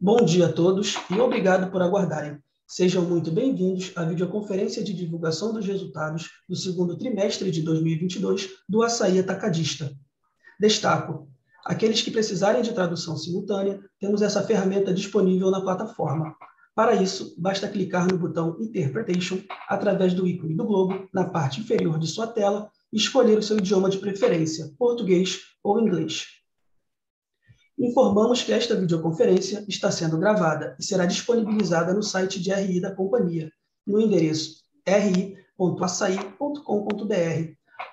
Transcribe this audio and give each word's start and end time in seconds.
Bom 0.00 0.24
dia 0.24 0.46
a 0.46 0.52
todos 0.52 0.94
e 1.10 1.18
obrigado 1.18 1.72
por 1.72 1.82
aguardarem. 1.82 2.38
Sejam 2.68 3.02
muito 3.02 3.32
bem-vindos 3.32 3.90
à 3.96 4.04
videoconferência 4.04 4.80
de 4.84 4.94
divulgação 4.94 5.52
dos 5.52 5.66
resultados 5.66 6.30
do 6.48 6.54
segundo 6.54 6.96
trimestre 6.96 7.50
de 7.50 7.62
2022 7.62 8.48
do 8.68 8.84
Açaí 8.84 9.18
Atacadista. 9.18 9.92
Destaco: 10.60 11.28
aqueles 11.64 12.00
que 12.00 12.12
precisarem 12.12 12.62
de 12.62 12.72
tradução 12.72 13.16
simultânea, 13.16 13.80
temos 13.98 14.22
essa 14.22 14.40
ferramenta 14.40 14.94
disponível 14.94 15.50
na 15.50 15.60
plataforma. 15.60 16.32
Para 16.76 16.94
isso, 16.94 17.34
basta 17.36 17.66
clicar 17.66 18.06
no 18.06 18.16
botão 18.16 18.56
Interpretation 18.60 19.40
através 19.68 20.14
do 20.14 20.28
ícone 20.28 20.54
do 20.54 20.64
globo 20.64 21.08
na 21.12 21.24
parte 21.24 21.58
inferior 21.58 21.98
de 21.98 22.06
sua 22.06 22.28
tela 22.28 22.70
e 22.92 22.98
escolher 22.98 23.36
o 23.36 23.42
seu 23.42 23.58
idioma 23.58 23.90
de 23.90 23.98
preferência, 23.98 24.70
português 24.78 25.40
ou 25.60 25.80
inglês. 25.80 26.37
Informamos 27.78 28.42
que 28.42 28.52
esta 28.52 28.74
videoconferência 28.74 29.64
está 29.68 29.88
sendo 29.88 30.18
gravada 30.18 30.74
e 30.80 30.84
será 30.84 31.06
disponibilizada 31.06 31.94
no 31.94 32.02
site 32.02 32.40
de 32.40 32.52
RI 32.52 32.80
da 32.80 32.92
companhia, 32.92 33.52
no 33.86 34.00
endereço 34.00 34.64
ri.açaí.com.br, 34.84 35.38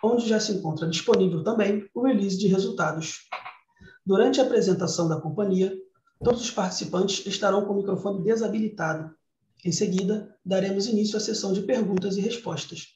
onde 0.03 0.27
já 0.27 0.39
se 0.39 0.53
encontra 0.53 0.89
disponível 0.89 1.43
também 1.43 1.87
o 1.93 2.01
release 2.01 2.39
de 2.39 2.47
resultados. 2.47 3.29
Durante 4.03 4.41
a 4.41 4.43
apresentação 4.43 5.07
da 5.07 5.21
companhia, 5.21 5.71
todos 6.23 6.41
os 6.41 6.49
participantes 6.49 7.23
estarão 7.27 7.63
com 7.65 7.73
o 7.73 7.77
microfone 7.77 8.23
desabilitado. 8.23 9.13
Em 9.63 9.71
seguida, 9.71 10.35
daremos 10.43 10.87
início 10.87 11.17
à 11.17 11.19
sessão 11.19 11.53
de 11.53 11.61
perguntas 11.61 12.17
e 12.17 12.21
respostas. 12.21 12.94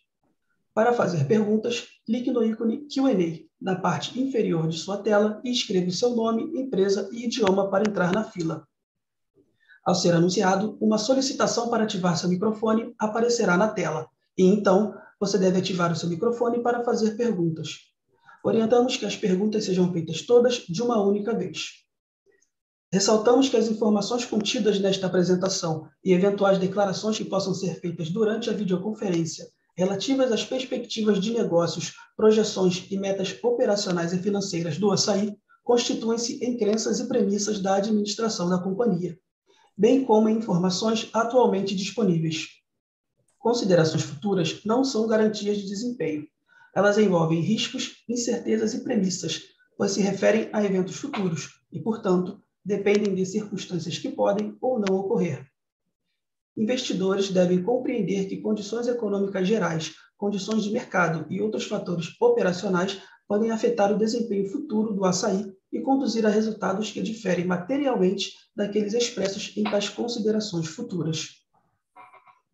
Para 0.73 0.93
fazer 0.93 1.25
perguntas, 1.25 1.87
clique 2.05 2.31
no 2.31 2.43
ícone 2.43 2.87
Q&A 2.87 3.49
na 3.61 3.75
parte 3.75 4.19
inferior 4.19 4.67
de 4.67 4.77
sua 4.77 4.97
tela 4.97 5.41
e 5.43 5.51
escreva 5.51 5.91
seu 5.91 6.15
nome, 6.15 6.43
empresa 6.59 7.09
e 7.11 7.25
idioma 7.25 7.69
para 7.69 7.89
entrar 7.89 8.13
na 8.13 8.23
fila. 8.23 8.65
Ao 9.83 9.95
ser 9.95 10.13
anunciado, 10.13 10.77
uma 10.79 10.97
solicitação 10.97 11.69
para 11.69 11.83
ativar 11.83 12.15
seu 12.17 12.29
microfone 12.29 12.93
aparecerá 12.99 13.57
na 13.57 13.67
tela, 13.67 14.07
e 14.37 14.43
então 14.43 14.93
você 15.19 15.37
deve 15.37 15.57
ativar 15.59 15.91
o 15.91 15.95
seu 15.95 16.07
microfone 16.07 16.61
para 16.61 16.83
fazer 16.83 17.17
perguntas. 17.17 17.77
Orientamos 18.43 18.95
que 18.95 19.05
as 19.05 19.17
perguntas 19.17 19.65
sejam 19.65 19.91
feitas 19.91 20.21
todas 20.21 20.65
de 20.69 20.81
uma 20.81 21.01
única 21.01 21.35
vez. 21.35 21.83
Ressaltamos 22.93 23.49
que 23.49 23.57
as 23.57 23.67
informações 23.67 24.23
contidas 24.23 24.79
nesta 24.79 25.07
apresentação 25.07 25.87
e 26.03 26.13
eventuais 26.13 26.57
declarações 26.57 27.17
que 27.17 27.25
possam 27.25 27.53
ser 27.53 27.79
feitas 27.81 28.09
durante 28.09 28.49
a 28.49 28.53
videoconferência 28.53 29.45
relativas 29.79 30.29
às 30.29 30.43
perspectivas 30.43 31.21
de 31.21 31.31
negócios, 31.31 31.93
projeções 32.17 32.85
e 32.91 32.97
metas 32.97 33.37
operacionais 33.41 34.11
e 34.11 34.19
financeiras 34.19 34.77
do 34.77 34.91
açaí 34.91 35.37
constituem-se 35.63 36.43
em 36.43 36.57
crenças 36.57 36.99
e 36.99 37.07
premissas 37.07 37.61
da 37.61 37.75
administração 37.75 38.49
da 38.49 38.61
companhia, 38.61 39.17
bem 39.77 40.03
como 40.03 40.27
em 40.27 40.37
informações 40.37 41.09
atualmente 41.13 41.73
disponíveis. 41.73 42.47
Considerações 43.37 44.03
futuras 44.03 44.59
não 44.65 44.83
são 44.83 45.07
garantias 45.07 45.57
de 45.57 45.67
desempenho. 45.67 46.27
Elas 46.75 46.97
envolvem 46.97 47.39
riscos, 47.39 48.03
incertezas 48.09 48.73
e 48.73 48.83
premissas, 48.83 49.43
pois 49.77 49.91
se 49.91 50.01
referem 50.01 50.49
a 50.51 50.61
eventos 50.61 50.97
futuros 50.97 51.51
e, 51.71 51.79
portanto, 51.79 52.43
dependem 52.65 53.15
de 53.15 53.25
circunstâncias 53.25 53.97
que 53.97 54.09
podem 54.09 54.57
ou 54.59 54.77
não 54.77 54.93
ocorrer 54.97 55.49
investidores 56.59 57.31
devem 57.31 57.63
compreender 57.63 58.27
que 58.27 58.41
condições 58.41 58.87
econômicas 58.87 59.47
gerais, 59.47 59.95
condições 60.17 60.63
de 60.63 60.71
mercado 60.71 61.25
e 61.29 61.41
outros 61.41 61.65
fatores 61.65 62.13
operacionais 62.19 63.01
podem 63.25 63.49
afetar 63.49 63.93
o 63.93 63.97
desempenho 63.97 64.49
futuro 64.49 64.93
do 64.93 65.05
açaí 65.05 65.49
e 65.71 65.79
conduzir 65.79 66.25
a 66.25 66.29
resultados 66.29 66.91
que 66.91 67.01
diferem 67.01 67.45
materialmente 67.45 68.33
daqueles 68.53 68.93
expressos 68.93 69.55
em 69.55 69.63
tais 69.63 69.87
considerações 69.87 70.67
futuras. 70.67 71.45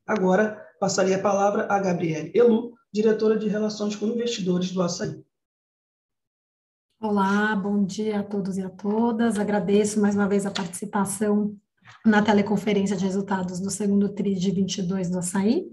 Agora, 0.05 0.63
passaria 0.79 1.15
a 1.15 1.21
palavra 1.21 1.65
a 1.67 1.79
Gabriele 1.79 2.31
Elu, 2.35 2.73
diretora 2.93 3.39
de 3.39 3.47
Relações 3.47 3.95
com 3.95 4.05
Investidores 4.05 4.71
do 4.71 4.83
Açaí. 4.83 5.25
Olá, 7.01 7.55
bom 7.55 7.83
dia 7.83 8.19
a 8.19 8.23
todos 8.23 8.57
e 8.57 8.61
a 8.61 8.69
todas. 8.69 9.39
Agradeço 9.39 9.99
mais 9.99 10.15
uma 10.15 10.27
vez 10.27 10.45
a 10.45 10.51
participação 10.51 11.57
na 12.05 12.21
teleconferência 12.21 12.95
de 12.95 13.03
resultados 13.03 13.59
do 13.59 13.69
segundo 13.69 14.09
TRI 14.09 14.35
de 14.35 14.51
22 14.51 15.09
do 15.09 15.19
Açaí, 15.19 15.65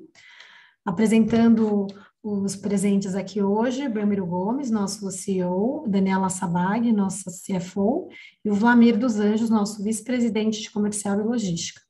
apresentando 0.84 1.87
os 2.23 2.55
presentes 2.55 3.15
aqui 3.17 3.43
hoje, 3.43 3.89
Belmiro 3.89 4.25
Gomes, 4.25 4.71
nosso 4.71 5.11
CEO, 5.11 5.84
Daniela 5.89 6.28
Sabag, 6.28 6.93
nossa 6.93 7.31
CFO, 7.31 8.09
e 8.45 8.50
o 8.50 8.55
Vlamir 8.55 8.97
dos 8.97 9.17
Anjos, 9.17 9.50
nosso 9.50 9.83
vice-presidente 9.83 10.61
de 10.61 10.71
comercial 10.71 11.21
e 11.21 11.25
logística. 11.25 11.81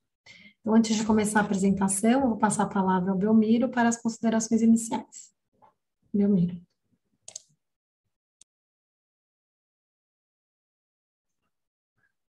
Então, 0.60 0.74
antes 0.74 0.96
de 0.96 1.04
começar 1.04 1.40
a 1.40 1.42
apresentação, 1.42 2.22
eu 2.22 2.28
vou 2.28 2.38
passar 2.38 2.62
a 2.62 2.68
palavra 2.68 3.10
ao 3.10 3.18
Belmiro 3.18 3.68
para 3.68 3.88
as 3.88 4.00
considerações 4.00 4.62
iniciais. 4.62 5.32
Belmiro. 6.14 6.58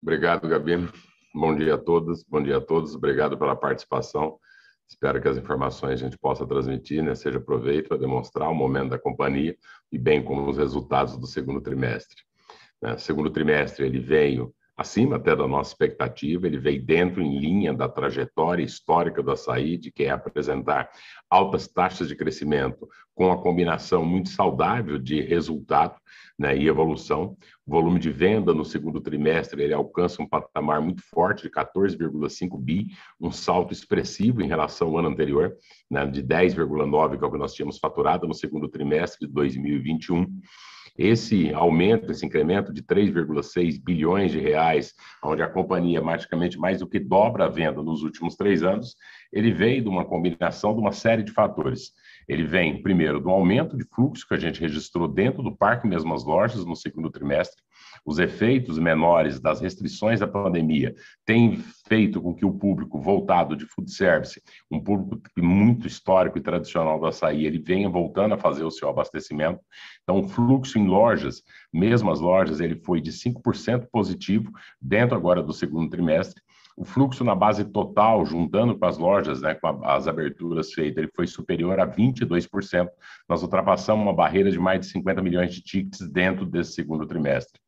Obrigado, 0.01 0.49
Gabi. 0.49 0.89
Bom 1.35 1.55
dia 1.55 1.73
a 1.73 1.77
todos, 1.79 2.23
bom 2.23 2.43
dia 2.43 2.57
a 2.57 2.61
todos, 2.61 2.93
obrigado 2.93 3.35
pela 3.35 3.55
participação. 3.55 4.37
Espero 4.87 5.19
que 5.19 5.27
as 5.27 5.35
informações 5.35 5.93
a 5.93 6.03
gente 6.03 6.15
possa 6.15 6.45
transmitir, 6.45 7.03
né, 7.03 7.15
seja 7.15 7.39
proveito 7.39 7.87
para 7.87 7.97
demonstrar 7.97 8.47
o 8.51 8.53
momento 8.53 8.91
da 8.91 8.99
companhia 8.99 9.57
e 9.91 9.97
bem 9.97 10.23
como 10.23 10.47
os 10.47 10.59
resultados 10.59 11.17
do 11.17 11.25
segundo 11.25 11.59
trimestre. 11.59 12.21
Né, 12.79 12.99
segundo 12.99 13.31
trimestre 13.31 13.83
ele 13.83 13.99
veio 13.99 14.53
acima 14.75 15.17
até 15.17 15.35
da 15.35 15.47
nossa 15.47 15.71
expectativa, 15.71 16.47
ele 16.47 16.57
veio 16.57 16.83
dentro 16.83 17.21
em 17.21 17.39
linha 17.39 17.73
da 17.73 17.87
trajetória 17.87 18.63
histórica 18.63 19.21
do 19.21 19.31
açaí, 19.31 19.77
de 19.77 19.91
que 19.91 20.03
é 20.03 20.09
apresentar 20.09 20.89
altas 21.29 21.67
taxas 21.67 22.07
de 22.07 22.15
crescimento 22.15 22.87
com 23.15 23.31
a 23.31 23.41
combinação 23.41 24.03
muito 24.03 24.29
saudável 24.29 24.97
de 24.97 25.21
resultado 25.21 25.95
né, 26.37 26.57
e 26.57 26.67
evolução. 26.67 27.37
O 27.65 27.71
volume 27.71 27.99
de 27.99 28.09
venda 28.09 28.53
no 28.53 28.65
segundo 28.65 28.99
trimestre 28.99 29.61
ele 29.61 29.73
alcança 29.73 30.21
um 30.21 30.27
patamar 30.27 30.81
muito 30.81 31.03
forte 31.03 31.43
de 31.43 31.49
14,5 31.51 32.59
bi, 32.59 32.87
um 33.21 33.31
salto 33.31 33.71
expressivo 33.71 34.41
em 34.41 34.47
relação 34.47 34.89
ao 34.89 34.97
ano 34.97 35.09
anterior, 35.09 35.55
né, 35.89 36.05
de 36.07 36.23
10,9 36.23 37.17
que 37.17 37.23
é 37.23 37.27
o 37.27 37.31
que 37.31 37.37
nós 37.37 37.53
tínhamos 37.53 37.77
faturado 37.77 38.27
no 38.27 38.33
segundo 38.33 38.67
trimestre 38.67 39.27
de 39.27 39.33
2021. 39.33 40.25
Esse 40.95 41.51
aumento, 41.53 42.11
esse 42.11 42.23
incremento 42.23 42.71
de 42.71 42.83
3,6 42.83 43.83
bilhões 43.83 44.31
de 44.31 44.39
reais, 44.39 44.93
onde 45.23 45.41
a 45.41 45.49
companhia 45.49 46.01
praticamente 46.01 46.57
mais 46.59 46.79
do 46.79 46.87
que 46.87 46.99
dobra 46.99 47.45
a 47.45 47.49
venda 47.49 47.81
nos 47.81 48.03
últimos 48.03 48.35
três 48.35 48.61
anos, 48.61 48.95
ele 49.31 49.51
veio 49.51 49.81
de 49.81 49.89
uma 49.89 50.05
combinação 50.05 50.73
de 50.73 50.79
uma 50.79 50.91
série 50.91 51.23
de 51.23 51.31
fatores. 51.31 51.91
Ele 52.27 52.43
vem, 52.43 52.81
primeiro, 52.81 53.19
do 53.19 53.31
aumento 53.31 53.75
de 53.75 53.85
fluxo 53.85 54.27
que 54.27 54.35
a 54.35 54.39
gente 54.39 54.61
registrou 54.61 55.07
dentro 55.07 55.41
do 55.41 55.55
parque 55.55 55.87
mesmo 55.87 56.13
as 56.13 56.23
lojas 56.23 56.63
no 56.63 56.75
segundo 56.75 57.09
trimestre, 57.09 57.61
os 58.05 58.19
efeitos 58.19 58.77
menores 58.77 59.39
das 59.39 59.61
restrições 59.61 60.19
da 60.19 60.27
pandemia 60.27 60.93
têm 61.25 61.57
feito 61.87 62.21
com 62.21 62.33
que 62.33 62.45
o 62.45 62.53
público 62.53 62.99
voltado 62.99 63.55
de 63.55 63.65
food 63.65 63.91
service, 63.91 64.41
um 64.69 64.79
público 64.79 65.21
muito 65.37 65.87
histórico 65.87 66.37
e 66.37 66.41
tradicional 66.41 66.99
do 66.99 67.05
açaí, 67.05 67.45
ele 67.45 67.59
venha 67.59 67.89
voltando 67.89 68.33
a 68.33 68.37
fazer 68.37 68.63
o 68.63 68.71
seu 68.71 68.89
abastecimento. 68.89 69.59
Então, 70.03 70.19
o 70.19 70.27
fluxo 70.27 70.77
em 70.77 70.87
lojas, 70.87 71.43
mesmo 71.71 72.11
as 72.11 72.19
lojas, 72.19 72.59
ele 72.59 72.75
foi 72.75 72.99
de 72.99 73.11
5% 73.11 73.87
positivo 73.91 74.51
dentro 74.81 75.15
agora 75.15 75.41
do 75.41 75.53
segundo 75.53 75.89
trimestre. 75.89 76.41
O 76.75 76.83
fluxo 76.83 77.23
na 77.23 77.35
base 77.35 77.63
total, 77.63 78.25
juntando 78.25 78.77
com 78.77 78.85
as 78.85 78.97
lojas, 78.97 79.41
né, 79.41 79.53
com 79.53 79.67
a, 79.67 79.95
as 79.95 80.07
aberturas 80.07 80.73
feitas, 80.73 80.97
ele 80.97 81.11
foi 81.15 81.27
superior 81.27 81.79
a 81.79 81.87
22%. 81.87 82.89
Nós 83.29 83.43
ultrapassamos 83.43 84.03
uma 84.03 84.13
barreira 84.13 84.49
de 84.49 84.59
mais 84.59 84.79
de 84.79 84.87
50 84.87 85.21
milhões 85.21 85.53
de 85.53 85.61
tickets 85.61 86.09
dentro 86.09 86.45
desse 86.45 86.73
segundo 86.73 87.05
trimestre. 87.05 87.62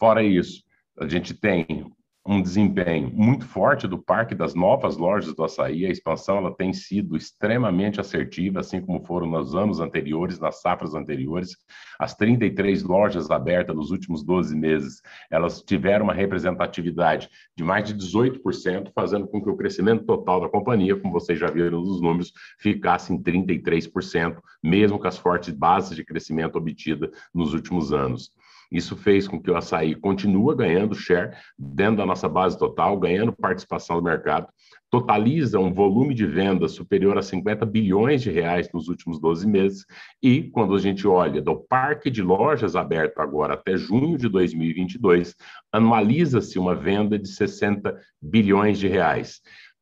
Fora 0.00 0.22
isso, 0.22 0.64
a 0.98 1.06
gente 1.06 1.34
tem 1.34 1.92
um 2.26 2.40
desempenho 2.40 3.10
muito 3.12 3.46
forte 3.46 3.86
do 3.86 3.98
parque 3.98 4.34
das 4.34 4.54
novas 4.54 4.96
lojas 4.96 5.34
do 5.34 5.44
açaí. 5.44 5.84
A 5.84 5.90
expansão 5.90 6.38
ela 6.38 6.54
tem 6.54 6.72
sido 6.72 7.16
extremamente 7.16 8.00
assertiva, 8.00 8.60
assim 8.60 8.80
como 8.80 9.04
foram 9.04 9.26
nos 9.26 9.54
anos 9.54 9.78
anteriores, 9.78 10.38
nas 10.38 10.62
safras 10.62 10.94
anteriores. 10.94 11.50
As 11.98 12.14
33 12.14 12.82
lojas 12.82 13.30
abertas 13.30 13.76
nos 13.76 13.90
últimos 13.90 14.22
12 14.24 14.56
meses, 14.56 15.02
elas 15.30 15.60
tiveram 15.60 16.04
uma 16.04 16.14
representatividade 16.14 17.28
de 17.54 17.62
mais 17.62 17.86
de 17.86 17.94
18%, 17.94 18.92
fazendo 18.94 19.26
com 19.26 19.42
que 19.42 19.50
o 19.50 19.56
crescimento 19.56 20.04
total 20.04 20.40
da 20.40 20.48
companhia, 20.48 20.96
como 20.96 21.12
vocês 21.12 21.38
já 21.38 21.50
viram 21.50 21.82
nos 21.82 22.00
números, 22.00 22.32
ficasse 22.58 23.12
em 23.12 23.22
33%, 23.22 24.38
mesmo 24.62 24.98
com 24.98 25.08
as 25.08 25.18
fortes 25.18 25.52
bases 25.52 25.94
de 25.94 26.04
crescimento 26.04 26.56
obtidas 26.56 27.10
nos 27.34 27.52
últimos 27.52 27.92
anos. 27.92 28.30
Isso 28.70 28.96
fez 28.96 29.26
com 29.26 29.40
que 29.40 29.50
o 29.50 29.56
açaí 29.56 29.94
continue 29.94 30.54
ganhando 30.54 30.94
share 30.94 31.36
dentro 31.58 31.96
da 31.96 32.06
nossa 32.06 32.28
base 32.28 32.58
total, 32.58 32.98
ganhando 32.98 33.32
participação 33.32 33.96
do 33.96 34.02
mercado, 34.02 34.46
totaliza 34.90 35.58
um 35.58 35.72
volume 35.72 36.14
de 36.14 36.26
vendas 36.26 36.72
superior 36.72 37.16
a 37.16 37.22
50 37.22 37.64
bilhões 37.64 38.22
de 38.22 38.30
reais 38.30 38.68
nos 38.72 38.88
últimos 38.88 39.20
12 39.20 39.46
meses, 39.46 39.86
e 40.22 40.42
quando 40.42 40.74
a 40.74 40.78
gente 40.78 41.06
olha 41.06 41.40
do 41.40 41.56
parque 41.56 42.10
de 42.10 42.22
lojas 42.22 42.74
aberto 42.74 43.20
agora 43.20 43.54
até 43.54 43.76
junho 43.76 44.18
de 44.18 44.28
2022, 44.28 45.34
anualiza-se 45.72 46.58
uma 46.58 46.74
venda 46.74 47.18
de 47.18 47.28
60 47.28 47.96
bilhões 48.20 48.78
de 48.78 48.88
reais 48.88 49.40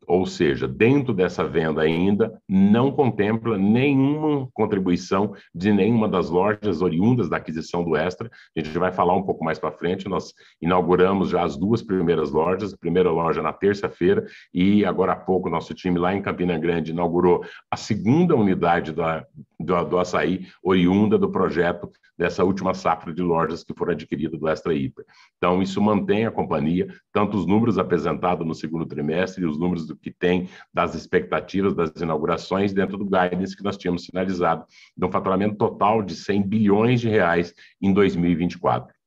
ou 0.09 0.25
seja, 0.25 0.67
dentro 0.67 1.13
dessa 1.13 1.47
venda 1.47 1.83
ainda 1.83 2.41
não 2.49 2.91
contempla 2.91 3.59
nenhuma 3.59 4.49
contribuição 4.55 5.35
de 5.55 5.71
nenhuma 5.71 6.09
das 6.09 6.31
lojas 6.31 6.81
oriundas 6.81 7.29
da 7.29 7.37
aquisição 7.37 7.85
do 7.85 7.95
Extra. 7.95 8.31
A 8.57 8.61
gente 8.61 8.79
vai 8.79 8.91
falar 8.91 9.15
um 9.15 9.23
pouco 9.23 9.45
mais 9.45 9.59
para 9.59 9.71
frente. 9.71 10.09
Nós 10.09 10.33
inauguramos 10.63 11.29
já 11.29 11.45
as 11.45 11.57
duas 11.57 11.83
primeiras 11.83 12.31
lojas, 12.31 12.73
a 12.73 12.79
primeira 12.79 13.11
loja 13.11 13.43
na 13.43 13.53
terça-feira 13.53 14.25
e 14.53 14.83
agora 14.85 15.13
há 15.13 15.17
pouco 15.17 15.51
nosso 15.51 15.75
time 15.75 15.99
lá 15.99 16.15
em 16.15 16.23
Campina 16.23 16.59
Grande 16.59 16.93
inaugurou 16.93 17.45
a 17.71 17.77
segunda 17.77 18.35
unidade 18.35 18.93
da, 18.93 19.27
do, 19.59 19.85
do 19.85 19.99
açaí 19.99 20.47
oriunda 20.63 21.19
do 21.19 21.31
projeto 21.31 21.91
dessa 22.17 22.43
última 22.43 22.75
safra 22.75 23.15
de 23.15 23.23
lojas 23.23 23.63
que 23.63 23.73
foram 23.73 23.93
adquiridas 23.93 24.39
do 24.39 24.49
Extra 24.49 24.75
Hiper. 24.75 25.05
Então, 25.37 25.63
isso 25.63 25.81
mantém 25.81 26.27
a 26.27 26.31
companhia, 26.33 26.89
tanto 27.13 27.37
os 27.37 27.47
números 27.47 27.79
apresentados 27.79 28.45
no 28.45 28.55
segundo 28.55 28.85
trimestre 28.85 29.47
os 29.47 29.59
números 29.59 29.87
do 29.87 29.97
que 29.97 30.11
tem 30.11 30.49
das 30.75 30.97
expectativas 30.97 31.75
das 31.75 31.93
inaugurações 32.01 32.73
dentro 32.73 32.99
do 32.99 33.05
guidance 33.05 33.57
que 33.57 33.63
nós 33.63 33.77
tínhamos 33.77 34.05
sinalizado, 34.05 34.65
de 34.97 35.07
um 35.07 35.13
faturamento 35.13 35.57
total 35.57 36.03
de 36.03 36.17
100 36.17 36.43
bilhões 36.43 37.01
de 37.01 37.09
reais 37.09 37.55
em 37.81 37.93
2024 37.93 38.98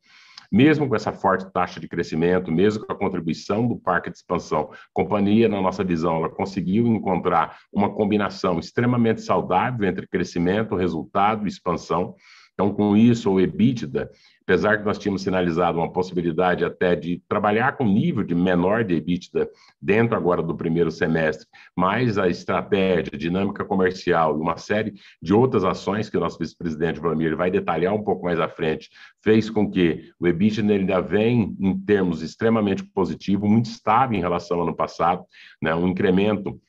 mesmo 0.51 0.87
com 0.89 0.95
essa 0.95 1.13
forte 1.13 1.51
taxa 1.51 1.79
de 1.79 1.87
crescimento, 1.87 2.51
mesmo 2.51 2.85
com 2.85 2.91
a 2.91 2.97
contribuição 2.97 3.67
do 3.67 3.77
parque 3.77 4.09
de 4.09 4.17
expansão, 4.17 4.71
a 4.73 4.77
companhia, 4.93 5.47
na 5.47 5.61
nossa 5.61 5.83
visão, 5.83 6.17
ela 6.17 6.29
conseguiu 6.29 6.85
encontrar 6.87 7.57
uma 7.71 7.89
combinação 7.89 8.59
extremamente 8.59 9.21
saudável 9.21 9.87
entre 9.87 10.07
crescimento, 10.07 10.75
resultado 10.75 11.45
e 11.45 11.47
expansão. 11.47 12.15
Então, 12.53 12.73
com 12.73 12.97
isso, 12.97 13.31
o 13.31 13.39
EBITDA, 13.39 14.11
apesar 14.51 14.79
que 14.79 14.83
nós 14.83 14.97
tínhamos 14.97 15.21
sinalizado 15.21 15.77
uma 15.77 15.89
possibilidade 15.89 16.65
até 16.65 16.93
de 16.93 17.23
trabalhar 17.25 17.77
com 17.77 17.85
nível 17.85 18.21
de 18.21 18.35
menor 18.35 18.83
de 18.83 18.95
EBITDA 18.95 19.49
dentro 19.81 20.13
agora 20.13 20.43
do 20.43 20.53
primeiro 20.53 20.91
semestre, 20.91 21.47
mas 21.73 22.17
a 22.17 22.27
estratégia, 22.27 23.17
dinâmica 23.17 23.63
comercial 23.63 24.37
e 24.37 24.41
uma 24.41 24.57
série 24.57 24.93
de 25.21 25.33
outras 25.33 25.63
ações 25.63 26.09
que 26.09 26.17
o 26.17 26.19
nosso 26.19 26.37
vice-presidente 26.37 26.99
Vladimir 26.99 27.37
vai 27.37 27.49
detalhar 27.49 27.93
um 27.93 28.03
pouco 28.03 28.25
mais 28.25 28.41
à 28.41 28.49
frente, 28.49 28.89
fez 29.23 29.49
com 29.49 29.71
que 29.71 30.11
o 30.19 30.27
EBITDA 30.27 30.73
ainda 30.73 30.99
vem 30.99 31.55
em 31.57 31.79
termos 31.79 32.21
extremamente 32.21 32.83
positivo, 32.83 33.47
muito 33.47 33.67
estável 33.67 34.17
em 34.17 34.21
relação 34.21 34.57
ao 34.57 34.63
ano 34.63 34.75
passado, 34.75 35.23
né, 35.61 35.73
um 35.73 35.87
incremento 35.87 36.59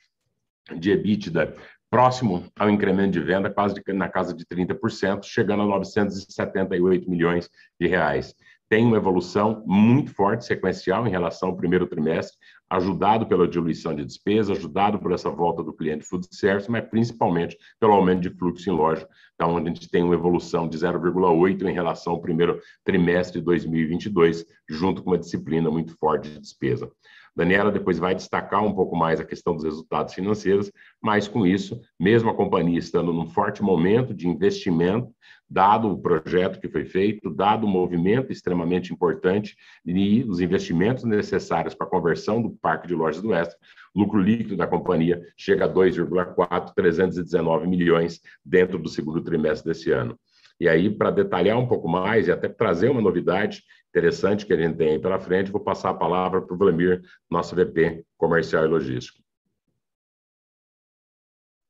de 0.78 0.92
EBITDA 0.92 1.52
próximo 1.92 2.46
ao 2.58 2.70
incremento 2.70 3.10
de 3.10 3.20
venda, 3.20 3.50
quase 3.50 3.74
de, 3.74 3.92
na 3.92 4.08
casa 4.08 4.32
de 4.32 4.46
30%, 4.46 5.24
chegando 5.24 5.62
a 5.62 5.66
978 5.66 7.10
milhões 7.10 7.50
de 7.78 7.86
reais. 7.86 8.34
Tem 8.66 8.86
uma 8.86 8.96
evolução 8.96 9.62
muito 9.66 10.10
forte, 10.14 10.46
sequencial, 10.46 11.06
em 11.06 11.10
relação 11.10 11.50
ao 11.50 11.56
primeiro 11.56 11.86
trimestre, 11.86 12.38
ajudado 12.70 13.26
pela 13.26 13.46
diluição 13.46 13.94
de 13.94 14.06
despesa, 14.06 14.52
ajudado 14.54 14.98
por 14.98 15.12
essa 15.12 15.28
volta 15.28 15.62
do 15.62 15.74
cliente 15.74 16.06
food 16.06 16.26
service, 16.30 16.70
mas 16.70 16.88
principalmente 16.88 17.58
pelo 17.78 17.92
aumento 17.92 18.22
de 18.22 18.30
fluxo 18.30 18.70
em 18.70 18.72
loja, 18.72 19.06
onde 19.42 19.68
a 19.68 19.74
gente 19.74 19.90
tem 19.90 20.02
uma 20.02 20.14
evolução 20.14 20.66
de 20.66 20.78
0,8 20.78 21.68
em 21.68 21.74
relação 21.74 22.14
ao 22.14 22.22
primeiro 22.22 22.58
trimestre 22.82 23.38
de 23.38 23.44
2022, 23.44 24.46
junto 24.66 25.02
com 25.02 25.10
uma 25.10 25.18
disciplina 25.18 25.70
muito 25.70 25.94
forte 25.98 26.30
de 26.30 26.40
despesa. 26.40 26.90
Daniela 27.34 27.70
depois 27.70 27.98
vai 27.98 28.14
destacar 28.14 28.62
um 28.62 28.74
pouco 28.74 28.94
mais 28.94 29.20
a 29.20 29.24
questão 29.24 29.54
dos 29.54 29.64
resultados 29.64 30.14
financeiros, 30.14 30.70
mas 31.02 31.26
com 31.26 31.46
isso, 31.46 31.80
mesmo 31.98 32.30
a 32.30 32.34
companhia 32.34 32.78
estando 32.78 33.12
num 33.12 33.26
forte 33.26 33.62
momento 33.62 34.12
de 34.12 34.28
investimento, 34.28 35.10
dado 35.48 35.90
o 35.90 35.98
projeto 35.98 36.60
que 36.60 36.68
foi 36.68 36.84
feito, 36.84 37.30
dado 37.30 37.64
o 37.64 37.68
movimento 37.68 38.32
extremamente 38.32 38.92
importante 38.92 39.56
e 39.84 40.24
os 40.24 40.40
investimentos 40.40 41.04
necessários 41.04 41.74
para 41.74 41.86
a 41.86 41.90
conversão 41.90 42.40
do 42.40 42.50
parque 42.50 42.88
de 42.88 42.94
lojas 42.94 43.20
do 43.20 43.34
Extra, 43.34 43.58
o 43.94 44.00
lucro 44.00 44.20
líquido 44.20 44.56
da 44.56 44.66
companhia 44.66 45.22
chega 45.36 45.66
a 45.66 45.68
2,4, 45.68 46.72
319 46.74 47.66
milhões 47.66 48.20
dentro 48.44 48.78
do 48.78 48.88
segundo 48.88 49.22
trimestre 49.22 49.70
desse 49.70 49.90
ano. 49.90 50.18
E 50.58 50.68
aí, 50.68 50.88
para 50.88 51.10
detalhar 51.10 51.58
um 51.58 51.66
pouco 51.66 51.88
mais 51.88 52.28
e 52.28 52.32
até 52.32 52.48
trazer 52.48 52.88
uma 52.88 53.00
novidade 53.00 53.62
interessante 53.92 54.46
que 54.46 54.54
a 54.54 54.56
gente 54.56 54.78
tem 54.78 54.92
aí 54.92 54.98
pela 54.98 55.20
frente, 55.20 55.52
vou 55.52 55.60
passar 55.60 55.90
a 55.90 55.94
palavra 55.94 56.40
para 56.40 56.54
o 56.54 56.56
Vladimir, 56.56 57.02
nosso 57.30 57.54
VP 57.54 58.06
Comercial 58.16 58.64
e 58.64 58.68
Logístico. 58.68 59.22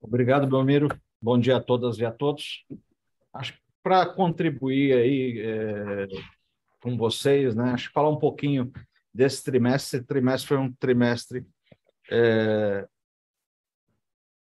Obrigado, 0.01 0.47
Belmiro. 0.47 0.89
Bom 1.21 1.39
dia 1.39 1.57
a 1.57 1.61
todas 1.61 1.99
e 1.99 2.05
a 2.05 2.13
todos. 2.13 2.65
Acho 3.35 3.55
que 3.55 3.59
para 3.83 4.07
contribuir 4.07 4.93
aí 4.93 5.41
é, 5.41 6.09
com 6.81 6.97
vocês, 6.97 7.57
né, 7.57 7.73
acho 7.73 7.89
que 7.89 7.95
falar 7.95 8.11
um 8.11 8.19
pouquinho 8.19 8.73
desse 9.13 9.43
trimestre. 9.43 9.99
Esse 9.99 10.07
trimestre 10.07 10.49
foi 10.49 10.59
um 10.59 10.73
trimestre 10.73 11.45
é, 12.09 12.87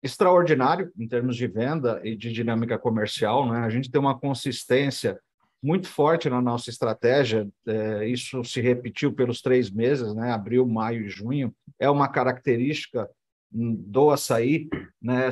extraordinário 0.03 0.93
em 0.99 1.09
termos 1.09 1.35
de 1.35 1.47
venda 1.47 1.99
e 2.05 2.15
de 2.15 2.31
dinâmica 2.31 2.79
comercial. 2.79 3.51
Né? 3.51 3.61
A 3.61 3.71
gente 3.71 3.91
tem 3.91 4.01
uma 4.01 4.19
consistência 4.19 5.19
muito 5.63 5.89
forte 5.89 6.29
na 6.29 6.41
nossa 6.41 6.71
estratégia. 6.71 7.49
É, 7.67 8.07
isso 8.07 8.43
se 8.45 8.61
repetiu 8.61 9.13
pelos 9.13 9.41
três 9.43 9.71
meses, 9.71 10.15
né? 10.15 10.33
abril, 10.33 10.67
maio 10.67 11.05
e 11.05 11.09
junho. 11.09 11.55
É 11.79 11.89
uma 11.91 12.09
característica 12.09 13.09
do 13.53 14.11
açaí, 14.11 14.69
né? 15.03 15.29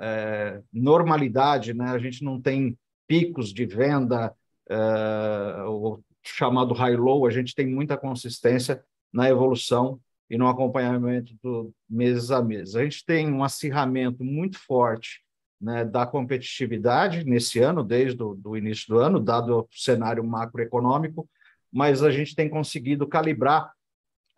é, 0.00 0.62
normalidade. 0.72 1.74
Né? 1.74 1.86
A 1.86 1.98
gente 1.98 2.22
não 2.22 2.40
tem 2.40 2.78
picos 3.06 3.52
de 3.52 3.66
venda, 3.66 4.32
é, 4.68 5.64
o 5.66 6.00
chamado 6.22 6.74
high-low, 6.74 7.26
a 7.26 7.30
gente 7.30 7.54
tem 7.54 7.66
muita 7.66 7.96
consistência 7.96 8.84
na 9.12 9.28
evolução 9.28 9.98
e 10.28 10.38
no 10.38 10.46
acompanhamento 10.46 11.34
do 11.42 11.72
meses 11.88 12.30
a 12.30 12.40
meses. 12.40 12.76
A 12.76 12.84
gente 12.84 13.04
tem 13.04 13.32
um 13.32 13.42
acirramento 13.42 14.22
muito 14.22 14.58
forte 14.58 15.22
né, 15.60 15.84
da 15.84 16.06
competitividade 16.06 17.24
nesse 17.24 17.58
ano, 17.58 17.84
desde 17.84 18.22
o 18.22 18.56
início 18.56 18.88
do 18.88 18.98
ano, 18.98 19.20
dado 19.20 19.60
o 19.60 19.68
cenário 19.70 20.24
macroeconômico, 20.24 21.28
mas 21.72 22.02
a 22.02 22.10
gente 22.10 22.34
tem 22.34 22.48
conseguido 22.48 23.06
calibrar 23.06 23.72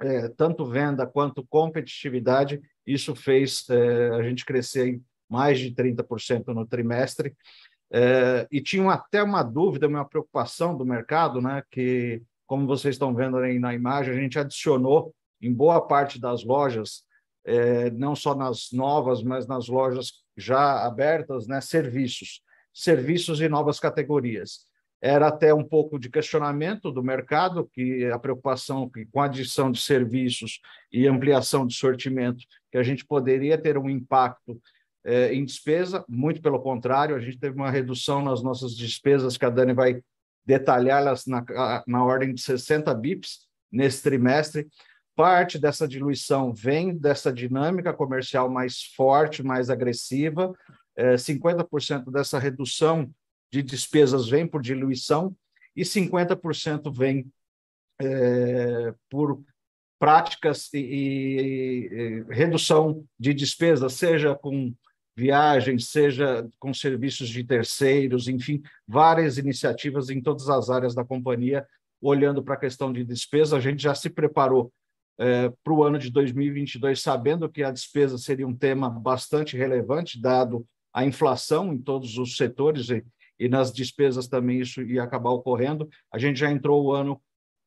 é, 0.01 0.29
tanto 0.29 0.67
venda 0.67 1.07
quanto 1.07 1.47
competitividade. 1.47 2.61
Isso 2.87 3.15
fez 3.15 3.65
é, 3.71 4.09
a 4.11 4.23
gente 4.23 4.45
crescer 4.45 4.89
em 4.89 5.05
mais 5.29 5.59
de 5.59 5.71
30% 5.73 6.49
no 6.49 6.67
trimestre. 6.67 7.35
É, 7.91 8.47
e 8.51 8.61
tinha 8.61 8.91
até 8.91 9.23
uma 9.23 9.43
dúvida, 9.43 9.87
uma 9.87 10.05
preocupação 10.05 10.77
do 10.77 10.85
mercado, 10.85 11.41
né, 11.41 11.63
que, 11.71 12.23
como 12.47 12.67
vocês 12.67 12.97
estão 12.97 13.15
vendo 13.15 13.37
aí 13.37 13.59
na 13.59 13.75
imagem, 13.75 14.13
a 14.13 14.21
gente 14.21 14.39
adicionou 14.39 15.15
em 15.41 15.53
boa 15.53 15.81
parte 15.81 16.21
das 16.21 16.45
lojas, 16.45 17.05
é, 17.45 17.91
não 17.91 18.15
só 18.15 18.35
nas 18.35 18.69
novas, 18.73 19.23
mas 19.23 19.47
nas 19.47 19.69
lojas 19.69 20.13
já 20.37 20.87
abertas, 20.87 21.47
né, 21.47 21.61
serviços, 21.61 22.43
serviços 22.73 23.41
e 23.41 23.49
novas 23.49 23.79
categorias. 23.79 24.67
Era 25.01 25.29
até 25.29 25.53
um 25.53 25.65
pouco 25.65 25.99
de 25.99 26.09
questionamento 26.09 26.93
do 26.93 27.03
mercado, 27.03 27.69
que 27.73 28.07
a 28.07 28.19
preocupação 28.19 28.89
que 28.89 29.05
com 29.07 29.21
a 29.21 29.25
adição 29.25 29.73
de 29.73 29.81
serviços 29.81 30.61
e 30.93 31.09
ampliação 31.09 31.67
de 31.67 31.75
sortimento, 31.75 32.45
que 32.71 32.79
a 32.79 32.83
gente 32.83 33.05
poderia 33.05 33.59
ter 33.59 33.77
um 33.77 33.91
impacto 33.91 34.61
é, 35.05 35.35
em 35.35 35.45
despesa, 35.45 36.05
muito 36.09 36.41
pelo 36.41 36.61
contrário, 36.61 37.17
a 37.17 37.21
gente 37.21 37.39
teve 37.39 37.57
uma 37.57 37.71
redução 37.71 38.23
nas 38.23 38.43
nossas 38.43 38.77
despesas, 38.77 39.37
que 39.37 39.45
a 39.45 39.51
Dani 39.51 39.75
vai 39.75 40.01
detalhá-las 40.47 41.27
na, 41.27 41.45
na 41.87 42.05
ordem 42.05 42.33
de 42.33 42.41
60 42.41 42.95
bips 42.95 43.49
nesse 43.71 44.03
trimestre, 44.03 44.69
Parte 45.15 45.59
dessa 45.59 45.87
diluição 45.87 46.53
vem 46.53 46.97
dessa 46.97 47.33
dinâmica 47.33 47.93
comercial 47.93 48.51
mais 48.51 48.83
forte, 48.97 49.43
mais 49.43 49.69
agressiva. 49.69 50.55
É, 50.97 51.15
50% 51.15 52.11
dessa 52.11 52.39
redução 52.39 53.11
de 53.51 53.63
despesas 53.63 54.29
vem 54.29 54.47
por 54.47 54.63
diluição 54.63 55.37
e 55.77 55.83
50% 55.83 56.91
vem 56.95 57.31
é, 58.01 58.95
por 59.11 59.43
práticas 59.99 60.73
e, 60.75 60.79
e, 60.79 61.89
e, 61.93 62.35
redução 62.35 63.05
de 63.19 63.33
despesas, 63.33 63.93
seja 63.93 64.35
com 64.35 64.75
viagens, 65.17 65.89
seja 65.89 66.49
com 66.59 66.73
serviços 66.75 67.29
de 67.29 67.45
terceiros, 67.45 68.27
enfim, 68.27 68.63
várias 68.89 69.39
iniciativas 69.39 70.11
em 70.11 70.21
todas 70.21 70.49
as 70.49 70.71
áreas 70.71 70.95
da 70.95 71.05
companhia, 71.05 71.67
olhando 72.01 72.43
para 72.43 72.55
a 72.55 72.59
questão 72.59 72.93
de 72.93 73.05
despesa. 73.05 73.57
A 73.57 73.61
gente 73.61 73.83
já 73.83 73.95
se 73.95 74.11
preparou 74.11 74.73
é, 75.19 75.51
para 75.63 75.73
o 75.73 75.85
ano 75.85 75.99
de 75.99 76.11
2022, 76.11 77.01
sabendo 77.01 77.49
que 77.49 77.63
a 77.63 77.71
despesa 77.71 78.19
seria 78.19 78.47
um 78.47 78.57
tema 78.57 78.89
bastante 78.89 79.57
relevante, 79.57 80.21
dado 80.21 80.67
a 80.93 81.05
inflação 81.05 81.73
em 81.73 81.79
todos 81.79 82.19
os 82.19 82.37
setores 82.37 82.91
e, 82.91 83.05
e 83.39 83.49
nas 83.49 83.73
despesas 83.73 84.29
também 84.29 84.61
isso 84.61 84.83
ia 84.83 85.03
acabar 85.03 85.31
ocorrendo. 85.31 85.89
A 86.13 86.19
gente 86.19 86.39
já 86.39 86.51
entrou 86.51 86.85
o 86.85 86.93
ano, 86.93 87.21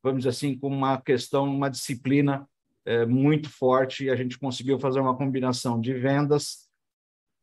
vamos 0.04 0.20
dizer 0.20 0.30
assim, 0.30 0.58
com 0.58 0.68
uma 0.68 1.02
questão, 1.02 1.46
uma 1.46 1.70
disciplina 1.70 2.48
é, 2.86 3.06
muito 3.06 3.50
forte, 3.50 4.06
e 4.06 4.10
a 4.10 4.16
gente 4.16 4.38
conseguiu 4.38 4.80
fazer 4.80 5.00
uma 5.00 5.18
combinação 5.18 5.82
de 5.82 5.94
vendas, 5.94 6.70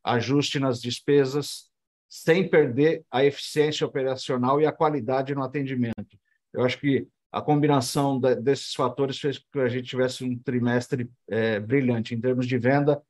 ajuste 0.03 0.59
nas 0.59 0.81
despesas, 0.81 1.69
sem 2.09 2.47
perder 2.47 3.03
a 3.11 3.25
eficiência 3.25 3.85
operacional 3.85 4.61
e 4.61 4.65
a 4.65 4.71
qualidade 4.71 5.33
no 5.35 5.43
atendimento. 5.43 6.17
Eu 6.53 6.63
acho 6.63 6.79
que 6.79 7.07
a 7.33 7.41
combinação 7.41 8.19
desses 8.19 8.75
fatores 8.75 9.19
fez 9.19 9.39
com 9.39 9.45
que 9.53 9.59
a 9.59 9.67
gente 9.67 9.87
tivesse 9.87 10.23
um 10.23 10.37
trimestre 10.37 11.09
é, 11.27 11.59
brilhante 11.59 12.13
em 12.13 12.21
termos 12.21 12.45
de 12.45 12.59
venda, 12.59 13.01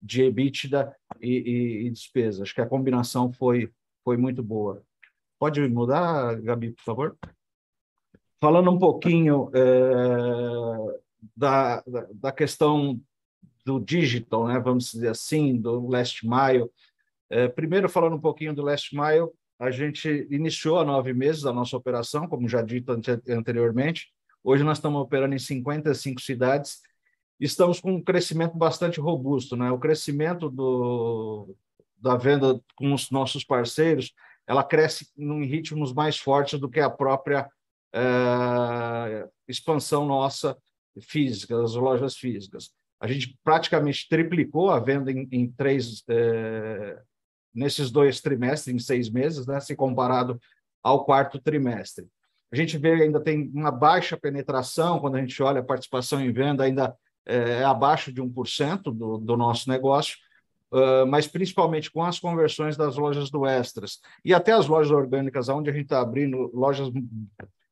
de 0.00 0.22
EBITDA 0.22 0.94
e, 1.20 1.30
e, 1.30 1.86
e 1.86 1.90
despesa. 1.90 2.44
Acho 2.44 2.54
que 2.54 2.60
a 2.60 2.68
combinação 2.68 3.32
foi, 3.32 3.72
foi 4.04 4.16
muito 4.16 4.40
boa. 4.40 4.84
Pode 5.36 5.60
mudar, 5.68 6.40
Gabi, 6.40 6.70
por 6.70 6.84
favor? 6.84 7.18
Falando 8.40 8.70
um 8.70 8.78
pouquinho 8.78 9.50
é, 9.52 11.00
da, 11.36 11.82
da 12.14 12.30
questão 12.30 13.00
do 13.64 13.80
digital, 13.80 14.46
né, 14.46 14.60
vamos 14.60 14.92
dizer 14.92 15.08
assim, 15.08 15.56
do 15.60 15.88
last 15.88 16.24
mile. 16.24 16.70
É, 17.28 17.48
primeiro, 17.48 17.88
falando 17.88 18.14
um 18.14 18.20
pouquinho 18.20 18.54
do 18.54 18.62
last 18.62 18.94
mile, 18.94 19.28
a 19.62 19.70
gente 19.70 20.26
iniciou 20.28 20.80
há 20.80 20.84
nove 20.84 21.12
meses 21.12 21.46
a 21.46 21.52
nossa 21.52 21.76
operação, 21.76 22.26
como 22.26 22.48
já 22.48 22.60
dito 22.62 22.90
anteriormente. 23.28 24.12
Hoje 24.42 24.64
nós 24.64 24.78
estamos 24.78 25.00
operando 25.00 25.36
em 25.36 25.38
55 25.38 26.20
cidades. 26.20 26.80
Estamos 27.38 27.78
com 27.78 27.92
um 27.92 28.02
crescimento 28.02 28.56
bastante 28.56 28.98
robusto. 28.98 29.56
Né? 29.56 29.70
O 29.70 29.78
crescimento 29.78 30.50
do, 30.50 31.54
da 31.96 32.16
venda 32.16 32.60
com 32.74 32.92
os 32.92 33.08
nossos 33.12 33.44
parceiros, 33.44 34.12
ela 34.48 34.64
cresce 34.64 35.06
em 35.16 35.44
ritmos 35.44 35.92
mais 35.92 36.18
fortes 36.18 36.58
do 36.58 36.68
que 36.68 36.80
a 36.80 36.90
própria 36.90 37.48
é, 37.94 39.28
expansão 39.46 40.04
nossa 40.04 40.58
física, 41.02 41.56
das 41.56 41.74
lojas 41.74 42.16
físicas. 42.16 42.72
A 42.98 43.06
gente 43.06 43.38
praticamente 43.44 44.08
triplicou 44.08 44.70
a 44.70 44.80
venda 44.80 45.12
em, 45.12 45.28
em 45.30 45.48
três, 45.48 46.02
é, 46.08 47.00
nesses 47.54 47.90
dois 47.90 48.20
trimestres, 48.20 48.74
em 48.74 48.78
seis 48.78 49.10
meses, 49.10 49.46
né, 49.46 49.60
se 49.60 49.76
comparado 49.76 50.40
ao 50.82 51.04
quarto 51.04 51.40
trimestre. 51.40 52.06
A 52.52 52.56
gente 52.56 52.76
vê 52.76 52.92
ainda 52.92 53.20
tem 53.20 53.50
uma 53.54 53.70
baixa 53.70 54.16
penetração, 54.16 54.98
quando 54.98 55.16
a 55.16 55.20
gente 55.20 55.42
olha 55.42 55.60
a 55.60 55.64
participação 55.64 56.20
em 56.20 56.32
venda, 56.32 56.64
ainda 56.64 56.94
é, 57.24 57.60
é 57.60 57.64
abaixo 57.64 58.12
de 58.12 58.20
1% 58.20 58.82
do, 58.82 59.16
do 59.18 59.36
nosso 59.36 59.70
negócio, 59.70 60.18
uh, 60.70 61.06
mas 61.06 61.26
principalmente 61.26 61.90
com 61.90 62.02
as 62.02 62.18
conversões 62.18 62.76
das 62.76 62.96
lojas 62.96 63.30
do 63.30 63.46
Extras 63.46 64.00
e 64.24 64.34
até 64.34 64.52
as 64.52 64.66
lojas 64.66 64.90
orgânicas, 64.90 65.48
onde 65.48 65.70
a 65.70 65.72
gente 65.72 65.84
está 65.84 66.00
abrindo 66.00 66.50
lojas 66.52 66.90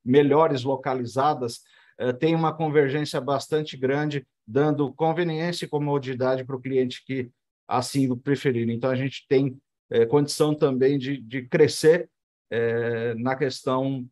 melhores 0.03 0.63
localizadas, 0.63 1.61
uh, 2.01 2.15
tem 2.15 2.35
uma 2.35 2.55
convergência 2.55 3.21
bastante 3.21 3.77
grande, 3.77 4.27
dando 4.47 4.93
conveniência 4.95 5.67
e 5.67 5.69
comodidade 5.69 6.43
para 6.43 6.57
o 6.57 6.61
cliente 6.61 7.05
que 7.05 7.31
assim 7.69 8.17
preferir. 8.17 8.69
Então, 8.71 8.91
a 8.91 8.97
gente 8.97 9.27
tem 9.29 9.61
é, 9.91 10.07
condição 10.07 10.55
também 10.55 10.99
de, 10.99 11.21
de 11.21 11.43
crescer 11.43 12.09
é, 12.51 13.15
na 13.15 13.37
questão 13.37 14.07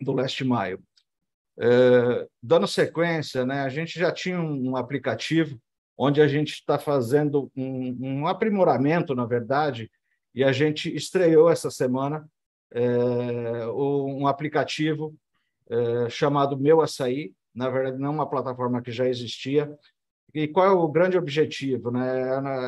do 0.00 0.12
last 0.12 0.42
mile. 0.42 0.80
É, 1.58 2.26
dando 2.42 2.66
sequência, 2.66 3.44
né, 3.44 3.60
a 3.62 3.68
gente 3.68 3.98
já 3.98 4.10
tinha 4.10 4.40
um, 4.40 4.70
um 4.70 4.76
aplicativo 4.76 5.60
onde 5.96 6.22
a 6.22 6.26
gente 6.26 6.54
está 6.54 6.78
fazendo 6.78 7.52
um, 7.54 7.96
um, 8.00 8.26
aprimoramento, 8.26 9.14
na 9.14 9.26
verdade, 9.26 9.90
e 10.34 10.42
a 10.42 10.50
gente 10.50 10.94
estreou 10.94 11.50
essa 11.50 11.70
semana 11.70 12.26
é, 12.72 13.66
um 13.66 14.26
aplicativo 14.26 15.14
é, 15.68 16.08
chamado 16.08 16.58
Meu 16.58 16.80
Açaí, 16.80 17.34
na 17.54 17.68
verdade 17.68 17.98
não 17.98 18.06
é 18.08 18.10
uma 18.10 18.30
plataforma 18.30 18.80
que 18.80 18.90
já 18.90 19.06
existia, 19.06 19.70
e 20.34 20.48
qual 20.48 20.66
é 20.66 20.70
o 20.70 20.88
grande 20.88 21.18
objetivo? 21.18 21.90
Né? 21.90 22.00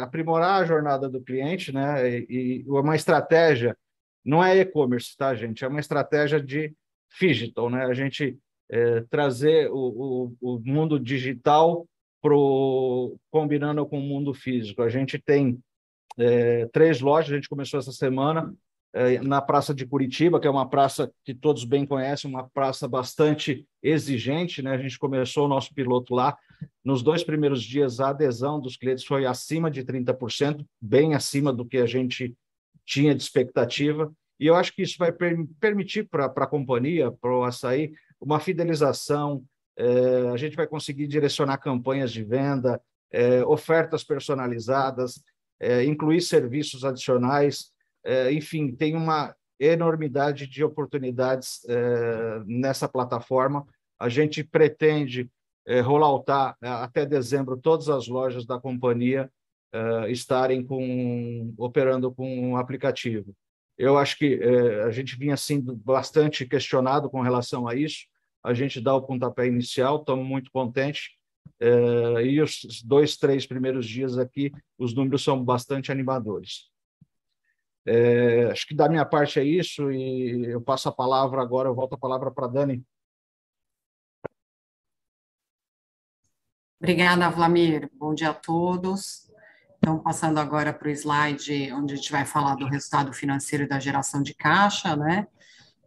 Aprimorar 0.03 0.63
a 0.63 0.65
jornada 0.65 1.09
do 1.09 1.21
cliente, 1.21 1.73
né? 1.73 2.09
E, 2.29 2.65
uma 2.67 2.97
estratégia, 2.97 3.77
não 4.25 4.43
é 4.43 4.59
e-commerce, 4.59 5.17
tá, 5.17 5.35
gente? 5.35 5.65
É 5.65 5.69
uma 5.69 5.81
estratégia 5.81 6.41
de 6.41 6.75
digital, 7.21 7.71
né? 7.71 7.85
A 7.85 7.95
gente 7.95 8.39
é, 8.71 9.03
trazer 9.11 9.71
o, 9.71 10.33
o, 10.41 10.55
o, 10.55 10.61
mundo 10.65 10.99
digital 10.99 11.87
pro, 12.21 13.17
combinando 13.31 13.85
com 13.87 13.99
o 13.99 14.03
mundo 14.03 14.33
físico. 14.33 14.83
A 14.83 14.89
gente 14.89 15.19
tem 15.19 15.59
é, 16.19 16.67
três 16.67 17.01
lojas, 17.01 17.33
a 17.33 17.35
gente 17.35 17.49
começou 17.49 17.79
essa 17.79 17.93
semana 17.93 18.53
é, 18.53 18.57
na 19.23 19.41
Praça 19.41 19.75
de 19.75 19.87
Curitiba, 19.87 20.39
que 20.39 20.47
é 20.47 20.51
uma 20.51 20.69
praça 20.69 21.11
que 21.25 21.35
todos 21.35 21.65
bem 21.65 21.87
conhecem, 21.87 22.31
uma 22.31 22.49
praça 22.51 22.87
bastante 22.87 23.67
exigente, 23.83 24.61
né? 24.61 24.73
A 24.73 24.79
gente 24.79 24.99
começou 24.99 25.47
o 25.47 25.49
nosso 25.49 25.75
piloto 25.75 26.15
lá, 26.15 26.37
nos 26.85 27.03
dois 27.03 27.23
primeiros 27.23 27.63
dias, 27.63 28.01
a 28.01 28.09
adesão 28.09 28.61
dos 28.61 28.77
clientes 28.77 29.05
foi 29.05 29.25
acima 29.25 29.71
de 29.71 29.85
30%, 29.85 30.65
bem 30.81 31.15
acima 31.15 31.53
do 31.53 31.65
que 31.65 31.79
a 31.79 31.87
gente 31.87 32.35
tinha 32.85 33.15
de 33.15 33.23
expectativa. 33.23 34.13
E 34.39 34.47
eu 34.47 34.57
acho 34.57 34.75
que 34.75 34.83
isso 34.83 34.97
vai 34.99 35.13
per 35.13 35.37
permitir 35.61 36.09
para 36.09 36.27
a 36.27 36.47
companhia, 36.47 37.13
para 37.13 37.37
o 37.37 37.45
açaí, 37.45 37.93
uma 38.21 38.41
fidelização. 38.41 39.45
É, 39.77 40.29
a 40.33 40.37
gente 40.37 40.57
vai 40.57 40.67
conseguir 40.67 41.07
direcionar 41.07 41.59
campanhas 41.59 42.13
de 42.13 42.25
venda, 42.25 42.81
é, 43.11 43.45
ofertas 43.45 44.03
personalizadas, 44.03 45.23
incluir 45.87 46.21
serviços 46.21 46.85
adicionais. 46.85 47.72
É, 48.05 48.33
enfim, 48.33 48.73
tem 48.75 48.97
uma 48.97 49.35
enormidade 49.59 50.47
de 50.47 50.65
oportunidades 50.65 51.65
é, 51.69 52.43
nessa 52.47 52.89
plataforma. 52.89 53.65
A 53.99 54.09
gente 54.09 54.43
pretende 54.43 55.31
é, 55.67 55.81
rolloutar 55.81 56.57
é, 56.61 56.69
até 56.69 57.07
dezembro 57.07 57.57
todas 57.57 57.89
as 57.89 58.09
lojas 58.09 58.45
da 58.45 58.59
companhia 58.59 59.31
estarem 60.11 60.63
com, 60.63 61.55
operando 61.57 62.13
com 62.13 62.53
o 62.53 62.57
aplicativo. 62.59 63.35
Eu 63.79 63.97
acho 63.97 64.19
que 64.19 64.39
a 64.85 64.91
gente 64.91 65.17
vinha 65.17 65.35
sendo 65.35 65.75
bastante 65.75 66.45
questionado 66.45 67.09
com 67.09 67.23
relação 67.23 67.67
a 67.67 67.75
isso. 67.75 68.05
A 68.45 68.53
gente 68.53 68.83
dá 68.83 68.95
o 68.95 69.01
pontapé 69.01 69.47
inicial, 69.47 69.97
estamos 69.97 70.27
muito 70.27 70.51
contentes. 70.53 71.13
E 72.23 72.39
os 72.43 72.83
dois, 72.85 73.17
três 73.17 73.47
primeiros 73.47 73.87
dias 73.89 74.19
aqui, 74.19 74.53
os 74.77 74.95
números 74.95 75.25
são 75.25 75.43
bastante 75.43 75.91
animadores. 75.91 76.71
É, 77.85 78.45
acho 78.53 78.67
que 78.67 78.75
da 78.75 78.89
minha 78.89 79.05
parte 79.05 79.41
é 79.41 79.45
isso, 79.45 79.91
e 79.91 80.47
eu 80.47 80.61
passo 80.61 80.89
a 80.89 80.93
palavra 80.93 81.43
agora, 81.43 81.69
eu 81.69 81.75
volto 81.75 81.95
a 81.95 81.99
palavra 81.99 82.31
para 82.31 82.47
Dani 82.47 82.85
Obrigada, 86.83 87.31
Vlamir. 87.31 87.89
Bom 87.95 88.13
dia 88.13 88.31
a 88.31 88.35
todos. 88.35 89.31
Então, 89.79 90.01
passando 90.01 90.39
agora 90.39 90.73
para 90.73 90.89
o 90.89 90.91
slide 90.91 91.73
onde 91.73 91.95
a 91.95 91.97
gente 91.97 92.11
vai 92.11 92.25
falar 92.25 92.57
do 92.57 92.67
resultado 92.67 93.13
financeiro 93.13 93.69
da 93.69 93.79
geração 93.79 94.21
de 94.21 94.35
caixa, 94.35 94.97
né? 94.97 95.29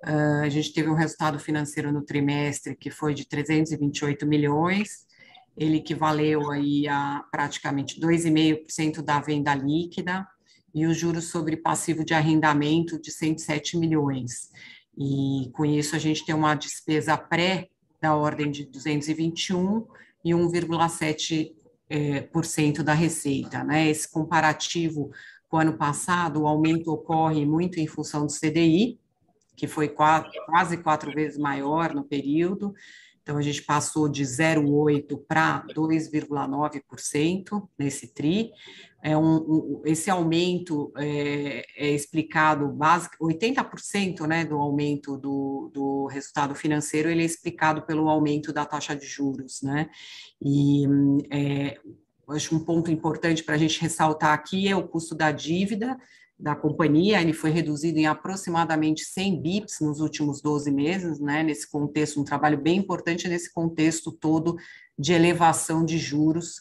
Uh, 0.08 0.44
a 0.46 0.48
gente 0.48 0.72
teve 0.72 0.90
um 0.90 0.94
resultado 0.94 1.38
financeiro 1.38 1.92
no 1.92 2.02
trimestre 2.02 2.78
que 2.78 2.90
foi 2.90 3.14
de 3.14 3.28
328 3.28 4.26
milhões, 4.26 5.06
ele 5.58 5.78
equivaleu 5.78 6.50
aí 6.50 6.88
a 6.88 7.26
praticamente 7.30 8.00
2,5% 8.00 9.02
da 9.02 9.20
venda 9.20 9.54
líquida 9.54 10.26
e 10.76 10.86
os 10.86 10.98
juros 10.98 11.30
sobre 11.30 11.56
passivo 11.56 12.04
de 12.04 12.14
arrendamento 12.14 13.02
de 13.02 13.10
107 13.10 13.78
milhões. 13.78 14.52
E 14.98 15.50
com 15.54 15.64
isso 15.66 15.96
a 15.96 16.00
gente 16.00 16.26
tem 16.26 16.36
uma 16.36 16.54
despesa 16.54 17.18
pré 17.18 17.70
da 18.02 18.14
ordem 18.14 18.52
de 18.52 18.66
221 18.66 19.88
e 20.24 20.32
1,7% 20.32 21.54
é, 21.90 22.84
da 22.84 22.94
receita. 22.94 23.64
Né? 23.64 23.90
Esse 23.90 24.12
comparativo 24.12 25.12
com 25.48 25.56
o 25.56 25.60
ano 25.62 25.78
passado, 25.78 26.42
o 26.42 26.48
aumento 26.48 26.92
ocorre 26.92 27.46
muito 27.46 27.80
em 27.80 27.88
função 27.88 28.26
do 28.26 28.34
CDI, 28.34 29.00
que 29.56 29.68
foi 29.68 29.88
quase 29.88 30.78
quatro 30.84 31.14
vezes 31.14 31.38
maior 31.38 31.94
no 31.94 32.04
período, 32.04 32.76
então, 33.26 33.38
a 33.40 33.42
gente 33.42 33.64
passou 33.64 34.08
de 34.08 34.22
0,8% 34.24 35.20
para 35.28 35.66
2,9% 35.74 37.68
nesse 37.76 38.14
TRI. 38.14 38.52
É 39.08 39.16
um, 39.16 39.36
um, 39.36 39.82
esse 39.86 40.10
aumento 40.10 40.92
é, 40.98 41.64
é 41.78 41.92
explicado, 41.92 42.68
basic, 42.70 43.16
80% 43.20 44.26
né, 44.26 44.44
do 44.44 44.58
aumento 44.58 45.16
do, 45.16 45.70
do 45.72 46.08
resultado 46.08 46.56
financeiro 46.56 47.08
ele 47.08 47.22
é 47.22 47.26
explicado 47.26 47.84
pelo 47.84 48.10
aumento 48.10 48.52
da 48.52 48.66
taxa 48.66 48.96
de 48.96 49.06
juros. 49.06 49.62
Né? 49.62 49.92
E 50.44 50.88
é, 51.30 51.78
acho 52.30 52.56
um 52.56 52.66
ponto 52.66 52.90
importante 52.90 53.44
para 53.44 53.54
a 53.54 53.58
gente 53.60 53.80
ressaltar 53.80 54.34
aqui 54.34 54.68
é 54.68 54.76
o 54.76 54.88
custo 54.88 55.14
da 55.14 55.32
dívida, 55.32 55.96
da 56.38 56.56
companhia, 56.56 57.22
ele 57.22 57.32
foi 57.32 57.52
reduzido 57.52 58.00
em 58.00 58.08
aproximadamente 58.08 59.04
100 59.04 59.40
bips 59.40 59.82
nos 59.82 60.00
últimos 60.00 60.42
12 60.42 60.72
meses, 60.72 61.20
né, 61.20 61.44
nesse 61.44 61.70
contexto, 61.70 62.20
um 62.20 62.26
trabalho 62.26 62.58
bem 62.58 62.80
importante 62.80 63.28
nesse 63.28 63.54
contexto 63.54 64.12
todo 64.12 64.58
de 64.98 65.14
elevação 65.14 65.86
de 65.86 66.00
juros, 66.00 66.56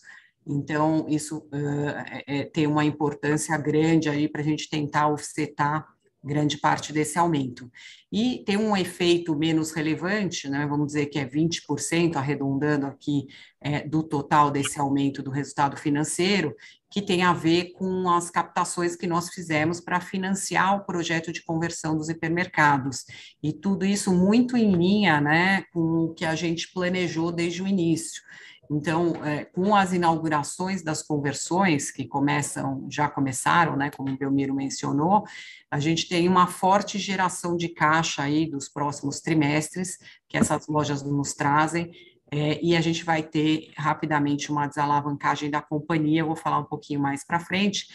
então 0.47 1.07
isso 1.09 1.39
uh, 1.39 2.23
é, 2.27 2.45
tem 2.45 2.67
uma 2.67 2.85
importância 2.85 3.57
grande 3.57 4.09
aí 4.09 4.29
para 4.29 4.41
a 4.41 4.45
gente 4.45 4.69
tentar 4.69 5.09
offsetar 5.09 5.87
grande 6.25 6.57
parte 6.57 6.93
desse 6.93 7.19
aumento. 7.19 7.71
E 8.11 8.43
tem 8.47 8.57
um 8.57 8.75
efeito 8.75 9.37
menos 9.37 9.73
relevante, 9.73 10.49
né, 10.49 10.67
vamos 10.67 10.87
dizer 10.87 11.07
que 11.07 11.19
é 11.19 11.27
20%, 11.27 12.17
arredondando 12.17 12.87
aqui, 12.87 13.27
é, 13.61 13.87
do 13.87 14.03
total 14.03 14.51
desse 14.51 14.81
aumento 14.81 15.23
do 15.23 15.31
resultado 15.31 15.77
financeiro, 15.77 16.55
que 16.91 17.03
tem 17.03 17.23
a 17.23 17.33
ver 17.33 17.73
com 17.73 18.09
as 18.09 18.31
captações 18.31 18.97
que 18.97 19.07
nós 19.07 19.29
fizemos 19.29 19.81
para 19.81 20.01
financiar 20.01 20.77
o 20.77 20.85
projeto 20.85 21.33
de 21.33 21.45
conversão 21.45 21.97
dos 21.97 22.09
hipermercados. 22.09 23.05
E 23.43 23.53
tudo 23.53 23.85
isso 23.85 24.15
muito 24.15 24.57
em 24.57 24.73
linha 24.75 25.21
né, 25.21 25.65
com 25.73 26.05
o 26.05 26.15
que 26.15 26.25
a 26.25 26.35
gente 26.35 26.73
planejou 26.73 27.33
desde 27.33 27.63
o 27.63 27.67
início. 27.67 28.23
Então, 28.71 29.25
é, 29.25 29.45
com 29.45 29.75
as 29.75 29.93
inaugurações 29.93 30.83
das 30.83 31.03
conversões, 31.03 31.91
que 31.91 32.07
começam, 32.07 32.87
já 32.91 33.09
começaram, 33.09 33.77
né, 33.77 33.91
como 33.91 34.11
o 34.11 34.17
Belmiro 34.17 34.55
mencionou, 34.55 35.25
a 35.71 35.79
gente 35.79 36.09
tem 36.09 36.29
uma 36.29 36.47
forte 36.47 36.99
geração 36.99 37.57
de 37.57 37.69
caixa 37.69 38.23
aí 38.23 38.51
dos 38.51 38.69
próximos 38.69 39.21
trimestres, 39.21 39.99
que 40.29 40.37
essas 40.37 40.67
lojas 40.67 41.03
nos 41.03 41.35
trazem, 41.35 41.93
é, 42.31 42.61
e 42.63 42.75
a 42.75 42.81
gente 42.81 43.05
vai 43.05 43.23
ter 43.23 43.71
rapidamente 43.77 44.51
uma 44.51 44.67
desalavancagem 44.67 45.51
da 45.51 45.61
companhia, 45.61 46.21
eu 46.21 46.27
vou 46.27 46.37
falar 46.37 46.59
um 46.59 46.65
pouquinho 46.65 47.01
mais 47.01 47.25
para 47.25 47.39
frente, 47.39 47.87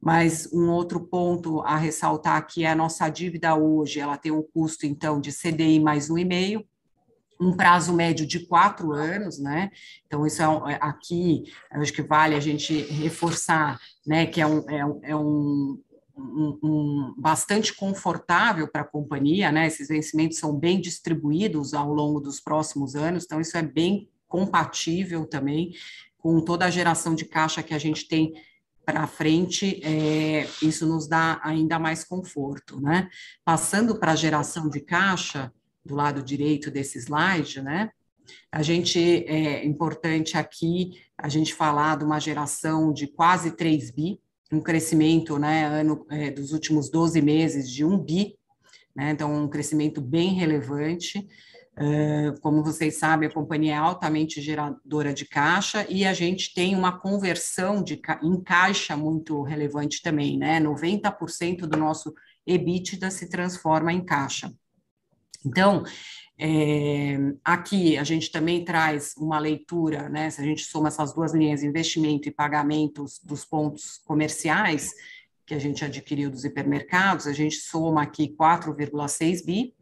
mas 0.00 0.52
um 0.52 0.70
outro 0.70 1.00
ponto 1.00 1.60
a 1.62 1.76
ressaltar 1.76 2.36
aqui 2.36 2.64
é 2.64 2.70
a 2.70 2.74
nossa 2.74 3.08
dívida 3.08 3.54
hoje, 3.54 4.00
ela 4.00 4.16
tem 4.18 4.32
um 4.32 4.42
custo, 4.42 4.84
então, 4.84 5.20
de 5.20 5.32
CDI 5.32 5.80
mais 5.80 6.10
1,5%, 6.10 6.64
um 7.40 7.56
prazo 7.56 7.92
médio 7.92 8.26
de 8.26 8.46
quatro 8.46 8.92
anos, 8.92 9.38
né? 9.38 9.70
Então, 10.06 10.26
isso 10.26 10.42
é, 10.42 10.72
é 10.72 10.78
aqui, 10.80 11.44
acho 11.70 11.92
que 11.92 12.02
vale 12.02 12.34
a 12.34 12.40
gente 12.40 12.74
reforçar, 12.74 13.78
né, 14.06 14.26
que 14.26 14.40
é 14.40 14.46
um, 14.46 14.70
é 14.70 14.84
um, 14.84 15.00
é 15.02 15.16
um 15.16 15.82
um, 16.16 16.58
um, 16.62 17.14
bastante 17.18 17.74
confortável 17.74 18.68
para 18.68 18.82
a 18.82 18.86
companhia, 18.86 19.50
né? 19.50 19.66
Esses 19.66 19.88
vencimentos 19.88 20.38
são 20.38 20.56
bem 20.56 20.80
distribuídos 20.80 21.74
ao 21.74 21.92
longo 21.92 22.20
dos 22.20 22.40
próximos 22.40 22.94
anos, 22.94 23.24
então 23.24 23.40
isso 23.40 23.56
é 23.56 23.62
bem 23.62 24.08
compatível 24.28 25.26
também 25.26 25.74
com 26.18 26.40
toda 26.40 26.64
a 26.64 26.70
geração 26.70 27.14
de 27.14 27.24
caixa 27.24 27.62
que 27.62 27.74
a 27.74 27.78
gente 27.78 28.08
tem 28.08 28.32
para 28.84 29.06
frente, 29.06 29.80
é, 29.82 30.46
isso 30.62 30.86
nos 30.86 31.06
dá 31.08 31.40
ainda 31.42 31.78
mais 31.78 32.04
conforto, 32.04 32.80
né? 32.80 33.08
Passando 33.44 33.98
para 33.98 34.12
a 34.12 34.16
geração 34.16 34.68
de 34.68 34.80
caixa, 34.80 35.52
do 35.84 35.94
lado 35.94 36.22
direito 36.22 36.70
desse 36.70 36.98
slide, 36.98 37.60
né? 37.60 37.90
A 38.50 38.62
gente 38.62 38.98
é 39.26 39.64
importante 39.64 40.36
aqui 40.36 40.92
a 41.18 41.28
gente 41.28 41.54
falar 41.54 41.98
de 41.98 42.04
uma 42.04 42.18
geração 42.18 42.92
de 42.92 43.06
quase 43.06 43.50
3 43.50 43.90
bi, 43.90 44.18
um 44.52 44.60
crescimento, 44.60 45.38
né, 45.38 45.66
ano 45.66 46.06
é, 46.10 46.30
dos 46.30 46.52
últimos 46.52 46.90
12 46.90 47.20
meses 47.20 47.70
de 47.70 47.84
1 47.84 47.98
bi, 47.98 48.36
né? 48.94 49.10
Então 49.10 49.34
um 49.34 49.48
crescimento 49.48 50.00
bem 50.00 50.34
relevante. 50.34 51.26
Uh, 51.76 52.40
como 52.40 52.62
vocês 52.62 52.98
sabem, 52.98 53.28
a 53.28 53.32
companhia 53.32 53.72
é 53.72 53.76
altamente 53.76 54.40
geradora 54.40 55.12
de 55.12 55.26
caixa 55.26 55.84
e 55.88 56.04
a 56.04 56.14
gente 56.14 56.54
tem 56.54 56.76
uma 56.76 57.00
conversão 57.00 57.82
de 57.82 58.00
em 58.22 58.40
caixa 58.40 58.96
muito 58.96 59.42
relevante 59.42 60.00
também, 60.00 60.38
né? 60.38 60.60
90% 60.60 61.66
do 61.66 61.76
nosso 61.76 62.14
EBITDA 62.46 63.10
se 63.10 63.28
transforma 63.28 63.92
em 63.92 64.04
caixa. 64.04 64.52
Então, 65.44 65.84
é, 66.38 67.16
aqui 67.44 67.96
a 67.96 68.02
gente 68.02 68.30
também 68.30 68.64
traz 68.64 69.14
uma 69.16 69.38
leitura, 69.38 70.08
né? 70.08 70.30
Se 70.30 70.40
a 70.40 70.44
gente 70.44 70.64
soma 70.64 70.88
essas 70.88 71.12
duas 71.14 71.32
linhas, 71.32 71.62
investimento 71.62 72.28
e 72.28 72.32
pagamentos 72.32 73.20
dos 73.22 73.44
pontos 73.44 73.98
comerciais 74.04 74.90
que 75.46 75.54
a 75.54 75.58
gente 75.58 75.84
adquiriu 75.84 76.30
dos 76.30 76.44
hipermercados, 76.44 77.26
a 77.26 77.32
gente 77.32 77.56
soma 77.56 78.02
aqui 78.02 78.34
4,6 78.34 79.44
bi, 79.44 79.74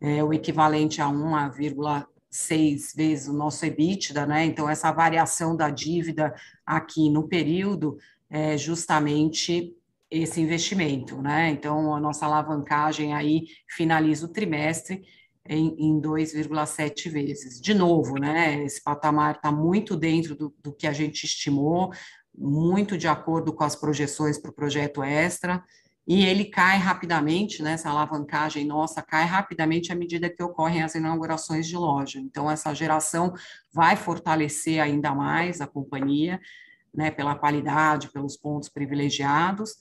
é, 0.00 0.22
o 0.22 0.32
equivalente 0.32 1.02
a 1.02 1.06
1,6 1.06 2.96
vezes 2.96 3.28
o 3.28 3.32
nosso 3.32 3.66
EBITDA, 3.66 4.24
né? 4.24 4.44
Então, 4.46 4.70
essa 4.70 4.90
variação 4.92 5.54
da 5.56 5.68
dívida 5.68 6.34
aqui 6.64 7.10
no 7.10 7.28
período 7.28 7.98
é 8.30 8.56
justamente 8.56 9.76
esse 10.10 10.40
investimento, 10.40 11.22
né? 11.22 11.50
Então, 11.50 11.94
a 11.94 12.00
nossa 12.00 12.26
alavancagem 12.26 13.14
aí 13.14 13.46
finaliza 13.68 14.26
o 14.26 14.32
trimestre 14.32 15.02
em, 15.48 15.74
em 15.78 16.00
2,7 16.00 17.08
vezes. 17.10 17.60
De 17.60 17.72
novo, 17.72 18.14
né? 18.14 18.62
Esse 18.64 18.82
patamar 18.82 19.36
está 19.36 19.52
muito 19.52 19.96
dentro 19.96 20.34
do, 20.34 20.54
do 20.62 20.72
que 20.72 20.86
a 20.86 20.92
gente 20.92 21.24
estimou, 21.24 21.92
muito 22.36 22.98
de 22.98 23.06
acordo 23.06 23.52
com 23.52 23.64
as 23.64 23.76
projeções 23.76 24.38
para 24.38 24.50
o 24.50 24.54
projeto 24.54 25.02
extra, 25.02 25.62
e 26.06 26.24
ele 26.24 26.46
cai 26.46 26.76
rapidamente, 26.76 27.62
né, 27.62 27.74
essa 27.74 27.88
alavancagem 27.88 28.64
nossa 28.64 29.00
cai 29.00 29.24
rapidamente 29.24 29.92
à 29.92 29.94
medida 29.94 30.28
que 30.28 30.42
ocorrem 30.42 30.82
as 30.82 30.94
inaugurações 30.94 31.68
de 31.68 31.76
loja. 31.76 32.18
Então, 32.18 32.50
essa 32.50 32.74
geração 32.74 33.32
vai 33.72 33.94
fortalecer 33.94 34.80
ainda 34.82 35.14
mais 35.14 35.60
a 35.60 35.68
companhia, 35.68 36.40
né, 36.92 37.10
pela 37.12 37.36
qualidade, 37.36 38.10
pelos 38.10 38.36
pontos 38.36 38.68
privilegiados, 38.68 39.76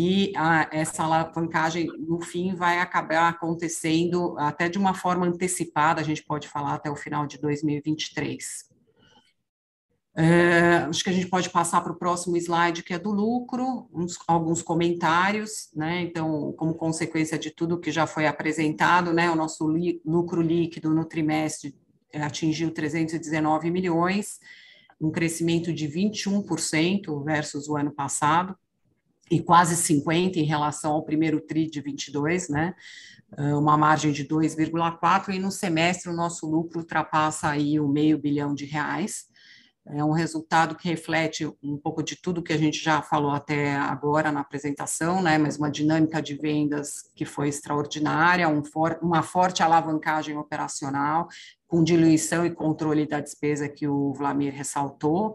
e 0.00 0.32
a, 0.36 0.68
essa 0.70 1.02
alavancagem, 1.02 1.88
no 1.98 2.20
fim, 2.20 2.54
vai 2.54 2.78
acabar 2.78 3.28
acontecendo 3.28 4.38
até 4.38 4.68
de 4.68 4.78
uma 4.78 4.94
forma 4.94 5.26
antecipada, 5.26 6.00
a 6.00 6.04
gente 6.04 6.22
pode 6.22 6.46
falar 6.46 6.74
até 6.74 6.88
o 6.88 6.94
final 6.94 7.26
de 7.26 7.36
2023. 7.36 8.68
É, 10.16 10.86
acho 10.88 11.02
que 11.02 11.10
a 11.10 11.12
gente 11.12 11.26
pode 11.26 11.50
passar 11.50 11.80
para 11.80 11.90
o 11.90 11.98
próximo 11.98 12.36
slide, 12.36 12.84
que 12.84 12.94
é 12.94 12.98
do 12.98 13.10
lucro, 13.10 13.88
uns, 13.92 14.16
alguns 14.28 14.62
comentários, 14.62 15.68
né? 15.74 16.02
Então, 16.02 16.52
como 16.52 16.74
consequência 16.74 17.36
de 17.36 17.50
tudo 17.50 17.80
que 17.80 17.90
já 17.90 18.06
foi 18.06 18.24
apresentado, 18.24 19.12
né? 19.12 19.28
O 19.28 19.34
nosso 19.34 19.68
li, 19.68 20.00
lucro 20.06 20.40
líquido 20.40 20.94
no 20.94 21.06
trimestre 21.06 21.74
atingiu 22.14 22.70
319 22.72 23.68
milhões, 23.68 24.38
um 25.00 25.10
crescimento 25.10 25.72
de 25.72 25.88
21% 25.88 27.24
versus 27.24 27.68
o 27.68 27.76
ano 27.76 27.90
passado 27.90 28.56
e 29.30 29.40
quase 29.40 29.76
50 29.76 30.38
em 30.38 30.44
relação 30.44 30.92
ao 30.92 31.04
primeiro 31.04 31.40
TRI 31.40 31.68
de 31.68 31.80
22, 31.80 32.48
né? 32.48 32.74
Ah, 33.36 33.58
uma 33.58 33.76
margem 33.76 34.12
de 34.12 34.24
2,4 34.24 35.34
e 35.34 35.38
no 35.38 35.50
semestre 35.50 36.10
o 36.10 36.16
nosso 36.16 36.46
lucro 36.46 36.80
ultrapassa 36.80 37.48
aí 37.48 37.78
o 37.78 37.88
meio 37.88 38.18
bilhão 38.18 38.54
de 38.54 38.64
reais. 38.64 39.26
É 39.90 40.04
um 40.04 40.12
resultado 40.12 40.74
que 40.74 40.86
reflete 40.86 41.50
um 41.62 41.78
pouco 41.78 42.02
de 42.02 42.14
tudo 42.20 42.42
que 42.42 42.52
a 42.52 42.58
gente 42.58 42.78
já 42.78 43.00
falou 43.00 43.30
até 43.30 43.74
agora 43.74 44.30
na 44.30 44.40
apresentação, 44.40 45.22
né? 45.22 45.38
Mas 45.38 45.56
uma 45.56 45.70
dinâmica 45.70 46.20
de 46.20 46.34
vendas 46.34 47.10
que 47.14 47.24
foi 47.24 47.48
extraordinária, 47.48 48.48
um 48.48 48.62
for 48.62 48.98
uma 49.00 49.22
forte 49.22 49.62
alavancagem 49.62 50.36
operacional, 50.36 51.26
com 51.66 51.82
diluição 51.82 52.44
e 52.44 52.50
controle 52.50 53.06
da 53.06 53.20
despesa 53.20 53.68
que 53.68 53.88
o 53.88 54.12
Vlamir 54.12 54.52
ressaltou. 54.52 55.34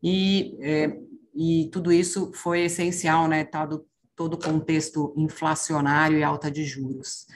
E 0.00 0.56
é, 0.60 0.96
e 1.34 1.68
tudo 1.72 1.92
isso 1.92 2.32
foi 2.34 2.62
essencial, 2.62 3.28
né, 3.28 3.44
dado 3.44 3.86
todo 4.14 4.34
o 4.34 4.38
contexto 4.38 5.14
inflacionário 5.16 6.18
e 6.18 6.22
alta 6.22 6.50
de 6.50 6.64
juros. 6.64 7.26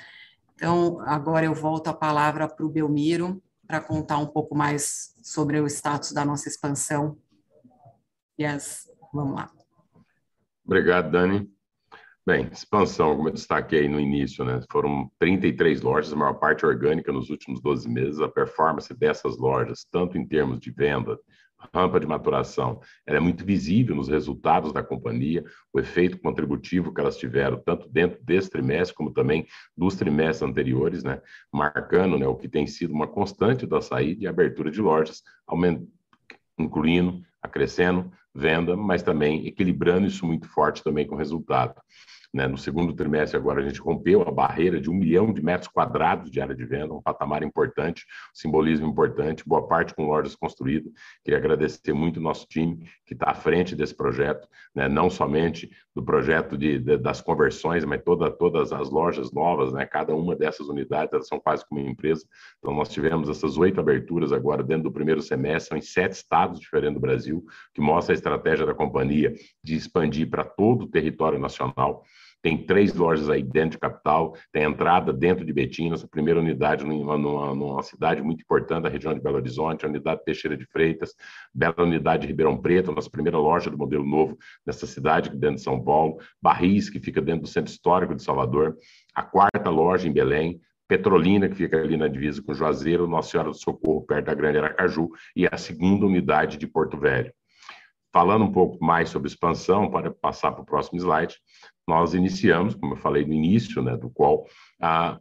Então, 0.55 1.01
agora 1.01 1.47
eu 1.47 1.55
volto 1.55 1.89
a 1.89 1.95
palavra 1.95 2.49
para 2.49 2.65
o 2.65 2.69
Belmiro, 2.69 3.43
para 3.67 3.81
contar 3.81 4.19
um 4.19 4.27
pouco 4.27 4.55
mais 4.55 5.15
sobre 5.23 5.59
o 5.61 5.67
status 5.67 6.13
da 6.13 6.25
nossa 6.25 6.49
expansão. 6.49 7.19
Yes, 8.39 8.89
vamos 9.13 9.37
lá. 9.37 9.51
Obrigado, 10.65 11.11
Dani. 11.11 11.51
Bem, 12.27 12.49
expansão, 12.51 13.17
como 13.17 13.29
eu 13.29 13.33
destaquei 13.35 13.87
no 13.87 14.01
início, 14.01 14.45
né, 14.45 14.61
foram 14.73 15.11
33 15.19 15.83
lojas, 15.83 16.13
a 16.13 16.17
maior 16.17 16.35
parte 16.35 16.65
orgânica 16.65 17.13
nos 17.13 17.29
últimos 17.29 17.61
12 17.61 17.89
meses. 17.89 18.21
A 18.21 18.29
performance 18.29 18.93
dessas 18.95 19.37
lojas, 19.37 19.87
tanto 19.91 20.17
em 20.17 20.27
termos 20.27 20.59
de 20.59 20.71
venda, 20.71 21.19
rampa 21.73 22.01
de 22.01 22.07
maturação, 22.07 22.81
ela 23.07 23.19
é 23.19 23.21
muito 23.21 23.45
visível 23.45 23.95
nos 23.95 24.09
resultados 24.09 24.73
da 24.73 24.83
companhia, 24.83 25.45
o 25.73 25.79
efeito 25.79 26.19
contributivo 26.19 26.93
que 26.93 27.01
elas 27.01 27.17
tiveram, 27.17 27.63
tanto 27.65 27.89
dentro 27.89 28.23
desse 28.23 28.51
trimestre, 28.51 28.97
como 28.97 29.13
também 29.13 29.47
dos 29.77 29.95
trimestres 29.97 30.43
anteriores, 30.49 31.05
né, 31.05 31.21
marcando 31.53 32.19
né, 32.19 32.27
o 32.27 32.37
que 32.37 32.49
tem 32.49 32.67
sido 32.67 32.93
uma 32.93 33.07
constante 33.07 33.67
da 33.67 33.81
saída 33.81 34.25
e 34.25 34.27
abertura 34.27 34.71
de 34.71 34.81
lojas, 34.81 35.23
incluindo, 36.59 37.23
acrescendo 37.43 38.11
venda, 38.35 38.77
mas 38.77 39.03
também 39.03 39.47
equilibrando 39.47 40.07
isso 40.07 40.27
muito 40.27 40.49
forte 40.49 40.83
também 40.83 41.07
com 41.07 41.15
o 41.15 41.19
resultado. 41.19 41.75
Né? 42.35 42.49
No 42.49 42.59
segundo 42.59 42.93
trimestre, 42.93 43.39
agora, 43.39 43.61
a 43.61 43.65
gente 43.65 43.81
rompeu 43.81 44.23
a 44.23 44.31
barreira 44.31 44.81
de 44.81 44.91
um 44.91 44.95
milhão 44.95 45.33
de 45.33 45.41
metros 45.41 45.69
quadrados 45.69 46.33
de 46.33 46.41
área 46.41 46.55
de 46.55 46.65
venda, 46.65 46.93
um 46.93 47.01
patamar 47.01 47.45
importante, 47.45 48.05
simbolismo 48.33 48.89
importante, 48.89 49.45
boa 49.47 49.69
parte 49.69 49.95
com 49.95 50.09
lojas 50.09 50.35
construídas. 50.35 50.93
Queria 51.23 51.39
agradecer 51.39 51.93
muito 51.93 52.17
o 52.17 52.23
nosso 52.23 52.45
time 52.49 52.91
que 53.07 53.15
está 53.15 53.31
à 53.31 53.35
frente 53.35 53.77
desse 53.77 53.95
projeto, 53.97 54.49
né? 54.75 54.89
não 54.89 55.09
somente 55.09 55.71
do 55.95 56.03
projeto 56.03 56.59
de, 56.59 56.81
de, 56.81 56.97
das 56.97 57.21
conversões, 57.21 57.85
mas 57.85 58.03
toda, 58.03 58.29
todas 58.33 58.73
as 58.73 58.91
lojas 58.91 59.31
novas, 59.31 59.73
né? 59.73 59.87
cada 59.87 60.13
uma 60.13 60.35
dessas 60.35 60.67
unidades, 60.67 61.13
elas 61.13 61.29
são 61.29 61.39
quase 61.39 61.65
como 61.69 61.81
uma 61.81 61.91
empresa. 61.91 62.27
Então, 62.59 62.75
nós 62.75 62.89
tivemos 62.89 63.29
essas 63.29 63.57
oito 63.57 63.79
aberturas 63.79 64.33
agora 64.33 64.65
dentro 64.65 64.85
do 64.85 64.93
primeiro 64.93 65.23
semestre, 65.23 65.69
são 65.69 65.79
em 65.79 65.83
sete 65.83 66.15
estados 66.15 66.59
diferentes 66.59 66.95
do 66.95 67.01
Brasil, 67.01 67.45
que 67.73 67.81
mostra 67.81 68.13
a 68.13 68.17
estratégia 68.17 68.67
da 68.67 68.75
companhia 68.75 69.33
de 69.63 69.77
expandir 69.77 70.29
para 70.29 70.43
todo 70.43 70.83
o 70.83 70.89
território 70.89 71.39
nacional. 71.39 72.03
Tem 72.45 72.59
três 72.59 72.93
lojas 72.93 73.31
aí 73.31 73.43
dentro 73.43 73.71
de 73.71 73.79
capital, 73.79 74.37
tem 74.53 74.65
entrada 74.65 75.15
dentro 75.15 75.47
de 75.47 75.51
Betim, 75.51 75.89
nossa 75.89 76.07
primeira 76.07 76.39
unidade 76.39 76.85
numa, 76.85 77.17
numa, 77.17 77.55
numa, 77.55 77.83
cidade 77.83 78.21
muito 78.21 78.43
importante 78.43 78.83
da 78.83 78.91
região 78.91 79.15
de 79.15 79.21
Belo 79.21 79.37
Horizonte, 79.37 79.87
a 79.87 79.89
unidade 79.89 80.23
Teixeira 80.27 80.55
de 80.55 80.67
Freitas, 80.67 81.15
bela 81.55 81.75
unidade 81.79 82.21
de 82.21 82.29
Ribeirão 82.29 82.61
Preto, 82.61 82.93
nossa 82.93 83.09
primeira 83.09 83.39
loja 83.39 83.71
do 83.71 83.79
modelo 83.79 84.05
novo 84.05 84.37
nessa 84.67 84.87
cidade, 84.87 85.31
dentro 85.31 85.57
de 85.57 85.63
São 85.63 85.83
Paulo, 85.83 86.19
Barris, 86.41 86.91
que 86.91 87.01
fica 87.01 87.23
dentro 87.23 87.45
do 87.45 87.49
Centro 87.49 87.73
Histórico 87.73 88.15
de 88.15 88.23
Salvador, 88.23 88.77
a 89.15 89.23
quarta 89.23 89.71
loja 89.71 90.07
em 90.07 90.13
Belém, 90.13 90.61
Petrolina, 90.87 91.49
que 91.49 91.55
fica 91.55 91.79
ali 91.79 91.97
na 91.97 92.09
divisa 92.09 92.43
com 92.43 92.53
Juazeiro, 92.53 93.09
Nossa 93.09 93.31
Senhora 93.31 93.49
do 93.49 93.57
Socorro, 93.57 94.03
perto 94.03 94.27
da 94.27 94.35
Grande 94.35 94.59
Aracaju, 94.59 95.09
e 95.35 95.47
a 95.51 95.57
segunda 95.57 96.05
unidade 96.05 96.59
de 96.59 96.67
Porto 96.67 96.99
Velho. 96.99 97.33
Falando 98.15 98.45
um 98.45 98.53
pouco 98.53 98.83
mais 98.83 99.09
sobre 99.09 99.27
expansão, 99.27 99.91
para 99.91 100.09
passar 100.09 100.53
para 100.53 100.63
o 100.63 100.65
próximo 100.65 101.01
slide, 101.01 101.35
nós 101.85 102.15
iniciamos, 102.15 102.77
como 102.77 102.93
eu 102.93 102.97
falei 102.97 103.27
no 103.27 103.33
início, 103.33 103.83
né, 103.83 103.97
do 103.97 104.09
qual, 104.09 104.47
a 104.81 105.19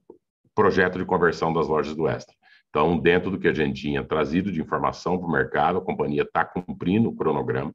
projeto 0.53 0.99
de 0.99 1.05
conversão 1.05 1.51
das 1.51 1.67
lojas 1.67 1.95
do 1.95 2.07
Extra. 2.07 2.35
Então, 2.69 2.99
dentro 2.99 3.31
do 3.31 3.39
que 3.39 3.47
a 3.47 3.53
gente 3.53 3.81
tinha 3.81 4.03
trazido 4.03 4.51
de 4.51 4.61
informação 4.61 5.17
para 5.17 5.27
o 5.27 5.31
mercado, 5.31 5.79
a 5.79 5.81
companhia 5.81 6.21
está 6.21 6.45
cumprindo 6.45 7.09
o 7.09 7.15
cronograma. 7.15 7.73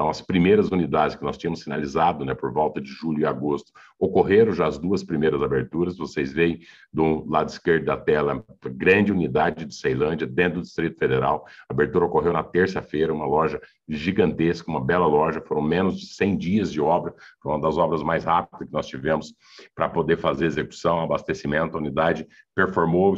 Então, 0.00 0.08
as 0.08 0.22
primeiras 0.22 0.70
unidades 0.70 1.14
que 1.14 1.22
nós 1.22 1.36
tínhamos 1.36 1.60
sinalizado, 1.60 2.24
né, 2.24 2.32
por 2.32 2.50
volta 2.50 2.80
de 2.80 2.88
julho 2.88 3.20
e 3.20 3.26
agosto, 3.26 3.70
ocorreram 3.98 4.50
já 4.50 4.66
as 4.66 4.78
duas 4.78 5.04
primeiras 5.04 5.42
aberturas. 5.42 5.98
Vocês 5.98 6.32
veem 6.32 6.60
do 6.90 7.22
lado 7.28 7.50
esquerdo 7.50 7.84
da 7.84 7.98
tela, 7.98 8.42
grande 8.64 9.12
unidade 9.12 9.66
de 9.66 9.74
Ceilândia, 9.74 10.26
dentro 10.26 10.60
do 10.60 10.62
Distrito 10.62 10.98
Federal. 10.98 11.44
A 11.68 11.74
abertura 11.74 12.06
ocorreu 12.06 12.32
na 12.32 12.42
terça-feira, 12.42 13.12
uma 13.12 13.26
loja 13.26 13.60
gigantesca, 13.86 14.70
uma 14.70 14.82
bela 14.82 15.06
loja. 15.06 15.42
Foram 15.42 15.60
menos 15.60 16.00
de 16.00 16.06
100 16.06 16.38
dias 16.38 16.72
de 16.72 16.80
obra, 16.80 17.14
foi 17.42 17.52
uma 17.52 17.60
das 17.60 17.76
obras 17.76 18.02
mais 18.02 18.24
rápidas 18.24 18.68
que 18.68 18.72
nós 18.72 18.86
tivemos 18.86 19.34
para 19.74 19.86
poder 19.86 20.16
fazer 20.16 20.46
execução, 20.46 21.02
abastecimento. 21.02 21.76
A 21.76 21.80
unidade 21.80 22.26
performou 22.54 23.16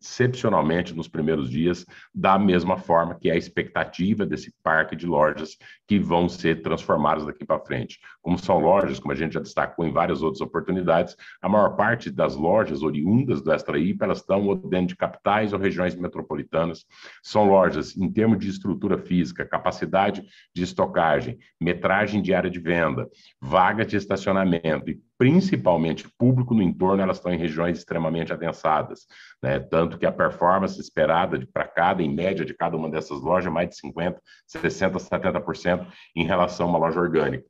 excepcionalmente 0.00 0.94
nos 0.94 1.08
primeiros 1.08 1.50
dias, 1.50 1.84
da 2.14 2.38
mesma 2.38 2.76
forma 2.76 3.14
que 3.14 3.28
é 3.28 3.32
a 3.32 3.36
expectativa 3.36 4.24
desse 4.24 4.52
parque 4.62 4.94
de 4.94 5.06
lojas 5.06 5.56
que 5.86 5.98
vão 5.98 6.28
ser 6.28 6.62
transformadas 6.62 7.26
daqui 7.26 7.44
para 7.44 7.64
frente. 7.64 7.98
Como 8.22 8.38
são 8.38 8.58
lojas, 8.58 8.98
como 9.00 9.12
a 9.12 9.16
gente 9.16 9.34
já 9.34 9.40
destacou 9.40 9.86
em 9.86 9.92
várias 9.92 10.22
outras 10.22 10.40
oportunidades, 10.40 11.16
a 11.42 11.48
maior 11.48 11.76
parte 11.76 12.10
das 12.10 12.36
lojas 12.36 12.82
oriundas 12.82 13.42
do 13.42 13.52
Extra 13.52 13.78
elas 14.00 14.18
estão 14.18 14.54
dentro 14.68 14.88
de 14.88 14.96
capitais 14.96 15.52
ou 15.52 15.58
regiões 15.58 15.94
metropolitanas. 15.94 16.84
São 17.22 17.48
lojas 17.48 17.96
em 17.96 18.10
termos 18.10 18.38
de 18.38 18.48
estrutura 18.48 18.98
física, 18.98 19.44
capacidade 19.44 20.24
de 20.54 20.62
estocagem, 20.62 21.38
metragem 21.60 22.22
de 22.22 22.34
área 22.34 22.50
de 22.50 22.58
venda, 22.58 23.08
vagas 23.40 23.86
de 23.86 23.96
estacionamento 23.96 24.90
e 24.90 25.00
principalmente 25.18 26.08
público 26.16 26.54
no 26.54 26.62
entorno, 26.62 27.02
elas 27.02 27.16
estão 27.16 27.34
em 27.34 27.36
regiões 27.36 27.78
extremamente 27.78 28.32
adensadas, 28.32 29.06
né? 29.42 29.58
Tanto 29.58 29.98
que 29.98 30.06
a 30.06 30.12
performance 30.12 30.80
esperada 30.80 31.44
para 31.52 31.66
cada, 31.66 32.02
em 32.02 32.14
média, 32.14 32.44
de 32.44 32.54
cada 32.54 32.76
uma 32.76 32.88
dessas 32.88 33.20
lojas, 33.20 33.48
é 33.48 33.50
mais 33.50 33.70
de 33.70 33.76
50, 33.76 34.22
60, 34.46 34.98
70% 34.98 35.86
em 36.14 36.24
relação 36.24 36.66
a 36.66 36.70
uma 36.70 36.78
loja 36.78 37.00
orgânica. 37.00 37.44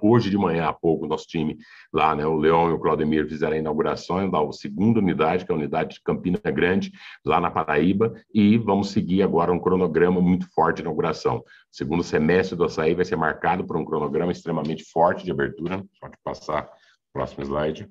Hoje 0.00 0.30
de 0.30 0.36
manhã, 0.36 0.66
há 0.66 0.72
pouco, 0.72 1.06
nosso 1.06 1.26
time 1.26 1.56
lá, 1.92 2.16
né, 2.16 2.26
o 2.26 2.36
Leão 2.36 2.68
e 2.68 2.72
o 2.72 2.78
Claudemir 2.78 3.28
fizeram 3.28 3.54
a 3.54 3.58
inauguração 3.58 4.28
da 4.28 4.52
segunda 4.52 4.98
unidade, 4.98 5.44
que 5.44 5.52
é 5.52 5.54
a 5.54 5.58
unidade 5.58 5.94
de 5.94 6.02
Campina 6.02 6.38
Grande, 6.38 6.92
lá 7.24 7.40
na 7.40 7.50
Paraíba, 7.50 8.12
e 8.32 8.58
vamos 8.58 8.90
seguir 8.90 9.22
agora 9.22 9.52
um 9.52 9.60
cronograma 9.60 10.20
muito 10.20 10.52
forte 10.52 10.76
de 10.76 10.82
inauguração. 10.82 11.38
O 11.38 11.44
segundo 11.70 12.02
semestre 12.02 12.56
do 12.56 12.64
açaí 12.64 12.94
vai 12.94 13.04
ser 13.04 13.16
marcado 13.16 13.64
por 13.64 13.76
um 13.76 13.84
cronograma 13.84 14.32
extremamente 14.32 14.84
forte 14.84 15.24
de 15.24 15.30
abertura. 15.30 15.84
Pode 16.00 16.16
passar 16.24 16.68
Próximo 17.14 17.44
slide. 17.44 17.88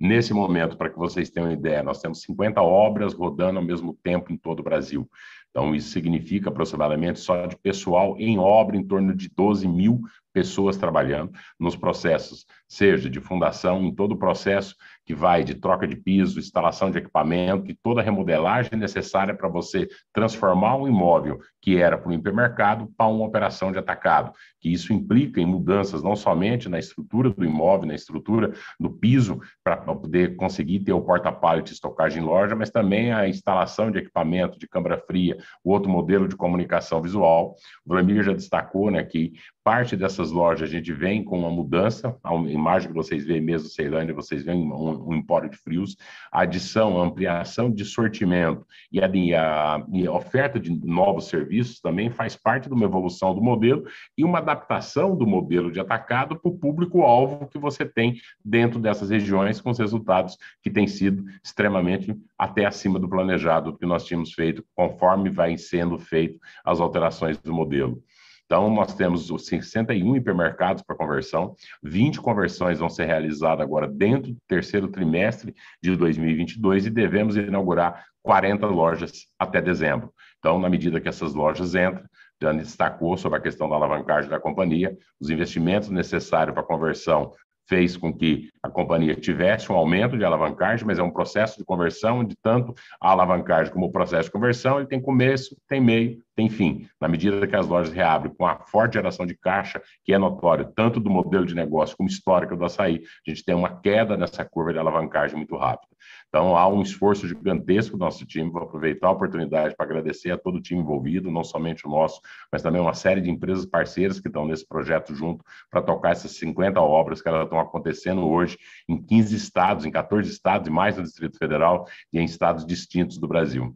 Nesse 0.00 0.32
momento, 0.32 0.78
para 0.78 0.88
que 0.88 0.96
vocês 0.96 1.28
tenham 1.28 1.46
uma 1.46 1.52
ideia, 1.52 1.82
nós 1.82 2.00
temos 2.00 2.22
50 2.22 2.62
obras 2.62 3.12
rodando 3.12 3.58
ao 3.58 3.64
mesmo 3.64 3.92
tempo 4.02 4.32
em 4.32 4.36
todo 4.38 4.60
o 4.60 4.62
Brasil. 4.62 5.06
Então, 5.50 5.74
isso 5.74 5.90
significa 5.90 6.48
aproximadamente 6.48 7.18
só 7.18 7.44
de 7.44 7.56
pessoal 7.56 8.16
em 8.18 8.38
obra 8.38 8.78
em 8.78 8.86
torno 8.86 9.14
de 9.14 9.28
12 9.28 9.68
mil 9.68 10.00
pessoas 10.32 10.76
trabalhando 10.76 11.32
nos 11.58 11.74
processos, 11.74 12.46
seja 12.68 13.10
de 13.10 13.20
fundação, 13.20 13.82
em 13.82 13.92
todo 13.92 14.12
o 14.12 14.18
processo 14.18 14.76
que 15.04 15.14
vai 15.14 15.42
de 15.42 15.54
troca 15.54 15.86
de 15.86 15.96
piso, 15.96 16.38
instalação 16.38 16.90
de 16.90 16.98
equipamento 16.98 17.70
e 17.70 17.74
toda 17.74 18.00
a 18.00 18.04
remodelagem 18.04 18.78
necessária 18.78 19.34
para 19.34 19.48
você 19.48 19.88
transformar 20.12 20.76
um 20.76 20.86
imóvel 20.86 21.40
que 21.60 21.76
era 21.76 21.98
para 21.98 22.08
um 22.08 22.12
hipermercado 22.12 22.86
para 22.96 23.08
uma 23.08 23.24
operação 23.24 23.72
de 23.72 23.78
atacado, 23.78 24.32
que 24.60 24.72
isso 24.72 24.92
implica 24.92 25.40
em 25.40 25.46
mudanças 25.46 26.02
não 26.02 26.16
somente 26.16 26.68
na 26.68 26.78
estrutura 26.78 27.30
do 27.30 27.44
imóvel, 27.44 27.86
na 27.86 27.94
estrutura 27.94 28.52
do 28.78 28.90
piso, 28.90 29.40
para 29.62 29.76
poder 29.76 30.36
conseguir 30.36 30.80
ter 30.80 30.92
o 30.92 31.00
porta-pallet 31.00 31.72
estocagem 31.72 32.22
em 32.22 32.26
loja, 32.26 32.54
mas 32.54 32.70
também 32.70 33.12
a 33.12 33.28
instalação 33.28 33.90
de 33.90 33.98
equipamento 33.98 34.58
de 34.58 34.68
câmara 34.68 34.98
fria, 34.98 35.36
o 35.62 35.72
outro 35.72 35.90
modelo 35.90 36.28
de 36.28 36.36
comunicação 36.36 37.00
visual. 37.00 37.54
O 37.84 37.90
Vladimir 37.90 38.22
já 38.22 38.32
destacou 38.32 38.90
né, 38.90 39.02
que 39.04 39.32
parte 39.68 39.94
dessas 39.96 40.30
lojas 40.30 40.68
a 40.68 40.72
gente 40.72 40.90
vem 40.94 41.22
com 41.22 41.38
uma 41.38 41.50
mudança, 41.50 42.16
a 42.24 42.34
imagem 42.34 42.88
que 42.88 42.94
vocês 42.94 43.26
veem 43.26 43.42
mesmo, 43.42 43.68
Ceilândia, 43.68 44.14
vocês 44.14 44.42
veem 44.42 44.62
um, 44.62 45.08
um 45.10 45.14
empório 45.14 45.50
de 45.50 45.58
frios, 45.58 45.94
a 46.32 46.40
adição, 46.40 46.98
a 46.98 47.04
ampliação 47.04 47.70
de 47.70 47.84
sortimento 47.84 48.66
e 48.90 48.98
a, 48.98 49.06
a, 49.06 49.74
a 49.76 50.12
oferta 50.12 50.58
de 50.58 50.70
novos 50.86 51.28
serviços 51.28 51.80
também 51.80 52.08
faz 52.08 52.34
parte 52.34 52.66
de 52.66 52.74
uma 52.74 52.86
evolução 52.86 53.34
do 53.34 53.42
modelo. 53.42 53.84
E 54.16 54.24
uma 54.24 54.40
adaptação 54.48 55.14
do 55.14 55.26
modelo 55.26 55.70
de 55.70 55.80
atacado 55.80 56.38
para 56.38 56.50
o 56.50 56.58
público-alvo 56.58 57.48
que 57.48 57.58
você 57.58 57.84
tem 57.84 58.16
dentro 58.44 58.78
dessas 58.78 59.10
regiões, 59.10 59.60
com 59.60 59.70
os 59.70 59.78
resultados 59.78 60.36
que 60.62 60.70
têm 60.70 60.86
sido 60.86 61.24
extremamente 61.44 62.16
até 62.38 62.64
acima 62.64 62.98
do 62.98 63.08
planejado 63.08 63.76
que 63.76 63.86
nós 63.86 64.04
tínhamos 64.04 64.32
feito, 64.32 64.64
conforme 64.74 65.30
vai 65.30 65.56
sendo 65.56 65.98
feito 65.98 66.38
as 66.64 66.80
alterações 66.80 67.38
do 67.38 67.52
modelo. 67.52 68.02
Então, 68.48 68.70
nós 68.70 68.94
temos 68.94 69.30
os 69.30 69.44
61 69.44 70.16
hipermercados 70.16 70.82
para 70.82 70.96
conversão, 70.96 71.54
20 71.82 72.18
conversões 72.22 72.78
vão 72.78 72.88
ser 72.88 73.04
realizadas 73.04 73.60
agora 73.60 73.86
dentro 73.86 74.32
do 74.32 74.40
terceiro 74.48 74.88
trimestre 74.88 75.54
de 75.82 75.94
2022 75.94 76.86
e 76.86 76.90
devemos 76.90 77.36
inaugurar 77.36 78.06
40 78.22 78.66
lojas 78.66 79.26
até 79.38 79.60
dezembro. 79.60 80.10
Então, 80.38 80.58
na 80.58 80.70
medida 80.70 80.98
que 80.98 81.08
essas 81.08 81.34
lojas 81.34 81.74
entram, 81.74 82.04
Dani 82.40 82.60
destacou 82.60 83.16
sobre 83.16 83.38
a 83.38 83.42
questão 83.42 83.68
da 83.68 83.76
alavancagem 83.76 84.30
da 84.30 84.38
companhia, 84.40 84.96
os 85.20 85.30
investimentos 85.30 85.88
necessários 85.88 86.54
para 86.54 86.62
a 86.62 86.66
conversão 86.66 87.32
fez 87.68 87.96
com 87.96 88.12
que 88.12 88.48
a 88.62 88.70
companhia 88.70 89.14
tivesse 89.14 89.70
um 89.70 89.76
aumento 89.76 90.16
de 90.16 90.24
alavancagem, 90.24 90.86
mas 90.86 90.98
é 90.98 91.02
um 91.02 91.10
processo 91.10 91.58
de 91.58 91.64
conversão 91.64 92.24
de 92.24 92.34
tanto 92.42 92.74
a 93.00 93.10
alavancagem 93.10 93.72
como 93.72 93.86
o 93.86 93.92
processo 93.92 94.24
de 94.24 94.32
conversão, 94.32 94.78
ele 94.78 94.88
tem 94.88 95.00
começo, 95.00 95.54
tem 95.68 95.80
meio, 95.80 96.18
tem 96.34 96.48
fim. 96.48 96.88
Na 96.98 97.06
medida 97.06 97.46
que 97.46 97.54
as 97.54 97.66
lojas 97.66 97.92
reabrem 97.92 98.34
com 98.34 98.46
a 98.46 98.56
forte 98.66 98.94
geração 98.94 99.26
de 99.26 99.36
caixa, 99.36 99.82
que 100.02 100.14
é 100.14 100.18
notório 100.18 100.72
tanto 100.74 100.98
do 100.98 101.10
modelo 101.10 101.44
de 101.44 101.54
negócio 101.54 101.96
como 101.96 102.08
histórico 102.08 102.56
do 102.56 102.64
açaí, 102.64 103.02
a 103.26 103.30
gente 103.30 103.44
tem 103.44 103.54
uma 103.54 103.80
queda 103.80 104.16
nessa 104.16 104.44
curva 104.46 104.72
de 104.72 104.78
alavancagem 104.78 105.36
muito 105.36 105.54
rápida. 105.54 105.94
Então, 106.28 106.56
há 106.56 106.68
um 106.68 106.82
esforço 106.82 107.26
gigantesco 107.26 107.96
do 107.96 108.00
nosso 108.00 108.26
time. 108.26 108.50
Vou 108.50 108.62
aproveitar 108.62 109.08
a 109.08 109.12
oportunidade 109.12 109.74
para 109.74 109.86
agradecer 109.86 110.30
a 110.30 110.38
todo 110.38 110.56
o 110.56 110.60
time 110.60 110.80
envolvido, 110.80 111.30
não 111.30 111.42
somente 111.42 111.86
o 111.86 111.90
nosso, 111.90 112.20
mas 112.52 112.62
também 112.62 112.80
uma 112.80 112.94
série 112.94 113.20
de 113.20 113.30
empresas 113.30 113.64
parceiras 113.64 114.20
que 114.20 114.28
estão 114.28 114.46
nesse 114.46 114.66
projeto 114.66 115.14
junto 115.14 115.44
para 115.70 115.80
tocar 115.80 116.12
essas 116.12 116.32
50 116.32 116.80
obras 116.80 117.22
que 117.22 117.28
elas 117.28 117.44
estão 117.44 117.58
acontecendo 117.58 118.26
hoje 118.28 118.58
em 118.86 119.00
15 119.00 119.34
estados, 119.34 119.84
em 119.86 119.90
14 119.90 120.30
estados 120.30 120.68
e 120.68 120.70
mais 120.70 120.96
no 120.96 121.02
Distrito 121.02 121.38
Federal 121.38 121.86
e 122.12 122.18
em 122.18 122.24
estados 122.24 122.66
distintos 122.66 123.18
do 123.18 123.26
Brasil. 123.26 123.74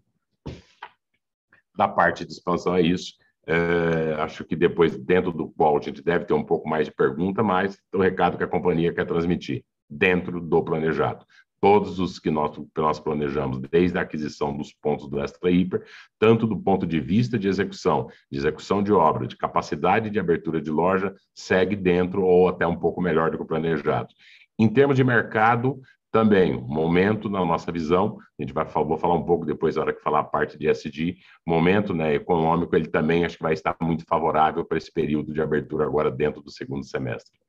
Da 1.75 1.89
parte 1.89 2.25
de 2.27 2.33
expansão 2.33 2.77
é 2.77 2.83
isso. 2.83 3.15
É, 3.47 4.15
acho 4.19 4.45
que 4.45 4.55
depois, 4.55 4.97
dentro 4.97 5.33
do 5.33 5.49
qual 5.49 5.77
a 5.77 5.81
gente 5.81 6.03
deve 6.03 6.27
ter 6.27 6.35
um 6.35 6.45
pouco 6.45 6.69
mais 6.69 6.87
de 6.87 6.95
pergunta, 6.95 7.43
mas 7.43 7.79
o 7.93 7.99
recado 7.99 8.37
que 8.37 8.45
a 8.45 8.49
companhia 8.49 8.93
quer 8.93 9.07
transmitir 9.07 9.65
dentro 9.91 10.41
do 10.41 10.63
planejado 10.63 11.27
todos 11.63 12.01
os 12.01 12.19
que 12.19 12.29
nós, 12.29 12.57
que 12.57 12.81
nós 12.81 12.99
planejamos, 12.99 13.61
desde 13.71 13.97
a 13.97 14.01
aquisição 14.01 14.55
dos 14.57 14.73
pontos 14.73 15.09
do 15.09 15.21
Extra 15.21 15.49
Hiper, 15.49 15.85
tanto 16.19 16.45
do 16.45 16.61
ponto 16.61 16.85
de 16.85 16.99
vista 16.99 17.39
de 17.39 17.47
execução, 17.47 18.09
de 18.29 18.37
execução 18.37 18.83
de 18.83 18.93
obra, 18.93 19.29
de 19.29 19.37
capacidade 19.37 20.11
de 20.11 20.19
abertura 20.19 20.61
de 20.61 20.73
loja, 20.73 21.15
segue 21.33 21.77
dentro 21.77 22.25
ou 22.25 22.49
até 22.49 22.67
um 22.67 22.75
pouco 22.75 23.01
melhor 23.01 23.31
do 23.31 23.37
que 23.37 23.45
o 23.45 23.47
planejado. 23.47 24.09
Em 24.59 24.69
termos 24.69 24.97
de 24.97 25.05
mercado, 25.05 25.81
também, 26.11 26.61
momento 26.61 27.31
na 27.31 27.45
nossa 27.45 27.71
visão, 27.71 28.19
a 28.37 28.43
gente 28.43 28.53
vai 28.53 28.65
vou 28.65 28.99
falar 28.99 29.15
um 29.15 29.25
pouco 29.25 29.47
depois, 29.47 29.77
na 29.77 29.83
hora 29.83 29.93
que 29.93 30.03
falar 30.03 30.19
a 30.19 30.25
parte 30.25 30.59
de 30.59 30.69
SD, 30.69 31.17
momento 31.47 31.95
né, 31.95 32.13
econômico, 32.13 32.75
ele 32.75 32.89
também 32.89 33.25
acho 33.25 33.37
que 33.37 33.43
vai 33.43 33.55
estar 33.55 33.77
muito 33.81 34.05
favorável 34.05 34.65
para 34.65 34.79
esse 34.79 34.93
período 34.93 35.33
de 35.33 35.41
abertura 35.41 35.85
agora 35.85 36.11
dentro 36.11 36.43
do 36.43 36.51
segundo 36.51 36.85
semestre. 36.85 37.42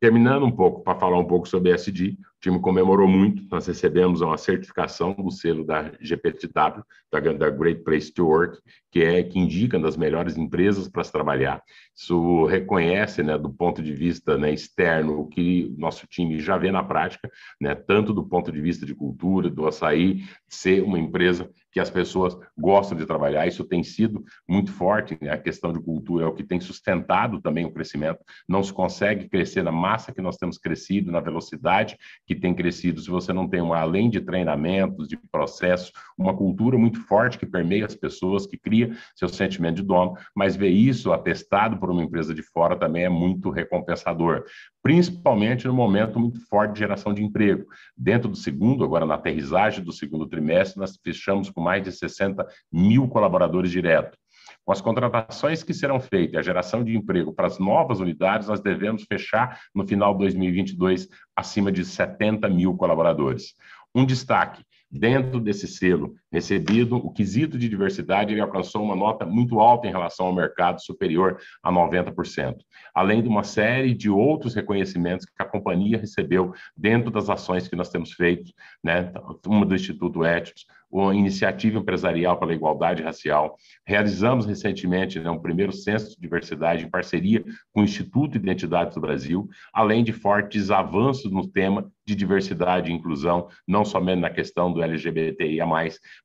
Terminando 0.00 0.46
um 0.46 0.50
pouco, 0.50 0.82
para 0.82 0.98
falar 0.98 1.18
um 1.18 1.26
pouco 1.26 1.46
sobre 1.46 1.72
SD, 1.72 2.16
o 2.16 2.40
time 2.40 2.58
comemorou 2.58 3.06
muito, 3.06 3.42
nós 3.50 3.66
recebemos 3.66 4.22
uma 4.22 4.38
certificação 4.38 5.12
do 5.12 5.30
selo 5.30 5.62
da 5.62 5.92
GPTW, 6.00 6.82
da, 7.12 7.20
da 7.34 7.50
Great 7.50 7.82
Place 7.82 8.10
to 8.10 8.26
Work, 8.26 8.58
que 8.90 9.00
é 9.00 9.22
que 9.22 9.38
indica 9.38 9.78
das 9.78 9.98
melhores 9.98 10.38
empresas 10.38 10.88
para 10.88 11.04
se 11.04 11.12
trabalhar. 11.12 11.62
Isso 11.94 12.46
reconhece, 12.46 13.22
né, 13.22 13.36
do 13.36 13.52
ponto 13.52 13.82
de 13.82 13.92
vista 13.92 14.38
né, 14.38 14.54
externo, 14.54 15.20
o 15.20 15.28
que 15.28 15.70
nosso 15.76 16.06
time 16.06 16.40
já 16.40 16.56
vê 16.56 16.72
na 16.72 16.82
prática, 16.82 17.30
né, 17.60 17.74
tanto 17.74 18.14
do 18.14 18.24
ponto 18.24 18.50
de 18.50 18.58
vista 18.58 18.86
de 18.86 18.94
cultura, 18.94 19.50
do 19.50 19.66
açaí, 19.66 20.22
ser 20.48 20.82
uma 20.82 20.98
empresa 20.98 21.50
que 21.72 21.80
as 21.80 21.90
pessoas 21.90 22.36
gostam 22.56 22.96
de 22.96 23.06
trabalhar. 23.06 23.46
Isso 23.46 23.64
tem 23.64 23.82
sido 23.82 24.24
muito 24.48 24.72
forte, 24.72 25.16
né? 25.20 25.30
a 25.30 25.38
questão 25.38 25.72
de 25.72 25.80
cultura 25.80 26.24
é 26.24 26.28
o 26.28 26.34
que 26.34 26.44
tem 26.44 26.60
sustentado 26.60 27.40
também 27.40 27.64
o 27.64 27.72
crescimento. 27.72 28.20
Não 28.48 28.62
se 28.62 28.72
consegue 28.72 29.28
crescer 29.28 29.62
na 29.62 29.72
massa 29.72 30.12
que 30.12 30.20
nós 30.20 30.36
temos 30.36 30.58
crescido, 30.58 31.12
na 31.12 31.20
velocidade 31.20 31.96
que 32.26 32.34
tem 32.34 32.54
crescido, 32.54 33.00
se 33.00 33.10
você 33.10 33.32
não 33.32 33.48
tem, 33.48 33.60
uma, 33.60 33.78
além 33.78 34.10
de 34.10 34.20
treinamentos, 34.20 35.08
de 35.08 35.16
processo, 35.16 35.92
uma 36.18 36.36
cultura 36.36 36.76
muito 36.76 37.00
forte 37.06 37.38
que 37.38 37.46
permeia 37.46 37.86
as 37.86 37.94
pessoas, 37.94 38.46
que 38.46 38.58
cria 38.58 38.96
seu 39.14 39.28
sentimento 39.28 39.76
de 39.76 39.82
dono, 39.82 40.14
mas 40.34 40.56
ver 40.56 40.68
isso 40.68 41.12
atestado 41.12 41.78
por 41.78 41.90
uma 41.90 42.02
empresa 42.02 42.34
de 42.34 42.42
fora 42.42 42.76
também 42.76 43.04
é 43.04 43.08
muito 43.08 43.50
recompensador 43.50 44.44
principalmente 44.82 45.66
no 45.66 45.74
momento 45.74 46.18
muito 46.18 46.40
forte 46.46 46.74
de 46.74 46.78
geração 46.80 47.12
de 47.12 47.22
emprego. 47.22 47.66
Dentro 47.96 48.28
do 48.28 48.36
segundo, 48.36 48.84
agora 48.84 49.04
na 49.04 49.14
aterrissagem 49.14 49.84
do 49.84 49.92
segundo 49.92 50.26
trimestre, 50.26 50.80
nós 50.80 50.98
fechamos 51.02 51.50
com 51.50 51.59
mais 51.60 51.82
de 51.82 51.92
60 51.92 52.46
mil 52.72 53.08
colaboradores 53.08 53.70
diretos. 53.70 54.18
Com 54.64 54.72
as 54.72 54.80
contratações 54.80 55.62
que 55.62 55.74
serão 55.74 55.98
feitas, 56.00 56.38
a 56.38 56.42
geração 56.42 56.84
de 56.84 56.96
emprego 56.96 57.32
para 57.32 57.46
as 57.46 57.58
novas 57.58 58.00
unidades, 58.00 58.48
nós 58.48 58.60
devemos 58.60 59.04
fechar 59.04 59.60
no 59.74 59.86
final 59.86 60.12
de 60.12 60.20
2022 60.20 61.08
acima 61.34 61.72
de 61.72 61.84
70 61.84 62.48
mil 62.48 62.76
colaboradores. 62.76 63.54
Um 63.94 64.04
destaque: 64.04 64.62
dentro 64.90 65.38
desse 65.38 65.68
selo 65.68 66.14
recebido, 66.32 66.96
o 66.96 67.12
quesito 67.12 67.56
de 67.56 67.68
diversidade 67.68 68.32
ele 68.32 68.40
alcançou 68.40 68.82
uma 68.82 68.96
nota 68.96 69.24
muito 69.24 69.60
alta 69.60 69.86
em 69.86 69.90
relação 69.90 70.26
ao 70.26 70.34
mercado, 70.34 70.82
superior 70.82 71.38
a 71.62 71.70
90%, 71.70 72.56
além 72.94 73.22
de 73.22 73.28
uma 73.28 73.44
série 73.44 73.94
de 73.94 74.10
outros 74.10 74.54
reconhecimentos 74.54 75.26
que 75.26 75.42
a 75.42 75.44
companhia 75.44 75.98
recebeu 75.98 76.52
dentro 76.76 77.10
das 77.10 77.30
ações 77.30 77.68
que 77.68 77.76
nós 77.76 77.90
temos 77.90 78.12
feito, 78.12 78.52
né, 78.82 79.12
uma 79.46 79.64
do 79.64 79.74
Instituto 79.74 80.24
Éticos, 80.24 80.66
uma 80.90 81.14
iniciativa 81.14 81.78
empresarial 81.78 82.38
pela 82.38 82.52
igualdade 82.52 83.02
racial. 83.02 83.56
Realizamos 83.86 84.44
recentemente 84.44 85.20
né, 85.20 85.30
um 85.30 85.38
primeiro 85.38 85.72
censo 85.72 86.10
de 86.10 86.20
diversidade 86.20 86.84
em 86.84 86.90
parceria 86.90 87.44
com 87.72 87.80
o 87.80 87.84
Instituto 87.84 88.36
Identidade 88.36 88.94
do 88.94 89.00
Brasil, 89.00 89.48
além 89.72 90.02
de 90.02 90.12
fortes 90.12 90.70
avanços 90.70 91.30
no 91.30 91.46
tema 91.46 91.90
de 92.10 92.16
diversidade 92.16 92.90
e 92.90 92.94
inclusão, 92.94 93.48
não 93.66 93.84
somente 93.84 94.20
na 94.20 94.30
questão 94.30 94.72
do 94.72 94.82
LGBTIA+, 94.82 95.64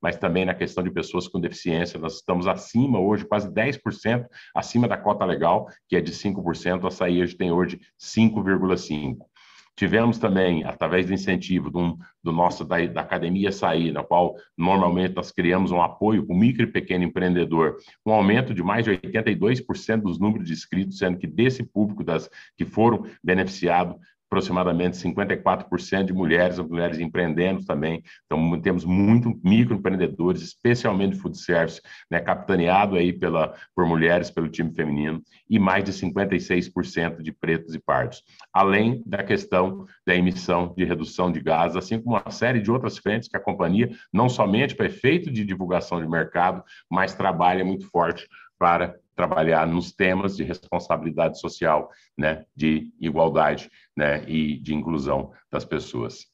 mas 0.01 0.17
também 0.17 0.45
na 0.45 0.53
questão 0.53 0.83
de 0.83 0.91
pessoas 0.91 1.27
com 1.27 1.39
deficiência. 1.39 1.99
Nós 1.99 2.15
estamos 2.15 2.47
acima 2.47 2.99
hoje, 2.99 3.25
quase 3.25 3.49
10% 3.49 4.25
acima 4.55 4.87
da 4.87 4.97
cota 4.97 5.25
legal, 5.25 5.67
que 5.87 5.95
é 5.95 6.01
de 6.01 6.11
5%, 6.11 6.85
a 6.87 6.91
sair 6.91 7.35
tem 7.37 7.51
hoje 7.51 7.79
5,5%. 7.99 9.17
Tivemos 9.77 10.17
também, 10.17 10.63
através 10.63 11.05
do 11.05 11.13
incentivo 11.13 11.69
do, 11.69 11.97
do 12.23 12.31
nosso 12.31 12.63
da, 12.63 12.85
da 12.85 13.01
Academia 13.01 13.51
Sair, 13.51 13.91
na 13.91 14.01
qual 14.01 14.35
normalmente 14.57 15.13
nós 15.13 15.31
criamos 15.31 15.69
um 15.69 15.81
apoio 15.81 16.25
com 16.25 16.33
o 16.33 16.37
micro 16.37 16.63
e 16.63 16.71
pequeno 16.71 17.03
empreendedor, 17.03 17.75
um 18.05 18.13
aumento 18.13 18.53
de 18.53 18.63
mais 18.63 18.85
de 18.85 18.91
82% 18.91 20.01
dos 20.01 20.17
números 20.17 20.47
de 20.47 20.53
inscritos, 20.53 20.97
sendo 20.97 21.17
que 21.17 21.27
desse 21.27 21.61
público 21.61 22.05
das 22.05 22.29
que 22.55 22.63
foram 22.63 23.05
beneficiados, 23.21 23.97
aproximadamente 24.35 24.97
54% 24.97 26.03
de 26.03 26.13
mulheres, 26.13 26.59
mulheres 26.59 26.99
empreendendo 26.99 27.65
também. 27.65 28.03
Então, 28.25 28.59
temos 28.59 28.83
muito 28.83 29.39
microempreendedores, 29.41 30.41
especialmente 30.41 31.15
food 31.15 31.37
service, 31.37 31.81
né, 32.11 32.19
capitaneado 32.19 32.97
aí 32.97 33.13
pela, 33.13 33.55
por 33.73 33.85
mulheres, 33.87 34.29
pelo 34.29 34.49
time 34.49 34.73
feminino, 34.73 35.21
e 35.49 35.57
mais 35.57 35.85
de 35.85 35.93
56% 35.93 37.21
de 37.21 37.31
pretos 37.31 37.73
e 37.73 37.79
pardos. 37.79 38.23
Além 38.53 39.01
da 39.05 39.23
questão 39.23 39.85
da 40.05 40.13
emissão 40.13 40.73
de 40.75 40.83
redução 40.83 41.31
de 41.31 41.39
gases, 41.39 41.77
assim 41.77 42.01
como 42.01 42.17
uma 42.17 42.31
série 42.31 42.59
de 42.59 42.69
outras 42.69 42.97
frentes 42.97 43.29
que 43.29 43.37
a 43.37 43.39
companhia, 43.39 43.89
não 44.11 44.27
somente 44.27 44.75
para 44.75 44.87
efeito 44.87 45.31
de 45.31 45.45
divulgação 45.45 46.01
de 46.01 46.09
mercado, 46.09 46.61
mas 46.91 47.15
trabalha 47.15 47.63
muito 47.63 47.89
forte 47.89 48.27
para 48.59 48.95
trabalhar 49.15 49.65
nos 49.65 49.91
temas 49.91 50.35
de 50.35 50.43
responsabilidade 50.43 51.39
social, 51.39 51.89
né, 52.17 52.45
de 52.55 52.91
igualdade, 52.99 53.69
né, 53.95 54.23
e 54.27 54.59
de 54.59 54.73
inclusão 54.73 55.31
das 55.51 55.63
pessoas. 55.63 56.25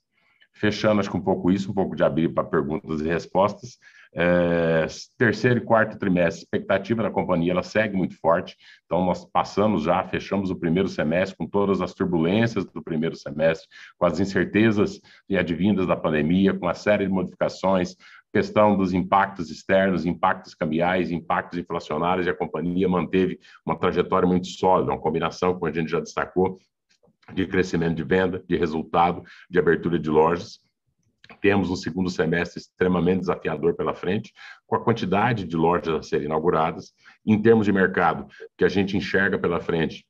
Fechando, 0.54 1.00
acho 1.00 1.10
que 1.10 1.18
um 1.18 1.22
pouco 1.22 1.50
isso, 1.52 1.72
um 1.72 1.74
pouco 1.74 1.96
de 1.96 2.04
abrir 2.04 2.30
para 2.34 2.44
perguntas 2.44 3.02
e 3.02 3.08
respostas. 3.08 3.78
É, 4.14 4.86
terceiro 5.18 5.60
e 5.60 5.64
quarto 5.64 5.98
trimestre, 5.98 6.44
expectativa 6.44 7.02
da 7.02 7.10
companhia 7.10 7.54
ela 7.54 7.64
segue 7.64 7.96
muito 7.96 8.20
forte. 8.20 8.58
Então, 8.86 9.06
nós 9.06 9.24
passamos 9.24 9.84
já, 9.84 10.04
fechamos 10.04 10.52
o 10.52 10.56
primeiro 10.56 10.90
semestre 10.90 11.38
com 11.38 11.48
todas 11.48 11.82
as 11.82 11.94
turbulências 11.94 12.66
do 12.66 12.84
primeiro 12.84 13.16
semestre, 13.16 13.68
com 13.98 14.06
as 14.06 14.20
incertezas 14.20 15.00
e 15.30 15.38
advindas 15.38 15.88
da 15.88 15.96
pandemia, 15.96 16.54
com 16.54 16.66
uma 16.66 16.74
série 16.74 17.06
de 17.06 17.12
modificações, 17.12 17.96
questão 18.34 18.78
dos 18.78 18.94
impactos 18.94 19.50
externos, 19.50 20.06
impactos 20.06 20.56
cambiais, 20.56 21.12
impactos 21.12 21.60
inflacionários, 21.60 22.26
e 22.26 22.30
a 22.30 22.36
companhia 22.36 22.88
manteve 22.88 23.40
uma 23.66 23.78
trajetória 23.78 24.28
muito 24.28 24.48
sólida, 24.48 24.92
uma 24.92 25.00
combinação, 25.00 25.54
como 25.54 25.66
a 25.68 25.72
gente 25.72 25.92
já 25.92 26.00
destacou, 26.00 26.58
de 27.34 27.46
crescimento 27.46 27.96
de 27.96 28.04
venda, 28.04 28.44
de 28.48 28.58
resultado, 28.58 29.24
de 29.50 29.60
abertura 29.60 30.00
de 30.00 30.10
lojas. 30.10 30.60
Temos 31.42 31.70
um 31.70 31.76
segundo 31.76 32.10
semestre 32.10 32.60
extremamente 32.60 33.22
desafiador 33.22 33.76
pela 33.76 33.94
frente, 33.94 34.34
com 34.66 34.76
a 34.76 34.84
quantidade 34.84 35.46
de 35.46 35.56
lojas 35.56 35.94
a 35.94 36.02
serem 36.02 36.26
inauguradas. 36.26 36.94
Em 37.26 37.42
termos 37.42 37.66
de 37.66 37.72
mercado, 37.72 38.28
que 38.58 38.66
a 38.66 38.70
gente 38.70 38.98
enxerga 38.98 39.38
pela 39.38 39.60
frente, 39.60 40.06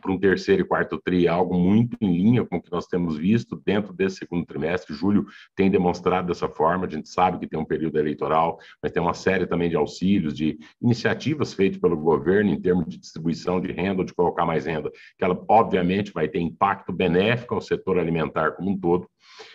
para 0.00 0.12
um 0.12 0.18
terceiro 0.18 0.62
e 0.62 0.64
quarto 0.64 1.00
tri, 1.02 1.26
é 1.26 1.30
algo 1.30 1.54
muito 1.54 1.96
em 2.00 2.12
linha 2.12 2.44
com 2.44 2.56
o 2.56 2.62
que 2.62 2.70
nós 2.70 2.86
temos 2.86 3.16
visto 3.16 3.60
dentro 3.64 3.92
desse 3.92 4.16
segundo 4.16 4.46
trimestre. 4.46 4.94
Julho 4.94 5.26
tem 5.54 5.70
demonstrado 5.70 6.28
dessa 6.28 6.48
forma, 6.48 6.86
a 6.86 6.90
gente 6.90 7.08
sabe 7.08 7.38
que 7.38 7.46
tem 7.46 7.58
um 7.58 7.64
período 7.64 7.98
eleitoral, 7.98 8.58
mas 8.82 8.92
tem 8.92 9.02
uma 9.02 9.14
série 9.14 9.46
também 9.46 9.68
de 9.68 9.76
auxílios, 9.76 10.34
de 10.34 10.58
iniciativas 10.80 11.52
feitas 11.52 11.80
pelo 11.80 11.96
governo 11.96 12.50
em 12.50 12.60
termos 12.60 12.86
de 12.86 12.98
distribuição 12.98 13.60
de 13.60 13.72
renda 13.72 14.00
ou 14.00 14.04
de 14.04 14.14
colocar 14.14 14.44
mais 14.44 14.66
renda, 14.66 14.90
que 15.18 15.24
ela 15.24 15.42
obviamente 15.48 16.12
vai 16.12 16.28
ter 16.28 16.40
impacto 16.40 16.92
benéfico 16.92 17.54
ao 17.54 17.60
setor 17.60 17.98
alimentar 17.98 18.52
como 18.52 18.70
um 18.70 18.78
todo. 18.78 19.08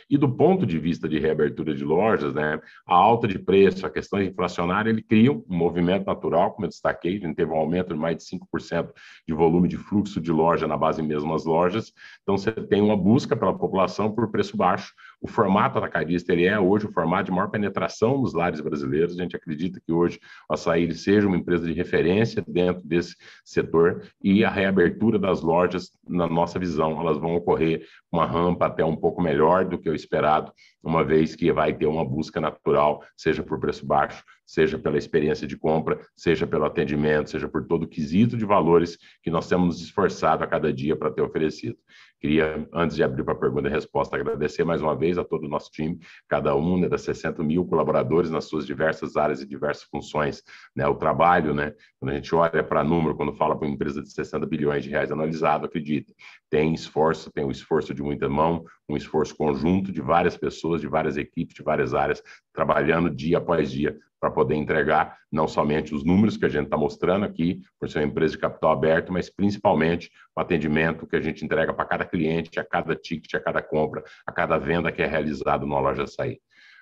E 0.09 0.17
do 0.17 0.29
ponto 0.29 0.65
de 0.65 0.79
vista 0.79 1.07
de 1.07 1.19
reabertura 1.19 1.73
de 1.73 1.83
lojas, 1.83 2.33
né, 2.33 2.59
a 2.85 2.95
alta 2.95 3.27
de 3.27 3.37
preço, 3.37 3.85
a 3.85 3.89
questão 3.89 4.21
inflacionária, 4.21 4.89
ele 4.89 5.01
cria 5.01 5.31
um 5.31 5.43
movimento 5.47 6.05
natural, 6.05 6.51
como 6.51 6.65
eu 6.65 6.69
destaquei, 6.69 7.17
a 7.17 7.19
gente 7.19 7.35
teve 7.35 7.51
um 7.51 7.57
aumento 7.57 7.93
de 7.93 7.99
mais 7.99 8.17
de 8.17 8.23
5% 8.23 8.89
de 9.27 9.33
volume 9.33 9.67
de 9.67 9.77
fluxo 9.77 10.19
de 10.19 10.31
loja 10.31 10.67
na 10.67 10.77
base 10.77 11.01
mesmo 11.01 11.33
as 11.33 11.45
lojas. 11.45 11.93
Então, 12.23 12.37
você 12.37 12.51
tem 12.51 12.81
uma 12.81 12.97
busca 12.97 13.35
pela 13.35 13.57
população 13.57 14.11
por 14.11 14.31
preço 14.31 14.57
baixo. 14.57 14.93
O 15.21 15.27
formato 15.27 15.77
atacadista, 15.77 16.31
ele 16.31 16.45
é 16.45 16.57
hoje 16.57 16.85
o 16.85 16.91
formato 16.93 17.25
de 17.25 17.31
maior 17.31 17.49
penetração 17.49 18.21
nos 18.21 18.33
lares 18.33 18.61
brasileiros. 18.61 19.19
A 19.19 19.21
gente 19.21 19.35
acredita 19.35 19.81
que 19.85 19.91
hoje 19.91 20.17
o 20.49 20.53
açaí 20.53 20.89
seja 20.93 21.27
uma 21.27 21.35
empresa 21.35 21.65
de 21.65 21.73
referência 21.73 22.41
dentro 22.47 22.81
desse 22.87 23.17
setor 23.43 24.03
e 24.23 24.45
a 24.45 24.49
reabertura 24.49 25.19
das 25.19 25.41
lojas, 25.41 25.91
na 26.07 26.27
nossa 26.27 26.57
visão, 26.57 26.99
elas 27.01 27.17
vão 27.17 27.35
ocorrer 27.35 27.85
uma 28.09 28.25
rampa 28.25 28.67
até 28.67 28.85
um 28.85 28.95
pouco 28.95 29.21
melhor 29.21 29.65
do 29.65 29.77
que 29.77 29.89
o 29.89 29.95
esperado, 29.95 30.53
uma 30.81 31.03
vez 31.03 31.35
que 31.35 31.51
vai 31.51 31.73
ter 31.73 31.85
uma 31.85 32.05
busca 32.05 32.39
natural, 32.39 33.03
seja 33.17 33.43
por 33.43 33.59
preço 33.59 33.85
baixo, 33.85 34.23
seja 34.49 34.79
pela 34.79 34.97
experiência 34.97 35.45
de 35.45 35.55
compra, 35.55 35.99
seja 36.15 36.47
pelo 36.47 36.65
atendimento, 36.65 37.29
seja 37.29 37.47
por 37.47 37.67
todo 37.67 37.83
o 37.83 37.87
quesito 37.87 38.35
de 38.35 38.45
valores 38.45 38.97
que 39.21 39.29
nós 39.29 39.47
temos 39.47 39.79
esforçado 39.79 40.43
a 40.43 40.47
cada 40.47 40.73
dia 40.73 40.95
para 40.95 41.11
ter 41.11 41.21
oferecido. 41.21 41.77
Queria, 42.19 42.67
antes 42.73 42.97
de 42.97 43.03
abrir 43.03 43.23
para 43.23 43.35
pergunta 43.35 43.67
e 43.69 43.71
resposta, 43.71 44.15
agradecer 44.15 44.63
mais 44.63 44.81
uma 44.81 44.95
vez 44.95 45.19
a 45.19 45.23
todo 45.23 45.45
o 45.45 45.47
nosso 45.47 45.69
time, 45.71 45.99
cada 46.27 46.55
um 46.55 46.79
né, 46.79 46.89
das 46.89 47.01
60 47.03 47.43
mil 47.43 47.63
colaboradores 47.63 48.31
nas 48.31 48.45
suas 48.45 48.65
diversas 48.65 49.15
áreas 49.15 49.39
e 49.41 49.47
diversas 49.47 49.83
funções. 49.83 50.43
Né, 50.75 50.85
o 50.87 50.95
trabalho, 50.95 51.53
né, 51.53 51.71
quando 51.99 52.11
a 52.11 52.15
gente 52.15 52.33
olha 52.33 52.63
para 52.63 52.83
número, 52.83 53.15
quando 53.15 53.33
fala 53.33 53.55
para 53.55 53.67
uma 53.67 53.73
empresa 53.73 54.01
de 54.01 54.11
60 54.11 54.47
bilhões 54.47 54.83
de 54.83 54.89
reais 54.89 55.11
analisado, 55.11 55.67
acredita, 55.67 56.11
tem 56.49 56.73
esforço, 56.73 57.31
tem 57.31 57.45
o 57.45 57.51
esforço 57.51 57.93
de 57.93 58.01
muita 58.01 58.27
mão, 58.27 58.65
um 58.89 58.97
esforço 58.97 59.35
conjunto 59.35 59.91
de 59.91 60.01
várias 60.01 60.35
pessoas, 60.35 60.81
de 60.81 60.87
várias 60.87 61.17
equipes, 61.17 61.55
de 61.55 61.63
várias 61.63 61.93
áreas, 61.93 62.21
trabalhando 62.53 63.09
dia 63.09 63.37
após 63.37 63.71
dia 63.71 63.97
para 64.19 64.29
poder 64.29 64.55
entregar 64.55 65.17
não 65.31 65.47
somente 65.47 65.95
os 65.95 66.03
números 66.03 66.35
que 66.35 66.45
a 66.45 66.49
gente 66.49 66.65
está 66.65 66.75
mostrando 66.75 67.23
aqui, 67.23 67.61
por 67.79 67.89
ser 67.89 67.99
uma 67.99 68.07
empresa 68.07 68.33
de 68.33 68.39
capital 68.39 68.71
aberto, 68.71 69.13
mas 69.13 69.29
principalmente 69.29 70.11
o 70.35 70.41
atendimento 70.41 71.07
que 71.07 71.15
a 71.15 71.21
gente 71.21 71.45
entrega 71.45 71.73
para 71.73 71.85
cada 71.85 72.05
cliente, 72.05 72.59
a 72.59 72.65
cada 72.65 72.95
ticket, 72.95 73.33
a 73.35 73.39
cada 73.39 73.61
compra, 73.61 74.03
a 74.25 74.31
cada 74.31 74.57
venda 74.57 74.91
que 74.91 75.01
é 75.01 75.05
realizada 75.05 75.65
na 75.65 75.79
loja 75.79 76.03
Açaí. 76.03 76.41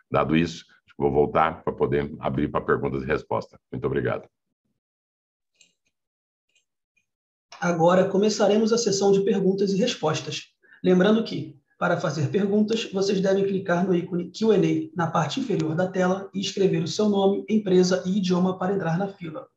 Dado 0.10 0.36
isso, 0.36 0.66
vou 0.98 1.12
voltar 1.12 1.64
para 1.64 1.74
poder 1.74 2.12
abrir 2.20 2.50
para 2.50 2.62
perguntas 2.62 3.04
e 3.04 3.06
respostas. 3.06 3.60
Muito 3.72 3.86
obrigado. 3.86 4.28
Agora 7.60 8.08
começaremos 8.08 8.74
a 8.74 8.78
sessão 8.78 9.12
de 9.12 9.22
perguntas 9.22 9.72
e 9.72 9.78
respostas. 9.78 10.54
Lembrando 10.84 11.24
que, 11.24 11.60
para 11.78 12.00
fazer 12.00 12.30
perguntas, 12.30 12.90
vocês 12.92 13.22
devem 13.22 13.46
clicar 13.46 13.86
no 13.86 13.94
ícone 13.94 14.32
Q&A 14.32 14.90
na 14.96 15.08
parte 15.08 15.40
inferior 15.40 15.76
da 15.76 15.88
tela 15.88 16.30
e 16.34 16.40
escrever 16.40 16.82
o 16.82 16.88
seu 16.88 17.08
nome, 17.08 17.46
empresa 17.48 18.02
e 18.06 18.18
idioma 18.18 18.58
para 18.58 18.74
entrar 18.74 18.98
na 18.98 19.08
fila. 19.08 19.48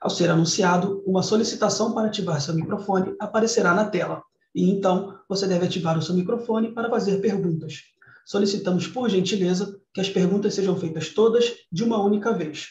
Ao 0.00 0.10
ser 0.10 0.30
anunciado, 0.30 1.02
uma 1.06 1.22
solicitação 1.22 1.92
para 1.92 2.08
ativar 2.08 2.40
seu 2.40 2.54
microfone 2.54 3.16
aparecerá 3.18 3.74
na 3.74 3.86
tela, 3.86 4.22
e 4.54 4.70
então 4.70 5.18
você 5.28 5.46
deve 5.46 5.66
ativar 5.66 5.98
o 5.98 6.02
seu 6.02 6.14
microfone 6.14 6.72
para 6.72 6.90
fazer 6.90 7.18
perguntas. 7.20 7.82
Solicitamos, 8.26 8.86
por 8.86 9.08
gentileza, 9.08 9.80
que 9.92 10.02
as 10.02 10.10
perguntas 10.10 10.52
sejam 10.54 10.76
feitas 10.76 11.08
todas 11.08 11.50
de 11.72 11.82
uma 11.82 12.02
única 12.02 12.32
vez. 12.32 12.68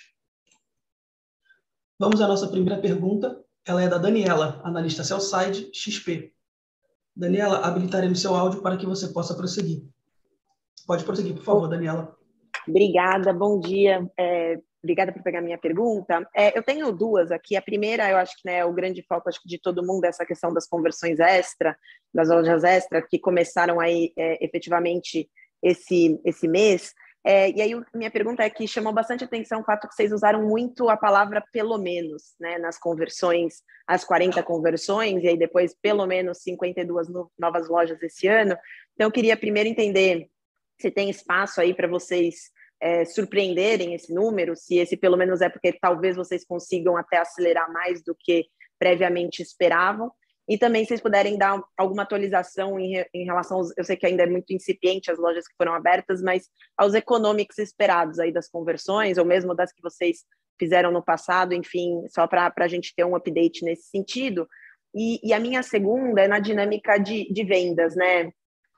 Vamos 1.99 2.21
à 2.21 2.27
nossa 2.27 2.47
primeira 2.47 2.79
pergunta. 2.79 3.43
Ela 3.65 3.81
é 3.81 3.89
da 3.89 3.97
Daniela, 3.97 4.61
analista 4.63 5.03
Cellside 5.03 5.71
XP. 5.73 6.36
Daniela, 7.17 7.65
habilitaremos 7.65 8.21
seu 8.21 8.35
áudio 8.35 8.61
para 8.61 8.77
que 8.77 8.85
você 8.85 9.07
possa 9.07 9.33
prosseguir. 9.33 9.81
Pode 10.85 11.03
prosseguir, 11.03 11.33
por 11.33 11.43
favor, 11.43 11.67
Daniela. 11.67 12.15
Obrigada, 12.67 13.33
bom 13.33 13.59
dia. 13.59 14.07
É, 14.17 14.59
obrigada 14.83 15.11
por 15.11 15.23
pegar 15.23 15.41
minha 15.41 15.57
pergunta. 15.57 16.29
É, 16.35 16.55
eu 16.55 16.61
tenho 16.61 16.91
duas 16.91 17.31
aqui. 17.31 17.55
A 17.55 17.61
primeira, 17.61 18.07
eu 18.09 18.17
acho 18.17 18.35
que 18.37 18.43
né, 18.45 18.59
é 18.59 18.65
o 18.65 18.71
grande 18.71 19.01
foco 19.01 19.29
acho, 19.29 19.39
de 19.43 19.59
todo 19.59 19.85
mundo, 19.85 20.05
essa 20.05 20.25
questão 20.25 20.53
das 20.53 20.67
conversões 20.67 21.19
extra, 21.19 21.75
das 22.13 22.29
lojas 22.29 22.63
extra, 22.63 23.01
que 23.01 23.17
começaram 23.17 23.79
aí 23.79 24.13
é, 24.15 24.45
efetivamente 24.45 25.27
esse, 25.63 26.21
esse 26.23 26.47
mês. 26.47 26.93
É, 27.29 27.51
e 27.51 27.61
aí, 27.61 27.71
minha 27.93 28.09
pergunta 28.09 28.41
é 28.41 28.49
que 28.49 28.65
chamou 28.65 28.93
bastante 28.93 29.25
atenção 29.25 29.59
o 29.59 29.63
fato 29.65 29.85
que 29.85 29.93
vocês 29.93 30.13
usaram 30.13 30.47
muito 30.47 30.87
a 30.87 30.95
palavra 30.95 31.43
pelo 31.51 31.77
menos, 31.77 32.33
né, 32.39 32.57
nas 32.57 32.79
conversões, 32.79 33.63
as 33.85 34.05
40 34.05 34.41
conversões, 34.43 35.21
e 35.21 35.27
aí 35.27 35.37
depois 35.37 35.75
pelo 35.81 36.05
menos 36.05 36.37
52 36.37 37.09
no, 37.09 37.29
novas 37.37 37.67
lojas 37.67 38.01
esse 38.01 38.29
ano. 38.29 38.57
Então, 38.93 39.07
eu 39.07 39.11
queria 39.11 39.35
primeiro 39.35 39.67
entender 39.67 40.29
se 40.79 40.89
tem 40.89 41.09
espaço 41.09 41.59
aí 41.59 41.73
para 41.73 41.89
vocês 41.89 42.49
é, 42.81 43.03
surpreenderem 43.03 43.93
esse 43.93 44.13
número, 44.13 44.55
se 44.55 44.77
esse 44.77 44.95
pelo 44.95 45.17
menos 45.17 45.41
é 45.41 45.49
porque 45.49 45.73
talvez 45.73 46.15
vocês 46.15 46.45
consigam 46.45 46.95
até 46.95 47.17
acelerar 47.17 47.69
mais 47.73 48.01
do 48.01 48.15
que 48.17 48.45
previamente 48.79 49.41
esperavam. 49.41 50.13
E 50.47 50.57
também, 50.57 50.83
se 50.83 50.89
vocês 50.89 51.01
puderem 51.01 51.37
dar 51.37 51.61
alguma 51.75 52.03
atualização 52.03 52.79
em, 52.79 53.03
em 53.13 53.25
relação 53.25 53.57
aos, 53.57 53.73
eu 53.77 53.83
sei 53.83 53.97
que 53.97 54.05
ainda 54.05 54.23
é 54.23 54.27
muito 54.27 54.53
incipiente 54.53 55.11
as 55.11 55.19
lojas 55.19 55.47
que 55.47 55.55
foram 55.57 55.73
abertas, 55.73 56.21
mas 56.21 56.47
aos 56.77 56.93
econômicos 56.93 57.57
esperados 57.57 58.17
aí 58.17 58.31
das 58.31 58.47
conversões, 58.49 59.17
ou 59.17 59.25
mesmo 59.25 59.53
das 59.53 59.73
que 59.73 59.81
vocês 59.81 60.23
fizeram 60.57 60.91
no 60.91 61.03
passado, 61.03 61.53
enfim, 61.53 62.05
só 62.09 62.25
para 62.27 62.53
a 62.55 62.67
gente 62.67 62.93
ter 62.95 63.03
um 63.03 63.15
update 63.15 63.63
nesse 63.63 63.89
sentido. 63.89 64.47
E, 64.95 65.19
e, 65.21 65.33
a 65.33 65.39
minha 65.39 65.61
segunda 65.61 66.21
é 66.21 66.27
na 66.27 66.39
dinâmica 66.39 66.97
de, 66.97 67.31
de 67.31 67.43
vendas, 67.43 67.95
né? 67.95 68.31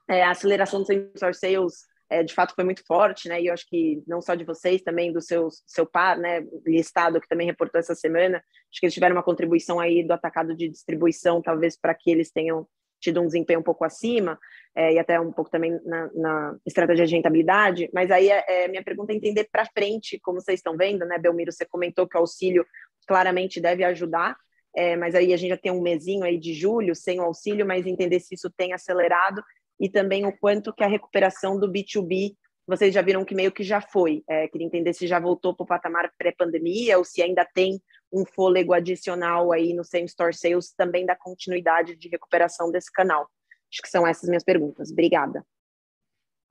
É, 0.10 0.23
a 0.23 0.32
aceleração 0.32 0.82
do 0.82 0.88
sensor 0.88 1.36
sales 1.36 1.88
é, 2.10 2.24
de 2.24 2.34
fato 2.34 2.56
foi 2.56 2.63
muito 2.63 2.84
forte, 2.86 3.30
né? 3.30 3.41
E 3.41 3.48
eu 3.48 3.54
acho 3.54 3.67
que 3.67 4.02
não 4.08 4.22
só 4.22 4.34
de 4.34 4.43
vocês, 4.43 4.82
também 4.82 5.13
do 5.13 5.22
seu, 5.22 5.50
seu 5.67 5.86
par, 5.86 6.17
né? 6.17 6.43
Listado, 6.65 7.22
que 7.22 7.28
também 7.28 7.48
reportou 7.48 7.80
essa 7.80 7.93
semana, 7.93 8.38
acho 8.38 8.80
que 8.80 8.86
eles 8.86 8.93
tiveram 8.93 9.15
uma 9.15 9.24
contribuição 9.24 9.80
aí 9.80 10.04
do 10.04 10.12
atacado 10.12 10.56
de 10.56 10.67
distribuição, 10.67 11.41
talvez 11.41 11.78
para 11.80 11.93
que 11.93 12.10
eles 12.10 12.32
tenham 12.32 12.67
tido 13.00 13.22
um 13.22 13.26
desempenho 13.26 13.60
um 13.60 13.63
pouco 13.63 13.86
acima, 13.86 14.38
é, 14.76 14.93
e 14.93 15.00
até 15.00 15.19
um 15.19 15.32
pouco 15.32 15.50
também 15.50 15.80
na, 15.86 16.10
na, 16.13 16.56
estratégia 16.65 17.06
de 17.06 17.15
rentabilidade, 17.15 17.89
mas 17.93 18.12
aí 18.12 18.30
é, 18.30 18.65
é 18.65 18.67
minha 18.67 18.84
pergunta 18.84 19.13
é 19.13 19.15
entender 19.15 19.48
para 19.50 19.65
frente, 19.65 20.19
como 20.19 20.41
vocês 20.41 20.60
estão 20.60 20.76
vendo, 20.76 21.06
né, 21.06 21.17
Belmiro, 21.17 21.52
você 21.52 21.65
comentou 21.65 22.08
que 22.08 22.17
o 22.17 22.19
auxílio 22.19 22.65
claramente 23.08 23.62
deve 23.62 23.86
ajudar, 23.86 24.36
é, 24.76 24.95
mas 24.95 25.15
aí 25.15 25.34
a 25.34 25.38
gente 25.38 25.50
já 25.50 25.58
tem 25.58 25.72
um 25.72 25.82
mesinho 25.82 26.24
aí 26.24 26.38
de 26.38 26.54
julho 26.54 26.93
sem 26.93 27.19
o 27.19 27.24
auxílio, 27.24 27.65
mas 27.65 27.88
entender 27.88 28.19
se 28.19 28.36
isso 28.36 28.50
tem 28.56 28.74
acelerado 28.74 29.41
e 29.80 29.89
também 29.89 30.26
o 30.26 30.38
quanto 30.38 30.74
que 30.74 30.84
a 30.84 30.88
recuperação 30.88 31.60
do 31.60 31.72
B2B, 31.72 32.36
vocês 32.68 32.94
já 32.94 33.02
viram 33.02 33.26
que 33.26 33.34
meio 33.34 33.52
que 33.52 33.63
já 33.63 33.82
foi. 33.82 34.24
É, 34.30 34.48
queria 34.48 34.68
entender 34.68 34.94
se 34.94 35.08
já 35.08 35.20
voltou 35.20 35.56
para 35.56 35.63
o 35.63 35.68
patamar 35.68 36.12
pré-pandemia 36.18 36.98
ou 36.98 37.04
se 37.04 37.22
ainda 37.22 37.48
tem 37.54 37.82
um 38.12 38.26
fôlego 38.26 38.74
adicional 38.74 39.52
aí 39.52 39.74
no 39.74 39.84
same 39.84 40.06
store 40.06 40.34
sales 40.34 40.74
também 40.74 41.06
da 41.06 41.15
continuidade 41.15 41.96
de 41.96 42.10
recuperação 42.10 42.72
desse 42.72 42.92
canal. 42.92 43.28
Acho 43.72 43.82
que 43.82 43.89
são 43.89 44.06
essas 44.06 44.28
minhas 44.28 44.44
perguntas. 44.44 44.92
Obrigada. 44.92 45.46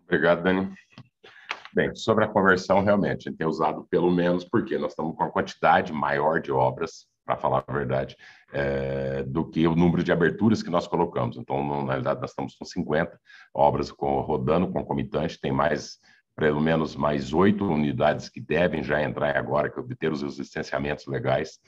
Obrigado, 0.05 0.43
Dani. 0.43 0.73
Bem, 1.75 1.95
sobre 1.95 2.25
a 2.25 2.29
conversão, 2.29 2.83
realmente, 2.83 3.29
a 3.29 3.31
gente 3.31 3.39
tem 3.39 3.47
usado 3.47 3.87
pelo 3.91 4.11
menos 4.11 4.45
porque 4.45 4.79
nós 4.79 4.93
estamos 4.93 5.15
com 5.15 5.23
uma 5.23 5.31
quantidade 5.31 5.93
maior 5.93 6.41
de 6.41 6.51
obras 6.51 7.07
para 7.29 7.37
falar 7.37 7.63
a 7.67 7.73
verdade, 7.73 8.17
é, 8.55 9.23
do 9.23 9.45
que 9.45 9.67
o 9.67 9.77
número 9.77 10.03
de 10.03 10.11
aberturas 10.11 10.63
que 10.63 10.71
nós 10.71 10.87
colocamos. 10.87 11.37
Então, 11.37 11.63
na 11.85 11.93
realidade, 11.93 12.23
nós 12.23 12.31
estamos 12.31 12.55
com 12.55 12.65
50 12.65 13.21
obras 13.53 13.93
com, 13.93 14.19
rodando 14.23 14.73
concomitante, 14.73 15.39
tem 15.39 15.53
mais 15.53 15.99
pelo 16.35 16.61
menos 16.61 16.95
mais 16.95 17.35
oito 17.35 17.67
unidades 17.67 18.29
que 18.29 18.41
devem 18.41 18.83
já 18.83 19.03
entrar 19.03 19.37
agora, 19.37 19.69
que 19.69 19.81
obter 19.81 20.11
os 20.11 20.39
licenciamentos 20.39 21.05
legais. 21.07 21.59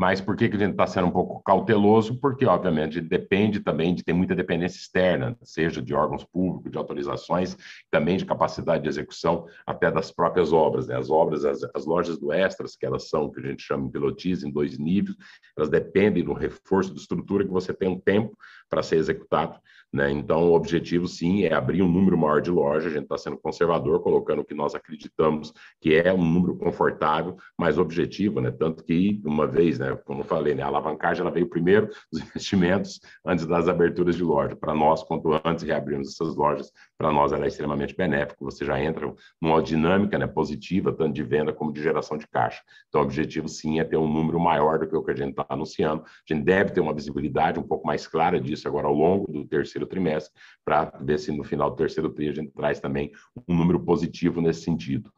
Mas 0.00 0.18
por 0.18 0.34
que, 0.34 0.48
que 0.48 0.56
a 0.56 0.58
gente 0.58 0.70
está 0.70 0.86
sendo 0.86 1.08
um 1.08 1.10
pouco 1.10 1.42
cauteloso? 1.42 2.18
Porque, 2.18 2.46
obviamente, 2.46 3.02
depende 3.02 3.60
também 3.60 3.94
de 3.94 4.02
ter 4.02 4.14
muita 4.14 4.34
dependência 4.34 4.78
externa, 4.78 5.36
seja 5.42 5.82
de 5.82 5.92
órgãos 5.92 6.24
públicos, 6.24 6.72
de 6.72 6.78
autorizações, 6.78 7.54
também 7.90 8.16
de 8.16 8.24
capacidade 8.24 8.82
de 8.82 8.88
execução, 8.88 9.46
até 9.66 9.90
das 9.90 10.10
próprias 10.10 10.54
obras. 10.54 10.86
Né? 10.86 10.96
As 10.96 11.10
obras, 11.10 11.44
as, 11.44 11.62
as, 11.74 11.84
lojas 11.84 12.18
do 12.18 12.32
Extras, 12.32 12.76
que 12.76 12.86
elas 12.86 13.10
são, 13.10 13.30
que 13.30 13.40
a 13.40 13.46
gente 13.46 13.62
chama 13.62 13.84
de 13.84 13.92
pilotis, 13.92 14.42
em 14.42 14.50
dois 14.50 14.78
níveis, 14.78 15.14
elas 15.54 15.68
dependem 15.68 16.24
do 16.24 16.32
reforço 16.32 16.94
de 16.94 17.00
estrutura 17.00 17.44
que 17.44 17.50
você 17.50 17.74
tem 17.74 17.90
um 17.90 18.00
tempo 18.00 18.34
para 18.70 18.82
ser 18.82 18.96
executado. 18.96 19.60
Né? 19.92 20.10
Então, 20.12 20.50
o 20.50 20.54
objetivo, 20.54 21.08
sim, 21.08 21.44
é 21.44 21.52
abrir 21.52 21.82
um 21.82 21.90
número 21.90 22.16
maior 22.16 22.40
de 22.40 22.50
lojas. 22.50 22.86
A 22.86 22.94
gente 22.94 23.02
está 23.02 23.18
sendo 23.18 23.36
conservador, 23.36 24.00
colocando 24.02 24.40
o 24.40 24.44
que 24.44 24.54
nós 24.54 24.74
acreditamos 24.74 25.52
que 25.80 25.94
é 25.94 26.12
um 26.12 26.24
número 26.24 26.56
confortável, 26.56 27.36
mas 27.58 27.76
objetivo, 27.76 28.40
né? 28.40 28.50
Tanto 28.50 28.84
que, 28.84 29.20
uma 29.24 29.46
vez, 29.46 29.78
né, 29.78 29.89
como 29.96 30.20
eu 30.20 30.24
falei, 30.24 30.54
né, 30.54 30.62
a 30.62 30.66
alavancagem 30.66 31.22
ela 31.22 31.30
veio 31.30 31.48
primeiro 31.48 31.88
dos 32.12 32.20
investimentos 32.22 33.00
antes 33.24 33.46
das 33.46 33.68
aberturas 33.68 34.16
de 34.16 34.22
loja. 34.22 34.56
Para 34.56 34.74
nós, 34.74 35.02
quanto 35.02 35.30
antes 35.44 35.64
reabrimos 35.64 36.08
essas 36.08 36.34
lojas, 36.36 36.72
para 36.96 37.12
nós 37.12 37.32
ela 37.32 37.44
é 37.44 37.48
extremamente 37.48 37.94
benéfico. 37.94 38.44
Você 38.44 38.64
já 38.64 38.80
entra 38.80 39.12
numa 39.40 39.62
dinâmica 39.62 40.18
né, 40.18 40.26
positiva, 40.26 40.92
tanto 40.92 41.14
de 41.14 41.22
venda 41.22 41.52
como 41.52 41.72
de 41.72 41.82
geração 41.82 42.16
de 42.16 42.26
caixa. 42.26 42.62
Então, 42.88 43.00
o 43.00 43.04
objetivo, 43.04 43.48
sim, 43.48 43.80
é 43.80 43.84
ter 43.84 43.96
um 43.96 44.10
número 44.10 44.38
maior 44.38 44.78
do 44.78 44.88
que 44.88 44.96
o 44.96 45.02
que 45.02 45.10
a 45.10 45.16
gente 45.16 45.30
está 45.30 45.46
anunciando. 45.48 46.02
A 46.04 46.34
gente 46.34 46.44
deve 46.44 46.70
ter 46.70 46.80
uma 46.80 46.94
visibilidade 46.94 47.58
um 47.58 47.62
pouco 47.62 47.86
mais 47.86 48.06
clara 48.06 48.40
disso 48.40 48.68
agora 48.68 48.86
ao 48.86 48.94
longo 48.94 49.30
do 49.30 49.44
terceiro 49.46 49.86
trimestre, 49.86 50.32
para 50.64 50.92
ver 51.00 51.18
se 51.18 51.32
no 51.32 51.44
final 51.44 51.70
do 51.70 51.76
terceiro 51.76 52.08
trimestre 52.08 52.20
a 52.20 52.42
gente 52.44 52.54
traz 52.54 52.80
também 52.80 53.10
um 53.48 53.54
número 53.54 53.80
positivo 53.80 54.40
nesse 54.40 54.62
sentido. 54.62 55.10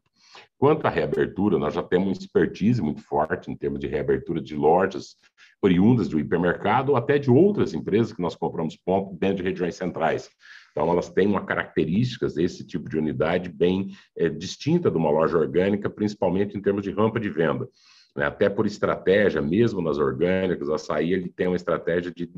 Quanto 0.62 0.86
à 0.86 0.90
reabertura, 0.90 1.58
nós 1.58 1.74
já 1.74 1.82
temos 1.82 2.20
expertise 2.20 2.80
muito 2.80 3.02
forte 3.02 3.50
em 3.50 3.56
termos 3.56 3.80
de 3.80 3.88
reabertura 3.88 4.40
de 4.40 4.54
lojas 4.54 5.16
oriundas 5.60 6.06
do 6.06 6.20
hipermercado 6.20 6.92
ou 6.92 6.96
até 6.96 7.18
de 7.18 7.28
outras 7.28 7.74
empresas 7.74 8.12
que 8.12 8.22
nós 8.22 8.36
compramos 8.36 8.76
ponto 8.76 9.12
dentro 9.18 9.38
de 9.38 9.42
regiões 9.42 9.74
centrais. 9.74 10.30
Então, 10.70 10.88
elas 10.88 11.10
têm 11.10 11.26
uma 11.26 11.44
características 11.44 12.34
desse 12.34 12.64
tipo 12.64 12.88
de 12.88 12.96
unidade 12.96 13.48
bem 13.48 13.90
é, 14.16 14.28
distinta 14.28 14.88
de 14.88 14.96
uma 14.96 15.10
loja 15.10 15.36
orgânica, 15.36 15.90
principalmente 15.90 16.56
em 16.56 16.62
termos 16.62 16.84
de 16.84 16.92
rampa 16.92 17.18
de 17.18 17.28
venda. 17.28 17.68
Né? 18.14 18.24
Até 18.24 18.48
por 18.48 18.64
estratégia, 18.64 19.42
mesmo 19.42 19.82
nas 19.82 19.98
orgânicas, 19.98 20.70
a 20.70 20.76
açaí 20.76 21.12
ele 21.12 21.28
tem 21.28 21.48
uma 21.48 21.56
estratégia 21.56 22.12
de 22.14 22.30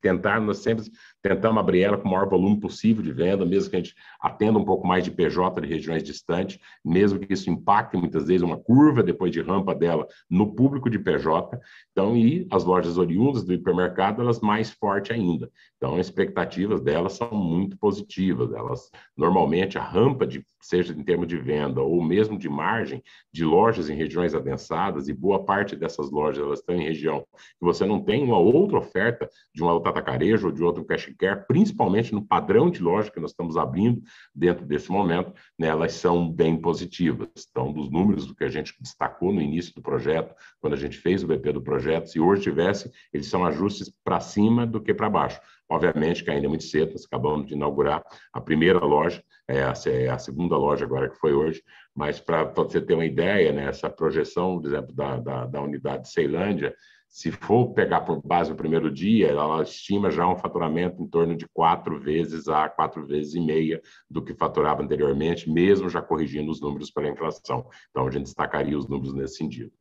tentar, 0.00 0.40
nós 0.40 0.58
sempre 0.58 0.84
tentamos 1.22 1.58
abrir 1.58 1.82
ela 1.82 1.98
com 1.98 2.08
o 2.08 2.10
maior 2.10 2.28
volume 2.28 2.58
possível 2.58 3.02
de 3.02 3.12
venda, 3.12 3.44
mesmo 3.44 3.70
que 3.70 3.76
a 3.76 3.78
gente 3.78 3.94
atenda 4.20 4.58
um 4.58 4.64
pouco 4.64 4.86
mais 4.86 5.04
de 5.04 5.10
PJ 5.10 5.60
de 5.60 5.68
regiões 5.68 6.02
distantes, 6.02 6.58
mesmo 6.84 7.18
que 7.18 7.32
isso 7.32 7.50
impacte 7.50 7.96
muitas 7.96 8.26
vezes 8.26 8.42
uma 8.42 8.58
curva 8.58 9.02
depois 9.02 9.30
de 9.30 9.40
rampa 9.40 9.74
dela 9.74 10.06
no 10.28 10.54
público 10.54 10.88
de 10.88 10.98
PJ. 10.98 11.58
Então, 11.92 12.16
e 12.16 12.46
as 12.50 12.64
lojas 12.64 12.96
oriundas 12.96 13.44
do 13.44 13.52
hipermercado, 13.52 14.22
elas 14.22 14.40
mais 14.40 14.70
forte 14.70 15.12
ainda. 15.12 15.50
Então, 15.76 15.94
as 15.94 16.06
expectativas 16.06 16.80
delas 16.80 17.14
são 17.14 17.30
muito 17.32 17.76
positivas. 17.76 18.52
Elas, 18.52 18.90
normalmente, 19.16 19.78
a 19.78 19.82
rampa, 19.82 20.26
de, 20.26 20.44
seja 20.60 20.92
em 20.92 21.02
termos 21.02 21.26
de 21.26 21.36
venda 21.36 21.80
ou 21.80 22.02
mesmo 22.02 22.38
de 22.38 22.48
margem, 22.48 23.02
de 23.32 23.44
lojas 23.44 23.88
em 23.88 23.94
regiões 23.94 24.34
adensadas, 24.34 25.08
e 25.08 25.12
boa 25.12 25.44
parte 25.44 25.76
dessas 25.76 26.10
lojas 26.10 26.44
elas 26.44 26.60
estão 26.60 26.74
em 26.74 26.84
região 26.84 27.24
que 27.32 27.64
você 27.64 27.84
não 27.84 28.02
tem 28.02 28.22
uma 28.22 28.38
outra 28.38 28.78
oferta 28.78 29.28
de 29.54 29.62
uma 29.62 29.72
outra 29.72 29.90
atacarejo 29.90 30.46
ou 30.46 30.52
de 30.52 30.62
outro 30.62 30.84
cash 30.84 31.09
care, 31.14 31.46
principalmente 31.46 32.12
no 32.12 32.24
padrão 32.24 32.70
de 32.70 32.82
loja 32.82 33.10
que 33.10 33.20
nós 33.20 33.30
estamos 33.30 33.56
abrindo 33.56 34.00
dentro 34.34 34.66
desse 34.66 34.90
momento, 34.90 35.32
né, 35.58 35.68
elas 35.68 35.92
são 35.94 36.30
bem 36.30 36.60
positivas. 36.60 37.28
Então, 37.50 37.72
dos 37.72 37.90
números 37.90 38.26
do 38.26 38.34
que 38.34 38.44
a 38.44 38.48
gente 38.48 38.74
destacou 38.80 39.32
no 39.32 39.40
início 39.40 39.74
do 39.74 39.82
projeto, 39.82 40.34
quando 40.60 40.74
a 40.74 40.76
gente 40.76 40.98
fez 40.98 41.22
o 41.22 41.26
BP 41.26 41.52
do 41.52 41.62
projeto, 41.62 42.08
se 42.08 42.20
hoje 42.20 42.42
tivesse, 42.42 42.90
eles 43.12 43.26
são 43.26 43.44
ajustes 43.44 43.92
para 44.04 44.20
cima 44.20 44.66
do 44.66 44.80
que 44.80 44.94
para 44.94 45.10
baixo. 45.10 45.40
Obviamente 45.68 46.24
que 46.24 46.30
ainda 46.30 46.46
é 46.46 46.48
muito 46.48 46.64
cedo, 46.64 46.92
nós 46.92 47.04
acabamos 47.04 47.46
de 47.46 47.54
inaugurar 47.54 48.02
a 48.32 48.40
primeira 48.40 48.80
loja, 48.80 49.22
é 49.46 49.62
a, 49.62 49.72
é 49.86 50.18
segunda 50.18 50.56
loja 50.56 50.84
agora 50.84 51.08
que 51.08 51.16
foi 51.16 51.32
hoje, 51.32 51.62
mas 51.94 52.20
para 52.20 52.44
você 52.44 52.80
ter 52.80 52.94
uma 52.94 53.04
ideia, 53.04 53.52
né, 53.52 53.66
essa 53.66 53.88
projeção, 53.88 54.60
por 54.60 54.66
exemplo, 54.66 54.92
da, 54.94 55.18
da, 55.18 55.46
da 55.46 55.62
unidade 55.62 56.10
Ceilândia, 56.10 56.74
Se 57.10 57.32
for 57.32 57.74
pegar 57.74 58.02
por 58.02 58.24
base 58.24 58.52
o 58.52 58.56
primeiro 58.56 58.88
dia, 58.88 59.26
ela 59.26 59.64
estima 59.64 60.12
já 60.12 60.28
um 60.28 60.36
faturamento 60.36 61.02
em 61.02 61.08
torno 61.08 61.36
de 61.36 61.44
quatro 61.48 61.98
vezes 61.98 62.46
a 62.46 62.68
quatro 62.68 63.04
vezes 63.04 63.34
e 63.34 63.40
meia 63.40 63.82
do 64.08 64.22
que 64.22 64.32
faturava 64.32 64.80
anteriormente, 64.80 65.50
mesmo 65.50 65.90
já 65.90 66.00
corrigindo 66.00 66.52
os 66.52 66.60
números 66.60 66.88
pela 66.88 67.08
inflação. 67.08 67.68
Então, 67.90 68.06
a 68.06 68.10
gente 68.12 68.26
destacaria 68.26 68.78
os 68.78 68.88
números 68.88 69.12
nesse 69.12 69.38
sentido. 69.38 69.72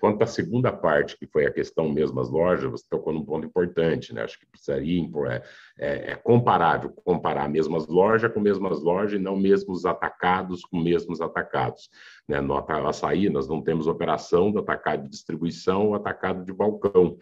Quanto 0.00 0.22
à 0.22 0.26
segunda 0.26 0.72
parte, 0.72 1.16
que 1.18 1.26
foi 1.26 1.46
a 1.46 1.52
questão 1.52 1.88
mesmo 1.88 2.16
das 2.16 2.30
lojas, 2.30 2.70
você 2.70 2.84
tocou 2.88 3.12
num 3.12 3.24
ponto 3.24 3.46
importante, 3.46 4.14
né? 4.14 4.22
Acho 4.22 4.38
que 4.38 4.46
precisaria 4.46 5.02
é, 5.28 5.42
é, 5.78 6.12
é 6.12 6.14
comparável 6.16 6.90
comparar 6.90 7.48
mesmas 7.48 7.86
lojas 7.86 8.32
com 8.32 8.40
mesmas 8.40 8.80
lojas 8.80 9.18
e 9.18 9.22
não 9.22 9.36
mesmos 9.36 9.84
atacados 9.84 10.64
com 10.64 10.78
mesmos 10.78 11.20
atacados. 11.20 11.90
Né? 12.28 12.40
No 12.40 12.56
açaí, 12.56 13.28
nós 13.28 13.48
não 13.48 13.62
temos 13.62 13.86
operação 13.86 14.52
do 14.52 14.60
atacado 14.60 15.02
de 15.02 15.10
distribuição 15.10 15.88
ou 15.88 15.94
atacado 15.94 16.44
de 16.44 16.52
balcão 16.52 17.18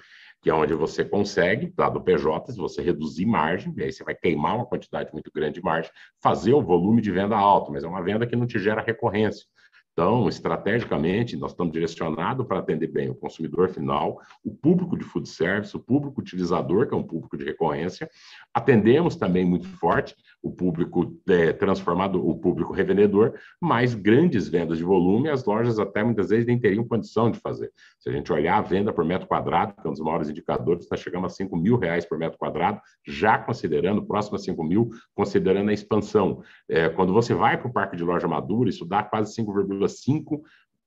que 0.46 0.50
é 0.50 0.54
onde 0.54 0.74
você 0.74 1.04
consegue, 1.04 1.72
dado 1.76 1.98
o 1.98 2.00
PJ, 2.00 2.52
se 2.52 2.56
você 2.56 2.80
reduzir 2.80 3.26
margem, 3.26 3.74
e 3.76 3.82
aí 3.82 3.90
você 3.90 4.04
vai 4.04 4.14
queimar 4.14 4.54
uma 4.54 4.64
quantidade 4.64 5.12
muito 5.12 5.28
grande 5.34 5.54
de 5.54 5.60
margem, 5.60 5.90
fazer 6.22 6.54
o 6.54 6.62
volume 6.62 7.02
de 7.02 7.10
venda 7.10 7.36
alto, 7.36 7.72
mas 7.72 7.82
é 7.82 7.88
uma 7.88 8.00
venda 8.00 8.26
que 8.28 8.36
não 8.36 8.46
te 8.46 8.56
gera 8.56 8.80
recorrência. 8.80 9.44
Então, 9.98 10.28
estrategicamente, 10.28 11.38
nós 11.38 11.52
estamos 11.52 11.72
direcionados 11.72 12.46
para 12.46 12.58
atender 12.58 12.86
bem 12.86 13.08
o 13.08 13.14
consumidor 13.14 13.70
final, 13.70 14.20
o 14.44 14.54
público 14.54 14.94
de 14.94 15.02
food 15.02 15.26
service, 15.26 15.74
o 15.74 15.80
público 15.80 16.20
utilizador, 16.20 16.86
que 16.86 16.92
é 16.92 16.96
um 16.98 17.02
público 17.02 17.34
de 17.34 17.46
recorrência. 17.46 18.06
Atendemos 18.52 19.16
também 19.16 19.46
muito 19.46 19.66
forte 19.66 20.14
o 20.42 20.52
público 20.52 21.18
é, 21.26 21.50
transformado, 21.54 22.24
o 22.24 22.38
público 22.38 22.74
revendedor, 22.74 23.34
mais 23.58 23.94
grandes 23.94 24.48
vendas 24.48 24.76
de 24.76 24.84
volume, 24.84 25.30
as 25.30 25.46
lojas 25.46 25.78
até 25.78 26.04
muitas 26.04 26.28
vezes 26.28 26.46
nem 26.46 26.58
teriam 26.58 26.86
condição 26.86 27.30
de 27.30 27.40
fazer. 27.40 27.72
Se 27.98 28.10
a 28.10 28.12
gente 28.12 28.30
olhar 28.30 28.58
a 28.58 28.60
venda 28.60 28.92
por 28.92 29.02
metro 29.02 29.26
quadrado, 29.26 29.72
que 29.80 29.86
é 29.86 29.88
um 29.88 29.94
dos 29.94 30.02
maiores 30.02 30.28
indicadores, 30.28 30.84
está 30.84 30.96
chegando 30.96 31.24
a 31.24 31.30
5 31.30 31.56
mil 31.56 31.78
reais 31.78 32.04
por 32.04 32.18
metro 32.18 32.38
quadrado, 32.38 32.82
já 33.06 33.38
considerando, 33.38 34.04
próximo 34.04 34.36
a 34.36 34.38
5 34.38 34.62
mil, 34.62 34.90
considerando 35.14 35.70
a 35.70 35.72
expansão. 35.72 36.42
É, 36.68 36.90
quando 36.90 37.14
você 37.14 37.32
vai 37.32 37.56
para 37.56 37.68
o 37.68 37.72
parque 37.72 37.96
de 37.96 38.04
loja 38.04 38.28
madura, 38.28 38.68
isso 38.68 38.84
dá 38.84 39.02
quase 39.02 39.34
5,5 39.34 39.85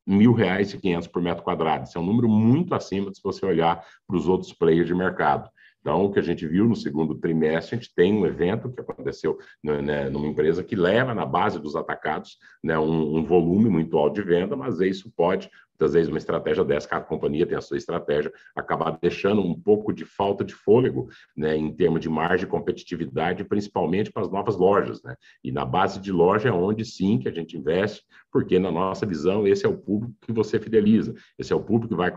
mil 0.05 0.33
reais 0.33 0.73
e 0.73 0.77
quinhentos 0.77 1.07
por 1.07 1.21
metro 1.21 1.43
quadrado. 1.43 1.85
Isso 1.85 1.97
é 1.97 2.01
um 2.01 2.05
número 2.05 2.27
muito 2.27 2.73
acima 2.73 3.13
se 3.13 3.21
você 3.23 3.45
olhar 3.45 3.85
para 4.07 4.17
os 4.17 4.27
outros 4.27 4.51
players 4.51 4.87
de 4.87 4.95
mercado. 4.95 5.49
Então, 5.81 6.03
o 6.03 6.11
que 6.11 6.19
a 6.19 6.23
gente 6.23 6.45
viu 6.45 6.65
no 6.67 6.75
segundo 6.75 7.15
trimestre, 7.15 7.75
a 7.75 7.79
gente 7.79 7.93
tem 7.95 8.13
um 8.13 8.25
evento 8.25 8.69
que 8.69 8.81
aconteceu 8.81 9.37
né, 9.63 10.09
numa 10.09 10.27
empresa 10.27 10.63
que 10.63 10.75
leva 10.75 11.13
na 11.13 11.25
base 11.25 11.59
dos 11.59 11.75
atacados 11.75 12.37
né, 12.63 12.77
um, 12.77 13.17
um, 13.17 13.23
volume 13.23 13.69
muito 13.69 13.97
alto 13.97 14.15
de 14.15 14.21
venda, 14.21 14.57
mas 14.57 14.81
isso 14.81 15.11
pode 15.15 15.49
muitas 15.79 15.93
vezes 15.93 16.09
uma 16.09 16.17
estratégia 16.17 16.65
dessa, 16.65 16.89
cada 16.89 17.05
companhia 17.05 17.45
tem 17.45 17.57
a 17.57 17.61
sua 17.61 17.77
estratégia, 17.77 18.31
acabar 18.53 18.97
deixando 19.01 19.41
um 19.41 19.57
pouco 19.57 19.93
de 19.93 20.03
falta 20.03 20.43
de 20.43 20.53
fôlego, 20.53 21.07
né, 21.35 21.55
em 21.55 21.73
termos 21.73 22.01
de 22.01 22.09
margem 22.09 22.45
e 22.45 22.49
competitividade, 22.49 23.45
principalmente 23.45 24.11
para 24.11 24.23
as 24.23 24.29
novas 24.29 24.57
lojas, 24.57 25.01
né? 25.01 25.15
E 25.43 25.51
na 25.51 25.63
base 25.63 25.99
de 25.99 26.11
loja 26.11 26.49
é 26.49 26.51
onde 26.51 26.83
sim 26.83 27.17
que 27.17 27.29
a 27.29 27.31
gente 27.31 27.57
investe, 27.57 28.03
porque 28.31 28.59
na 28.59 28.71
nossa 28.71 29.05
visão 29.05 29.47
esse 29.47 29.65
é 29.65 29.69
o 29.69 29.77
público 29.77 30.13
que 30.21 30.33
você 30.33 30.59
fideliza, 30.59 31.15
esse 31.37 31.53
é 31.53 31.55
o 31.55 31.63
público 31.63 31.89
que 31.89 31.95
vai 31.95 32.11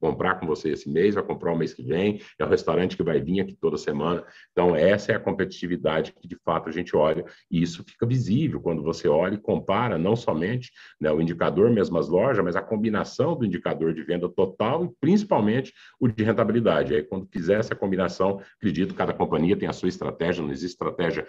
comprar 0.00 0.40
com 0.40 0.46
você 0.46 0.70
esse 0.70 0.88
mês, 0.88 1.14
vai 1.14 1.22
comprar 1.22 1.52
o 1.52 1.58
mês 1.58 1.74
que 1.74 1.82
vem, 1.82 2.20
é 2.38 2.44
o 2.44 2.48
restaurante 2.48 2.96
que 2.96 3.02
vai 3.02 3.20
vir 3.20 3.40
aqui 3.40 3.54
toda 3.54 3.76
semana. 3.76 4.24
Então 4.52 4.74
essa 4.74 5.12
é 5.12 5.14
a 5.14 5.20
competitividade 5.20 6.12
que 6.12 6.26
de 6.26 6.36
fato 6.36 6.68
a 6.68 6.72
gente 6.72 6.96
olha 6.96 7.24
e 7.50 7.62
isso 7.62 7.84
fica 7.84 8.06
visível 8.06 8.60
quando 8.60 8.82
você 8.82 9.06
olha 9.08 9.34
e 9.34 9.38
compara 9.38 9.98
não 9.98 10.16
somente 10.16 10.72
né, 11.00 11.12
o 11.12 11.20
indicador 11.20 11.70
mesmo 11.70 11.98
as 11.98 12.08
lojas, 12.08 12.42
mas 12.42 12.56
a 12.56 12.62
combinação 12.62 12.93
combinação 12.94 13.36
do 13.36 13.44
indicador 13.44 13.92
de 13.92 14.02
venda 14.02 14.28
total 14.28 14.84
e 14.84 14.90
principalmente 15.00 15.72
o 15.98 16.06
de 16.06 16.22
rentabilidade. 16.22 16.94
Aí, 16.94 17.02
quando 17.02 17.26
fizer 17.26 17.58
essa 17.58 17.74
combinação, 17.74 18.40
acredito 18.56 18.90
que 18.90 18.98
cada 18.98 19.12
companhia 19.12 19.56
tem 19.56 19.68
a 19.68 19.72
sua 19.72 19.88
estratégia, 19.88 20.42
não 20.42 20.52
existe 20.52 20.74
estratégia 20.74 21.26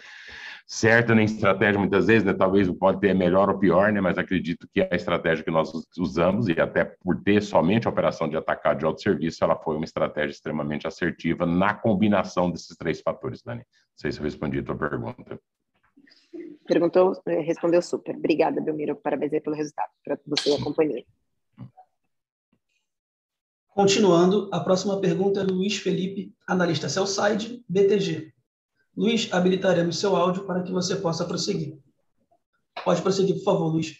certa 0.67 1.13
nem 1.13 1.25
estratégia 1.25 1.79
muitas 1.79 2.07
vezes, 2.07 2.23
né? 2.23 2.33
Talvez 2.33 2.71
pode 2.71 2.99
ter 2.99 3.13
melhor 3.13 3.49
ou 3.49 3.57
pior, 3.57 3.91
né? 3.91 4.01
Mas 4.01 4.17
acredito 4.17 4.67
que 4.71 4.81
a 4.81 4.95
estratégia 4.95 5.43
que 5.43 5.51
nós 5.51 5.71
usamos 5.97 6.47
e 6.47 6.59
até 6.59 6.83
por 6.83 7.21
ter 7.23 7.41
somente 7.41 7.87
a 7.87 7.89
operação 7.89 8.27
de 8.27 8.37
atacado 8.37 8.79
de 8.79 8.85
autosserviço, 8.85 9.43
ela 9.43 9.55
foi 9.55 9.75
uma 9.75 9.85
estratégia 9.85 10.31
extremamente 10.31 10.87
assertiva 10.87 11.45
na 11.45 11.73
combinação 11.73 12.49
desses 12.49 12.75
três 12.77 13.01
fatores, 13.01 13.41
Dani. 13.43 13.59
Não 13.59 13.97
sei 13.97 14.11
se 14.11 14.19
eu 14.19 14.23
respondi 14.23 14.59
a 14.59 14.63
tua 14.63 14.75
pergunta. 14.75 15.39
Perguntou, 16.67 17.13
eh, 17.27 17.41
respondeu 17.41 17.81
super. 17.81 18.15
Obrigada, 18.15 18.59
Belmiro. 18.59 18.95
Parabéns 18.95 19.31
pelo 19.43 19.55
resultado 19.55 19.91
para 20.03 20.17
você 20.25 20.49
e 20.49 20.55
a 20.55 20.63
companhia. 20.63 21.03
Continuando, 23.75 24.47
a 24.53 24.61
próxima 24.61 25.01
pergunta 25.01 25.41
é 25.41 25.43
do 25.43 25.53
Luiz 25.53 25.75
Felipe, 25.75 26.33
analista 26.47 26.87
Cellside, 26.87 27.61
BTG. 27.67 28.31
Luiz, 28.95 29.27
habilitaremos 29.33 29.99
seu 29.99 30.15
áudio 30.15 30.45
para 30.45 30.63
que 30.63 30.71
você 30.71 30.95
possa 30.95 31.25
prosseguir. 31.25 31.77
Pode 32.85 33.01
prosseguir, 33.01 33.35
por 33.35 33.43
favor, 33.43 33.67
Luiz. 33.73 33.97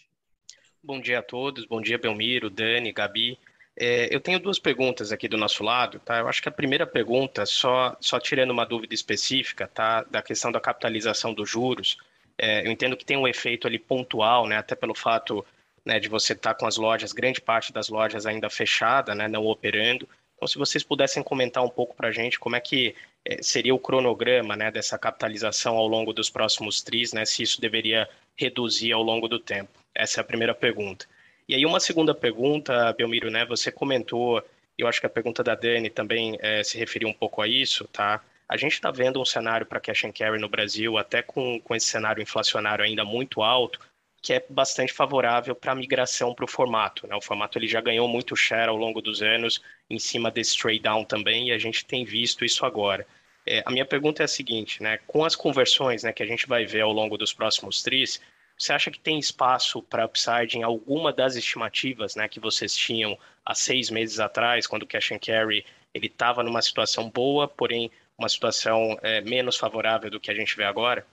Bom 0.82 0.98
dia 0.98 1.18
a 1.18 1.22
todos, 1.22 1.66
bom 1.66 1.82
dia, 1.82 1.98
Belmiro, 1.98 2.48
Dani, 2.48 2.90
Gabi. 2.90 3.38
É, 3.78 4.08
eu 4.10 4.18
tenho 4.18 4.40
duas 4.40 4.58
perguntas 4.58 5.12
aqui 5.12 5.28
do 5.28 5.36
nosso 5.36 5.62
lado, 5.62 5.98
tá? 5.98 6.20
Eu 6.20 6.28
acho 6.28 6.40
que 6.40 6.48
a 6.48 6.52
primeira 6.52 6.86
pergunta, 6.86 7.44
só, 7.44 7.94
só 8.00 8.18
tirando 8.18 8.52
uma 8.52 8.64
dúvida 8.64 8.94
específica, 8.94 9.68
tá? 9.68 10.04
Da 10.04 10.22
questão 10.22 10.50
da 10.50 10.58
capitalização 10.58 11.34
dos 11.34 11.50
juros. 11.50 11.98
É, 12.38 12.66
eu 12.66 12.72
entendo 12.72 12.96
que 12.96 13.04
tem 13.04 13.18
um 13.18 13.28
efeito 13.28 13.66
ali 13.66 13.78
pontual, 13.78 14.46
né? 14.46 14.56
Até 14.56 14.74
pelo 14.74 14.94
fato 14.94 15.44
né, 15.86 16.00
de 16.00 16.08
você 16.08 16.32
estar 16.32 16.52
tá 16.52 16.58
com 16.58 16.66
as 16.66 16.76
lojas, 16.76 17.12
grande 17.12 17.40
parte 17.40 17.72
das 17.72 17.88
lojas 17.88 18.26
ainda 18.26 18.50
fechada, 18.50 19.14
né, 19.14 19.28
não 19.28 19.46
operando. 19.46 20.08
Então, 20.34 20.48
se 20.48 20.58
vocês 20.58 20.82
pudessem 20.82 21.22
comentar 21.22 21.64
um 21.64 21.68
pouco 21.68 21.94
para 21.94 22.08
a 22.08 22.12
gente 22.12 22.38
como 22.40 22.56
é 22.56 22.60
que 22.60 22.94
é, 23.24 23.40
seria 23.40 23.74
o 23.74 23.78
cronograma 23.78 24.56
né, 24.56 24.70
dessa 24.70 24.98
capitalização 24.98 25.76
ao 25.76 25.86
longo 25.86 26.12
dos 26.12 26.28
próximos 26.28 26.82
tris, 26.82 27.12
né, 27.12 27.24
se 27.24 27.44
isso 27.44 27.60
deveria 27.60 28.08
reduzir 28.36 28.92
ao 28.92 29.02
longo 29.02 29.28
do 29.28 29.38
tempo. 29.38 29.70
Essa 29.94 30.20
é 30.20 30.22
a 30.22 30.24
primeira 30.24 30.54
pergunta. 30.54 31.06
E 31.48 31.54
aí, 31.54 31.64
uma 31.64 31.78
segunda 31.78 32.12
pergunta, 32.12 32.92
Belmiro, 32.92 33.30
né, 33.30 33.46
você 33.46 33.70
comentou, 33.70 34.42
eu 34.76 34.88
acho 34.88 35.00
que 35.00 35.06
a 35.06 35.10
pergunta 35.10 35.44
da 35.44 35.54
Dani 35.54 35.88
também 35.88 36.36
é, 36.40 36.64
se 36.64 36.76
referiu 36.76 37.08
um 37.08 37.14
pouco 37.14 37.40
a 37.40 37.46
isso, 37.46 37.86
tá? 37.92 38.20
A 38.48 38.56
gente 38.56 38.72
está 38.72 38.90
vendo 38.90 39.20
um 39.20 39.24
cenário 39.24 39.64
para 39.64 39.80
cash 39.80 40.04
and 40.04 40.12
carry 40.12 40.40
no 40.40 40.48
Brasil, 40.48 40.98
até 40.98 41.22
com, 41.22 41.60
com 41.60 41.74
esse 41.74 41.86
cenário 41.86 42.22
inflacionário 42.22 42.84
ainda 42.84 43.04
muito 43.04 43.42
alto, 43.42 43.80
que 44.22 44.32
é 44.32 44.44
bastante 44.48 44.92
favorável 44.92 45.54
para 45.54 45.72
a 45.72 45.74
migração 45.74 46.34
para 46.34 46.44
o 46.44 46.48
formato. 46.48 47.06
Né? 47.06 47.14
O 47.14 47.20
formato 47.20 47.58
ele 47.58 47.68
já 47.68 47.80
ganhou 47.80 48.08
muito 48.08 48.34
share 48.34 48.68
ao 48.68 48.76
longo 48.76 49.00
dos 49.00 49.22
anos 49.22 49.62
em 49.88 49.98
cima 49.98 50.30
desse 50.30 50.58
trade 50.58 50.80
down 50.80 51.04
também 51.04 51.48
e 51.48 51.52
a 51.52 51.58
gente 51.58 51.84
tem 51.84 52.04
visto 52.04 52.44
isso 52.44 52.66
agora. 52.66 53.06
É, 53.46 53.62
a 53.64 53.70
minha 53.70 53.84
pergunta 53.84 54.22
é 54.22 54.24
a 54.24 54.28
seguinte, 54.28 54.82
né? 54.82 54.98
com 55.06 55.24
as 55.24 55.36
conversões 55.36 56.02
né, 56.02 56.12
que 56.12 56.22
a 56.22 56.26
gente 56.26 56.48
vai 56.48 56.64
ver 56.64 56.80
ao 56.80 56.92
longo 56.92 57.16
dos 57.16 57.32
próximos 57.32 57.82
tris, 57.82 58.20
você 58.58 58.72
acha 58.72 58.90
que 58.90 58.98
tem 58.98 59.18
espaço 59.18 59.82
para 59.82 60.06
upside 60.06 60.56
em 60.56 60.62
alguma 60.62 61.12
das 61.12 61.36
estimativas 61.36 62.16
né, 62.16 62.26
que 62.26 62.40
vocês 62.40 62.74
tinham 62.74 63.16
há 63.44 63.54
seis 63.54 63.90
meses 63.90 64.18
atrás, 64.18 64.66
quando 64.66 64.82
o 64.82 64.86
cash 64.86 65.12
and 65.12 65.18
carry 65.18 65.64
estava 65.94 66.42
numa 66.42 66.60
situação 66.60 67.08
boa, 67.08 67.46
porém 67.46 67.90
uma 68.18 68.28
situação 68.28 68.98
é, 69.02 69.20
menos 69.20 69.56
favorável 69.56 70.10
do 70.10 70.20
que 70.20 70.30
a 70.30 70.34
gente 70.34 70.56
vê 70.56 70.64
agora? 70.64 71.06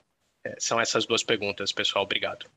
É, 0.45 0.55
são 0.59 0.79
essas 0.79 1.05
duas 1.05 1.23
perguntas, 1.23 1.71
pessoal. 1.71 2.03
Obrigado. 2.03 2.49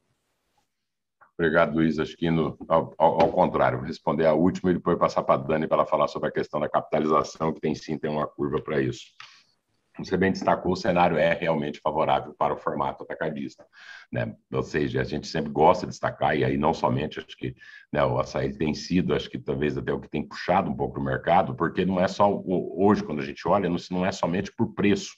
Obrigado, 1.39 1.74
Luiz. 1.74 1.99
Acho 1.99 2.16
que 2.16 2.26
ao, 2.26 2.95
ao, 2.99 3.30
contrário, 3.30 3.78
vou 3.78 3.87
responder 3.87 4.26
a 4.26 4.32
última 4.32 4.70
e 4.70 4.74
depois 4.74 4.99
passar 4.99 5.22
para 5.22 5.34
a 5.34 5.45
Dani 5.45 5.66
para 5.66 5.78
ela 5.78 5.87
falar 5.87 6.09
sobre 6.09 6.30
a 6.30 6.32
questão 6.32 6.59
da 6.59 6.68
capitalização, 6.68 7.53
que 7.53 7.61
tem 7.61 7.74
sim 7.74 7.99
tem 7.99 8.11
uma 8.11 8.26
curva 8.26 8.61
para 8.61 8.80
isso. 8.80 9.05
Você 9.99 10.16
bem 10.16 10.30
destacou, 10.30 10.72
o 10.72 10.76
cenário 10.76 11.16
é 11.16 11.32
realmente 11.32 11.80
favorável 11.80 12.34
para 12.34 12.53
o 12.53 12.59
formato 12.59 13.03
atacadista. 13.03 13.64
Né? 14.12 14.34
Ou 14.53 14.62
seja, 14.62 15.01
a 15.01 15.05
gente 15.05 15.26
sempre 15.26 15.51
gosta 15.51 15.87
de 15.87 15.93
destacar, 15.93 16.37
e 16.37 16.45
aí 16.45 16.57
não 16.57 16.74
somente, 16.74 17.18
acho 17.18 17.37
que 17.37 17.55
né, 17.91 18.05
o 18.05 18.18
açaí 18.18 18.53
tem 18.57 18.74
sido, 18.74 19.14
acho 19.14 19.30
que 19.30 19.39
talvez 19.39 19.76
até 19.76 19.93
o 19.93 20.01
que 20.01 20.09
tem 20.09 20.26
puxado 20.26 20.70
um 20.70 20.76
pouco 20.76 21.01
o 21.01 21.05
mercado, 21.05 21.55
porque 21.55 21.84
não 21.84 21.99
é 21.99 22.09
só, 22.09 22.30
hoje, 22.45 23.03
quando 23.03 23.20
a 23.20 23.24
gente 23.24 23.47
olha, 23.49 23.70
não 23.91 24.05
é 24.05 24.12
somente 24.12 24.53
por 24.53 24.74
preço, 24.74 25.12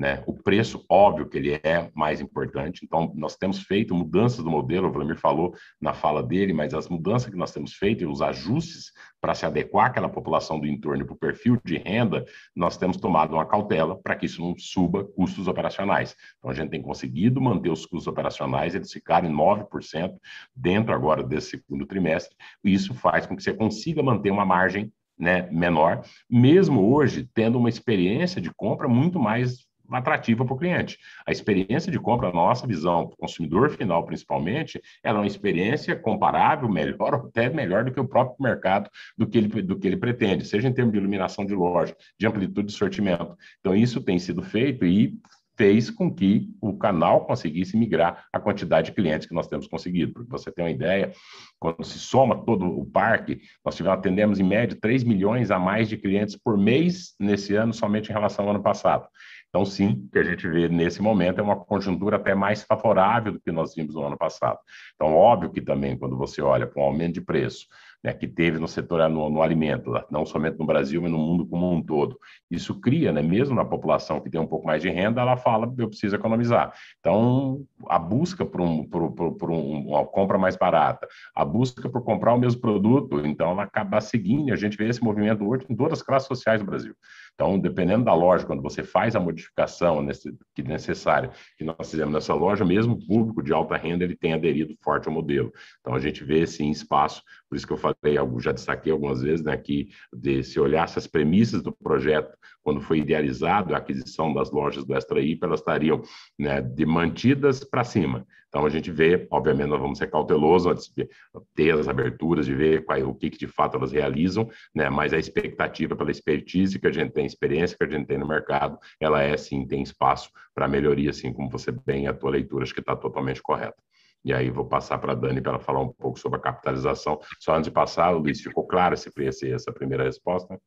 né? 0.00 0.22
O 0.26 0.32
preço, 0.32 0.82
óbvio 0.88 1.28
que 1.28 1.36
ele 1.36 1.60
é 1.62 1.90
mais 1.94 2.22
importante, 2.22 2.86
então 2.86 3.12
nós 3.14 3.36
temos 3.36 3.60
feito 3.64 3.94
mudanças 3.94 4.42
do 4.42 4.48
modelo, 4.48 4.88
o 4.88 4.90
Vladimir 4.90 5.18
falou 5.18 5.54
na 5.78 5.92
fala 5.92 6.22
dele, 6.22 6.54
mas 6.54 6.72
as 6.72 6.88
mudanças 6.88 7.28
que 7.28 7.36
nós 7.36 7.52
temos 7.52 7.74
feito 7.74 8.02
e 8.02 8.06
os 8.06 8.22
ajustes 8.22 8.92
para 9.20 9.34
se 9.34 9.44
adequar 9.44 9.88
àquela 9.88 10.08
população 10.08 10.58
do 10.58 10.66
entorno 10.66 11.04
para 11.04 11.14
o 11.14 11.18
perfil 11.18 11.60
de 11.62 11.76
renda, 11.76 12.24
nós 12.56 12.78
temos 12.78 12.96
tomado 12.96 13.34
uma 13.34 13.44
cautela 13.44 14.00
para 14.02 14.16
que 14.16 14.24
isso 14.24 14.40
não 14.40 14.56
suba 14.56 15.04
custos 15.04 15.46
operacionais. 15.46 16.16
Então 16.38 16.50
a 16.50 16.54
gente 16.54 16.70
tem 16.70 16.80
conseguido 16.80 17.38
manter 17.38 17.68
os 17.68 17.84
custos 17.84 18.06
operacionais, 18.06 18.74
eles 18.74 18.90
ficarem 18.90 19.30
9% 19.30 20.14
dentro 20.56 20.94
agora 20.94 21.22
desse 21.22 21.58
segundo 21.58 21.84
trimestre, 21.84 22.34
e 22.64 22.72
isso 22.72 22.94
faz 22.94 23.26
com 23.26 23.36
que 23.36 23.42
você 23.42 23.52
consiga 23.52 24.02
manter 24.02 24.30
uma 24.30 24.46
margem 24.46 24.90
né, 25.18 25.46
menor, 25.52 26.02
mesmo 26.30 26.90
hoje 26.90 27.28
tendo 27.34 27.58
uma 27.58 27.68
experiência 27.68 28.40
de 28.40 28.50
compra 28.54 28.88
muito 28.88 29.20
mais 29.20 29.68
atrativa 29.98 30.44
para 30.44 30.54
o 30.54 30.58
cliente. 30.58 30.98
A 31.26 31.32
experiência 31.32 31.90
de 31.90 31.98
compra, 31.98 32.32
nossa 32.32 32.66
visão, 32.66 33.06
para 33.06 33.14
o 33.14 33.18
consumidor 33.18 33.70
final 33.70 34.04
principalmente, 34.04 34.80
ela 35.02 35.18
é 35.18 35.20
uma 35.22 35.26
experiência 35.26 35.96
comparável, 35.96 36.68
melhor, 36.70 37.14
até 37.14 37.48
melhor 37.48 37.84
do 37.84 37.92
que 37.92 38.00
o 38.00 38.08
próprio 38.08 38.36
mercado, 38.40 38.90
do 39.16 39.26
que 39.26 39.38
ele, 39.38 39.62
do 39.62 39.78
que 39.78 39.86
ele 39.86 39.96
pretende, 39.96 40.44
seja 40.44 40.68
em 40.68 40.72
termos 40.72 40.92
de 40.92 40.98
iluminação 40.98 41.44
de 41.44 41.54
loja, 41.54 41.96
de 42.18 42.26
amplitude 42.26 42.68
de 42.68 42.72
sortimento. 42.72 43.36
Então, 43.60 43.74
isso 43.74 44.00
tem 44.00 44.18
sido 44.18 44.42
feito 44.42 44.84
e 44.84 45.18
fez 45.60 45.90
com 45.90 46.10
que 46.10 46.48
o 46.58 46.72
canal 46.72 47.26
conseguisse 47.26 47.76
migrar 47.76 48.24
a 48.32 48.40
quantidade 48.40 48.86
de 48.86 48.92
clientes 48.94 49.28
que 49.28 49.34
nós 49.34 49.46
temos 49.46 49.66
conseguido. 49.66 50.14
Porque 50.14 50.30
você 50.30 50.50
tem 50.50 50.64
uma 50.64 50.70
ideia, 50.70 51.12
quando 51.58 51.84
se 51.84 51.98
soma 51.98 52.46
todo 52.46 52.64
o 52.64 52.86
parque, 52.86 53.42
nós 53.62 53.76
tivemos, 53.76 53.98
atendemos 53.98 54.40
em 54.40 54.42
média 54.42 54.78
3 54.80 55.04
milhões 55.04 55.50
a 55.50 55.58
mais 55.58 55.86
de 55.86 55.98
clientes 55.98 56.34
por 56.34 56.56
mês 56.56 57.14
nesse 57.20 57.54
ano, 57.54 57.74
somente 57.74 58.08
em 58.08 58.14
relação 58.14 58.46
ao 58.46 58.52
ano 58.52 58.62
passado. 58.62 59.06
Então, 59.50 59.64
sim, 59.64 60.04
o 60.06 60.10
que 60.10 60.18
a 60.18 60.22
gente 60.22 60.48
vê 60.48 60.68
nesse 60.68 61.02
momento 61.02 61.40
é 61.40 61.42
uma 61.42 61.56
conjuntura 61.56 62.16
até 62.16 62.34
mais 62.34 62.62
favorável 62.62 63.32
do 63.32 63.40
que 63.40 63.50
nós 63.50 63.74
vimos 63.74 63.96
no 63.96 64.06
ano 64.06 64.16
passado. 64.16 64.58
Então, 64.94 65.14
óbvio 65.14 65.50
que 65.50 65.60
também, 65.60 65.98
quando 65.98 66.16
você 66.16 66.40
olha 66.40 66.68
para 66.68 66.80
um 66.80 66.86
aumento 66.86 67.14
de 67.14 67.20
preço, 67.20 67.66
né, 68.02 68.12
que 68.12 68.26
teve 68.26 68.58
no 68.58 68.66
setor 68.66 69.08
no, 69.10 69.28
no, 69.28 69.42
alimento, 69.42 69.92
não 70.10 70.24
somente 70.24 70.58
no 70.58 70.64
Brasil, 70.64 71.02
mas 71.02 71.10
no 71.10 71.18
mundo 71.18 71.46
como 71.46 71.70
um 71.70 71.82
todo. 71.82 72.18
Isso 72.50 72.80
cria, 72.80 73.12
né, 73.12 73.22
mesmo 73.22 73.54
na 73.54 73.64
população 73.64 74.20
que 74.20 74.30
tem 74.30 74.40
um 74.40 74.46
pouco 74.46 74.66
mais 74.66 74.80
de 74.80 74.88
renda, 74.88 75.20
ela 75.20 75.36
fala, 75.36 75.72
eu 75.76 75.88
preciso 75.88 76.16
economizar. 76.16 76.72
Então, 76.98 77.66
a 77.88 77.98
busca 77.98 78.44
por, 78.46 78.60
um, 78.60 78.84
por, 78.84 79.12
por, 79.12 79.32
por 79.36 79.50
um, 79.50 79.88
uma 79.88 80.06
compra 80.06 80.38
mais 80.38 80.56
barata, 80.56 81.06
a 81.34 81.44
busca 81.44 81.88
por 81.88 82.02
comprar 82.02 82.34
o 82.34 82.38
mesmo 82.38 82.60
produto, 82.60 83.20
então 83.26 83.50
ela 83.50 83.64
acaba 83.64 84.00
seguindo, 84.00 84.52
a 84.52 84.56
gente 84.56 84.76
vê 84.76 84.88
esse 84.88 85.02
movimento 85.02 85.46
hoje 85.46 85.66
em 85.68 85.76
todas 85.76 85.98
as 85.98 86.02
classes 86.02 86.28
sociais 86.28 86.60
do 86.60 86.66
Brasil. 86.66 86.94
Então, 87.34 87.58
dependendo 87.58 88.04
da 88.04 88.14
loja, 88.14 88.44
quando 88.44 88.62
você 88.62 88.82
faz 88.82 89.16
a 89.16 89.20
modificação 89.20 90.02
nesse, 90.02 90.36
que 90.54 90.62
necessária 90.62 91.30
que 91.56 91.64
nós 91.64 91.90
fizemos 91.90 92.12
nessa 92.12 92.34
loja, 92.34 92.64
mesmo 92.64 92.94
o 92.94 93.06
público 93.06 93.42
de 93.42 93.52
alta 93.52 93.76
renda 93.76 94.04
ele 94.04 94.16
tem 94.16 94.34
aderido 94.34 94.76
forte 94.82 95.08
ao 95.08 95.14
modelo. 95.14 95.52
Então, 95.80 95.94
a 95.94 95.98
gente 95.98 96.22
vê 96.22 96.46
sim 96.46 96.70
espaço, 96.70 97.22
por 97.48 97.56
isso 97.56 97.66
que 97.66 97.72
eu 97.72 97.78
falei, 97.78 98.16
já 98.38 98.52
destaquei 98.52 98.92
algumas 98.92 99.22
vezes, 99.22 99.44
né, 99.44 99.56
que 99.56 99.88
de, 100.12 100.42
se 100.42 100.60
olhasse 100.60 100.98
as 100.98 101.06
premissas 101.06 101.62
do 101.62 101.72
projeto, 101.72 102.36
quando 102.62 102.80
foi 102.80 102.98
idealizado 102.98 103.74
a 103.74 103.78
aquisição 103.78 104.32
das 104.32 104.50
lojas 104.50 104.84
do 104.84 104.94
Extra 104.94 105.20
elas 105.42 105.60
estariam 105.60 106.02
né, 106.38 106.60
de 106.60 106.84
mantidas 106.84 107.64
para 107.64 107.84
cima. 107.84 108.26
Então, 108.50 108.66
a 108.66 108.68
gente 108.68 108.90
vê, 108.90 109.28
obviamente, 109.30 109.68
nós 109.68 109.80
vamos 109.80 109.96
ser 109.96 110.08
cautelosos 110.08 110.72
antes 110.72 110.92
de 110.92 111.08
ter 111.54 111.72
as 111.72 111.86
aberturas, 111.86 112.44
de 112.44 112.54
ver 112.54 112.84
qual, 112.84 113.00
o 113.08 113.14
que, 113.14 113.30
que 113.30 113.38
de 113.38 113.46
fato 113.46 113.76
elas 113.76 113.92
realizam, 113.92 114.50
né? 114.74 114.90
mas 114.90 115.14
a 115.14 115.18
expectativa 115.18 115.94
pela 115.94 116.10
expertise 116.10 116.78
que 116.78 116.86
a 116.88 116.92
gente 116.92 117.12
tem, 117.12 117.24
experiência 117.24 117.78
que 117.78 117.84
a 117.84 117.88
gente 117.88 118.08
tem 118.08 118.18
no 118.18 118.26
mercado, 118.26 118.76
ela 118.98 119.22
é 119.22 119.36
sim, 119.36 119.64
tem 119.64 119.82
espaço 119.82 120.30
para 120.52 120.66
melhoria, 120.66 121.10
assim 121.10 121.32
como 121.32 121.48
você 121.48 121.70
bem, 121.70 122.08
a 122.08 122.12
tua 122.12 122.30
leitura, 122.30 122.64
acho 122.64 122.74
que 122.74 122.80
está 122.80 122.96
totalmente 122.96 123.40
correta. 123.40 123.80
E 124.24 124.34
aí 124.34 124.50
vou 124.50 124.66
passar 124.66 124.98
para 124.98 125.12
a 125.12 125.14
Dani 125.14 125.40
para 125.40 125.52
ela 125.52 125.60
falar 125.60 125.80
um 125.80 125.92
pouco 125.92 126.18
sobre 126.18 126.38
a 126.38 126.42
capitalização. 126.42 127.20
Só 127.38 127.54
antes 127.54 127.68
de 127.68 127.70
passar, 127.70 128.10
Luiz, 128.10 128.40
ficou 128.40 128.66
claro 128.66 128.94
esse, 128.94 129.10
esse, 129.20 129.50
essa 129.50 129.72
primeira 129.72 130.04
resposta? 130.04 130.60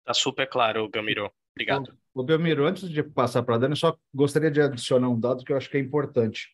Está 0.00 0.12
super 0.12 0.46
claro, 0.46 0.88
Belmiro. 0.88 1.30
Obrigado. 1.56 1.96
O, 2.14 2.20
o 2.20 2.24
Belmiro, 2.24 2.66
antes 2.66 2.88
de 2.88 3.02
passar 3.02 3.42
para 3.42 3.56
a 3.56 3.58
Dani, 3.58 3.74
só 3.74 3.96
gostaria 4.14 4.50
de 4.50 4.60
adicionar 4.60 5.08
um 5.08 5.18
dado 5.18 5.42
que 5.42 5.52
eu 5.52 5.56
acho 5.56 5.70
que 5.70 5.78
é 5.78 5.80
importante. 5.80 6.50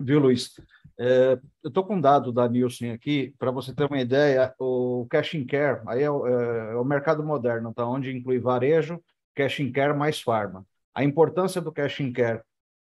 Viu, 0.00 0.18
Luiz? 0.18 0.58
É, 0.98 1.38
eu 1.62 1.68
estou 1.68 1.84
com 1.84 1.96
um 1.96 2.00
dado 2.00 2.32
da 2.32 2.48
Nielsen 2.48 2.92
aqui, 2.92 3.34
para 3.38 3.50
você 3.50 3.74
ter 3.74 3.84
uma 3.84 4.00
ideia, 4.00 4.54
o 4.58 5.06
cash 5.10 5.34
and 5.34 5.44
care, 5.46 5.80
aí 5.86 6.02
é 6.02 6.10
o, 6.10 6.26
é, 6.26 6.72
é 6.72 6.76
o 6.76 6.84
mercado 6.84 7.22
moderno, 7.22 7.72
tá? 7.74 7.86
onde 7.86 8.10
inclui 8.10 8.38
varejo, 8.38 8.98
cash 9.34 9.60
and 9.60 9.72
care 9.72 9.94
mais 9.94 10.20
farma. 10.20 10.64
A 10.94 11.04
importância 11.04 11.60
do 11.60 11.70
cash 11.70 12.00
and 12.00 12.12
care 12.12 12.42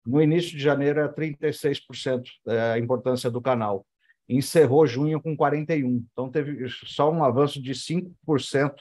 no 0.06 0.22
início 0.22 0.52
de 0.52 0.64
janeiro 0.64 1.00
era 1.00 1.14
36% 1.14 2.24
é, 2.48 2.74
a 2.74 2.80
importância 2.80 3.30
do 3.30 3.42
canal. 3.42 3.86
Encerrou 4.28 4.88
junho 4.88 5.22
com 5.22 5.38
41%. 5.38 6.04
Então, 6.12 6.30
teve 6.30 6.68
só 6.68 7.12
um 7.12 7.24
avanço 7.24 7.62
de 7.62 7.74
5% 7.74 8.74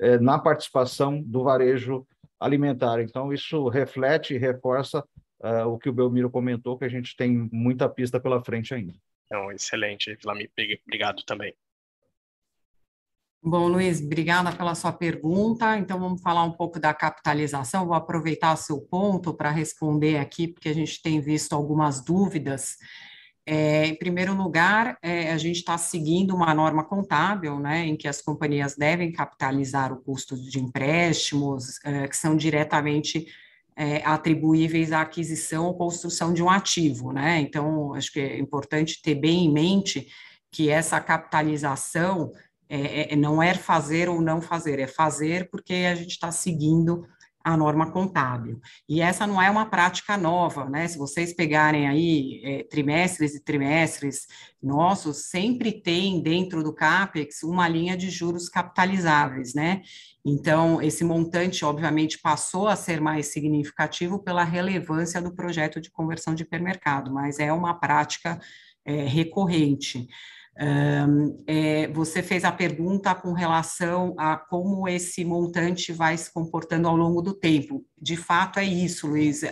é, 0.00 0.18
na 0.18 0.38
participação 0.38 1.22
do 1.22 1.42
varejo 1.42 2.06
alimentar. 2.38 3.00
Então, 3.00 3.32
isso 3.32 3.68
reflete 3.68 4.34
e 4.34 4.38
reforça 4.38 5.02
uh, 5.40 5.66
o 5.66 5.78
que 5.78 5.88
o 5.88 5.92
Belmiro 5.92 6.30
comentou, 6.30 6.78
que 6.78 6.84
a 6.84 6.88
gente 6.88 7.16
tem 7.16 7.48
muita 7.52 7.88
pista 7.88 8.20
pela 8.20 8.42
frente 8.42 8.74
ainda. 8.74 8.94
Então, 9.26 9.52
excelente, 9.52 10.16
Vlamir, 10.22 10.50
obrigado 10.86 11.22
também. 11.24 11.54
Bom, 13.40 13.68
Luiz, 13.68 14.00
obrigada 14.02 14.50
pela 14.50 14.74
sua 14.74 14.92
pergunta. 14.92 15.78
Então, 15.78 15.98
vamos 16.00 16.20
falar 16.20 16.42
um 16.42 16.52
pouco 16.52 16.80
da 16.80 16.92
capitalização. 16.92 17.86
Vou 17.86 17.94
aproveitar 17.94 18.56
seu 18.56 18.80
ponto 18.80 19.32
para 19.32 19.50
responder 19.50 20.18
aqui, 20.18 20.48
porque 20.48 20.68
a 20.68 20.74
gente 20.74 21.00
tem 21.00 21.20
visto 21.20 21.52
algumas 21.52 22.04
dúvidas. 22.04 22.76
É, 23.46 23.86
em 23.86 23.94
primeiro 23.94 24.34
lugar, 24.34 24.98
é, 25.00 25.32
a 25.32 25.38
gente 25.38 25.56
está 25.58 25.78
seguindo 25.78 26.34
uma 26.34 26.52
norma 26.52 26.84
contábil, 26.84 27.58
né, 27.60 27.86
em 27.86 27.96
que 27.96 28.08
as 28.08 28.20
companhias 28.20 28.76
devem 28.76 29.12
capitalizar 29.12 29.92
o 29.92 30.02
custo 30.02 30.36
de 30.36 30.58
empréstimos, 30.58 31.82
é, 31.84 32.08
que 32.08 32.16
são 32.16 32.36
diretamente 32.36 33.26
é, 33.78 34.02
atribuíveis 34.04 34.90
à 34.90 35.02
aquisição 35.02 35.66
ou 35.66 35.76
construção 35.76 36.34
de 36.34 36.42
um 36.42 36.50
ativo, 36.50 37.12
né? 37.12 37.38
Então, 37.38 37.94
acho 37.94 38.12
que 38.12 38.18
é 38.18 38.36
importante 38.36 39.00
ter 39.00 39.14
bem 39.14 39.44
em 39.44 39.52
mente 39.52 40.08
que 40.50 40.68
essa 40.68 41.00
capitalização 41.00 42.32
é, 42.68 43.12
é, 43.12 43.16
não 43.16 43.40
é 43.40 43.54
fazer 43.54 44.08
ou 44.08 44.20
não 44.20 44.42
fazer, 44.42 44.80
é 44.80 44.88
fazer 44.88 45.48
porque 45.48 45.72
a 45.74 45.94
gente 45.94 46.10
está 46.10 46.32
seguindo 46.32 47.06
a 47.48 47.56
norma 47.56 47.90
contábil. 47.90 48.60
E 48.86 49.00
essa 49.00 49.26
não 49.26 49.40
é 49.40 49.50
uma 49.50 49.66
prática 49.66 50.16
nova, 50.18 50.68
né? 50.68 50.86
Se 50.86 50.98
vocês 50.98 51.32
pegarem 51.32 51.88
aí 51.88 52.42
é, 52.44 52.62
trimestres 52.64 53.34
e 53.34 53.42
trimestres 53.42 54.26
nossos, 54.62 55.30
sempre 55.30 55.72
tem 55.72 56.22
dentro 56.22 56.62
do 56.62 56.74
CAPEX 56.74 57.42
uma 57.42 57.66
linha 57.66 57.96
de 57.96 58.10
juros 58.10 58.50
capitalizáveis, 58.50 59.54
né? 59.54 59.80
Então, 60.24 60.82
esse 60.82 61.02
montante, 61.02 61.64
obviamente, 61.64 62.18
passou 62.20 62.68
a 62.68 62.76
ser 62.76 63.00
mais 63.00 63.32
significativo 63.32 64.22
pela 64.22 64.44
relevância 64.44 65.22
do 65.22 65.34
projeto 65.34 65.80
de 65.80 65.90
conversão 65.90 66.34
de 66.34 66.42
hipermercado, 66.42 67.10
mas 67.10 67.38
é 67.38 67.50
uma 67.50 67.72
prática 67.72 68.38
é, 68.84 69.04
recorrente. 69.04 70.06
É, 70.60 71.86
você 71.88 72.20
fez 72.20 72.44
a 72.44 72.50
pergunta 72.50 73.14
com 73.14 73.32
relação 73.32 74.14
a 74.18 74.36
como 74.36 74.88
esse 74.88 75.24
montante 75.24 75.92
vai 75.92 76.16
se 76.18 76.32
comportando 76.32 76.88
ao 76.88 76.96
longo 76.96 77.22
do 77.22 77.32
tempo. 77.32 77.84
De 77.96 78.16
fato, 78.16 78.58
é 78.58 78.64
isso, 78.64 79.06
Luiz. 79.06 79.42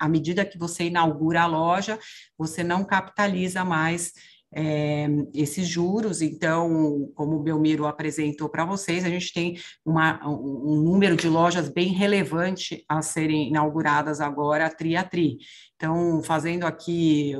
À 0.00 0.08
medida 0.08 0.44
que 0.44 0.58
você 0.58 0.84
inaugura 0.84 1.42
a 1.42 1.46
loja, 1.46 1.98
você 2.38 2.64
não 2.64 2.82
capitaliza 2.82 3.62
mais 3.62 4.12
é, 4.54 5.06
esses 5.34 5.66
juros. 5.66 6.22
Então, 6.22 7.10
como 7.14 7.36
o 7.36 7.42
Belmiro 7.42 7.86
apresentou 7.86 8.48
para 8.48 8.64
vocês, 8.64 9.04
a 9.04 9.08
gente 9.08 9.32
tem 9.32 9.58
uma, 9.84 10.26
um 10.26 10.80
número 10.82 11.16
de 11.16 11.28
lojas 11.28 11.68
bem 11.68 11.88
relevante 11.88 12.84
a 12.88 13.02
serem 13.02 13.48
inauguradas 13.48 14.20
agora, 14.20 14.70
tri 14.70 14.96
a 14.96 15.02
tri. 15.02 15.38
Então, 15.76 16.22
fazendo 16.22 16.64
aqui, 16.64 17.32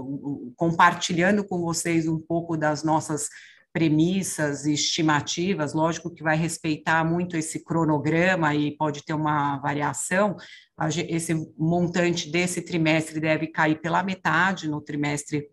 compartilhando 0.56 1.44
com 1.44 1.60
vocês 1.60 2.08
um 2.08 2.18
pouco 2.18 2.56
das 2.56 2.82
nossas 2.82 3.28
premissas 3.72 4.66
e 4.66 4.72
estimativas, 4.72 5.74
lógico 5.74 6.08
que 6.08 6.22
vai 6.22 6.36
respeitar 6.36 7.04
muito 7.04 7.36
esse 7.36 7.64
cronograma 7.64 8.54
e 8.54 8.76
pode 8.76 9.04
ter 9.04 9.14
uma 9.14 9.58
variação, 9.58 10.36
esse 11.08 11.34
montante 11.58 12.30
desse 12.30 12.62
trimestre 12.62 13.18
deve 13.18 13.48
cair 13.48 13.80
pela 13.80 14.00
metade 14.04 14.68
no 14.68 14.80
trimestre 14.80 15.48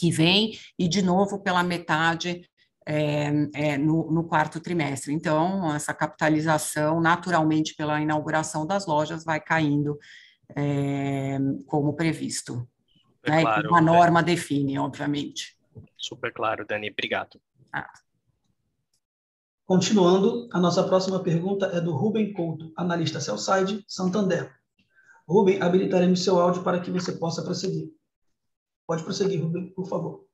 que 0.00 0.10
vem, 0.10 0.52
e 0.78 0.88
de 0.88 1.02
novo 1.02 1.42
pela 1.42 1.62
metade 1.62 2.48
é, 2.86 3.30
é, 3.54 3.78
no, 3.78 4.10
no, 4.10 4.24
quarto 4.24 4.58
trimestre. 4.58 5.12
Então, 5.12 5.72
essa 5.74 5.92
capitalização, 5.92 7.00
naturalmente, 7.00 7.74
pela 7.74 8.00
inauguração 8.00 8.66
das 8.66 8.86
lojas, 8.86 9.22
vai 9.22 9.38
caindo 9.38 9.98
é, 10.56 11.38
como 11.66 11.94
previsto. 11.94 12.66
Né? 13.28 13.42
Claro, 13.42 13.74
a 13.74 13.80
norma 13.80 14.22
define, 14.22 14.78
obviamente. 14.78 15.56
Super 15.96 16.32
claro, 16.32 16.66
Dani. 16.66 16.90
Obrigado. 16.90 17.38
Ah. 17.70 17.90
Continuando, 19.66 20.48
a 20.52 20.58
nossa 20.58 20.82
próxima 20.82 21.22
pergunta 21.22 21.66
é 21.66 21.80
do 21.80 21.94
Ruben 21.94 22.32
Couto, 22.32 22.72
analista 22.76 23.20
Cellside, 23.20 23.84
Santander. 23.86 24.50
Ruben, 25.28 25.62
habilitaremos 25.62 26.24
seu 26.24 26.40
áudio 26.40 26.64
para 26.64 26.80
que 26.80 26.90
você 26.90 27.12
possa 27.12 27.42
prosseguir. 27.42 27.88
Pode 28.90 29.04
prosseguir, 29.04 29.40
Rubem, 29.40 29.68
por 29.70 29.86
favor. 29.86 30.26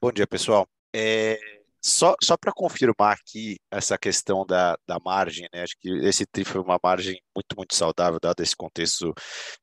Bom 0.00 0.10
dia, 0.10 0.26
pessoal. 0.26 0.66
É, 0.96 1.38
só 1.78 2.16
só 2.22 2.38
para 2.38 2.54
confirmar 2.54 3.12
aqui 3.12 3.58
essa 3.70 3.98
questão 3.98 4.46
da, 4.46 4.78
da 4.86 4.98
margem, 4.98 5.46
né? 5.52 5.62
Acho 5.62 5.76
que 5.78 5.90
esse 5.90 6.24
TRI 6.24 6.42
foi 6.42 6.62
uma 6.62 6.80
margem 6.82 7.20
muito, 7.38 7.56
muito 7.56 7.74
saudável, 7.74 8.18
dado 8.20 8.42
esse 8.42 8.56
contexto 8.56 9.14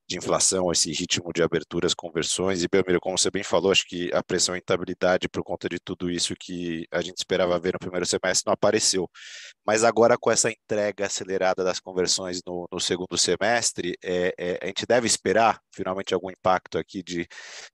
de 0.08 0.16
inflação, 0.16 0.72
esse 0.72 0.90
ritmo 0.92 1.30
de 1.32 1.42
aberturas, 1.42 1.94
conversões. 1.94 2.62
E, 2.62 2.68
Belmiro, 2.68 3.00
como 3.00 3.18
você 3.18 3.30
bem 3.30 3.42
falou, 3.42 3.70
acho 3.70 3.86
que 3.86 4.10
a 4.14 4.22
pressão 4.22 4.54
em 4.54 4.58
estabilidade 4.58 5.28
por 5.28 5.42
conta 5.44 5.68
de 5.68 5.78
tudo 5.78 6.10
isso 6.10 6.34
que 6.38 6.86
a 6.90 7.02
gente 7.02 7.18
esperava 7.18 7.58
ver 7.58 7.74
no 7.74 7.78
primeiro 7.78 8.06
semestre 8.06 8.46
não 8.46 8.54
apareceu. 8.54 9.08
Mas 9.66 9.84
agora, 9.84 10.16
com 10.18 10.30
essa 10.30 10.50
entrega 10.50 11.06
acelerada 11.06 11.62
das 11.62 11.80
conversões 11.80 12.40
no, 12.46 12.66
no 12.72 12.80
segundo 12.80 13.18
semestre, 13.18 13.96
é, 14.02 14.32
é, 14.38 14.58
a 14.62 14.66
gente 14.66 14.86
deve 14.86 15.06
esperar 15.06 15.60
finalmente 15.74 16.14
algum 16.14 16.30
impacto 16.30 16.78
aqui 16.78 17.02
de, 17.02 17.26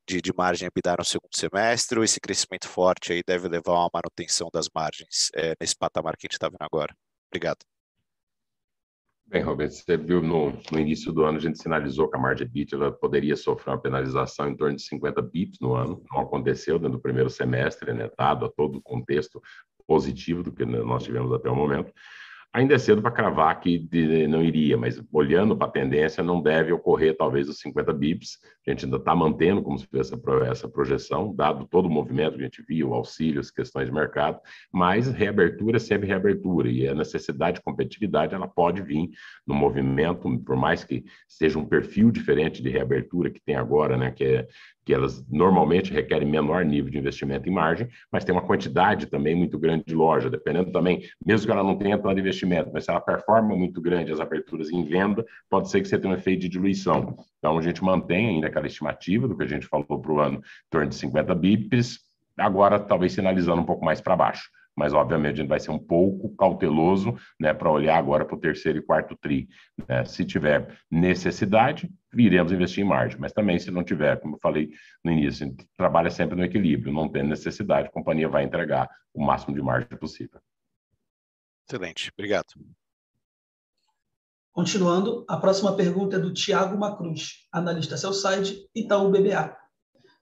de, 0.08 0.20
de 0.20 0.32
margem 0.36 0.66
EBITDA 0.66 0.96
no 0.98 1.04
segundo 1.04 1.34
semestre, 1.34 1.98
ou 1.98 2.04
esse 2.04 2.20
crescimento 2.20 2.68
forte 2.68 3.12
aí 3.12 3.22
deve 3.26 3.48
levar 3.48 3.72
a 3.72 3.80
uma 3.84 3.90
manutenção 3.94 4.48
das 4.52 4.68
margens 4.74 5.30
é, 5.34 5.54
nesse 5.60 5.76
patamar 5.76 6.16
que 6.16 6.26
a 6.26 6.28
gente 6.28 6.34
está 6.34 6.48
vendo 6.48 6.62
agora? 6.62 6.94
Obrigado. 7.30 7.71
Bem, 9.32 9.40
Roberto, 9.40 9.72
você 9.72 9.96
viu 9.96 10.20
no, 10.20 10.52
no, 10.70 10.78
início 10.78 11.10
do 11.10 11.24
ano, 11.24 11.38
a 11.38 11.40
gente 11.40 11.58
sinalizou 11.58 12.06
que 12.06 12.18
a 12.18 12.20
margem 12.20 12.46
bit 12.46 12.74
ela 12.74 12.92
poderia 12.92 13.34
sofrer 13.34 13.72
uma 13.72 13.80
penalização 13.80 14.50
em 14.50 14.54
torno 14.54 14.76
de 14.76 14.82
50 14.82 15.22
bips 15.22 15.58
no 15.58 15.74
ano. 15.74 16.04
Não 16.12 16.20
aconteceu 16.20 16.78
dentro 16.78 16.98
do 16.98 17.00
primeiro 17.00 17.30
semestre, 17.30 17.94
né, 17.94 18.10
dado 18.18 18.44
a 18.44 18.50
todo 18.50 18.76
o 18.76 18.82
contexto 18.82 19.40
positivo 19.86 20.42
do 20.42 20.52
que 20.52 20.66
nós 20.66 21.04
tivemos 21.04 21.32
até 21.32 21.48
o 21.48 21.56
momento. 21.56 21.90
Ainda 22.54 22.74
é 22.74 22.78
cedo 22.78 23.00
para 23.00 23.10
cravar 23.10 23.58
que 23.60 23.88
não 24.28 24.42
iria, 24.42 24.76
mas 24.76 25.02
olhando 25.10 25.56
para 25.56 25.68
a 25.68 25.70
tendência, 25.70 26.22
não 26.22 26.42
deve 26.42 26.70
ocorrer 26.70 27.16
talvez 27.16 27.48
os 27.48 27.58
50 27.60 27.90
bips. 27.94 28.38
A 28.66 28.70
gente 28.70 28.84
ainda 28.84 28.98
está 28.98 29.14
mantendo 29.14 29.62
como 29.62 29.78
se 29.78 29.86
fosse 29.86 30.12
essa, 30.12 30.20
essa 30.44 30.68
projeção, 30.68 31.34
dado 31.34 31.66
todo 31.66 31.86
o 31.86 31.90
movimento 31.90 32.34
que 32.34 32.42
a 32.42 32.44
gente 32.44 32.62
viu, 32.68 32.92
auxílios, 32.92 33.50
questões 33.50 33.86
de 33.86 33.92
mercado, 33.94 34.38
mas 34.70 35.08
reabertura 35.08 35.78
é 35.78 35.80
sempre 35.80 36.06
reabertura, 36.06 36.68
e 36.68 36.86
a 36.86 36.94
necessidade 36.94 37.56
de 37.56 37.62
competitividade 37.62 38.34
ela 38.34 38.46
pode 38.46 38.82
vir 38.82 39.08
no 39.46 39.54
movimento, 39.54 40.38
por 40.44 40.54
mais 40.54 40.84
que 40.84 41.04
seja 41.26 41.58
um 41.58 41.64
perfil 41.64 42.10
diferente 42.10 42.62
de 42.62 42.68
reabertura 42.68 43.30
que 43.30 43.40
tem 43.40 43.56
agora, 43.56 43.96
né, 43.96 44.10
que 44.10 44.24
é 44.24 44.48
que 44.84 44.92
elas 44.92 45.24
normalmente 45.28 45.92
requerem 45.92 46.28
menor 46.28 46.64
nível 46.64 46.90
de 46.90 46.98
investimento 46.98 47.48
em 47.48 47.52
margem, 47.52 47.88
mas 48.10 48.24
tem 48.24 48.34
uma 48.34 48.42
quantidade 48.42 49.06
também 49.06 49.34
muito 49.34 49.58
grande 49.58 49.84
de 49.86 49.94
loja, 49.94 50.28
dependendo 50.28 50.72
também, 50.72 51.02
mesmo 51.24 51.46
que 51.46 51.52
ela 51.52 51.62
não 51.62 51.76
tenha 51.76 51.98
tanto 51.98 52.18
investimento, 52.18 52.70
mas 52.72 52.84
se 52.84 52.90
ela 52.90 53.00
performa 53.00 53.54
muito 53.56 53.80
grande 53.80 54.12
as 54.12 54.20
aberturas 54.20 54.70
em 54.70 54.84
venda, 54.84 55.24
pode 55.48 55.70
ser 55.70 55.80
que 55.80 55.88
você 55.88 55.98
tenha 55.98 56.12
um 56.12 56.16
efeito 56.16 56.40
de 56.40 56.48
diluição. 56.48 57.16
Então, 57.38 57.58
a 57.58 57.62
gente 57.62 57.82
mantém 57.82 58.28
ainda 58.28 58.48
aquela 58.48 58.66
estimativa 58.66 59.28
do 59.28 59.36
que 59.36 59.44
a 59.44 59.48
gente 59.48 59.66
falou 59.66 60.00
para 60.00 60.12
o 60.12 60.20
ano, 60.20 60.38
em 60.38 60.70
torno 60.70 60.88
de 60.88 60.94
50 60.96 61.34
bips, 61.34 62.00
agora 62.36 62.78
talvez 62.78 63.12
sinalizando 63.12 63.62
um 63.62 63.66
pouco 63.66 63.84
mais 63.84 64.00
para 64.00 64.16
baixo 64.16 64.50
mas 64.76 64.92
obviamente 64.94 65.34
a 65.34 65.36
gente 65.36 65.48
vai 65.48 65.60
ser 65.60 65.70
um 65.70 65.78
pouco 65.78 66.34
cauteloso 66.34 67.14
né, 67.38 67.52
para 67.52 67.70
olhar 67.70 67.96
agora 67.96 68.24
para 68.24 68.36
o 68.36 68.40
terceiro 68.40 68.78
e 68.78 68.82
quarto 68.82 69.16
TRI. 69.16 69.48
Né? 69.88 70.04
Se 70.04 70.24
tiver 70.24 70.78
necessidade, 70.90 71.90
iremos 72.14 72.52
investir 72.52 72.84
em 72.84 72.88
margem, 72.88 73.18
mas 73.18 73.32
também 73.32 73.58
se 73.58 73.70
não 73.70 73.82
tiver, 73.82 74.20
como 74.20 74.36
eu 74.36 74.40
falei 74.40 74.70
no 75.02 75.10
início, 75.12 75.46
a 75.46 75.48
gente 75.48 75.66
trabalha 75.76 76.10
sempre 76.10 76.36
no 76.36 76.44
equilíbrio, 76.44 76.92
não 76.92 77.08
tem 77.08 77.22
necessidade, 77.22 77.88
a 77.88 77.92
companhia 77.92 78.28
vai 78.28 78.44
entregar 78.44 78.88
o 79.14 79.24
máximo 79.24 79.54
de 79.54 79.62
margem 79.62 79.88
possível. 79.98 80.40
Excelente, 81.66 82.10
obrigado. 82.16 82.48
Continuando, 84.52 85.24
a 85.28 85.38
próxima 85.38 85.74
pergunta 85.74 86.16
é 86.16 86.18
do 86.18 86.32
Tiago 86.32 86.76
Macruz, 86.76 87.48
analista 87.50 87.96
Cellside, 87.96 88.68
Itaú 88.74 89.10
BBA. 89.10 89.56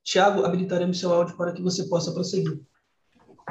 Tiago, 0.04 0.44
habilitaremos 0.44 1.00
seu 1.00 1.12
áudio 1.12 1.36
para 1.36 1.52
que 1.52 1.60
você 1.60 1.88
possa 1.88 2.12
prosseguir. 2.12 2.60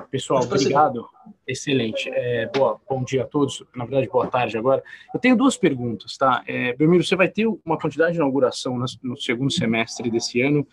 Pessoal, 0.09 0.43
obrigado. 0.43 1.07
Excelente. 1.47 2.09
É, 2.11 2.47
boa, 2.47 2.79
bom 2.89 3.03
dia 3.03 3.23
a 3.23 3.25
todos. 3.25 3.63
Na 3.75 3.85
verdade, 3.85 4.09
boa 4.09 4.27
tarde 4.27 4.57
agora. 4.57 4.83
Eu 5.13 5.19
tenho 5.19 5.35
duas 5.35 5.57
perguntas, 5.57 6.17
tá? 6.17 6.43
É, 6.47 6.73
Belmiro, 6.73 7.03
você 7.03 7.15
vai 7.15 7.27
ter 7.27 7.47
uma 7.65 7.77
quantidade 7.77 8.13
de 8.13 8.17
inauguração 8.17 8.77
no 9.03 9.17
segundo 9.17 9.51
semestre 9.51 10.09
desse 10.09 10.41
ano 10.41 10.65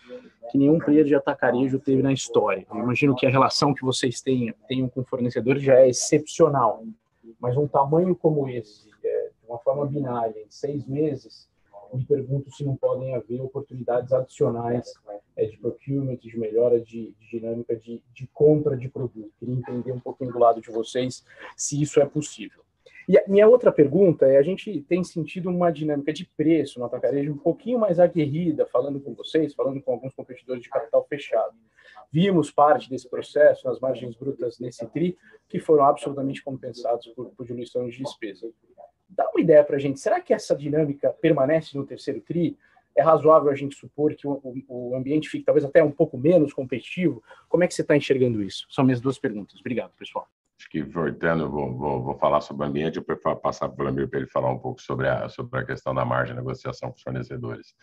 que 0.49 0.57
nenhum 0.57 0.79
player 0.79 1.05
de 1.05 1.15
atacarejo 1.15 1.79
teve 1.79 2.01
na 2.01 2.13
história. 2.13 2.65
Eu 2.71 2.79
imagino 2.79 3.15
que 3.15 3.25
a 3.25 3.29
relação 3.29 3.73
que 3.73 3.83
vocês 3.83 4.21
tenham, 4.21 4.53
tenham 4.67 4.87
com 4.87 5.03
fornecedores 5.03 5.61
já 5.61 5.75
é 5.75 5.89
excepcional, 5.89 6.83
mas 7.39 7.57
um 7.57 7.67
tamanho 7.67 8.15
como 8.15 8.47
esse, 8.49 8.89
é, 9.03 9.29
de 9.41 9.49
uma 9.49 9.59
forma 9.59 9.85
binária, 9.85 10.39
em 10.39 10.49
seis 10.49 10.85
meses, 10.87 11.47
me 11.95 12.05
pergunto 12.05 12.51
se 12.51 12.63
não 12.63 12.75
podem 12.75 13.15
haver 13.15 13.41
oportunidades 13.41 14.11
adicionais 14.11 14.93
é, 15.35 15.45
de 15.45 15.57
procurement, 15.57 16.17
de 16.17 16.37
melhora 16.37 16.79
de, 16.79 17.13
de 17.19 17.29
dinâmica 17.29 17.75
de, 17.75 18.01
de, 18.13 18.27
compra 18.33 18.75
de 18.75 18.89
produto. 18.89 19.31
Queria 19.39 19.55
entender 19.55 19.91
um 19.91 19.99
pouquinho 19.99 20.31
do 20.31 20.39
lado 20.39 20.59
de 20.59 20.71
vocês 20.71 21.23
se 21.55 21.81
isso 21.81 21.99
é 21.99 22.05
possível. 22.05 22.61
E 23.07 23.17
a 23.17 23.23
minha 23.27 23.47
outra 23.47 23.71
pergunta 23.71 24.25
é: 24.25 24.37
a 24.37 24.41
gente 24.41 24.81
tem 24.81 25.03
sentido 25.03 25.49
uma 25.49 25.71
dinâmica 25.71 26.11
de 26.11 26.25
preço 26.25 26.79
no 26.79 26.85
atacarejo 26.85 27.31
um 27.31 27.37
pouquinho 27.37 27.79
mais 27.79 27.99
aguerrida, 27.99 28.65
falando 28.65 28.99
com 28.99 29.13
vocês, 29.13 29.53
falando 29.53 29.81
com 29.81 29.93
alguns 29.93 30.13
competidores 30.13 30.61
de 30.61 30.69
capital 30.69 31.05
fechado. 31.07 31.55
Vimos 32.11 32.51
parte 32.51 32.89
desse 32.89 33.09
processo 33.09 33.67
nas 33.67 33.79
margens 33.79 34.15
brutas 34.15 34.59
nesse 34.59 34.85
TRI, 34.87 35.17
que 35.47 35.59
foram 35.59 35.85
absolutamente 35.85 36.43
compensados 36.43 37.07
por, 37.09 37.29
por 37.31 37.45
diluição 37.45 37.87
de 37.87 37.97
despesa. 37.97 38.49
Dá 39.09 39.29
uma 39.29 39.41
ideia 39.41 39.63
para 39.63 39.75
a 39.75 39.79
gente, 39.79 39.99
será 39.99 40.19
que 40.19 40.33
essa 40.33 40.55
dinâmica 40.55 41.09
permanece 41.21 41.77
no 41.77 41.85
terceiro 41.85 42.21
TRI? 42.21 42.57
É 42.95 43.01
razoável 43.01 43.49
a 43.51 43.55
gente 43.55 43.75
supor 43.75 44.15
que 44.15 44.27
o, 44.27 44.41
o 44.67 44.95
ambiente 44.95 45.29
fique 45.29 45.45
talvez 45.45 45.63
até 45.63 45.83
um 45.83 45.91
pouco 45.91 46.17
menos 46.17 46.51
competitivo? 46.51 47.23
Como 47.47 47.63
é 47.63 47.67
que 47.67 47.73
você 47.73 47.83
está 47.83 47.95
enxergando 47.95 48.41
isso? 48.41 48.65
São 48.69 48.83
minhas 48.83 48.99
duas 48.99 49.19
perguntas. 49.19 49.59
Obrigado, 49.59 49.91
pessoal. 49.97 50.27
Acho 50.59 50.69
que, 50.69 50.81
voltando, 50.81 51.49
vou, 51.49 51.77
vou, 51.77 52.03
vou 52.03 52.17
falar 52.17 52.41
sobre 52.41 52.65
o 52.65 52.69
ambiente, 52.69 52.99
vou 52.99 53.35
passar 53.35 53.69
para 53.69 53.83
o 53.83 53.85
Lamir 53.85 54.09
para 54.09 54.19
ele 54.19 54.27
falar 54.27 54.51
um 54.51 54.57
pouco 54.57 54.81
sobre 54.81 55.07
a, 55.07 55.29
sobre 55.29 55.59
a 55.59 55.63
questão 55.63 55.93
da 55.93 56.03
margem 56.03 56.33
de 56.33 56.41
negociação 56.41 56.89
com 56.89 56.95
os 56.95 57.01
fornecedores. 57.03 57.75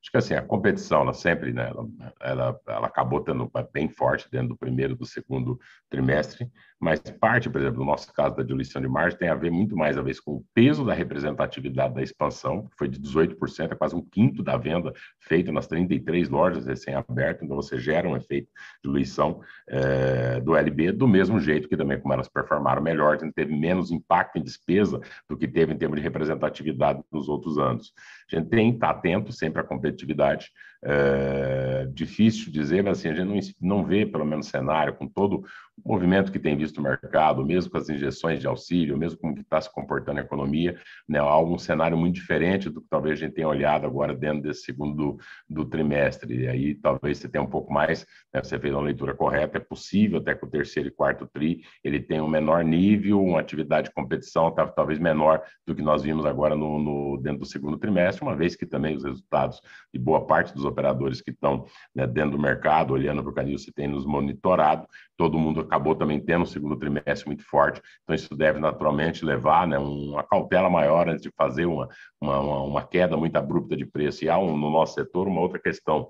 Acho 0.00 0.10
que 0.10 0.16
assim, 0.16 0.34
a 0.34 0.42
competição, 0.42 1.00
ela 1.00 1.12
sempre, 1.12 1.52
né, 1.52 1.68
ela, 1.68 1.88
ela, 2.20 2.60
ela 2.68 2.86
acabou 2.86 3.20
tendo 3.20 3.50
bem 3.72 3.88
forte 3.88 4.30
dentro 4.30 4.48
do 4.48 4.56
primeiro 4.56 4.94
do 4.94 5.04
segundo 5.04 5.58
trimestre, 5.90 6.48
mas 6.78 7.00
parte, 7.00 7.48
por 7.48 7.60
exemplo, 7.60 7.80
no 7.80 7.86
nosso 7.86 8.12
caso 8.12 8.36
da 8.36 8.42
diluição 8.42 8.82
de 8.82 8.88
margem, 8.88 9.18
tem 9.18 9.28
a 9.28 9.34
ver 9.34 9.50
muito 9.50 9.76
mais 9.76 9.96
a 9.96 10.02
ver 10.02 10.16
com 10.22 10.32
o 10.32 10.44
peso 10.54 10.84
da 10.84 10.92
representatividade 10.92 11.94
da 11.94 12.02
expansão, 12.02 12.66
que 12.68 12.76
foi 12.76 12.88
de 12.88 13.00
18%, 13.00 13.72
é 13.72 13.74
quase 13.74 13.96
um 13.96 14.02
quinto 14.02 14.42
da 14.42 14.56
venda 14.56 14.92
feita 15.20 15.50
nas 15.50 15.66
33 15.66 16.28
lojas 16.28 16.66
recém-abertas, 16.66 17.42
então 17.42 17.56
você 17.56 17.78
gera 17.78 18.08
um 18.08 18.16
efeito 18.16 18.46
de 18.46 18.82
diluição 18.84 19.40
é, 19.68 20.40
do 20.40 20.54
LB, 20.54 20.92
do 20.92 21.08
mesmo 21.08 21.40
jeito 21.40 21.68
que 21.68 21.76
também 21.76 21.98
como 21.98 22.12
elas 22.12 22.28
performaram 22.28 22.82
melhor, 22.82 23.16
teve 23.34 23.56
menos 23.56 23.90
impacto 23.90 24.38
em 24.38 24.42
despesa 24.42 25.00
do 25.28 25.36
que 25.36 25.48
teve 25.48 25.72
em 25.72 25.78
termos 25.78 25.96
de 25.96 26.02
representatividade 26.02 27.02
nos 27.10 27.28
outros 27.28 27.58
anos. 27.58 27.92
A 28.30 28.36
gente 28.36 28.48
tem 28.48 28.70
que 28.70 28.76
estar 28.76 28.90
atento 28.90 29.32
sempre 29.32 29.60
à 29.60 29.64
competitividade, 29.96 30.50
é, 30.84 31.88
difícil 31.92 32.52
dizer, 32.52 32.82
mas 32.82 32.98
assim, 32.98 33.08
a 33.08 33.14
gente 33.14 33.56
não, 33.60 33.78
não 33.78 33.84
vê, 33.84 34.04
pelo 34.04 34.24
menos, 34.24 34.48
cenário 34.48 34.94
com 34.94 35.08
todo 35.08 35.44
o 35.82 35.92
movimento 35.92 36.32
que 36.32 36.38
tem 36.38 36.56
visto 36.56 36.78
o 36.78 36.82
mercado, 36.82 37.44
mesmo 37.44 37.70
com 37.70 37.78
as 37.78 37.88
injeções 37.88 38.40
de 38.40 38.46
auxílio, 38.46 38.96
mesmo 38.96 39.18
como 39.18 39.38
está 39.38 39.60
se 39.60 39.72
comportando 39.72 40.20
a 40.20 40.22
economia, 40.22 40.78
né, 41.08 41.18
algum 41.18 41.58
cenário 41.58 41.96
muito 41.96 42.14
diferente 42.14 42.70
do 42.70 42.80
que 42.80 42.88
talvez 42.88 43.18
a 43.18 43.24
gente 43.24 43.34
tenha 43.34 43.48
olhado 43.48 43.86
agora 43.86 44.14
dentro 44.14 44.42
desse 44.42 44.62
segundo 44.62 44.94
do, 44.94 45.18
do 45.48 45.64
trimestre. 45.64 46.42
E 46.42 46.48
aí 46.48 46.74
talvez 46.74 47.18
você 47.18 47.28
tenha 47.28 47.42
um 47.42 47.48
pouco 47.48 47.72
mais, 47.72 48.06
né, 48.32 48.42
você 48.42 48.58
fez 48.58 48.72
uma 48.72 48.82
leitura 48.82 49.14
correta, 49.14 49.58
é 49.58 49.60
possível 49.60 50.18
até 50.18 50.34
que 50.34 50.44
o 50.44 50.50
terceiro 50.50 50.88
e 50.88 50.92
quarto 50.92 51.26
tri 51.26 51.60
ele 51.84 52.00
tenha 52.00 52.24
um 52.24 52.28
menor 52.28 52.64
nível, 52.64 53.22
uma 53.22 53.40
atividade 53.40 53.88
de 53.88 53.94
competição 53.94 54.50
tá, 54.50 54.66
talvez 54.66 54.98
menor 54.98 55.42
do 55.66 55.74
que 55.74 55.82
nós 55.82 56.02
vimos 56.02 56.24
agora 56.24 56.54
no, 56.54 56.78
no, 56.78 57.16
dentro 57.18 57.40
do 57.40 57.46
segundo 57.46 57.76
trimestre, 57.76 58.22
uma 58.22 58.36
vez 58.36 58.56
que 58.56 58.64
também 58.64 58.96
os 58.96 59.04
resultados 59.04 59.60
de 59.92 60.00
boa 60.00 60.26
parte 60.26 60.54
dos 60.54 60.64
operadores 60.64 61.20
que 61.20 61.30
estão 61.30 61.66
né, 61.94 62.06
dentro 62.06 62.32
do 62.32 62.38
mercado, 62.38 62.92
olhando 62.92 63.22
para 63.22 63.30
o 63.30 63.34
canil, 63.34 63.58
se 63.58 63.72
tem 63.72 63.88
nos 63.88 64.04
monitorado, 64.04 64.86
todo 65.16 65.38
mundo 65.38 65.60
acabou 65.60 65.94
também 65.94 66.20
tendo 66.20 66.42
um 66.42 66.46
segundo 66.46 66.76
trimestre 66.76 67.26
muito 67.26 67.44
forte, 67.44 67.80
então 68.02 68.14
isso 68.14 68.36
deve 68.36 68.58
naturalmente 68.58 69.24
levar 69.24 69.66
né, 69.66 69.78
uma 69.78 70.22
cautela 70.22 70.68
maior 70.68 71.08
antes 71.08 71.22
de 71.22 71.30
fazer 71.36 71.66
uma, 71.66 71.88
uma, 72.20 72.62
uma 72.62 72.86
queda 72.86 73.16
muito 73.16 73.36
abrupta 73.36 73.76
de 73.76 73.86
preço. 73.86 74.24
E 74.24 74.28
há 74.28 74.38
um, 74.38 74.56
no 74.56 74.70
nosso 74.70 74.94
setor 74.94 75.26
uma 75.26 75.40
outra 75.40 75.58
questão. 75.58 76.08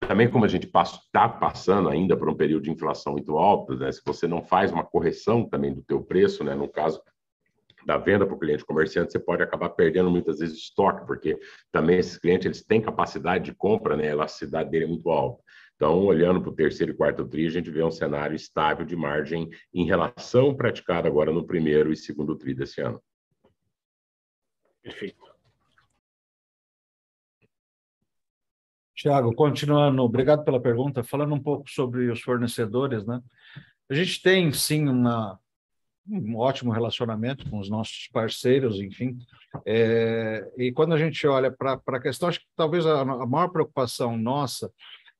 Também 0.00 0.30
como 0.30 0.44
a 0.44 0.48
gente 0.48 0.66
está 0.66 1.28
passando 1.28 1.88
ainda 1.88 2.16
por 2.16 2.28
um 2.28 2.34
período 2.34 2.64
de 2.64 2.70
inflação 2.70 3.14
muito 3.14 3.36
alta, 3.36 3.74
né, 3.76 3.90
se 3.90 4.02
você 4.04 4.26
não 4.26 4.42
faz 4.42 4.70
uma 4.70 4.84
correção 4.84 5.48
também 5.48 5.72
do 5.72 5.82
teu 5.82 6.02
preço, 6.02 6.44
né, 6.44 6.54
no 6.54 6.68
caso 6.68 7.00
da 7.86 7.96
venda 7.96 8.26
para 8.26 8.34
o 8.34 8.38
cliente 8.38 8.64
comerciante, 8.64 9.12
você 9.12 9.18
pode 9.18 9.44
acabar 9.44 9.70
perdendo 9.70 10.10
muitas 10.10 10.40
vezes 10.40 10.58
estoque, 10.58 11.06
porque 11.06 11.38
também 11.70 11.98
esses 11.98 12.18
clientes 12.18 12.44
eles 12.44 12.64
têm 12.64 12.82
capacidade 12.82 13.44
de 13.44 13.54
compra, 13.54 13.96
né, 13.96 14.08
a 14.08 14.12
elasticidade 14.12 14.68
dele 14.68 14.86
é 14.86 14.88
muito 14.88 15.08
alta. 15.08 15.40
Então, 15.76 16.04
olhando 16.04 16.40
para 16.40 16.50
o 16.50 16.54
terceiro 16.54 16.92
e 16.92 16.96
quarto 16.96 17.24
TRI, 17.24 17.46
a 17.46 17.50
gente 17.50 17.70
vê 17.70 17.84
um 17.84 17.90
cenário 17.90 18.34
estável 18.34 18.84
de 18.84 18.96
margem 18.96 19.48
em 19.72 19.86
relação 19.86 20.52
praticada 20.54 21.06
agora 21.06 21.30
no 21.30 21.46
primeiro 21.46 21.92
e 21.92 21.96
segundo 21.96 22.34
TRI 22.34 22.54
desse 22.54 22.80
ano. 22.80 23.00
Perfeito. 24.82 25.24
Tiago, 28.96 29.34
continuando, 29.34 30.02
obrigado 30.02 30.42
pela 30.44 30.60
pergunta. 30.60 31.04
Falando 31.04 31.34
um 31.34 31.42
pouco 31.42 31.70
sobre 31.70 32.10
os 32.10 32.22
fornecedores, 32.22 33.06
né? 33.06 33.20
A 33.90 33.94
gente 33.94 34.22
tem 34.22 34.50
sim 34.52 34.88
uma, 34.88 35.38
um 36.08 36.36
ótimo 36.36 36.72
relacionamento 36.72 37.48
com 37.50 37.58
os 37.58 37.68
nossos 37.68 38.08
parceiros, 38.12 38.80
enfim. 38.80 39.18
É, 39.64 40.48
e 40.56 40.72
quando 40.72 40.94
a 40.94 40.98
gente 40.98 41.26
olha 41.26 41.50
para 41.50 41.80
a 41.86 42.00
questão, 42.00 42.28
acho 42.28 42.40
que 42.40 42.46
talvez 42.56 42.86
a, 42.86 43.00
a 43.00 43.26
maior 43.26 43.48
preocupação 43.48 44.16
nossa, 44.16 44.70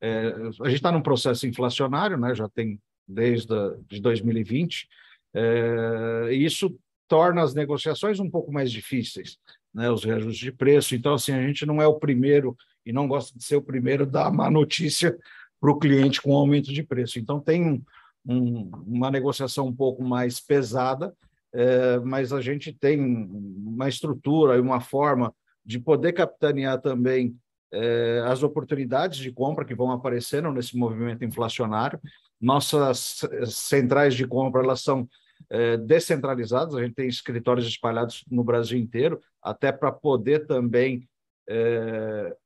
é, 0.00 0.28
a 0.60 0.68
gente 0.68 0.76
está 0.76 0.92
num 0.92 1.02
processo 1.02 1.46
inflacionário, 1.46 2.16
né, 2.16 2.34
já 2.34 2.48
tem 2.48 2.78
desde 3.06 3.52
a, 3.52 3.74
de 3.88 4.00
2020, 4.00 4.88
é, 5.34 6.28
e 6.32 6.44
isso 6.44 6.78
torna 7.08 7.42
as 7.42 7.54
negociações 7.54 8.20
um 8.20 8.30
pouco 8.30 8.52
mais 8.52 8.70
difíceis, 8.70 9.38
né, 9.74 9.90
os 9.90 10.04
reajustes 10.04 10.38
de 10.38 10.52
preço. 10.52 10.94
Então, 10.94 11.14
assim, 11.14 11.32
a 11.32 11.42
gente 11.42 11.64
não 11.66 11.80
é 11.80 11.86
o 11.86 11.98
primeiro 11.98 12.56
e 12.84 12.92
não 12.92 13.08
gosta 13.08 13.36
de 13.36 13.44
ser 13.44 13.56
o 13.56 13.62
primeiro 13.62 14.06
dar 14.06 14.32
má 14.32 14.50
notícia 14.50 15.16
para 15.60 15.70
o 15.70 15.78
cliente 15.78 16.20
com 16.20 16.36
aumento 16.36 16.72
de 16.72 16.82
preço. 16.82 17.18
Então, 17.18 17.40
tem 17.40 17.64
um, 17.64 17.82
uma 18.26 19.10
negociação 19.10 19.66
um 19.66 19.74
pouco 19.74 20.02
mais 20.02 20.40
pesada, 20.40 21.14
é, 21.52 21.98
mas 22.00 22.32
a 22.32 22.40
gente 22.40 22.72
tem 22.72 23.00
uma 23.00 23.88
estrutura 23.88 24.56
e 24.56 24.60
uma 24.60 24.80
forma 24.80 25.34
de 25.64 25.78
poder 25.78 26.12
capitanear 26.12 26.80
também 26.80 27.36
é, 27.72 28.22
as 28.26 28.42
oportunidades 28.42 29.18
de 29.18 29.32
compra 29.32 29.64
que 29.64 29.74
vão 29.74 29.90
aparecendo 29.90 30.50
nesse 30.52 30.76
movimento 30.76 31.24
inflacionário. 31.24 32.00
Nossas 32.40 33.22
centrais 33.46 34.14
de 34.14 34.26
compra 34.26 34.62
elas 34.62 34.82
são 34.82 35.08
é, 35.50 35.76
descentralizadas, 35.76 36.74
a 36.74 36.82
gente 36.82 36.94
tem 36.94 37.08
escritórios 37.08 37.66
espalhados 37.66 38.24
no 38.30 38.42
Brasil 38.42 38.78
inteiro, 38.78 39.20
até 39.42 39.70
para 39.72 39.92
poder 39.92 40.46
também 40.46 41.08
é, 41.48 42.36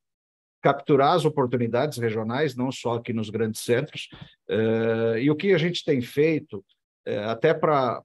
capturar 0.61 1.14
as 1.14 1.24
oportunidades 1.24 1.98
regionais, 1.98 2.56
não 2.56 2.70
só 2.70 2.94
aqui 2.94 3.12
nos 3.12 3.30
grandes 3.30 3.62
centros. 3.62 4.08
Eh, 4.48 5.22
e 5.22 5.30
o 5.30 5.36
que 5.36 5.52
a 5.52 5.58
gente 5.58 5.84
tem 5.84 6.00
feito, 6.00 6.64
eh, 7.06 7.24
até 7.24 7.54
para 7.54 8.02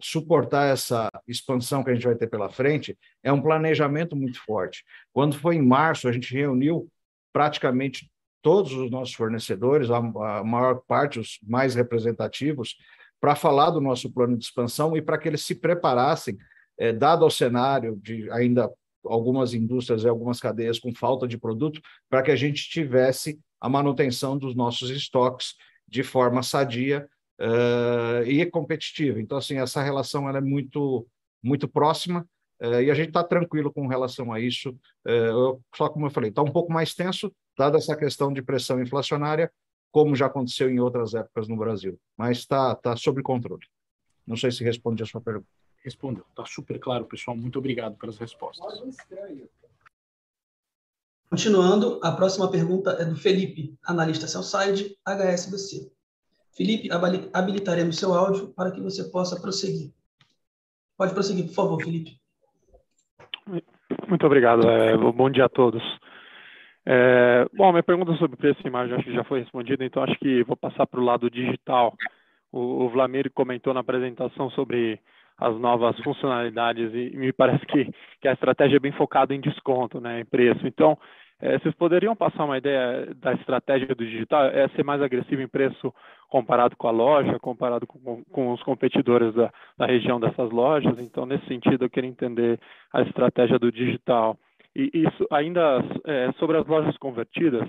suportar 0.00 0.72
essa 0.72 1.10
expansão 1.28 1.84
que 1.84 1.90
a 1.90 1.94
gente 1.94 2.06
vai 2.06 2.14
ter 2.14 2.28
pela 2.28 2.48
frente, 2.48 2.98
é 3.22 3.32
um 3.32 3.42
planejamento 3.42 4.16
muito 4.16 4.42
forte. 4.44 4.84
Quando 5.12 5.38
foi 5.38 5.56
em 5.56 5.62
março, 5.62 6.08
a 6.08 6.12
gente 6.12 6.34
reuniu 6.34 6.88
praticamente 7.32 8.10
todos 8.42 8.72
os 8.72 8.90
nossos 8.90 9.14
fornecedores, 9.14 9.90
a, 9.90 9.98
a 9.98 10.44
maior 10.44 10.80
parte, 10.86 11.20
os 11.20 11.38
mais 11.42 11.74
representativos, 11.74 12.76
para 13.20 13.34
falar 13.34 13.70
do 13.70 13.80
nosso 13.80 14.10
plano 14.10 14.36
de 14.36 14.44
expansão 14.44 14.96
e 14.96 15.02
para 15.02 15.18
que 15.18 15.28
eles 15.28 15.44
se 15.44 15.54
preparassem, 15.54 16.38
é, 16.78 16.92
dado 16.92 17.26
o 17.26 17.30
cenário 17.30 18.00
de 18.02 18.30
ainda 18.30 18.70
algumas 19.04 19.54
indústrias 19.54 20.02
e 20.04 20.08
algumas 20.08 20.40
cadeias 20.40 20.78
com 20.78 20.94
falta 20.94 21.26
de 21.26 21.38
produto, 21.38 21.80
para 22.08 22.22
que 22.22 22.30
a 22.30 22.36
gente 22.36 22.68
tivesse 22.68 23.38
a 23.60 23.68
manutenção 23.68 24.36
dos 24.36 24.54
nossos 24.54 24.90
estoques 24.90 25.54
de 25.86 26.02
forma 26.02 26.42
sadia 26.42 27.08
uh, 27.40 28.22
e 28.24 28.44
competitiva. 28.46 29.20
Então, 29.20 29.38
assim, 29.38 29.58
essa 29.58 29.82
relação 29.82 30.28
ela 30.28 30.38
é 30.38 30.42
muito, 30.42 31.06
muito 31.42 31.68
próxima 31.68 32.26
uh, 32.62 32.80
e 32.80 32.90
a 32.90 32.94
gente 32.94 33.08
está 33.08 33.24
tranquilo 33.24 33.72
com 33.72 33.86
relação 33.86 34.32
a 34.32 34.40
isso. 34.40 34.70
Uh, 35.06 35.60
só 35.74 35.88
como 35.88 36.06
eu 36.06 36.10
falei, 36.10 36.30
está 36.30 36.42
um 36.42 36.52
pouco 36.52 36.72
mais 36.72 36.94
tenso, 36.94 37.32
dada 37.58 37.78
essa 37.78 37.96
questão 37.96 38.32
de 38.32 38.42
pressão 38.42 38.80
inflacionária, 38.80 39.50
como 39.90 40.14
já 40.14 40.26
aconteceu 40.26 40.70
em 40.70 40.78
outras 40.78 41.14
épocas 41.14 41.48
no 41.48 41.56
Brasil, 41.56 41.98
mas 42.16 42.38
está 42.38 42.74
tá 42.76 42.96
sob 42.96 43.22
controle. 43.22 43.66
Não 44.26 44.36
sei 44.36 44.52
se 44.52 44.62
responde 44.62 45.02
a 45.02 45.06
sua 45.06 45.20
pergunta 45.20 45.59
respondeu. 45.82 46.24
Está 46.30 46.44
super 46.44 46.78
claro, 46.78 47.04
pessoal. 47.04 47.36
Muito 47.36 47.58
obrigado 47.58 47.96
pelas 47.96 48.18
respostas. 48.18 48.96
Continuando, 51.28 52.00
a 52.02 52.12
próxima 52.12 52.50
pergunta 52.50 52.90
é 52.98 53.04
do 53.04 53.14
Felipe, 53.14 53.78
analista 53.84 54.26
Cellside, 54.26 54.96
HSBC. 55.06 55.90
Felipe, 56.56 56.88
habilitaremos 57.32 57.96
seu 57.96 58.12
áudio 58.12 58.48
para 58.48 58.72
que 58.72 58.80
você 58.80 59.04
possa 59.10 59.40
prosseguir. 59.40 59.92
Pode 60.96 61.14
prosseguir, 61.14 61.46
por 61.46 61.54
favor, 61.54 61.82
Felipe. 61.82 62.20
Muito 64.08 64.26
obrigado. 64.26 64.68
É, 64.68 64.96
bom 64.96 65.30
dia 65.30 65.44
a 65.44 65.48
todos. 65.48 65.82
É, 66.84 67.46
bom, 67.54 67.70
minha 67.70 67.82
pergunta 67.82 68.12
sobre 68.16 68.36
preço 68.36 68.60
e 68.64 68.68
imagem 68.68 68.96
acho 68.96 69.04
que 69.04 69.14
já 69.14 69.22
foi 69.24 69.40
respondida, 69.40 69.84
então 69.84 70.02
acho 70.02 70.18
que 70.18 70.42
vou 70.44 70.56
passar 70.56 70.86
para 70.86 71.00
o 71.00 71.04
lado 71.04 71.30
digital. 71.30 71.94
O, 72.50 72.84
o 72.84 72.88
Vlamir 72.90 73.30
comentou 73.32 73.72
na 73.72 73.80
apresentação 73.80 74.50
sobre 74.50 75.00
as 75.40 75.58
novas 75.58 75.98
funcionalidades 76.00 76.92
e 76.92 77.16
me 77.16 77.32
parece 77.32 77.64
que, 77.64 77.90
que 78.20 78.28
a 78.28 78.32
estratégia 78.32 78.76
é 78.76 78.80
bem 78.80 78.92
focada 78.92 79.34
em 79.34 79.40
desconto, 79.40 79.98
né, 79.98 80.20
em 80.20 80.24
preço. 80.24 80.66
Então, 80.66 80.98
é, 81.40 81.58
vocês 81.58 81.74
poderiam 81.74 82.14
passar 82.14 82.44
uma 82.44 82.58
ideia 82.58 83.14
da 83.16 83.32
estratégia 83.32 83.94
do 83.94 84.04
digital? 84.04 84.44
É 84.44 84.68
ser 84.68 84.84
mais 84.84 85.00
agressivo 85.00 85.40
em 85.40 85.48
preço 85.48 85.92
comparado 86.28 86.76
com 86.76 86.86
a 86.86 86.90
loja, 86.90 87.38
comparado 87.38 87.86
com, 87.86 88.22
com 88.24 88.52
os 88.52 88.62
competidores 88.62 89.34
da, 89.34 89.50
da, 89.78 89.86
região 89.86 90.20
dessas 90.20 90.50
lojas? 90.50 90.98
Então, 91.00 91.24
nesse 91.24 91.46
sentido, 91.46 91.86
eu 91.86 91.90
queria 91.90 92.10
entender 92.10 92.60
a 92.92 93.00
estratégia 93.00 93.58
do 93.58 93.72
digital. 93.72 94.36
E 94.76 94.90
isso 94.92 95.26
ainda 95.32 95.82
é, 96.04 96.30
sobre 96.32 96.58
as 96.58 96.66
lojas 96.66 96.96
convertidas, 96.98 97.66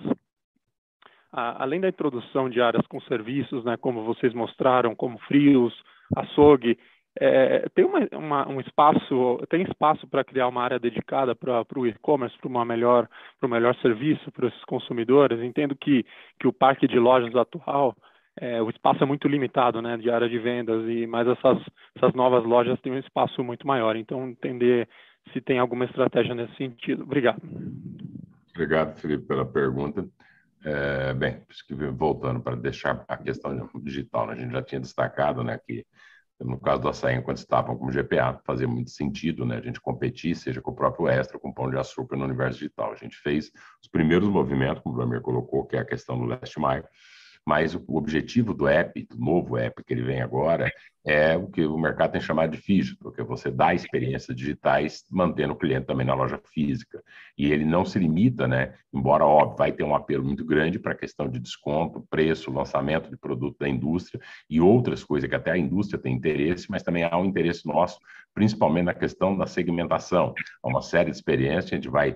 a, 1.32 1.64
além 1.64 1.80
da 1.80 1.88
introdução 1.88 2.50
de 2.50 2.62
áreas 2.62 2.86
com 2.88 3.00
serviços, 3.02 3.64
né, 3.64 3.78
como 3.78 4.04
vocês 4.04 4.34
mostraram, 4.34 4.94
como 4.94 5.18
frios, 5.20 5.74
açougue, 6.18 6.78
é, 7.20 7.68
tem 7.76 7.84
uma, 7.84 8.08
uma, 8.14 8.50
um 8.50 8.62
espaço, 8.62 9.40
tem 9.50 9.64
espaço 9.64 10.08
para 10.08 10.24
criar 10.24 10.48
uma 10.48 10.64
área 10.64 10.80
dedicada 10.80 11.36
para 11.36 11.66
o 11.76 11.86
e-commerce, 11.86 12.38
para 12.38 12.48
uma 12.48 12.64
melhor, 12.64 13.08
melhor 13.44 13.76
serviço 13.76 14.32
para 14.32 14.48
esses 14.48 14.64
consumidores. 14.66 15.42
Entendo 15.42 15.76
que, 15.76 16.06
que 16.40 16.48
o 16.48 16.54
parque 16.54 16.88
de 16.88 16.98
lojas 16.98 17.36
atual, 17.36 17.96
é, 18.40 18.62
o 18.62 18.70
espaço 18.70 19.04
é 19.04 19.06
muito 19.06 19.28
limitado, 19.28 19.82
né, 19.82 19.98
de 19.98 20.10
área 20.10 20.30
de 20.30 20.40
vendas 20.40 20.88
e 20.88 21.06
mas 21.06 21.28
essas, 21.28 21.58
essas 21.96 22.14
novas 22.14 22.46
lojas 22.46 22.80
têm 22.80 22.94
um 22.94 22.98
espaço 22.98 23.44
muito 23.44 23.68
maior. 23.68 23.96
Então 23.98 24.30
entender 24.30 24.88
se 25.34 25.42
tem 25.42 25.60
alguma 25.60 25.86
estratégia 25.86 26.34
nesse 26.34 26.56
sentido. 26.56 27.04
Obrigado. 27.04 27.42
Obrigado, 28.52 28.98
Felipe, 28.98 29.26
pela 29.28 29.46
pergunta. 29.46 30.08
É, 30.64 31.14
bem, 31.14 31.42
voltando 31.94 32.40
para 32.40 32.56
deixar 32.56 33.04
a 33.08 33.18
questão 33.18 33.68
digital, 33.82 34.28
né, 34.28 34.34
a 34.34 34.36
gente 34.36 34.52
já 34.52 34.62
tinha 34.62 34.80
destacado, 34.80 35.44
né, 35.44 35.60
que 35.68 35.86
no 36.44 36.60
caso 36.60 36.82
do 36.82 36.90
açaí, 36.90 37.16
enquanto 37.16 37.38
estavam 37.38 37.78
como 37.78 37.92
GPA, 37.92 38.40
fazia 38.46 38.68
muito 38.68 38.90
sentido 38.90 39.46
né, 39.46 39.58
a 39.58 39.62
gente 39.62 39.80
competir, 39.80 40.36
seja 40.36 40.62
com 40.62 40.72
o 40.72 40.76
próprio 40.76 41.08
Extra, 41.08 41.40
com 41.40 41.50
o 41.50 41.54
Pão 41.54 41.70
de 41.70 41.78
Açúcar 41.78 42.18
no 42.18 42.26
universo 42.26 42.60
digital. 42.60 42.92
A 42.92 42.96
gente 42.96 43.16
fez 43.18 43.52
os 43.82 43.88
primeiros 43.88 44.28
movimentos, 44.28 44.82
como 44.82 44.96
o 44.96 44.98
Vlamir 44.98 45.22
colocou, 45.22 45.66
que 45.66 45.76
é 45.76 45.80
a 45.80 45.86
questão 45.86 46.18
do 46.18 46.26
Last 46.26 46.60
Mile, 46.60 46.84
mas 47.46 47.74
o 47.76 47.84
objetivo 47.90 48.54
do 48.54 48.68
app, 48.68 49.06
do 49.10 49.18
novo 49.18 49.58
app 49.58 49.84
que 49.84 49.94
ele 49.94 50.04
vem 50.04 50.22
agora, 50.22 50.72
é 51.04 51.36
o 51.36 51.48
que 51.48 51.66
o 51.66 51.78
mercado 51.78 52.12
tem 52.12 52.22
chamado 52.22 52.52
de 52.52 52.62
físico, 52.62 53.12
que 53.12 53.22
é 53.22 53.24
você 53.24 53.50
dá 53.50 53.74
experiências 53.74 54.36
digitais 54.36 55.04
mantendo 55.10 55.54
o 55.54 55.56
cliente 55.56 55.88
também 55.88 56.06
na 56.06 56.14
loja 56.14 56.40
física. 56.54 57.04
E 57.36 57.52
ele 57.52 57.66
não 57.66 57.84
se 57.84 57.98
limita, 57.98 58.48
né? 58.48 58.76
Embora, 58.94 59.26
óbvio, 59.26 59.58
vai 59.58 59.72
ter 59.72 59.84
um 59.84 59.96
apelo 59.96 60.24
muito 60.24 60.46
grande 60.46 60.78
para 60.78 60.92
a 60.92 60.98
questão 60.98 61.28
de 61.28 61.40
desconto, 61.40 62.06
preço, 62.10 62.52
lançamento 62.52 63.10
de 63.10 63.18
produto 63.18 63.58
da 63.60 63.68
indústria 63.68 64.22
e 64.48 64.62
outras 64.62 65.04
coisas 65.04 65.28
que 65.28 65.36
até 65.36 65.52
a 65.52 65.58
indústria 65.58 66.00
tem 66.00 66.14
interesse, 66.14 66.70
mas 66.70 66.84
também 66.84 67.04
há 67.04 67.18
um 67.18 67.26
interesse 67.26 67.66
nosso, 67.66 68.00
principalmente 68.34 68.86
na 68.86 68.94
questão 68.94 69.36
da 69.36 69.48
segmentação. 69.48 70.36
Há 70.62 70.68
uma 70.68 70.82
série 70.84 71.10
de 71.10 71.18
experiências, 71.18 71.74
a 71.74 71.76
gente 71.76 71.90
vai 71.90 72.16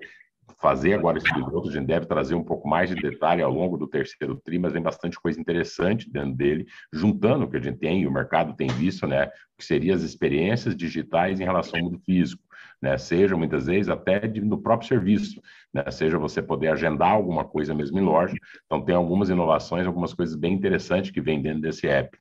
fazer 0.65 0.95
agora 0.95 1.19
esse 1.19 1.31
piloto, 1.31 1.69
a 1.69 1.71
gente 1.71 1.85
deve 1.85 2.07
trazer 2.07 2.33
um 2.33 2.43
pouco 2.43 2.67
mais 2.67 2.89
de 2.89 2.95
detalhe 2.95 3.43
ao 3.43 3.51
longo 3.51 3.77
do 3.77 3.85
terceiro 3.85 4.35
tri, 4.43 4.57
mas 4.57 4.73
tem 4.73 4.81
bastante 4.81 5.19
coisa 5.19 5.39
interessante 5.39 6.09
dentro 6.09 6.33
dele, 6.33 6.65
juntando 6.91 7.45
o 7.45 7.47
que 7.47 7.57
a 7.57 7.61
gente 7.61 7.77
tem 7.77 8.01
e 8.01 8.07
o 8.07 8.11
mercado 8.11 8.55
tem 8.55 8.67
visto, 8.69 9.05
né, 9.05 9.29
que 9.55 9.63
seriam 9.63 9.95
as 9.95 10.01
experiências 10.01 10.75
digitais 10.75 11.39
em 11.39 11.43
relação 11.43 11.79
ao 11.79 11.85
mundo 11.85 11.99
físico, 12.03 12.41
né, 12.81 12.97
seja 12.97 13.37
muitas 13.37 13.67
vezes 13.67 13.89
até 13.89 14.21
de, 14.21 14.41
no 14.41 14.57
próprio 14.57 14.87
serviço, 14.87 15.39
né, 15.71 15.83
seja 15.91 16.17
você 16.17 16.41
poder 16.41 16.69
agendar 16.69 17.11
alguma 17.11 17.45
coisa 17.45 17.75
mesmo 17.75 17.99
em 17.99 18.03
loja, 18.03 18.35
então 18.65 18.83
tem 18.83 18.95
algumas 18.95 19.29
inovações, 19.29 19.85
algumas 19.85 20.15
coisas 20.15 20.35
bem 20.35 20.53
interessantes 20.53 21.11
que 21.11 21.21
vem 21.21 21.43
dentro 21.43 21.61
desse 21.61 21.85
app. 21.87 22.17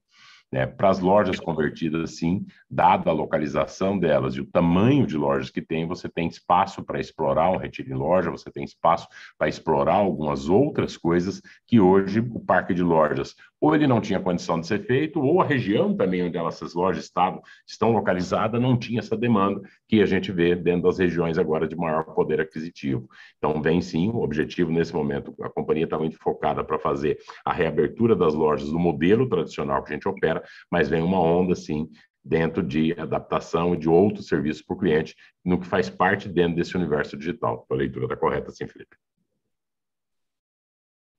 Né, 0.55 0.66
para 0.66 0.88
as 0.88 1.00
lojas 1.00 1.40
convertidas, 1.40 2.14
sim, 2.16 2.46
dada 2.70 3.11
a 3.11 3.12
localização 3.12 3.98
delas 3.98 4.36
e 4.36 4.40
o 4.40 4.46
tamanho 4.46 5.05
de 5.05 5.16
lojas 5.16 5.50
que 5.50 5.61
tem, 5.61 5.84
você 5.84 6.09
tem 6.09 6.28
espaço 6.28 6.80
para 6.84 7.00
explorar 7.00 7.50
um 7.50 7.57
retiro 7.57 7.90
em 7.90 7.94
loja, 7.94 8.30
você 8.30 8.48
tem 8.52 8.62
espaço 8.62 9.09
para 9.36 9.48
explorar 9.48 9.96
algumas 9.96 10.48
outras 10.48 10.96
coisas 10.96 11.42
que 11.66 11.80
hoje 11.80 12.20
o 12.20 12.38
parque 12.38 12.72
de 12.72 12.84
lojas 12.84 13.34
ou 13.65 13.75
ele 13.75 13.87
não 13.87 13.99
tinha 13.99 14.21
condição 14.21 14.61
de 14.61 14.67
ser 14.67 14.85
feito, 14.85 15.19
ou 15.19 15.41
a 15.41 15.45
região 15.47 15.97
também 15.97 16.23
onde 16.23 16.37
essas 16.37 16.75
lojas 16.75 17.05
estavam, 17.05 17.41
estão 17.67 17.93
localizadas 17.93 18.61
não 18.61 18.79
tinha 18.79 18.99
essa 18.99 19.17
demanda 19.17 19.59
que 19.89 20.03
a 20.03 20.07
gente 20.07 20.31
vê 20.31 20.55
dentro 20.55 20.83
das 20.83 20.99
regiões 20.99 21.39
agora 21.39 21.67
de 21.67 21.75
maior 21.75 22.05
poder 22.15 22.43
aquisitivo. 22.43 23.09
Então, 23.39 23.62
vem 23.62 23.81
sim, 23.81 24.11
o 24.11 24.19
objetivo 24.19 24.71
nesse 24.71 24.93
momento, 24.93 25.35
a 25.41 25.49
companhia 25.49 25.85
está 25.85 25.99
muito 25.99 26.19
focada 26.19 26.62
para 26.62 26.79
fazer 26.79 27.17
a 27.43 27.55
reabertura 27.55 28.15
das 28.15 28.35
lojas 28.35 28.71
do 28.71 28.79
modelo 28.79 29.27
tradicional 29.31 29.83
que 29.83 29.93
a 29.93 29.95
gente 29.95 30.07
opera, 30.07 30.45
mas 30.71 30.91
vem 30.91 31.01
uma 31.01 31.19
onda, 31.19 31.55
sim, 31.55 31.89
dentro 32.23 32.62
de 32.62 32.93
adaptação 32.99 33.73
e 33.73 33.79
de 33.79 33.89
outros 33.89 34.29
serviços 34.29 34.61
para 34.61 34.77
o 34.77 34.79
cliente, 34.79 35.17
no 35.43 35.59
que 35.59 35.67
faz 35.67 35.89
parte 35.89 36.29
dentro 36.29 36.57
desse 36.57 36.77
universo 36.77 37.17
digital. 37.17 37.67
A 37.71 37.75
leitura 37.75 38.05
está 38.05 38.17
correta, 38.17 38.51
sim, 38.51 38.67
Felipe. 38.67 38.95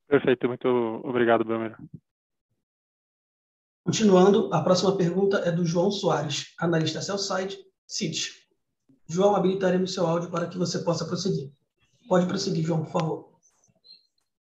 Perfeito, 0.07 0.47
muito 0.47 0.67
obrigado, 1.03 1.43
Belmiro. 1.43 1.75
Continuando, 3.85 4.49
a 4.51 4.63
próxima 4.63 4.97
pergunta 4.97 5.37
é 5.45 5.51
do 5.51 5.63
João 5.63 5.91
Soares, 5.91 6.55
analista 6.57 7.03
Cellside, 7.03 7.55
City. 7.85 8.31
João, 9.07 9.35
habilitaremos 9.35 9.93
seu 9.93 10.07
áudio 10.07 10.31
para 10.31 10.47
que 10.47 10.57
você 10.57 10.79
possa 10.79 11.05
prosseguir. 11.05 11.51
Pode 12.09 12.25
prosseguir, 12.25 12.65
João, 12.65 12.83
por 12.83 12.91
favor. 12.91 13.35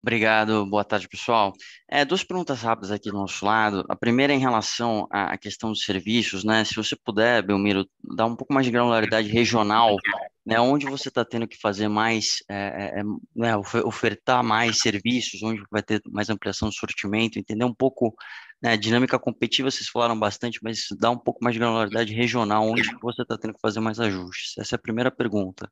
Obrigado, 0.03 0.64
boa 0.64 0.82
tarde, 0.82 1.07
pessoal. 1.07 1.53
É, 1.86 2.07
duas 2.07 2.24
perguntas 2.24 2.62
rápidas 2.62 2.90
aqui 2.90 3.11
do 3.11 3.18
nosso 3.18 3.45
lado. 3.45 3.84
A 3.86 3.95
primeira 3.95 4.32
é 4.32 4.36
em 4.36 4.40
relação 4.40 5.07
à 5.11 5.36
questão 5.36 5.70
dos 5.72 5.84
serviços, 5.84 6.42
né? 6.42 6.64
Se 6.64 6.74
você 6.74 6.97
puder, 6.97 7.42
Belmiro, 7.42 7.86
dar 8.16 8.24
um 8.24 8.34
pouco 8.34 8.55
mais 8.55 8.64
de 8.64 8.72
granularidade 8.72 9.28
regional, 9.28 9.97
né? 10.45 10.61
Onde 10.61 10.86
você 10.86 11.09
está 11.09 11.24
tendo 11.24 11.49
que 11.49 11.59
fazer 11.61 11.88
mais, 11.88 12.42
é, 12.49 13.01
é, 13.01 13.03
né? 13.34 13.57
ofertar 13.57 14.42
mais 14.42 14.78
serviços, 14.78 15.42
onde 15.42 15.62
vai 15.70 15.82
ter 15.82 16.03
mais 16.11 16.28
ampliação 16.30 16.68
do 16.68 16.74
sortimento, 16.74 17.38
entender 17.38 17.64
um 17.64 17.74
pouco 17.74 18.14
né? 18.62 18.76
dinâmica 18.76 19.18
competitiva, 19.18 19.70
vocês 19.70 19.88
falaram 19.88 20.18
bastante, 20.18 20.59
mas 20.62 20.86
dá 20.99 21.11
um 21.11 21.18
pouco 21.18 21.42
mais 21.42 21.55
de 21.55 21.61
granularidade 21.61 22.14
regional, 22.14 22.68
onde 22.68 22.82
você 23.01 23.22
está 23.22 23.36
tendo 23.38 23.55
que 23.55 23.61
fazer 23.61 23.80
mais 23.80 24.01
ajustes. 24.01 24.57
Essa 24.59 24.74
é 24.74 24.76
a 24.76 24.82
primeira 24.82 25.11
pergunta. 25.11 25.70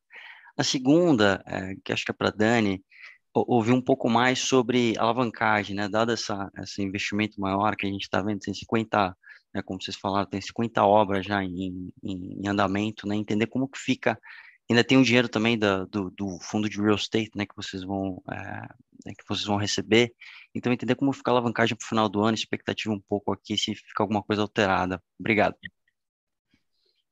A 0.57 0.65
segunda, 0.65 1.43
é, 1.47 1.75
que 1.85 1.93
acho 1.93 2.05
que 2.05 2.11
é 2.11 2.15
para 2.15 2.31
Dani, 2.31 2.83
ouvir 3.35 3.73
um 3.73 3.81
pouco 3.81 4.09
mais 4.09 4.39
sobre 4.41 4.95
alavancagem, 4.99 5.75
né? 5.75 5.89
Dado 5.89 6.13
essa, 6.13 6.51
esse 6.59 6.83
investimento 6.83 7.41
maior 7.41 7.77
que 7.77 7.87
a 7.87 7.91
gente 7.91 8.03
está 8.03 8.21
vendo, 8.21 8.41
tem 8.41 8.53
50, 8.53 9.17
né, 9.55 9.63
como 9.63 9.83
vocês 9.83 9.97
falaram, 9.97 10.29
tem 10.29 10.41
50 10.41 10.85
obras 10.85 11.25
já 11.25 11.43
em, 11.43 11.91
em, 12.03 12.41
em, 12.43 12.49
andamento, 12.49 13.07
né? 13.09 13.17
Entender 13.17 13.47
como 13.47 13.69
que 13.69 13.79
fica. 13.79 14.19
Ainda 14.73 14.83
tem 14.83 14.97
o 14.97 15.05
dinheiro 15.05 15.29
também 15.29 15.59
da, 15.59 15.85
do, 15.85 16.11
do 16.11 16.39
fundo 16.41 16.67
de 16.67 16.81
real 16.81 16.97
estate, 16.97 17.31
né? 17.37 17.45
Que 17.45 17.55
vocês 17.55 17.85
vão, 17.85 18.23
é, 18.31 18.35
né, 19.05 19.13
que 19.17 19.25
vocês 19.29 19.45
vão 19.45 19.59
receber. 19.59 20.15
Então, 20.55 20.73
entender 20.73 20.95
como 20.95 21.13
fica 21.13 21.31
a 21.31 21.33
alavancagem 21.33 21.77
para 21.77 21.85
o 21.85 21.89
final 21.89 22.09
do 22.09 22.23
ano, 22.23 22.35
expectativa 22.35 22.93
um 22.93 23.01
pouco 23.01 23.33
aqui, 23.33 23.59
se 23.59 23.75
fica 23.75 24.03
alguma 24.03 24.23
coisa 24.23 24.41
alterada. 24.41 25.03
Obrigado. 25.21 25.55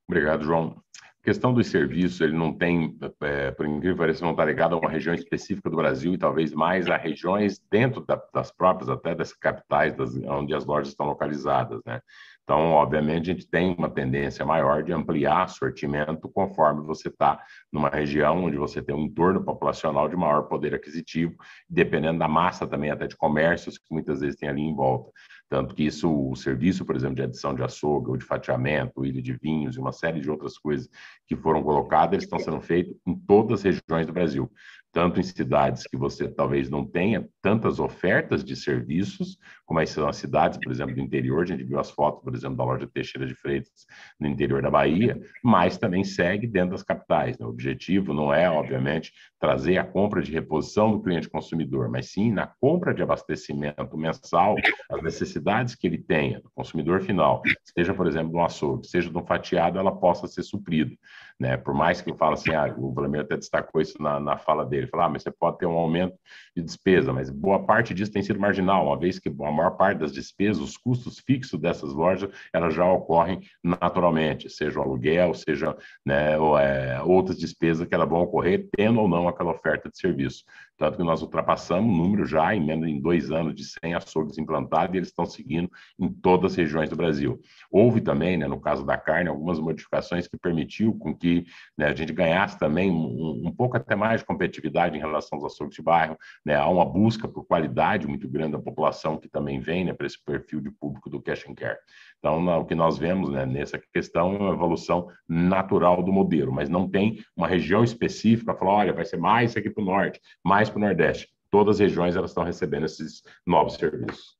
Obrigado, 0.08 0.42
João. 0.42 0.82
Questão 1.22 1.52
dos 1.52 1.66
serviços, 1.66 2.20
ele 2.22 2.32
não 2.32 2.50
tem, 2.50 2.96
é, 3.20 3.50
por 3.50 3.66
incrível 3.66 3.94
que 3.94 3.98
pareça, 3.98 4.24
não 4.24 4.30
está 4.30 4.42
ligado 4.42 4.74
a 4.74 4.78
uma 4.78 4.88
região 4.88 5.14
específica 5.14 5.68
do 5.68 5.76
Brasil 5.76 6.14
e 6.14 6.18
talvez 6.18 6.54
mais 6.54 6.88
a 6.88 6.96
regiões 6.96 7.60
dentro 7.70 8.00
da, 8.06 8.18
das 8.32 8.50
próprias, 8.50 8.88
até 8.88 9.14
das 9.14 9.34
capitais, 9.34 9.94
das, 9.94 10.16
onde 10.16 10.54
as 10.54 10.64
lojas 10.64 10.88
estão 10.88 11.06
localizadas, 11.06 11.82
né? 11.84 12.00
Então, 12.42 12.72
obviamente, 12.72 13.30
a 13.30 13.34
gente 13.34 13.46
tem 13.46 13.74
uma 13.78 13.88
tendência 13.88 14.44
maior 14.44 14.82
de 14.82 14.92
ampliar 14.92 15.48
sortimento 15.48 16.28
conforme 16.28 16.84
você 16.84 17.08
está 17.08 17.40
numa 17.70 17.88
região 17.88 18.44
onde 18.44 18.56
você 18.56 18.82
tem 18.82 18.92
um 18.92 19.04
entorno 19.04 19.44
populacional 19.44 20.08
de 20.08 20.16
maior 20.16 20.42
poder 20.48 20.74
aquisitivo, 20.74 21.36
dependendo 21.68 22.18
da 22.18 22.26
massa 22.26 22.66
também 22.66 22.90
até 22.90 23.06
de 23.06 23.16
comércios 23.16 23.78
que 23.78 23.92
muitas 23.92 24.20
vezes 24.20 24.36
tem 24.36 24.48
ali 24.48 24.62
em 24.62 24.74
volta. 24.74 25.12
Tanto 25.50 25.74
que 25.74 25.82
isso, 25.82 26.08
o 26.08 26.36
serviço, 26.36 26.84
por 26.84 26.94
exemplo, 26.94 27.16
de 27.16 27.22
adição 27.22 27.52
de 27.52 27.62
açougue, 27.64 28.10
ou 28.10 28.16
de 28.16 28.24
fatiamento, 28.24 29.04
ilha 29.04 29.20
de 29.20 29.32
vinhos 29.32 29.76
e 29.76 29.80
uma 29.80 29.90
série 29.90 30.20
de 30.20 30.30
outras 30.30 30.56
coisas 30.56 30.88
que 31.26 31.34
foram 31.34 31.60
colocadas, 31.60 32.22
estão 32.22 32.38
sendo 32.38 32.60
feitos 32.60 32.96
em 33.04 33.16
todas 33.16 33.58
as 33.58 33.64
regiões 33.64 34.06
do 34.06 34.12
Brasil 34.12 34.48
tanto 34.92 35.20
em 35.20 35.22
cidades 35.22 35.84
que 35.86 35.96
você 35.96 36.28
talvez 36.28 36.68
não 36.68 36.84
tenha 36.84 37.28
tantas 37.40 37.78
ofertas 37.78 38.44
de 38.44 38.56
serviços, 38.56 39.38
como 39.64 39.84
são 39.86 40.08
as 40.08 40.16
cidades, 40.16 40.58
por 40.58 40.72
exemplo, 40.72 40.94
do 40.94 41.00
interior, 41.00 41.42
a 41.42 41.46
gente 41.46 41.62
viu 41.62 41.78
as 41.78 41.90
fotos, 41.90 42.22
por 42.24 42.34
exemplo, 42.34 42.56
da 42.56 42.64
loja 42.64 42.88
Teixeira 42.92 43.26
de 43.26 43.34
Freitas 43.34 43.86
no 44.18 44.26
interior 44.26 44.60
da 44.62 44.70
Bahia, 44.70 45.20
mas 45.44 45.78
também 45.78 46.02
segue 46.02 46.46
dentro 46.46 46.72
das 46.72 46.82
capitais. 46.82 47.38
Né? 47.38 47.46
O 47.46 47.50
objetivo 47.50 48.12
não 48.12 48.34
é, 48.34 48.50
obviamente, 48.50 49.12
trazer 49.38 49.78
a 49.78 49.84
compra 49.84 50.20
de 50.20 50.32
reposição 50.32 50.90
do 50.90 51.00
cliente 51.00 51.28
consumidor, 51.28 51.88
mas 51.88 52.10
sim 52.10 52.32
na 52.32 52.46
compra 52.46 52.92
de 52.92 53.02
abastecimento 53.02 53.96
mensal, 53.96 54.56
as 54.90 55.02
necessidades 55.02 55.74
que 55.74 55.86
ele 55.86 55.98
tenha, 55.98 56.40
do 56.40 56.50
consumidor 56.50 57.00
final, 57.00 57.42
seja, 57.76 57.94
por 57.94 58.06
exemplo, 58.06 58.30
de 58.30 58.36
um 58.36 58.44
açougue, 58.44 58.86
seja 58.88 59.08
de 59.08 59.16
um 59.16 59.24
fatiado, 59.24 59.78
ela 59.78 59.94
possa 59.94 60.26
ser 60.26 60.42
suprida. 60.42 60.94
Né? 61.40 61.56
Por 61.56 61.72
mais 61.72 62.02
que 62.02 62.10
eu 62.10 62.16
fale 62.16 62.34
assim, 62.34 62.52
ah, 62.52 62.72
o 62.76 62.92
Vladimir 62.92 63.22
até 63.22 63.34
destacou 63.34 63.80
isso 63.80 64.00
na, 64.00 64.20
na 64.20 64.36
fala 64.36 64.62
dele, 64.62 64.86
falar, 64.86 65.06
ah, 65.06 65.08
mas 65.08 65.22
você 65.22 65.30
pode 65.30 65.56
ter 65.56 65.64
um 65.64 65.78
aumento 65.78 66.14
de 66.54 66.62
despesa, 66.62 67.14
mas 67.14 67.30
boa 67.30 67.64
parte 67.64 67.94
disso 67.94 68.12
tem 68.12 68.22
sido 68.22 68.38
marginal, 68.38 68.86
uma 68.86 68.98
vez 68.98 69.18
que 69.18 69.30
a 69.30 69.50
maior 69.50 69.70
parte 69.70 70.00
das 70.00 70.12
despesas, 70.12 70.62
os 70.62 70.76
custos 70.76 71.18
fixos 71.18 71.58
dessas 71.58 71.94
lojas, 71.94 72.30
elas 72.52 72.74
já 72.74 72.84
ocorrem 72.84 73.40
naturalmente, 73.64 74.50
seja 74.50 74.80
o 74.80 74.82
aluguel, 74.82 75.32
seja 75.32 75.74
né, 76.04 76.38
ou, 76.38 76.58
é, 76.58 77.02
outras 77.02 77.38
despesas 77.38 77.88
que 77.88 77.94
elas 77.94 78.08
vão 78.08 78.20
ocorrer 78.20 78.68
tendo 78.76 79.00
ou 79.00 79.08
não 79.08 79.26
aquela 79.26 79.52
oferta 79.52 79.88
de 79.88 79.98
serviço. 79.98 80.44
Tanto 80.80 80.96
que 80.96 81.04
nós 81.04 81.20
ultrapassamos 81.20 81.94
o 81.94 82.02
número 82.02 82.24
já 82.24 82.54
em 82.54 82.64
menos 82.64 82.88
em 82.88 82.98
dois 82.98 83.30
anos 83.30 83.54
de 83.54 83.64
100 83.64 83.94
açougues 83.96 84.38
implantados 84.38 84.94
e 84.94 84.96
eles 84.96 85.08
estão 85.08 85.26
seguindo 85.26 85.70
em 85.98 86.08
todas 86.08 86.52
as 86.52 86.56
regiões 86.56 86.88
do 86.88 86.96
Brasil. 86.96 87.38
Houve 87.70 88.00
também, 88.00 88.38
né, 88.38 88.48
no 88.48 88.58
caso 88.58 88.82
da 88.82 88.96
carne, 88.96 89.28
algumas 89.28 89.60
modificações 89.60 90.26
que 90.26 90.38
permitiu 90.38 90.94
com 90.94 91.14
que 91.14 91.44
né, 91.76 91.88
a 91.88 91.94
gente 91.94 92.14
ganhasse 92.14 92.58
também 92.58 92.90
um, 92.90 93.48
um, 93.48 93.52
pouco 93.52 93.76
até 93.76 93.94
mais 93.94 94.22
de 94.22 94.26
competitividade 94.26 94.96
em 94.96 95.00
relação 95.00 95.36
aos 95.38 95.52
açougues 95.52 95.76
de 95.76 95.82
bairro. 95.82 96.16
Né, 96.46 96.56
há 96.56 96.66
uma 96.66 96.86
busca 96.86 97.28
por 97.28 97.44
qualidade 97.44 98.06
muito 98.06 98.26
grande 98.26 98.52
da 98.52 98.58
população 98.58 99.18
que 99.18 99.28
também 99.28 99.60
vem 99.60 99.84
né, 99.84 99.92
para 99.92 100.06
esse 100.06 100.24
perfil 100.24 100.62
de 100.62 100.70
público 100.70 101.10
do 101.10 101.20
cash 101.20 101.44
and 101.46 101.56
care. 101.56 101.76
Então, 102.18 102.46
o 102.58 102.64
que 102.64 102.74
nós 102.74 102.96
vemos 102.96 103.30
né, 103.30 103.44
nessa 103.44 103.78
questão 103.92 104.34
é 104.34 104.38
uma 104.38 104.54
evolução 104.54 105.08
natural 105.28 106.02
do 106.02 106.12
modelo, 106.12 106.52
mas 106.52 106.68
não 106.68 106.88
tem 106.88 107.18
uma 107.36 107.48
região 107.48 107.82
específica, 107.82 108.54
falar, 108.54 108.72
olha, 108.72 108.92
vai 108.92 109.04
ser 109.04 109.18
mais 109.18 109.56
aqui 109.56 109.68
para 109.68 109.82
o 109.82 109.86
norte, 109.86 110.20
mais 110.44 110.69
para 110.70 110.78
o 110.78 110.80
nordeste. 110.80 111.28
Todas 111.50 111.76
as 111.76 111.80
regiões 111.80 112.16
elas 112.16 112.30
estão 112.30 112.44
recebendo 112.44 112.86
esses 112.86 113.22
novos 113.46 113.74
serviços. 113.74 114.38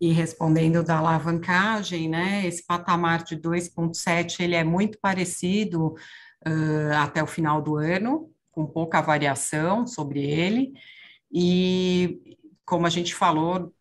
E 0.00 0.10
respondendo 0.10 0.82
da 0.82 0.98
alavancagem, 0.98 2.08
né, 2.08 2.44
esse 2.44 2.66
patamar 2.66 3.22
de 3.22 3.36
2,7 3.36 4.40
ele 4.40 4.56
é 4.56 4.64
muito 4.64 4.98
parecido 5.00 5.94
uh, 6.44 6.92
até 6.98 7.22
o 7.22 7.26
final 7.26 7.62
do 7.62 7.76
ano, 7.76 8.28
com 8.50 8.66
pouca 8.66 9.00
variação 9.00 9.86
sobre 9.86 10.28
ele. 10.28 10.72
E 11.32 12.20
como 12.64 12.84
a 12.84 12.90
gente 12.90 13.14
falou, 13.14 13.72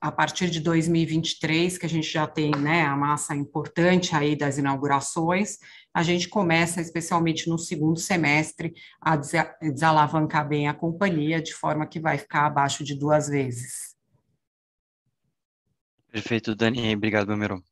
a 0.00 0.12
partir 0.12 0.50
de 0.50 0.60
2023, 0.60 1.78
que 1.78 1.86
a 1.86 1.88
gente 1.88 2.10
já 2.10 2.26
tem 2.26 2.50
né, 2.52 2.82
a 2.82 2.96
massa 2.96 3.34
importante 3.34 4.14
aí 4.14 4.36
das 4.36 4.58
inaugurações, 4.58 5.58
a 5.92 6.02
gente 6.02 6.28
começa, 6.28 6.80
especialmente 6.80 7.48
no 7.48 7.58
segundo 7.58 7.98
semestre, 7.98 8.74
a 9.00 9.16
desalavancar 9.16 10.48
bem 10.48 10.68
a 10.68 10.74
companhia, 10.74 11.42
de 11.42 11.52
forma 11.52 11.86
que 11.86 11.98
vai 11.98 12.18
ficar 12.18 12.46
abaixo 12.46 12.84
de 12.84 12.94
duas 12.94 13.28
vezes. 13.28 13.96
Perfeito, 16.10 16.54
Dani. 16.54 16.94
Obrigado, 16.94 17.26
Belmiro. 17.26 17.62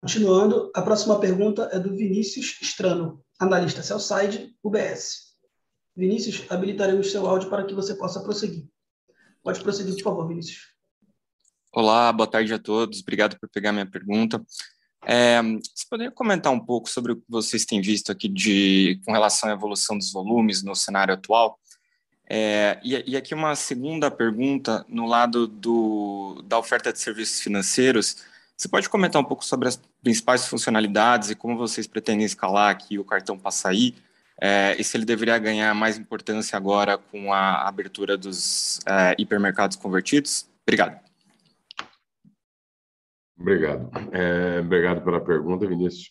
Continuando, 0.00 0.70
a 0.74 0.82
próxima 0.82 1.18
pergunta 1.18 1.68
é 1.72 1.80
do 1.80 1.94
Vinícius 1.96 2.58
Estrano, 2.62 3.24
analista 3.40 3.82
Cellside, 3.82 4.54
UBS. 4.62 5.34
Vinícius, 5.96 6.44
habilitaremos 6.50 7.10
seu 7.10 7.26
áudio 7.26 7.50
para 7.50 7.64
que 7.64 7.74
você 7.74 7.94
possa 7.94 8.22
prosseguir. 8.22 8.68
Pode 9.46 9.60
prosseguir, 9.60 9.94
por 9.94 10.02
favor, 10.02 10.26
Vinícius. 10.26 10.72
Olá, 11.72 12.12
boa 12.12 12.26
tarde 12.26 12.52
a 12.52 12.58
todos. 12.58 13.00
Obrigado 13.00 13.38
por 13.38 13.48
pegar 13.48 13.70
minha 13.70 13.86
pergunta. 13.86 14.44
É, 15.06 15.40
você 15.40 15.86
poderia 15.88 16.10
comentar 16.10 16.52
um 16.52 16.58
pouco 16.58 16.90
sobre 16.90 17.12
o 17.12 17.16
que 17.16 17.22
vocês 17.28 17.64
têm 17.64 17.80
visto 17.80 18.10
aqui 18.10 18.28
de, 18.28 19.00
com 19.06 19.12
relação 19.12 19.48
à 19.48 19.52
evolução 19.52 19.96
dos 19.96 20.12
volumes 20.12 20.64
no 20.64 20.74
cenário 20.74 21.14
atual? 21.14 21.60
É, 22.28 22.80
e, 22.82 23.12
e, 23.12 23.16
aqui 23.16 23.34
uma 23.34 23.54
segunda 23.54 24.10
pergunta 24.10 24.84
no 24.88 25.06
lado 25.06 25.46
do, 25.46 26.42
da 26.44 26.58
oferta 26.58 26.92
de 26.92 26.98
serviços 26.98 27.40
financeiros. 27.40 28.24
Você 28.56 28.66
pode 28.66 28.88
comentar 28.88 29.22
um 29.22 29.24
pouco 29.24 29.44
sobre 29.44 29.68
as 29.68 29.80
principais 30.02 30.44
funcionalidades 30.48 31.30
e 31.30 31.36
como 31.36 31.56
vocês 31.56 31.86
pretendem 31.86 32.26
escalar 32.26 32.70
aqui 32.70 32.98
o 32.98 33.04
cartão 33.04 33.38
Passaí? 33.38 33.94
É, 34.40 34.76
e 34.78 34.84
se 34.84 34.96
ele 34.96 35.04
deveria 35.04 35.38
ganhar 35.38 35.74
mais 35.74 35.98
importância 35.98 36.56
agora 36.56 36.98
com 36.98 37.32
a 37.32 37.66
abertura 37.66 38.16
dos 38.16 38.80
é, 38.86 39.14
hipermercados 39.18 39.76
convertidos? 39.76 40.48
Obrigado. 40.62 41.00
Obrigado. 43.38 43.90
É, 44.12 44.60
obrigado 44.60 45.02
pela 45.02 45.20
pergunta, 45.20 45.66
Vinícius. 45.66 46.10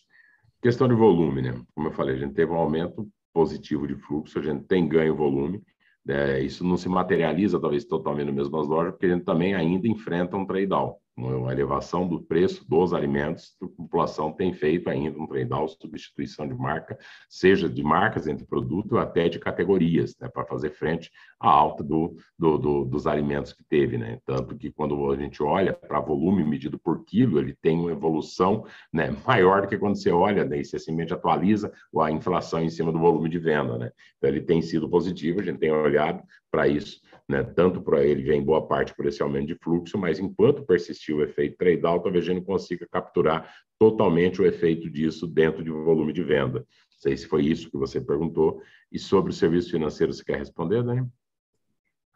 Questão 0.62 0.88
de 0.88 0.94
volume, 0.94 1.42
né? 1.42 1.62
Como 1.74 1.88
eu 1.88 1.92
falei, 1.92 2.16
a 2.16 2.18
gente 2.18 2.34
teve 2.34 2.50
um 2.50 2.56
aumento 2.56 3.08
positivo 3.32 3.86
de 3.86 3.94
fluxo, 3.94 4.38
a 4.38 4.42
gente 4.42 4.64
tem 4.64 4.88
ganho 4.88 5.14
volume. 5.14 5.62
É, 6.08 6.40
isso 6.40 6.64
não 6.64 6.76
se 6.76 6.88
materializa, 6.88 7.60
talvez, 7.60 7.84
totalmente 7.84 8.26
nas 8.26 8.36
mesmas 8.36 8.66
lojas, 8.66 8.92
porque 8.92 9.06
a 9.06 9.10
gente 9.10 9.24
também 9.24 9.54
ainda 9.54 9.88
enfrenta 9.88 10.36
um 10.36 10.46
trade-down 10.46 10.96
uma 11.16 11.50
elevação 11.50 12.06
do 12.06 12.20
preço 12.20 12.68
dos 12.68 12.92
alimentos, 12.92 13.56
a 13.62 13.66
população 13.66 14.30
tem 14.30 14.52
feito 14.52 14.90
ainda 14.90 15.18
um 15.18 15.26
trade-off, 15.26 15.74
substituição 15.80 16.46
de 16.46 16.54
marca, 16.54 16.98
seja 17.28 17.68
de 17.68 17.82
marcas 17.82 18.26
entre 18.26 18.44
produto 18.44 18.98
até 18.98 19.28
de 19.28 19.38
categorias, 19.38 20.14
né, 20.20 20.28
para 20.28 20.44
fazer 20.44 20.70
frente 20.70 21.10
à 21.40 21.48
alta 21.48 21.82
do, 21.82 22.16
do, 22.38 22.58
do, 22.58 22.84
dos 22.84 23.06
alimentos 23.06 23.54
que 23.54 23.64
teve. 23.64 23.96
Né? 23.96 24.18
Tanto 24.26 24.54
que 24.56 24.70
quando 24.70 25.10
a 25.10 25.16
gente 25.16 25.42
olha 25.42 25.72
para 25.72 26.00
volume 26.00 26.44
medido 26.44 26.78
por 26.78 27.02
quilo, 27.04 27.38
ele 27.38 27.54
tem 27.54 27.78
uma 27.78 27.92
evolução 27.92 28.66
né, 28.92 29.16
maior 29.26 29.62
do 29.62 29.68
que 29.68 29.78
quando 29.78 29.96
você 29.96 30.10
olha 30.10 30.44
né, 30.44 30.60
e 30.60 30.64
você 30.64 30.76
atualiza 31.10 31.72
a 31.98 32.10
inflação 32.10 32.62
em 32.62 32.68
cima 32.68 32.92
do 32.92 32.98
volume 32.98 33.30
de 33.30 33.38
venda. 33.38 33.78
Né? 33.78 33.90
Então, 34.18 34.28
ele 34.28 34.42
tem 34.42 34.60
sido 34.60 34.88
positivo, 34.88 35.40
a 35.40 35.42
gente 35.42 35.58
tem 35.58 35.72
olhado 35.72 36.22
para 36.50 36.68
isso 36.68 37.00
né, 37.28 37.42
tanto 37.42 37.80
para 37.82 38.04
ele, 38.04 38.24
já 38.24 38.34
em 38.34 38.42
boa 38.42 38.66
parte 38.66 38.94
por 38.94 39.06
esse 39.06 39.22
aumento 39.22 39.48
de 39.48 39.56
fluxo, 39.56 39.98
mas 39.98 40.18
enquanto 40.18 40.64
persistir 40.64 41.14
o 41.14 41.22
efeito 41.22 41.56
trade-out, 41.56 42.02
talvez 42.02 42.24
a 42.24 42.28
gente 42.28 42.38
não 42.38 42.44
consiga 42.44 42.86
capturar 42.90 43.52
totalmente 43.78 44.40
o 44.40 44.46
efeito 44.46 44.88
disso 44.88 45.26
dentro 45.26 45.62
de 45.62 45.70
volume 45.70 46.12
de 46.12 46.22
venda. 46.22 46.60
Não 46.60 46.98
sei 46.98 47.16
se 47.16 47.26
foi 47.26 47.44
isso 47.44 47.70
que 47.70 47.76
você 47.76 48.00
perguntou. 48.00 48.62
E 48.90 48.98
sobre 48.98 49.30
o 49.30 49.34
serviço 49.34 49.70
financeiro, 49.70 50.12
você 50.12 50.24
quer 50.24 50.38
responder, 50.38 50.82
Dani? 50.82 51.06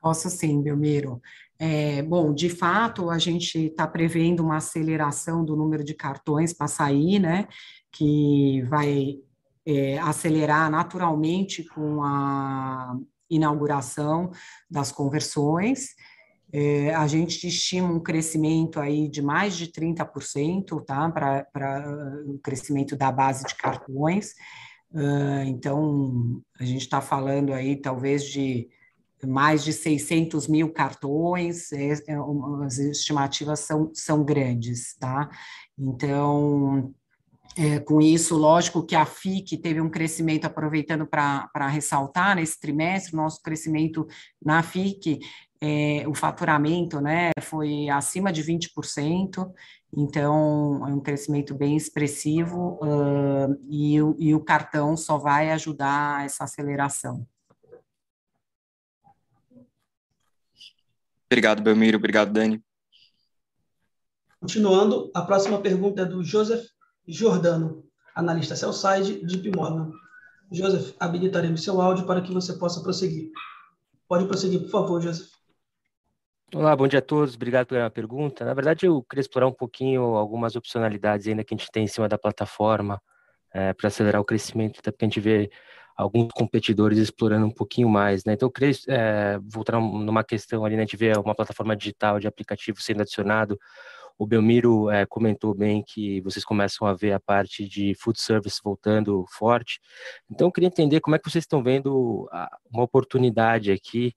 Posso 0.00 0.30
sim, 0.30 0.62
Belmiro. 0.62 1.20
É, 1.58 2.02
bom, 2.02 2.32
de 2.32 2.48
fato, 2.48 3.10
a 3.10 3.18
gente 3.18 3.66
está 3.66 3.86
prevendo 3.86 4.40
uma 4.42 4.56
aceleração 4.56 5.44
do 5.44 5.54
número 5.54 5.84
de 5.84 5.92
cartões 5.92 6.54
para 6.54 6.68
sair, 6.68 7.18
né? 7.18 7.46
Que 7.92 8.62
vai 8.62 9.18
é, 9.66 9.98
acelerar 9.98 10.70
naturalmente 10.70 11.64
com 11.64 12.02
a 12.02 12.96
inauguração 13.30 14.30
das 14.68 14.90
conversões. 14.90 15.94
É, 16.52 16.92
a 16.94 17.06
gente 17.06 17.46
estima 17.46 17.88
um 17.88 18.00
crescimento 18.00 18.80
aí 18.80 19.08
de 19.08 19.22
mais 19.22 19.56
de 19.56 19.68
30%, 19.68 20.84
tá? 20.84 21.08
Para 21.10 22.22
o 22.26 22.38
crescimento 22.38 22.96
da 22.96 23.12
base 23.12 23.44
de 23.44 23.54
cartões. 23.54 24.34
Uh, 24.92 25.44
então, 25.46 26.42
a 26.58 26.64
gente 26.64 26.82
está 26.82 27.00
falando 27.00 27.52
aí 27.52 27.76
talvez 27.76 28.24
de 28.24 28.68
mais 29.26 29.62
de 29.62 29.72
600 29.72 30.48
mil 30.48 30.72
cartões, 30.72 31.70
é, 31.72 31.92
é, 31.92 32.16
as 32.64 32.78
estimativas 32.78 33.60
são, 33.60 33.90
são 33.94 34.24
grandes, 34.24 34.96
tá? 34.98 35.28
Então, 35.78 36.92
é, 37.56 37.80
com 37.80 38.00
isso, 38.00 38.36
lógico 38.36 38.84
que 38.84 38.94
a 38.94 39.04
FIC 39.04 39.58
teve 39.58 39.80
um 39.80 39.90
crescimento, 39.90 40.44
aproveitando 40.44 41.06
para 41.06 41.68
ressaltar 41.68 42.36
nesse 42.36 42.58
trimestre, 42.60 43.16
nosso 43.16 43.42
crescimento 43.42 44.06
na 44.42 44.62
FIC, 44.62 45.18
é, 45.60 46.08
o 46.08 46.14
faturamento 46.14 47.00
né, 47.00 47.32
foi 47.40 47.88
acima 47.90 48.32
de 48.32 48.42
20%, 48.42 49.52
então 49.94 50.86
é 50.86 50.92
um 50.92 51.00
crescimento 51.00 51.54
bem 51.54 51.76
expressivo 51.76 52.78
uh, 52.82 53.60
e, 53.68 53.96
e 53.96 54.34
o 54.34 54.40
cartão 54.40 54.96
só 54.96 55.18
vai 55.18 55.50
ajudar 55.50 56.24
essa 56.24 56.44
aceleração. 56.44 57.26
Obrigado, 61.26 61.62
Belmiro. 61.62 61.98
Obrigado, 61.98 62.32
Dani. 62.32 62.62
Continuando, 64.40 65.10
a 65.14 65.22
próxima 65.22 65.60
pergunta 65.60 66.02
é 66.02 66.04
do 66.04 66.24
Joseph 66.24 66.64
Jordano, 67.10 67.84
analista 68.14 68.54
Cellside 68.54 69.24
de 69.26 69.50
Morgan. 69.50 69.90
Joseph, 70.50 70.94
habilitaremos 70.98 71.62
seu 71.62 71.80
áudio 71.80 72.06
para 72.06 72.20
que 72.20 72.32
você 72.32 72.52
possa 72.52 72.80
prosseguir. 72.82 73.30
Pode 74.08 74.26
prosseguir, 74.26 74.60
por 74.60 74.70
favor, 74.70 75.00
Joseph. 75.00 75.28
Olá, 76.54 76.74
bom 76.74 76.86
dia 76.86 77.00
a 77.00 77.02
todos. 77.02 77.34
Obrigado 77.34 77.66
pela 77.66 77.90
pergunta. 77.90 78.44
Na 78.44 78.54
verdade, 78.54 78.86
eu 78.86 79.02
queria 79.02 79.20
explorar 79.20 79.48
um 79.48 79.52
pouquinho 79.52 80.02
algumas 80.16 80.54
opcionalidades 80.54 81.26
ainda 81.26 81.44
que 81.44 81.54
a 81.54 81.56
gente 81.56 81.70
tem 81.70 81.84
em 81.84 81.88
cima 81.88 82.08
da 82.08 82.18
plataforma 82.18 83.00
é, 83.52 83.72
para 83.72 83.88
acelerar 83.88 84.20
o 84.20 84.24
crescimento, 84.24 84.78
até 84.78 84.90
porque 84.92 85.04
a 85.04 85.08
gente 85.08 85.20
vê 85.20 85.50
alguns 85.96 86.28
competidores 86.32 86.98
explorando 86.98 87.46
um 87.46 87.50
pouquinho 87.50 87.88
mais, 87.88 88.24
né? 88.24 88.32
Então, 88.32 88.46
eu 88.46 88.52
queria 88.52 88.74
é, 88.88 89.38
voltar 89.42 89.80
numa 89.80 90.24
questão 90.24 90.64
ali, 90.64 90.76
né? 90.76 90.82
A 90.82 90.86
gente 90.86 90.96
vê 90.96 91.12
uma 91.12 91.34
plataforma 91.34 91.76
digital 91.76 92.18
de 92.18 92.26
aplicativo 92.26 92.80
sendo 92.80 93.02
adicionado 93.02 93.58
o 94.20 94.26
Belmiro 94.26 94.90
é, 94.90 95.06
comentou 95.06 95.54
bem 95.54 95.82
que 95.82 96.20
vocês 96.20 96.44
começam 96.44 96.86
a 96.86 96.92
ver 96.92 97.12
a 97.12 97.18
parte 97.18 97.66
de 97.66 97.94
food 97.94 98.20
service 98.20 98.60
voltando 98.62 99.24
forte. 99.30 99.80
Então, 100.30 100.48
eu 100.48 100.52
queria 100.52 100.66
entender 100.66 101.00
como 101.00 101.16
é 101.16 101.18
que 101.18 101.30
vocês 101.30 101.44
estão 101.44 101.62
vendo 101.62 102.28
uma 102.70 102.82
oportunidade 102.82 103.72
aqui 103.72 104.12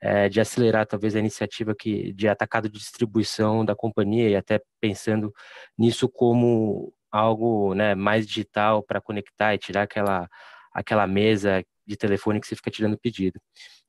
é, 0.00 0.28
de 0.28 0.40
acelerar 0.40 0.88
talvez 0.88 1.14
a 1.14 1.20
iniciativa 1.20 1.72
que, 1.72 2.12
de 2.14 2.26
atacado 2.26 2.68
de 2.68 2.80
distribuição 2.80 3.64
da 3.64 3.76
companhia 3.76 4.28
e 4.28 4.34
até 4.34 4.60
pensando 4.80 5.32
nisso 5.78 6.08
como 6.08 6.92
algo 7.08 7.74
né, 7.74 7.94
mais 7.94 8.26
digital 8.26 8.82
para 8.82 9.00
conectar 9.00 9.54
e 9.54 9.58
tirar 9.58 9.82
aquela, 9.82 10.28
aquela 10.72 11.06
mesa 11.06 11.64
de 11.86 11.96
telefone 11.96 12.40
que 12.40 12.46
você 12.46 12.56
fica 12.56 12.70
tirando 12.70 12.98
pedido. 12.98 13.40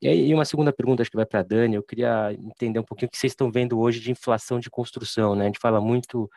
E 0.01 0.07
aí, 0.07 0.33
uma 0.33 0.45
segunda 0.45 0.73
pergunta, 0.73 1.01
acho 1.01 1.11
que 1.11 1.17
vai 1.17 1.25
para 1.25 1.39
a 1.39 1.43
Dani, 1.43 1.75
eu 1.75 1.83
queria 1.83 2.33
entender 2.33 2.79
um 2.79 2.83
pouquinho 2.83 3.07
o 3.07 3.11
que 3.11 3.17
vocês 3.17 3.31
estão 3.31 3.51
vendo 3.51 3.79
hoje 3.79 3.99
de 3.99 4.11
inflação 4.11 4.59
de 4.59 4.69
construção, 4.69 5.35
né? 5.35 5.43
A 5.43 5.47
gente 5.47 5.59
fala 5.59 5.79
muito 5.79 6.29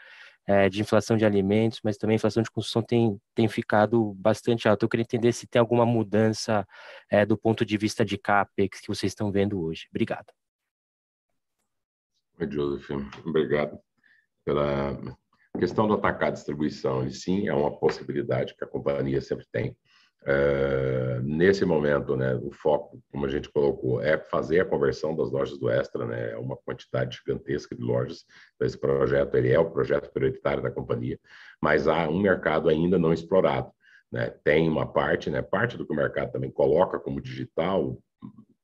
é, 0.49 0.69
de 0.69 0.81
inflação 0.81 1.17
de 1.17 1.27
alimentos, 1.27 1.81
mas 1.85 1.99
também 1.99 2.15
a 2.15 2.17
inflação 2.17 2.43
de 2.43 2.51
construção 2.51 2.83
tem, 2.83 3.21
tem 3.35 3.47
ficado 3.49 4.15
bastante 4.15 4.67
alta. 4.67 4.85
Eu 4.85 4.89
queria 4.89 5.03
entender 5.03 5.33
se 5.33 5.47
tem 5.47 5.61
alguma 5.61 5.85
mudança 5.85 6.67
é, 7.11 7.27
do 7.27 7.37
ponto 7.37 7.67
de 7.67 7.77
vista 7.77 8.03
de 8.03 8.17
CAPEX 8.17 8.81
que 8.81 8.89
vocês 8.89 9.13
estão 9.13 9.31
vendo 9.31 9.61
hoje. 9.61 9.87
Obrigado. 9.91 10.33
Oi, 12.41 12.51
Joseph. 12.51 12.89
Obrigado 13.27 13.79
pela 14.43 14.99
questão 15.59 15.87
do 15.87 15.95
atacar 15.95 16.29
a 16.29 16.33
distribuição. 16.33 17.03
Ele 17.03 17.11
sim 17.11 17.47
é 17.49 17.53
uma 17.53 17.79
possibilidade 17.79 18.55
que 18.57 18.65
a 18.65 18.67
companhia 18.67 19.21
sempre 19.21 19.45
tem. 19.53 19.77
Uh, 20.23 21.23
nesse 21.23 21.65
momento, 21.65 22.17
né, 22.17 22.35
o 22.35 22.51
foco, 22.51 23.01
como 23.11 23.25
a 23.25 23.29
gente 23.29 23.49
colocou, 23.49 24.03
é 24.03 24.19
fazer 24.19 24.61
a 24.61 24.65
conversão 24.65 25.15
das 25.17 25.31
lojas 25.31 25.59
do 25.59 25.71
Extra, 25.71 26.05
né, 26.05 26.33
é 26.33 26.37
uma 26.37 26.57
quantidade 26.57 27.17
gigantesca 27.17 27.75
de 27.75 27.83
lojas. 27.83 28.25
Então, 28.55 28.67
esse 28.67 28.79
projeto 28.79 29.35
ele 29.37 29.53
é 29.53 29.59
o 29.59 29.71
projeto 29.71 30.11
prioritário 30.13 30.63
da 30.63 30.71
companhia, 30.71 31.19
mas 31.63 31.87
há 31.87 32.09
um 32.09 32.21
mercado 32.21 32.69
ainda 32.69 32.99
não 32.99 33.13
explorado. 33.13 33.71
Né? 34.11 34.31
Tem 34.43 34.69
uma 34.69 34.87
parte, 34.87 35.31
né, 35.31 35.41
parte 35.41 35.77
do 35.77 35.87
que 35.87 35.93
o 35.93 35.97
mercado 35.97 36.33
também 36.33 36.51
coloca 36.51 36.99
como 36.99 37.21
digital, 37.21 37.99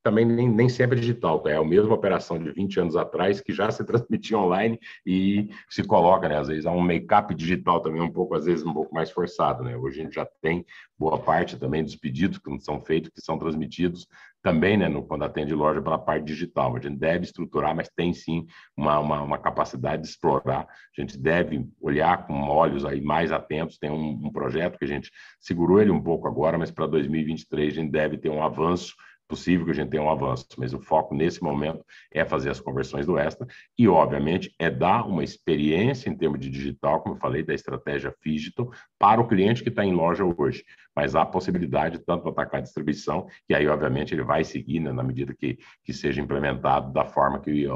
também 0.05 0.23
nem, 0.23 0.47
nem 0.47 0.69
sempre 0.69 0.99
é 0.99 1.01
digital, 1.01 1.41
é 1.47 1.55
a 1.55 1.63
mesma 1.65 1.95
operação 1.95 2.37
de 2.37 2.51
20 2.51 2.79
anos 2.79 2.95
atrás 2.95 3.41
que 3.41 3.51
já 3.51 3.71
se 3.71 3.83
transmitia 3.83 4.37
online 4.37 4.79
e 5.03 5.49
se 5.67 5.83
coloca, 5.83 6.29
né? 6.29 6.37
Às 6.37 6.47
vezes 6.47 6.67
há 6.67 6.71
um 6.71 6.79
make-up 6.79 7.33
digital 7.33 7.81
também 7.81 8.03
um 8.03 8.11
pouco, 8.11 8.35
às 8.35 8.45
vezes 8.45 8.63
um 8.63 8.71
pouco 8.71 8.93
mais 8.93 9.09
forçado, 9.09 9.63
né? 9.63 9.75
Hoje 9.75 9.99
a 9.99 10.03
gente 10.03 10.13
já 10.13 10.27
tem 10.43 10.63
boa 10.95 11.17
parte 11.17 11.57
também 11.57 11.83
dos 11.83 11.95
pedidos 11.95 12.37
que 12.37 12.59
são 12.59 12.79
feitos, 12.79 13.09
que 13.09 13.19
são 13.19 13.39
transmitidos 13.39 14.07
também, 14.43 14.77
né, 14.77 14.87
no, 14.87 15.01
quando 15.01 15.23
atende 15.23 15.55
loja 15.55 15.81
pela 15.81 15.97
parte 15.97 16.23
digital. 16.23 16.75
A 16.75 16.79
gente 16.79 16.97
deve 16.97 17.25
estruturar, 17.25 17.75
mas 17.75 17.89
tem 17.89 18.13
sim 18.13 18.45
uma, 18.77 18.99
uma, 18.99 19.23
uma 19.23 19.37
capacidade 19.39 20.03
de 20.03 20.09
explorar. 20.09 20.67
A 20.95 21.01
gente 21.01 21.17
deve 21.17 21.67
olhar 21.81 22.27
com 22.27 22.47
olhos 22.47 22.85
aí 22.85 23.01
mais 23.01 23.31
atentos. 23.31 23.79
Tem 23.79 23.89
um, 23.89 24.11
um 24.23 24.31
projeto 24.31 24.77
que 24.77 24.85
a 24.85 24.87
gente 24.87 25.09
segurou 25.39 25.81
ele 25.81 25.89
um 25.89 25.99
pouco 25.99 26.27
agora, 26.27 26.59
mas 26.59 26.69
para 26.69 26.85
2023 26.85 27.73
a 27.73 27.81
gente 27.81 27.91
deve 27.91 28.19
ter 28.19 28.29
um 28.29 28.43
avanço 28.43 28.93
possível 29.27 29.65
que 29.65 29.71
a 29.71 29.75
gente 29.75 29.89
tenha 29.89 30.03
um 30.03 30.09
avanço, 30.09 30.47
mas 30.57 30.73
o 30.73 30.79
foco 30.79 31.15
nesse 31.15 31.41
momento 31.41 31.83
é 32.11 32.23
fazer 32.23 32.49
as 32.49 32.59
conversões 32.59 33.05
do 33.05 33.17
Extra 33.17 33.47
e, 33.77 33.87
obviamente, 33.87 34.53
é 34.59 34.69
dar 34.69 35.07
uma 35.07 35.23
experiência 35.23 36.09
em 36.09 36.17
termos 36.17 36.39
de 36.39 36.49
digital, 36.49 37.01
como 37.01 37.15
eu 37.15 37.19
falei, 37.19 37.43
da 37.43 37.53
estratégia 37.53 38.13
digital 38.23 38.71
para 38.99 39.21
o 39.21 39.27
cliente 39.27 39.63
que 39.63 39.69
está 39.69 39.83
em 39.83 39.93
loja 39.93 40.23
hoje. 40.23 40.63
Mas 40.95 41.15
há 41.15 41.25
possibilidade 41.25 41.99
tanto 42.05 42.29
atacar 42.29 42.59
a 42.59 42.63
distribuição, 42.63 43.27
e 43.49 43.55
aí, 43.55 43.67
obviamente, 43.67 44.13
ele 44.13 44.23
vai 44.23 44.43
seguir 44.43 44.79
né, 44.79 44.91
na 44.91 45.03
medida 45.03 45.33
que, 45.33 45.57
que 45.83 45.93
seja 45.93 46.21
implementado 46.21 46.93
da 46.93 47.05
forma 47.05 47.39
que, 47.39 47.67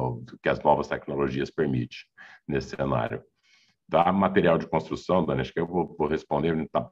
que 0.41 0.49
as 0.49 0.61
novas 0.61 0.87
tecnologias 0.87 1.49
permitem 1.49 1.97
nesse 2.47 2.75
cenário. 2.75 3.21
Da 3.87 4.11
material 4.11 4.57
de 4.57 4.67
construção, 4.67 5.25
Dani, 5.25 5.41
acho 5.41 5.51
que 5.51 5.59
eu 5.59 5.65
vou, 5.65 5.95
vou 5.97 6.07
responder, 6.07 6.55
está 6.59 6.87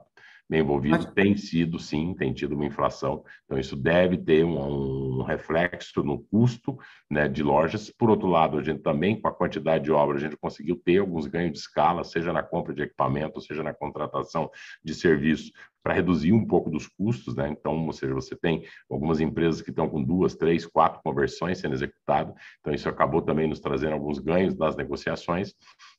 bem 0.49 0.61
envolvido, 0.61 1.11
tem 1.11 1.35
sido, 1.35 1.77
sim, 1.77 2.13
tem 2.13 2.33
tido 2.33 2.55
uma 2.55 2.65
inflação. 2.65 3.23
Então, 3.45 3.59
isso 3.59 3.75
deve 3.75 4.17
ter 4.17 4.45
um, 4.45 5.19
um 5.19 5.23
reflexo 5.23 6.03
no 6.03 6.19
custo 6.19 6.77
né, 7.09 7.27
de 7.27 7.43
lojas. 7.43 7.89
Por 7.89 8.09
outro 8.09 8.27
lado, 8.27 8.57
a 8.57 8.63
gente 8.63 8.81
também, 8.81 9.19
com 9.19 9.27
a 9.27 9.33
quantidade 9.33 9.83
de 9.83 9.91
obra, 9.91 10.17
a 10.17 10.19
gente 10.19 10.37
conseguiu 10.37 10.75
ter 10.77 10.99
alguns 10.99 11.27
ganhos 11.27 11.51
de 11.51 11.59
escala, 11.59 12.03
seja 12.03 12.31
na 12.31 12.41
compra 12.41 12.73
de 12.73 12.83
equipamento, 12.83 13.41
seja 13.41 13.61
na 13.61 13.73
contratação 13.73 14.49
de 14.83 14.95
serviços, 14.95 15.51
para 15.87 15.93
reduzir 15.93 16.33
um 16.33 16.45
pouco 16.45 16.69
dos 16.69 16.85
custos, 16.85 17.33
né? 17.33 17.47
Então, 17.47 17.85
ou 17.85 17.93
seja, 17.93 18.13
você 18.13 18.35
tem 18.35 18.65
algumas 18.89 19.21
empresas 19.21 19.61
que 19.61 19.69
estão 19.69 19.87
com 19.87 20.03
duas, 20.03 20.35
três, 20.35 20.65
quatro 20.65 20.99
conversões 21.01 21.59
sendo 21.59 21.75
executado, 21.75 22.33
então 22.59 22.73
isso 22.73 22.89
acabou 22.89 23.21
também 23.21 23.47
nos 23.47 23.61
trazendo 23.61 23.93
alguns 23.93 24.19
ganhos 24.19 24.53
das 24.53 24.75
negociações. 24.75 25.53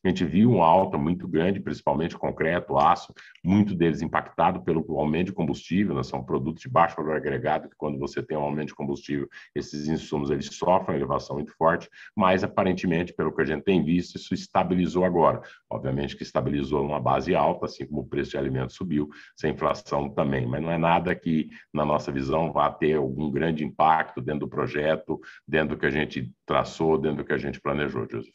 A 0.04 0.08
gente 0.08 0.26
viu 0.26 0.50
uma 0.50 0.66
alta 0.66 0.98
muito 0.98 1.26
grande, 1.26 1.58
principalmente 1.58 2.18
concreto, 2.18 2.76
aço, 2.76 3.14
muito 3.42 3.74
deles 3.74 4.02
impactado 4.02 4.62
pelo 4.62 4.84
aumento 5.00 5.28
de 5.28 5.32
combustível, 5.32 5.94
né? 5.94 6.02
são 6.02 6.22
produtos 6.22 6.60
de 6.60 6.68
baixo 6.68 6.96
valor 6.96 7.16
agregado, 7.16 7.70
que 7.70 7.76
quando 7.76 7.98
você 7.98 8.22
tem 8.22 8.36
um 8.36 8.42
aumento 8.42 8.68
de 8.68 8.74
combustível, 8.74 9.26
esses 9.54 9.88
insumos 9.88 10.30
eles 10.30 10.50
sofrem 10.52 10.96
uma 10.96 10.98
elevação 10.98 11.36
muito 11.36 11.56
forte, 11.56 11.88
mas 12.14 12.44
aparentemente, 12.44 13.14
pelo 13.14 13.34
que 13.34 13.40
a 13.40 13.46
gente 13.46 13.62
tem 13.64 13.82
visto, 13.82 14.16
isso 14.16 14.34
estabilizou 14.34 15.04
agora. 15.06 15.40
Obviamente 15.70 16.14
que 16.14 16.22
estabilizou 16.22 16.82
numa 16.82 17.00
base 17.00 17.34
alta, 17.34 17.64
assim 17.64 17.86
como 17.86 18.02
o 18.02 18.06
preço 18.06 18.32
de 18.32 18.36
alimentos 18.36 18.76
subiu, 18.76 19.08
sem 19.34 19.52
inflação 19.52 19.77
inovação 19.78 20.08
também, 20.08 20.46
mas 20.46 20.62
não 20.62 20.70
é 20.70 20.78
nada 20.78 21.14
que, 21.14 21.48
na 21.72 21.84
nossa 21.84 22.10
visão, 22.10 22.52
vá 22.52 22.70
ter 22.70 22.94
algum 22.94 23.30
grande 23.30 23.64
impacto 23.64 24.20
dentro 24.20 24.40
do 24.40 24.48
projeto, 24.48 25.20
dentro 25.46 25.76
do 25.76 25.80
que 25.80 25.86
a 25.86 25.90
gente 25.90 26.30
traçou, 26.44 26.98
dentro 26.98 27.18
do 27.18 27.24
que 27.24 27.32
a 27.32 27.38
gente 27.38 27.60
planejou, 27.60 28.06
Joseph. 28.10 28.34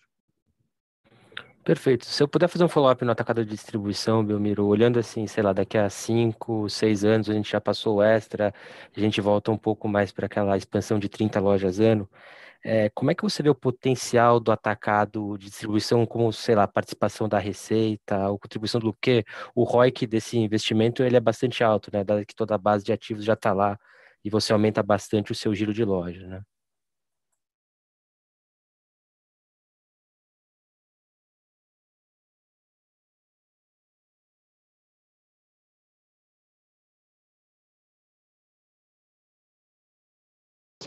Perfeito. 1.64 2.06
Se 2.06 2.22
eu 2.22 2.28
puder 2.28 2.50
fazer 2.50 2.66
um 2.66 2.68
follow-up 2.68 3.06
no 3.06 3.12
atacado 3.12 3.46
de 3.46 3.52
distribuição, 3.52 4.24
Belmiro, 4.24 4.66
olhando 4.66 5.00
assim, 5.00 5.26
sei 5.28 5.41
lá, 5.41 5.54
daqui 5.54 5.78
a 5.78 5.89
cinco, 5.89 6.70
seis 6.70 7.06
anos, 7.06 7.30
a 7.30 7.34
gente 7.34 7.50
já 7.50 7.62
passou 7.62 7.98
o 7.98 8.04
extra, 8.04 8.54
a 8.96 9.00
gente 9.00 9.22
volta 9.22 9.50
um 9.50 9.58
pouco 9.58 9.88
mais 9.88 10.12
para 10.12 10.26
aquela 10.26 10.58
expansão 10.58 11.00
de 11.00 11.08
30 11.08 11.39
lojas 11.39 11.80
ano. 11.80 12.10
É, 12.66 12.89
como 12.91 13.11
é 13.11 13.16
que 13.16 13.24
você 13.24 13.43
vê 13.43 13.49
o 13.49 13.55
potencial 13.55 14.39
do 14.39 14.51
atacado 14.51 15.38
de 15.38 15.47
distribuição 15.47 16.05
como, 16.05 16.32
sei 16.32 16.55
lá, 16.55 16.68
participação 16.68 17.28
da 17.28 17.38
receita, 17.38 18.30
ou 18.30 18.39
contribuição 18.39 18.80
do 18.80 18.93
que 18.93 19.26
o 19.53 19.64
ROIC 19.64 20.07
desse 20.07 20.38
investimento 20.38 21.03
ele 21.03 21.18
é 21.18 21.20
bastante 21.20 21.64
alto, 21.64 21.89
né? 21.91 22.03
Dado 22.03 22.26
que 22.26 22.36
toda 22.36 22.55
a 22.55 22.57
base 22.57 22.86
de 22.86 22.93
ativos 22.93 23.26
já 23.26 23.34
está 23.34 23.51
lá 23.53 23.78
e 24.24 24.30
você 24.30 24.53
aumenta 24.53 24.82
bastante 24.82 25.32
o 25.32 25.36
seu 25.36 25.53
giro 25.53 25.74
de 25.74 25.84
loja, 25.84 26.26
né? 26.28 26.41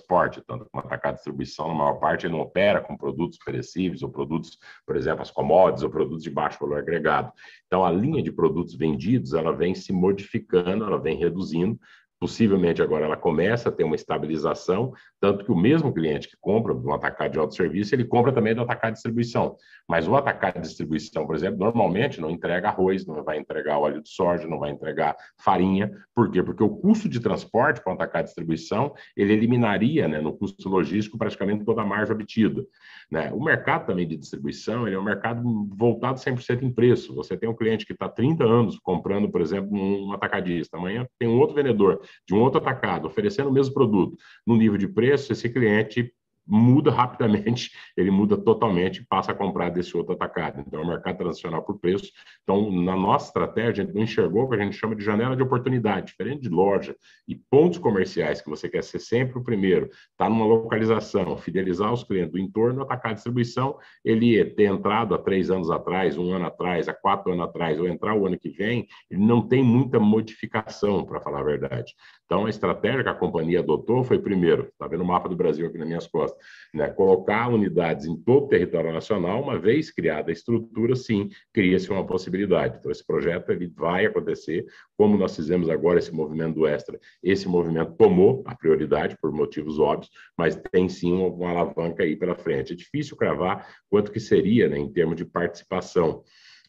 Transporte, 0.06 0.42
tanto 0.46 0.66
como 0.70 0.84
atacar 0.84 1.12
distribuição, 1.12 1.68
na 1.68 1.74
maior 1.74 1.94
parte 1.94 2.26
ele 2.26 2.32
não 2.32 2.40
opera 2.40 2.80
com 2.80 2.96
produtos 2.96 3.38
perecíveis 3.44 4.02
ou 4.02 4.08
produtos, 4.08 4.58
por 4.86 4.96
exemplo, 4.96 5.22
as 5.22 5.30
commodities 5.30 5.82
ou 5.82 5.90
produtos 5.90 6.22
de 6.22 6.30
baixo 6.30 6.58
valor 6.60 6.78
agregado. 6.78 7.32
Então, 7.66 7.84
a 7.84 7.90
linha 7.90 8.22
de 8.22 8.32
produtos 8.32 8.74
vendidos, 8.74 9.34
ela 9.34 9.52
vem 9.52 9.74
se 9.74 9.92
modificando, 9.92 10.84
ela 10.84 10.98
vem 10.98 11.16
reduzindo, 11.16 11.78
Possivelmente 12.18 12.80
agora 12.80 13.04
ela 13.04 13.16
começa 13.16 13.68
a 13.68 13.72
ter 13.72 13.84
uma 13.84 13.94
estabilização, 13.94 14.92
tanto 15.20 15.44
que 15.44 15.52
o 15.52 15.56
mesmo 15.56 15.92
cliente 15.92 16.28
que 16.28 16.36
compra 16.40 16.74
do 16.74 16.90
atacado 16.90 17.32
de 17.32 17.38
autosserviço, 17.38 17.94
ele 17.94 18.06
compra 18.06 18.32
também 18.32 18.54
do 18.54 18.62
atacado 18.62 18.92
de 18.92 18.94
distribuição. 18.94 19.56
Mas 19.86 20.08
o 20.08 20.16
atacado 20.16 20.54
de 20.54 20.62
distribuição, 20.62 21.26
por 21.26 21.36
exemplo, 21.36 21.58
normalmente 21.58 22.18
não 22.18 22.30
entrega 22.30 22.68
arroz, 22.68 23.06
não 23.06 23.22
vai 23.22 23.38
entregar 23.38 23.78
óleo 23.78 24.02
de 24.02 24.08
soja, 24.08 24.48
não 24.48 24.58
vai 24.58 24.70
entregar 24.70 25.14
farinha. 25.38 25.92
Por 26.14 26.30
quê? 26.30 26.42
Porque 26.42 26.62
o 26.62 26.70
custo 26.70 27.06
de 27.06 27.20
transporte 27.20 27.82
para 27.82 27.92
o 27.92 27.94
atacado 27.94 28.24
de 28.24 28.28
distribuição, 28.28 28.94
ele 29.14 29.34
eliminaria 29.34 30.08
né, 30.08 30.18
no 30.18 30.32
custo 30.32 30.70
logístico 30.70 31.18
praticamente 31.18 31.66
toda 31.66 31.82
a 31.82 31.86
margem 31.86 32.14
obtida. 32.14 32.64
Né? 33.10 33.30
O 33.32 33.44
mercado 33.44 33.86
também 33.86 34.08
de 34.08 34.16
distribuição, 34.16 34.86
ele 34.86 34.96
é 34.96 34.98
um 34.98 35.04
mercado 35.04 35.42
voltado 35.76 36.18
100% 36.18 36.62
em 36.62 36.72
preço. 36.72 37.14
Você 37.14 37.36
tem 37.36 37.48
um 37.48 37.54
cliente 37.54 37.84
que 37.84 37.92
está 37.92 38.08
30 38.08 38.42
anos 38.42 38.78
comprando, 38.78 39.30
por 39.30 39.42
exemplo, 39.42 39.68
um 39.72 40.12
atacadista, 40.12 40.78
amanhã 40.78 41.06
tem 41.18 41.28
um 41.28 41.38
outro 41.38 41.54
vendedor 41.54 42.00
de 42.26 42.34
um 42.34 42.40
outro 42.40 42.60
atacado, 42.60 43.06
oferecendo 43.06 43.50
o 43.50 43.52
mesmo 43.52 43.74
produto 43.74 44.16
no 44.46 44.56
nível 44.56 44.78
de 44.78 44.88
preço, 44.88 45.32
esse 45.32 45.48
cliente 45.48 46.12
muda 46.46 46.90
rapidamente, 46.90 47.70
ele 47.96 48.10
muda 48.10 48.36
totalmente 48.36 48.98
e 48.98 49.06
passa 49.06 49.32
a 49.32 49.34
comprar 49.34 49.70
desse 49.70 49.96
outro 49.96 50.12
atacado. 50.14 50.62
Então, 50.66 50.80
é 50.80 50.84
um 50.84 50.88
mercado 50.88 51.18
transicional 51.18 51.62
por 51.62 51.78
preço. 51.78 52.10
Então, 52.42 52.70
na 52.70 52.96
nossa 52.96 53.26
estratégia, 53.26 53.82
a 53.82 53.86
gente 53.86 53.94
não 53.94 54.02
enxergou 54.02 54.44
o 54.44 54.48
que 54.48 54.56
a 54.56 54.58
gente 54.62 54.76
chama 54.76 54.94
de 54.94 55.04
janela 55.04 55.36
de 55.36 55.42
oportunidade, 55.42 56.06
diferente 56.06 56.42
de 56.42 56.48
loja 56.48 56.94
e 57.26 57.34
pontos 57.34 57.78
comerciais, 57.78 58.40
que 58.40 58.48
você 58.48 58.68
quer 58.68 58.84
ser 58.84 58.98
sempre 58.98 59.38
o 59.38 59.42
primeiro, 59.42 59.88
está 60.10 60.28
numa 60.28 60.46
localização, 60.46 61.36
fidelizar 61.36 61.92
os 61.92 62.04
clientes 62.04 62.32
do 62.32 62.38
entorno, 62.38 62.82
atacar 62.82 63.12
a 63.12 63.14
distribuição, 63.14 63.78
ele 64.04 64.44
ter 64.44 64.64
entrado 64.64 65.14
há 65.14 65.18
três 65.18 65.50
anos 65.50 65.70
atrás, 65.70 66.16
um 66.16 66.32
ano 66.32 66.46
atrás, 66.46 66.88
há 66.88 66.94
quatro 66.94 67.32
anos 67.32 67.44
atrás, 67.44 67.78
ou 67.78 67.88
entrar 67.88 68.14
o 68.14 68.26
ano 68.26 68.38
que 68.38 68.50
vem, 68.50 68.86
ele 69.10 69.24
não 69.24 69.46
tem 69.46 69.62
muita 69.62 69.98
modificação, 69.98 71.04
para 71.04 71.20
falar 71.20 71.40
a 71.40 71.44
verdade. 71.44 71.94
Então, 72.24 72.46
a 72.46 72.50
estratégia 72.50 73.02
que 73.02 73.08
a 73.08 73.14
companhia 73.14 73.60
adotou 73.60 74.02
foi, 74.02 74.18
primeiro, 74.18 74.64
está 74.64 74.86
vendo 74.86 75.02
o 75.02 75.06
mapa 75.06 75.28
do 75.28 75.36
Brasil 75.36 75.66
aqui 75.66 75.78
nas 75.78 75.86
minhas 75.86 76.06
costas, 76.06 76.35
né? 76.72 76.88
Colocar 76.88 77.48
unidades 77.48 78.06
em 78.06 78.16
todo 78.16 78.44
o 78.44 78.48
território 78.48 78.92
nacional, 78.92 79.42
uma 79.42 79.58
vez 79.58 79.90
criada 79.90 80.30
a 80.30 80.32
estrutura, 80.32 80.94
sim, 80.94 81.28
cria-se 81.52 81.90
uma 81.90 82.06
possibilidade. 82.06 82.76
Então, 82.78 82.90
esse 82.90 83.04
projeto 83.04 83.50
ele 83.50 83.66
vai 83.66 84.06
acontecer, 84.06 84.64
como 84.96 85.16
nós 85.16 85.34
fizemos 85.34 85.68
agora 85.68 85.98
esse 85.98 86.12
movimento 86.12 86.54
do 86.56 86.66
Extra. 86.66 86.98
Esse 87.22 87.48
movimento 87.48 87.94
tomou 87.96 88.42
a 88.46 88.54
prioridade, 88.54 89.16
por 89.20 89.32
motivos 89.32 89.78
óbvios, 89.78 90.10
mas 90.36 90.60
tem 90.70 90.88
sim 90.88 91.12
uma, 91.12 91.28
uma 91.28 91.50
alavanca 91.50 92.02
aí 92.02 92.16
pela 92.16 92.34
frente. 92.34 92.72
É 92.72 92.76
difícil 92.76 93.16
cravar 93.16 93.66
quanto 93.88 94.12
que 94.12 94.20
seria, 94.20 94.68
né, 94.68 94.78
em 94.78 94.92
termos 94.92 95.16
de 95.16 95.24
participação. 95.24 96.22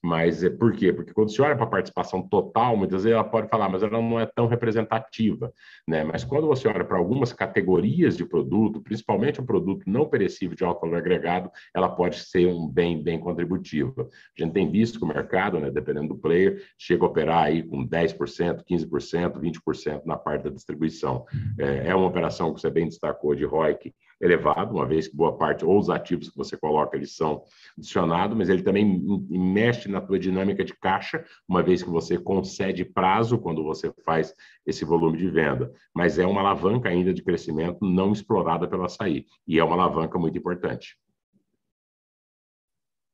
Mas 0.04 0.44
é 0.44 0.50
por 0.50 0.74
quê? 0.74 0.94
Porque 0.94 1.14
quando 1.14 1.32
você 1.32 1.42
olha 1.42 1.56
para 1.56 1.66
a 1.66 1.70
participação 1.70 2.22
total, 2.22 2.76
muitas 2.78 3.04
vezes 3.04 3.16
ela 3.16 3.24
pode 3.24 3.48
falar, 3.50 3.70
mas 3.70 3.84
ela 3.84 4.02
não 4.02 4.20
é 4.20 4.26
tão 4.26 4.48
representativa, 4.48 5.52
né? 5.88 6.04
Mas 6.04 6.24
quando 6.24 6.48
você 6.48 6.68
olha 6.68 6.84
para 6.84 6.98
algumas 6.98 7.34
categorias 7.34 8.18
de 8.18 8.26
produto, 8.26 8.82
principalmente 8.82 9.40
o 9.40 9.46
produto 9.46 9.84
não 9.88 10.08
perecível 10.08 10.56
de 10.56 10.64
alto 10.64 10.82
valor 10.82 10.98
agregado, 10.98 11.50
ela 11.76 11.90
pode 11.90 12.20
ser 12.20 12.48
um 12.48 12.68
bem 12.68 13.02
bem 13.02 13.20
contributiva. 13.20 14.08
A 14.38 14.44
gente 14.44 14.54
tem 14.54 14.70
visto 14.70 15.00
que 15.00 15.06
o 15.06 15.08
mercado, 15.08 15.60
né, 15.60 15.72
dependendo 15.72 16.10
do 16.10 16.18
player, 16.18 16.62
chega 16.78 17.04
a 17.04 17.08
operar 17.08 17.44
aí 17.46 17.64
com 17.64 17.88
10%, 17.88 18.64
15%, 18.64 19.40
20% 19.40 20.02
na 20.06 20.18
parte 20.18 20.44
da 20.44 20.50
distribuição. 20.50 21.26
É, 21.58 21.90
é 21.90 21.96
uma 21.96 22.08
operação 22.08 22.54
que 22.54 22.62
você 22.62 22.70
bem 22.70 22.88
destacou 22.88 23.36
de 23.36 23.46
ROIC 23.46 23.94
elevado, 24.20 24.74
uma 24.74 24.86
vez 24.86 25.08
que 25.08 25.16
boa 25.16 25.38
parte, 25.38 25.64
ou 25.64 25.78
os 25.78 25.90
ativos 25.90 26.30
que 26.30 26.38
você 26.38 26.58
coloca, 26.58 26.98
eles 26.98 27.16
são 27.16 27.44
adicionados, 27.78 28.38
mas 28.38 28.50
ele 28.50 28.64
também 28.64 29.00
mexe 29.30 29.88
na 29.88 30.02
tua 30.02 30.18
dinâmica 30.18 30.64
de 30.64 30.74
caixa, 30.76 31.24
uma 31.48 31.62
vez 31.62 31.84
que 31.84 31.90
você 31.90 32.18
concede 32.18 32.84
prazo 32.84 33.38
quando 33.38 33.64
você 33.64 33.94
faz 34.04 34.34
esse 34.66 34.84
volume 34.84 35.18
de 35.18 35.30
venda. 35.30 35.72
Mas 35.94 36.18
é 36.18 36.26
uma 36.26 36.42
alavanca 36.42 36.90
ainda 36.90 37.14
de 37.14 37.24
crescimento 37.24 37.86
não 37.86 38.12
explorada 38.12 38.68
pelo 38.68 38.84
açaí, 38.84 39.26
e 39.48 39.60
é 39.60 39.64
uma 39.64 39.76
alavanca 39.76 40.18
muito 40.18 40.38
importante. 40.38 40.98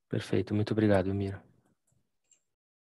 Perfeito, 0.09 0.53
muito 0.53 0.71
obrigado, 0.71 1.13
Mira. 1.13 1.43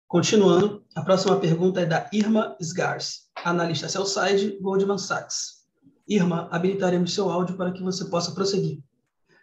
Continuando, 0.07 0.85
a 0.95 1.01
próxima 1.01 1.39
pergunta 1.39 1.81
é 1.81 1.85
da 1.85 2.07
Irma 2.13 2.55
Sgars, 2.61 3.31
analista 3.43 3.89
Cellside 3.89 4.57
Goldman 4.61 4.99
Sachs. 4.99 5.64
Irma, 6.07 6.47
habilitaremos 6.51 7.13
seu 7.13 7.29
áudio 7.29 7.57
para 7.57 7.71
que 7.71 7.81
você 7.81 8.05
possa 8.05 8.31
prosseguir. 8.31 8.79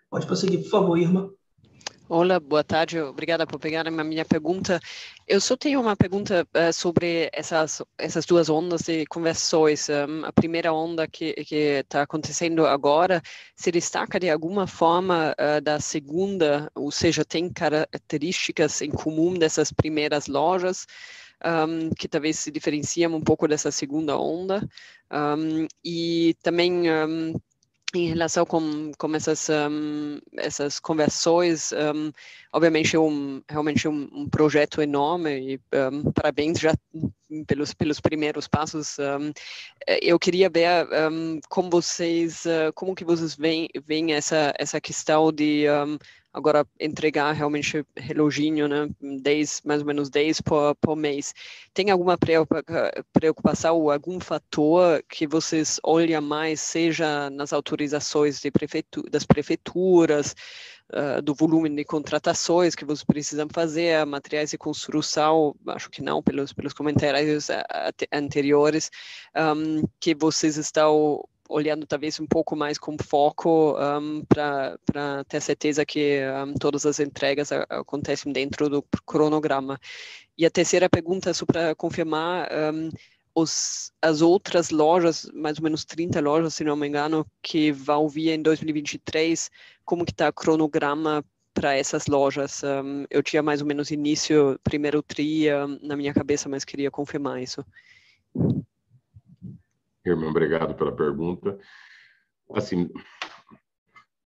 Pode 0.09 0.27
prosseguir, 0.27 0.63
por 0.63 0.71
favor, 0.71 0.97
Irma. 0.97 1.33
Olá, 2.09 2.39
boa 2.39 2.63
tarde. 2.63 3.01
Obrigada 3.01 3.47
por 3.47 3.59
pegar 3.59 3.89
a 3.89 4.05
minha 4.05 4.25
pergunta. 4.25 4.79
Eu 5.27 5.41
só 5.41 5.57
tenho 5.57 5.81
uma 5.81 5.97
pergunta 5.97 6.47
uh, 6.55 6.73
sobre 6.73 7.31
essas, 7.33 7.81
essas 7.97 8.27
duas 8.27 8.51
ondas 8.51 8.83
de 8.83 9.07
conversões. 9.07 9.89
Um, 9.89 10.25
a 10.25 10.33
primeira 10.33 10.73
onda 10.73 11.09
que 11.09 11.35
está 11.39 12.03
acontecendo 12.03 12.67
agora 12.67 13.23
se 13.57 13.73
destaca 13.73 14.21
de 14.21 14.29
alguma 14.29 14.67
forma 14.67 15.35
uh, 15.39 15.61
da 15.63 15.81
segunda, 15.81 16.71
ou 16.75 16.91
seja, 16.91 17.25
tem 17.25 17.49
características 17.49 18.83
em 18.83 18.91
comum 18.91 19.35
dessas 19.35 19.73
primeiras 19.73 20.27
lojas 20.27 20.87
um, 21.45 21.91
que 21.91 22.09
talvez 22.09 22.39
se 22.39 22.51
diferenciam 22.51 23.15
um 23.15 23.21
pouco 23.21 23.49
dessa 23.49 23.71
segunda 23.71 24.19
onda. 24.19 24.67
Um, 25.11 25.67
e 25.85 26.35
também 26.43 26.85
em 27.95 28.07
relação 28.07 28.47
com, 28.47 28.91
com 28.97 29.15
essas, 29.15 29.49
um, 29.51 30.19
essas 30.39 30.81
conversões, 30.81 31.73
um, 31.73 32.11
obviamente 32.53 32.97
é 32.97 32.99
um, 32.99 33.43
realmente 33.49 33.87
um, 33.87 34.09
um 34.13 34.29
projeto 34.29 34.81
enorme 34.81 35.55
e 35.55 35.61
parabéns 36.15 36.59
já 36.59 36.75
pelos, 37.47 37.75
pelos 37.75 38.01
primeiros 38.01 38.49
passos. 38.49 38.97
eu 40.01 40.19
queria 40.19 40.49
ver 40.49 40.89
como 41.51 41.69
vocês, 41.69 42.47
uh, 42.47 42.73
como 42.75 42.95
que 42.95 43.05
vocês 43.05 43.35
veem, 43.35 43.69
veem 43.85 44.15
essa, 44.15 44.55
essa 44.59 44.81
questão 44.81 45.31
de 45.31 45.67
agora 46.33 46.67
entregar 46.81 47.33
realmente 47.33 47.85
reloginho, 47.97 48.67
né, 48.67 48.89
10, 49.01 49.63
mais 49.65 49.81
ou 49.81 49.87
menos 49.87 50.09
10 50.09 50.41
por, 50.41 50.75
por 50.77 50.97
mês. 50.97 51.35
Tem 51.75 51.91
alguma 51.91 52.17
preocupação 53.13 53.77
ou 53.77 53.91
algum 53.91 54.19
fator 54.19 55.03
que 55.09 55.27
vocês 55.27 55.79
olham 55.83 56.23
mais, 56.23 56.61
seja 56.61 57.29
nas 57.31 57.53
autorizações 57.53 58.41
das 59.11 59.25
prefeituras, 59.25 60.35
uh, 60.93 61.21
do 61.21 61.35
volume 61.35 61.69
de 61.69 61.85
contratações 61.85 62.75
que 62.75 62.85
vocês 62.85 63.05
precisam 63.05 63.49
fazer, 63.53 64.05
materiais 64.07 64.51
de 64.51 64.59
construção, 64.59 65.55
acho 65.69 65.91
que 65.91 66.03
não, 66.03 66.23
pelos, 66.23 66.53
pelos 66.53 66.73
comentários 66.73 67.49
anteriores, 68.13 68.91
um, 69.37 69.87
que 70.01 70.15
vocês 70.15 70.57
estão 70.57 71.23
olhando 71.53 71.87
talvez 71.87 72.19
um 72.19 72.27
pouco 72.27 72.57
mais 72.57 72.79
com 72.79 72.97
foco 72.99 73.77
um, 73.79 74.25
para 74.25 74.79
ter 75.29 75.41
certeza 75.41 75.85
que 75.85 76.21
um, 76.47 76.55
todas 76.55 76.87
as 76.87 76.99
entregas 76.99 77.51
acontecem 77.53 78.33
dentro 78.33 78.69
do 78.69 78.83
cronograma. 79.07 79.79
E 80.37 80.47
a 80.47 80.51
terceira 80.51 80.89
pergunta, 80.89 81.33
só 81.35 81.45
para 81.45 81.75
confirmar, 81.75 82.49
um, 82.75 82.91
os, 83.35 83.93
as 84.01 84.21
outras 84.23 84.71
lojas, 84.71 85.31
mais 85.33 85.59
ou 85.59 85.65
menos 85.65 85.85
30 85.85 86.21
lojas, 86.21 86.55
se 86.55 86.65
não 86.65 86.77
me 86.77 86.87
engano, 86.89 87.27
que 87.43 87.73
vão 87.73 88.09
vir 88.09 88.31
em 88.31 88.43
2023, 88.43 89.51
como 89.85 90.05
que 90.05 90.13
está 90.13 90.29
o 90.29 90.33
cronograma 90.33 91.25
para 91.55 91.75
essas 91.75 92.07
lojas? 92.07 92.63
Um, 92.63 93.05
eu 93.11 93.23
tinha 93.23 93.43
mais 93.43 93.61
ou 93.61 93.67
menos 93.67 93.91
início, 93.91 94.59
primeiro 94.63 95.03
tri 95.03 95.53
um, 95.53 95.79
na 95.83 95.97
minha 95.97 96.15
cabeça, 96.15 96.49
mas 96.49 96.65
queria 96.65 96.91
confirmar 96.91 97.43
isso. 97.43 97.65
Irmão, 100.05 100.31
obrigado 100.31 100.75
pela 100.75 100.95
pergunta. 100.95 101.59
Assim, 102.55 102.91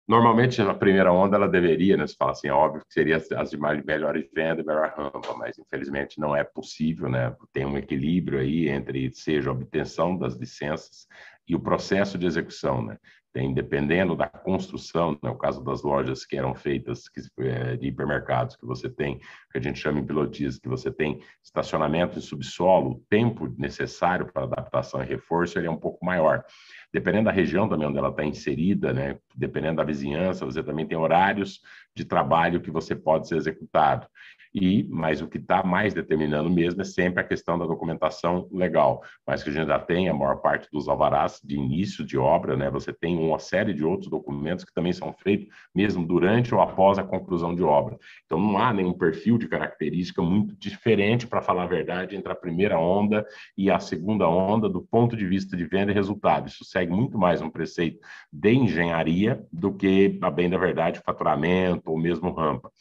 Normalmente, 0.06 0.62
a 0.62 0.74
primeira 0.74 1.14
onda, 1.14 1.38
ela 1.38 1.48
deveria, 1.48 1.96
né? 1.96 2.06
Você 2.06 2.16
fala 2.16 2.32
assim, 2.32 2.50
é 2.50 2.54
óbvio 2.54 2.84
que 2.86 2.94
seria 2.94 3.16
as 3.16 3.50
de 3.50 3.58
melhores 3.58 4.30
vendas, 4.34 4.66
melhor 4.66 4.94
rampa, 4.98 5.34
mas 5.38 5.58
infelizmente 5.58 6.20
não 6.20 6.36
é 6.36 6.44
possível, 6.44 7.08
né? 7.08 7.34
Tem 7.54 7.66
um 7.66 7.78
equilíbrio 7.78 8.40
aí 8.40 8.68
entre, 8.68 9.14
seja 9.14 9.50
a 9.50 9.54
obtenção 9.54 10.18
das 10.18 10.36
licenças 10.36 11.08
e 11.48 11.56
o 11.56 11.60
processo 11.60 12.18
de 12.18 12.26
execução, 12.26 12.86
né? 12.86 12.98
Tem, 13.34 13.52
dependendo 13.54 14.16
da 14.16 14.28
construção, 14.28 15.18
no 15.24 15.32
né? 15.32 15.38
caso 15.42 15.64
das 15.64 15.82
lojas 15.82 16.24
que 16.24 16.38
eram 16.38 16.54
feitas 16.54 17.10
que, 17.10 17.22
é, 17.40 17.76
de 17.76 17.88
hipermercados, 17.88 18.56
que 18.56 18.66
você 18.66 18.88
tem, 18.88 19.18
que 19.52 19.58
a 19.58 19.60
gente 19.60 19.80
chama 19.80 20.00
em 20.00 20.06
pilotis, 20.06 20.60
que 20.60 20.70
você 20.70 20.92
tem 20.92 21.20
estacionamento 21.44 22.20
em 22.20 22.22
subsolo, 22.22 22.92
o 22.92 23.04
tempo 23.10 23.52
necessário 23.58 24.32
para 24.32 24.44
adaptação 24.44 25.02
e 25.02 25.06
reforço 25.08 25.58
ele 25.58 25.68
é 25.68 25.72
um 25.72 25.80
pouco 25.80 26.06
maior 26.06 26.46
dependendo 26.94 27.26
da 27.26 27.32
região 27.32 27.68
também 27.68 27.88
onde 27.88 27.98
ela 27.98 28.10
está 28.10 28.24
inserida, 28.24 28.94
né, 28.94 29.18
dependendo 29.36 29.78
da 29.78 29.84
vizinhança, 29.84 30.46
você 30.46 30.62
também 30.62 30.86
tem 30.86 30.96
horários 30.96 31.60
de 31.96 32.06
trabalho 32.06 32.62
que 32.62 32.70
você 32.70 32.96
pode 32.96 33.28
ser 33.28 33.36
executado. 33.38 34.08
E, 34.54 34.84
mas 34.90 35.22
o 35.22 35.28
que 35.28 35.38
está 35.38 35.64
mais 35.64 35.94
determinando 35.94 36.50
mesmo 36.50 36.82
é 36.82 36.86
sempre 36.86 37.22
a 37.22 37.24
questão 37.24 37.58
da 37.58 37.66
documentação 37.66 38.48
legal. 38.52 39.02
Mas 39.26 39.44
que 39.44 39.50
a 39.50 39.54
gente 39.54 39.68
já 39.68 39.80
tem 39.80 40.10
a 40.10 40.14
maior 40.14 40.36
parte 40.38 40.70
dos 40.72 40.88
alvarás 40.88 41.40
de 41.44 41.56
início 41.56 42.06
de 42.06 42.18
obra, 42.18 42.56
né? 42.56 42.70
Você 42.70 42.94
tem 42.94 43.18
uma 43.18 43.40
série 43.40 43.74
de 43.74 43.84
outros 43.84 44.10
documentos 44.10 44.64
que 44.64 44.74
também 44.74 44.94
são 44.94 45.12
feitos 45.14 45.48
mesmo 45.74 46.06
durante 46.06 46.54
ou 46.54 46.62
após 46.62 47.00
a 47.00 47.04
conclusão 47.04 47.56
de 47.56 47.64
obra. 47.64 47.98
Então 48.26 48.40
não 48.40 48.58
há 48.58 48.72
nenhum 48.72 48.94
perfil 48.94 49.38
de 49.38 49.48
característica 49.48 50.22
muito 50.22 50.56
diferente, 50.56 51.28
para 51.28 51.42
falar 51.42 51.64
a 51.64 51.68
verdade, 51.68 52.16
entre 52.16 52.32
a 52.32 52.36
primeira 52.36 52.78
onda 52.78 53.26
e 53.58 53.72
a 53.72 53.80
segunda 53.80 54.28
onda 54.28 54.70
do 54.70 54.82
ponto 54.82 55.16
de 55.16 55.26
vista 55.26 55.58
de 55.58 55.66
venda 55.66 55.92
e 55.92 55.96
resultado. 55.96 56.48
Isso 56.48 56.64
segue 56.64 56.92
muito 56.92 57.18
mais 57.18 57.42
um 57.42 57.50
preceito 57.50 58.00
de 58.32 58.54
engenharia 58.54 59.44
do 59.52 59.74
que, 59.74 60.20
a 60.22 60.30
bem 60.30 60.50
da 60.50 60.58
verdade, 60.58 61.02
faturamento 61.04 61.90
ou 61.90 61.98
mesmo 61.98 62.32
rampa. 62.32 62.72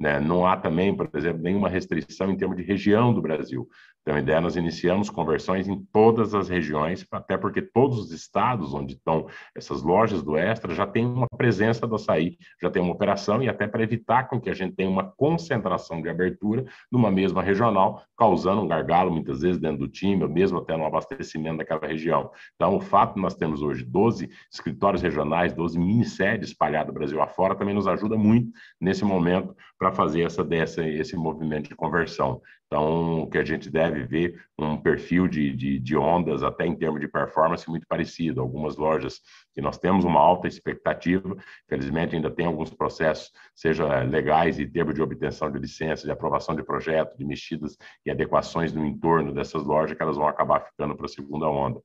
Né? 0.00 0.18
Não 0.18 0.46
há 0.46 0.56
também, 0.56 0.96
por 0.96 1.10
exemplo, 1.14 1.42
nenhuma 1.42 1.68
restrição 1.68 2.30
em 2.30 2.36
termos 2.36 2.56
de 2.56 2.62
região 2.62 3.12
do 3.12 3.20
Brasil. 3.20 3.68
Então, 4.02 4.16
a 4.16 4.20
ideia, 4.20 4.40
nós 4.40 4.56
iniciamos 4.56 5.10
conversões 5.10 5.68
em 5.68 5.84
todas 5.92 6.34
as 6.34 6.48
regiões, 6.48 7.06
até 7.12 7.36
porque 7.36 7.60
todos 7.60 7.98
os 7.98 8.12
estados 8.12 8.72
onde 8.72 8.94
estão 8.94 9.26
essas 9.54 9.82
lojas 9.82 10.22
do 10.22 10.36
Extra 10.36 10.74
já 10.74 10.86
tem 10.86 11.04
uma 11.04 11.26
presença 11.36 11.86
do 11.86 11.96
açaí, 11.96 12.38
já 12.60 12.70
tem 12.70 12.82
uma 12.82 12.92
operação, 12.92 13.42
e 13.42 13.48
até 13.48 13.66
para 13.66 13.82
evitar 13.82 14.28
com 14.28 14.40
que 14.40 14.48
a 14.48 14.54
gente 14.54 14.74
tenha 14.74 14.88
uma 14.88 15.12
concentração 15.16 16.00
de 16.00 16.08
abertura 16.08 16.64
numa 16.90 17.10
mesma 17.10 17.42
regional, 17.42 18.02
causando 18.16 18.62
um 18.62 18.68
gargalo, 18.68 19.10
muitas 19.10 19.42
vezes, 19.42 19.60
dentro 19.60 19.78
do 19.78 19.88
time, 19.88 20.22
ou 20.22 20.30
mesmo 20.30 20.58
até 20.58 20.76
no 20.76 20.86
abastecimento 20.86 21.58
daquela 21.58 21.86
região. 21.86 22.30
Então, 22.54 22.76
o 22.76 22.80
fato 22.80 23.14
de 23.14 23.20
nós 23.20 23.34
temos 23.34 23.60
hoje 23.60 23.84
12 23.84 24.30
escritórios 24.50 25.02
regionais, 25.02 25.52
12 25.52 25.78
mini-sedes 25.78 26.50
espalhadas 26.50 26.94
Brasil 26.94 27.20
afora, 27.20 27.54
também 27.54 27.74
nos 27.74 27.86
ajuda 27.86 28.16
muito 28.16 28.50
nesse 28.80 29.04
momento 29.04 29.54
para 29.78 29.92
fazer 29.92 30.22
essa, 30.22 30.44
dessa, 30.44 30.86
esse 30.86 31.16
movimento 31.16 31.68
de 31.68 31.74
conversão. 31.74 32.40
Então, 32.72 33.22
o 33.22 33.26
que 33.28 33.36
a 33.36 33.44
gente 33.44 33.68
deve 33.68 34.04
ver 34.04 34.40
um 34.56 34.76
perfil 34.76 35.26
de, 35.26 35.52
de, 35.56 35.80
de, 35.80 35.96
ondas, 35.96 36.44
até 36.44 36.64
em 36.64 36.76
termos 36.76 37.00
de 37.00 37.08
performance, 37.08 37.68
muito 37.68 37.84
parecido. 37.88 38.40
Algumas 38.40 38.76
lojas 38.76 39.20
que 39.52 39.60
nós 39.60 39.76
temos 39.76 40.04
uma 40.04 40.20
alta 40.20 40.46
expectativa, 40.46 41.36
felizmente 41.68 42.14
ainda 42.14 42.30
tem 42.30 42.46
alguns 42.46 42.70
processos, 42.70 43.32
seja 43.56 44.04
legais 44.04 44.60
e 44.60 44.66
termos 44.68 44.94
de 44.94 45.02
obtenção 45.02 45.50
de 45.50 45.58
licença, 45.58 46.04
de 46.04 46.12
aprovação 46.12 46.54
de 46.54 46.62
projeto, 46.62 47.18
de 47.18 47.24
mexidas 47.24 47.76
e 48.06 48.10
adequações 48.10 48.72
no 48.72 48.86
entorno 48.86 49.34
dessas 49.34 49.64
lojas, 49.64 49.96
que 49.96 50.02
elas 50.02 50.16
vão 50.16 50.28
acabar 50.28 50.60
ficando 50.60 50.94
para 50.94 51.06
a 51.06 51.08
segunda 51.08 51.48
onda 51.48 51.80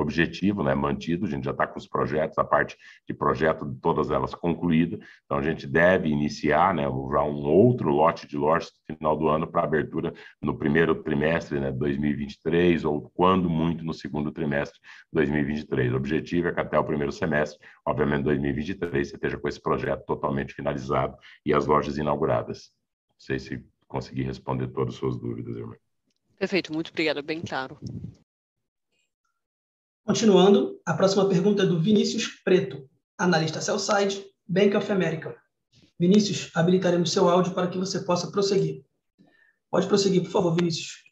objetivo 0.00 0.62
né, 0.62 0.74
mantido, 0.74 1.26
a 1.26 1.28
gente 1.28 1.44
já 1.44 1.50
está 1.50 1.66
com 1.66 1.78
os 1.78 1.86
projetos, 1.86 2.38
a 2.38 2.44
parte 2.44 2.76
de 3.06 3.14
projeto 3.14 3.66
de 3.66 3.80
todas 3.80 4.10
elas 4.10 4.34
concluída, 4.34 4.98
então 5.24 5.38
a 5.38 5.42
gente 5.42 5.66
deve 5.66 6.08
iniciar 6.08 6.74
né, 6.74 6.82
já 6.82 7.22
um 7.22 7.44
outro 7.46 7.90
lote 7.90 8.26
de 8.26 8.36
lojas 8.36 8.72
no 8.88 8.96
final 8.96 9.16
do 9.16 9.28
ano 9.28 9.46
para 9.46 9.62
abertura 9.62 10.12
no 10.40 10.56
primeiro 10.56 10.94
trimestre 11.02 11.58
né, 11.60 11.70
de 11.70 11.78
2023 11.78 12.84
ou 12.84 13.10
quando 13.14 13.48
muito 13.48 13.84
no 13.84 13.92
segundo 13.92 14.30
trimestre 14.30 14.78
de 14.80 15.14
2023. 15.14 15.92
O 15.92 15.96
objetivo 15.96 16.48
é 16.48 16.52
que 16.52 16.60
até 16.60 16.78
o 16.78 16.84
primeiro 16.84 17.12
semestre, 17.12 17.58
obviamente 17.86 18.24
2023, 18.24 19.08
você 19.08 19.16
esteja 19.16 19.38
com 19.38 19.48
esse 19.48 19.60
projeto 19.60 20.04
totalmente 20.06 20.54
finalizado 20.54 21.16
e 21.44 21.52
as 21.52 21.66
lojas 21.66 21.98
inauguradas. 21.98 22.70
Não 23.10 23.20
sei 23.20 23.38
se 23.38 23.64
consegui 23.86 24.22
responder 24.22 24.68
todas 24.68 24.94
as 24.94 25.00
suas 25.00 25.18
dúvidas, 25.18 25.56
irmã. 25.56 25.74
Perfeito, 26.38 26.72
muito 26.72 26.90
obrigada, 26.90 27.20
bem 27.20 27.40
claro. 27.40 27.78
Continuando, 30.08 30.80
a 30.86 30.94
próxima 30.94 31.28
pergunta 31.28 31.64
é 31.64 31.66
do 31.66 31.78
Vinícius 31.78 32.28
Preto, 32.42 32.88
analista 33.18 33.60
Cellside, 33.60 34.24
Bank 34.48 34.74
of 34.74 34.90
America. 34.90 35.36
Vinícius, 36.00 36.50
habilitaremos 36.54 37.12
seu 37.12 37.28
áudio 37.28 37.52
para 37.52 37.66
que 37.66 37.76
você 37.76 38.00
possa 38.00 38.32
prosseguir. 38.32 38.86
Pode 39.70 39.86
prosseguir, 39.86 40.22
por 40.22 40.30
favor, 40.30 40.56
Vinícius. 40.56 41.02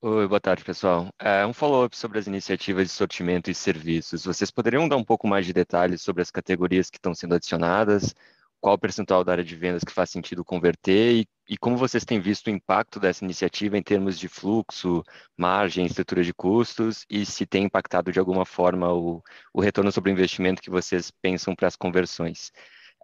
Oi, 0.00 0.28
boa 0.28 0.38
tarde, 0.38 0.62
pessoal. 0.62 1.12
É, 1.18 1.44
um 1.44 1.52
follow-up 1.52 1.96
sobre 1.96 2.20
as 2.20 2.28
iniciativas 2.28 2.86
de 2.86 2.92
sortimento 2.92 3.50
e 3.50 3.54
serviços. 3.54 4.24
Vocês 4.24 4.48
poderiam 4.48 4.88
dar 4.88 4.96
um 4.96 5.02
pouco 5.02 5.26
mais 5.26 5.44
de 5.44 5.52
detalhes 5.52 6.00
sobre 6.00 6.22
as 6.22 6.30
categorias 6.30 6.88
que 6.88 6.98
estão 6.98 7.12
sendo 7.16 7.34
adicionadas, 7.34 8.14
qual 8.60 8.74
o 8.74 8.78
percentual 8.78 9.22
da 9.22 9.32
área 9.32 9.44
de 9.44 9.54
vendas 9.54 9.84
que 9.84 9.92
faz 9.92 10.10
sentido 10.10 10.44
converter 10.44 11.20
e, 11.20 11.28
e, 11.48 11.56
como 11.56 11.76
vocês 11.76 12.04
têm 12.04 12.20
visto 12.20 12.48
o 12.48 12.50
impacto 12.50 12.98
dessa 12.98 13.24
iniciativa 13.24 13.78
em 13.78 13.82
termos 13.82 14.18
de 14.18 14.28
fluxo, 14.28 15.02
margem, 15.36 15.86
estrutura 15.86 16.22
de 16.22 16.34
custos 16.34 17.06
e 17.08 17.24
se 17.24 17.46
tem 17.46 17.64
impactado 17.64 18.12
de 18.12 18.18
alguma 18.18 18.44
forma 18.44 18.92
o, 18.92 19.22
o 19.54 19.60
retorno 19.60 19.92
sobre 19.92 20.10
o 20.10 20.12
investimento 20.12 20.60
que 20.62 20.70
vocês 20.70 21.10
pensam 21.10 21.54
para 21.54 21.68
as 21.68 21.76
conversões. 21.76 22.52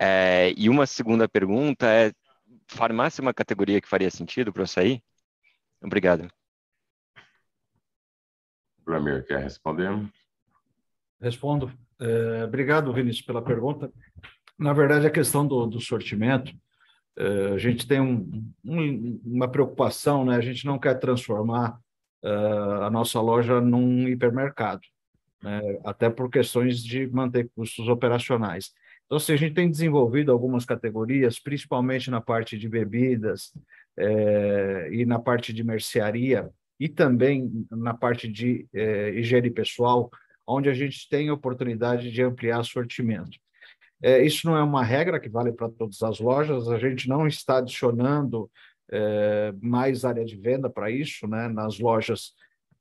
É, 0.01 0.52
e 0.56 0.68
uma 0.68 0.86
segunda 0.86 1.28
pergunta 1.28 1.86
é, 1.86 2.12
farmácia 2.66 3.20
é 3.20 3.24
uma 3.24 3.35
categoria 3.35 3.81
que 3.81 3.89
faria 3.89 4.10
sentido 4.10 4.52
para 4.52 4.62
eu 4.62 4.66
sair? 4.66 5.02
Obrigado. 5.81 6.28
Vladimir, 8.85 9.24
quer 9.24 9.40
responder? 9.40 9.90
Respondo. 11.20 11.72
É, 11.98 12.44
obrigado, 12.44 12.93
Vinícius, 12.93 13.24
pela 13.24 13.43
pergunta. 13.43 13.90
Na 14.59 14.72
verdade, 14.72 15.06
a 15.06 15.10
questão 15.10 15.47
do, 15.47 15.66
do 15.66 15.81
sortimento, 15.81 16.52
uh, 17.18 17.55
a 17.55 17.59
gente 17.59 17.86
tem 17.86 18.01
um, 18.01 18.52
um, 18.64 19.20
uma 19.24 19.48
preocupação, 19.48 20.24
né? 20.24 20.36
A 20.36 20.40
gente 20.40 20.64
não 20.64 20.78
quer 20.78 20.98
transformar 20.98 21.78
uh, 22.24 22.82
a 22.82 22.90
nossa 22.90 23.20
loja 23.20 23.60
num 23.60 24.09
hipermercado, 24.09 24.82
né? 25.43 25.60
até 25.85 26.09
por 26.09 26.31
questões 26.31 26.82
de 26.82 27.06
manter 27.09 27.51
custos 27.55 27.89
operacionais. 27.89 28.72
Então, 29.06 29.18
se 29.18 29.32
assim, 29.32 29.32
a 29.35 29.36
gente 29.36 29.55
tem 29.55 29.70
desenvolvido 29.70 30.32
algumas 30.32 30.64
categorias, 30.64 31.39
principalmente 31.39 32.10
na 32.10 32.20
parte 32.20 32.59
de 32.59 32.68
bebidas 32.68 33.52
é, 33.97 34.89
e 34.90 35.05
na 35.05 35.18
parte 35.18 35.52
de 35.52 35.62
mercearia, 35.62 36.51
e 36.81 36.89
também 36.89 37.66
na 37.70 37.94
parte 37.94 38.26
de 38.26 38.66
é, 38.72 39.10
higiene 39.10 39.51
pessoal, 39.51 40.10
onde 40.47 40.68
a 40.68 40.74
gente 40.74 41.09
tem 41.09 41.31
oportunidade 41.31 42.10
de 42.10 42.22
ampliar 42.22 42.64
sortimento. 42.64 43.39
É, 44.02 44.24
isso 44.24 44.46
não 44.46 44.56
é 44.56 44.62
uma 44.62 44.84
regra 44.84 45.18
que 45.18 45.28
vale 45.28 45.52
para 45.52 45.68
todas 45.68 46.02
as 46.02 46.20
lojas, 46.20 46.68
a 46.68 46.78
gente 46.78 47.08
não 47.08 47.26
está 47.26 47.58
adicionando 47.58 48.50
é, 48.90 49.52
mais 49.62 50.04
área 50.04 50.24
de 50.24 50.36
venda 50.36 50.68
para 50.68 50.90
isso, 50.90 51.26
né, 51.26 51.48
nas 51.48 51.78
lojas 51.78 52.32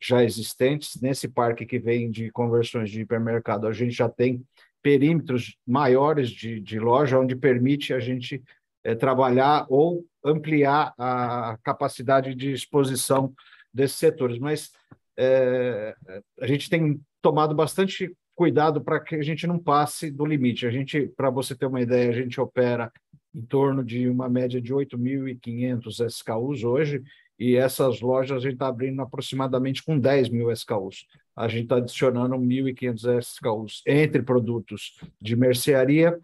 já 0.01 0.23
existentes. 0.23 1.01
Nesse 1.01 1.27
parque 1.27 1.65
que 1.65 1.79
vem 1.79 2.11
de 2.11 2.29
conversões 2.31 2.89
de 2.89 3.01
hipermercado, 3.01 3.67
a 3.67 3.71
gente 3.71 3.91
já 3.91 4.09
tem 4.09 4.45
perímetros 4.81 5.57
maiores 5.65 6.29
de, 6.29 6.59
de 6.59 6.77
loja, 6.77 7.19
onde 7.19 7.35
permite 7.35 7.93
a 7.93 7.99
gente 7.99 8.43
é, 8.83 8.93
trabalhar 8.93 9.65
ou 9.69 10.05
ampliar 10.23 10.93
a 10.97 11.57
capacidade 11.63 12.35
de 12.35 12.51
exposição 12.51 13.33
desses 13.73 13.97
setores. 13.97 14.37
Mas 14.37 14.71
é, 15.17 15.95
a 16.41 16.47
gente 16.47 16.69
tem 16.69 16.99
tomado 17.21 17.55
bastante 17.55 18.13
cuidado 18.35 18.81
para 18.81 18.99
que 18.99 19.15
a 19.15 19.23
gente 19.23 19.45
não 19.45 19.59
passe 19.59 20.09
do 20.09 20.25
limite. 20.25 20.65
A 20.65 20.71
gente, 20.71 21.07
para 21.15 21.29
você 21.29 21.55
ter 21.55 21.65
uma 21.65 21.81
ideia, 21.81 22.09
a 22.09 22.13
gente 22.13 22.39
opera 22.39 22.91
em 23.33 23.41
torno 23.41 23.83
de 23.83 24.07
uma 24.07 24.29
média 24.29 24.61
de 24.61 24.73
8.500 24.73 26.05
SKUs 26.07 26.63
hoje, 26.63 27.01
e 27.39 27.55
essas 27.55 27.99
lojas 28.01 28.37
a 28.37 28.39
gente 28.39 28.53
está 28.53 28.67
abrindo 28.67 29.01
aproximadamente 29.01 29.83
com 29.83 29.97
10 29.97 30.29
mil 30.29 30.51
SKUs. 30.51 31.05
A 31.35 31.47
gente 31.47 31.63
está 31.63 31.77
adicionando 31.77 32.35
1.500 32.35 33.19
SKUs 33.19 33.81
entre 33.87 34.21
produtos 34.21 34.99
de 35.19 35.35
mercearia 35.35 36.19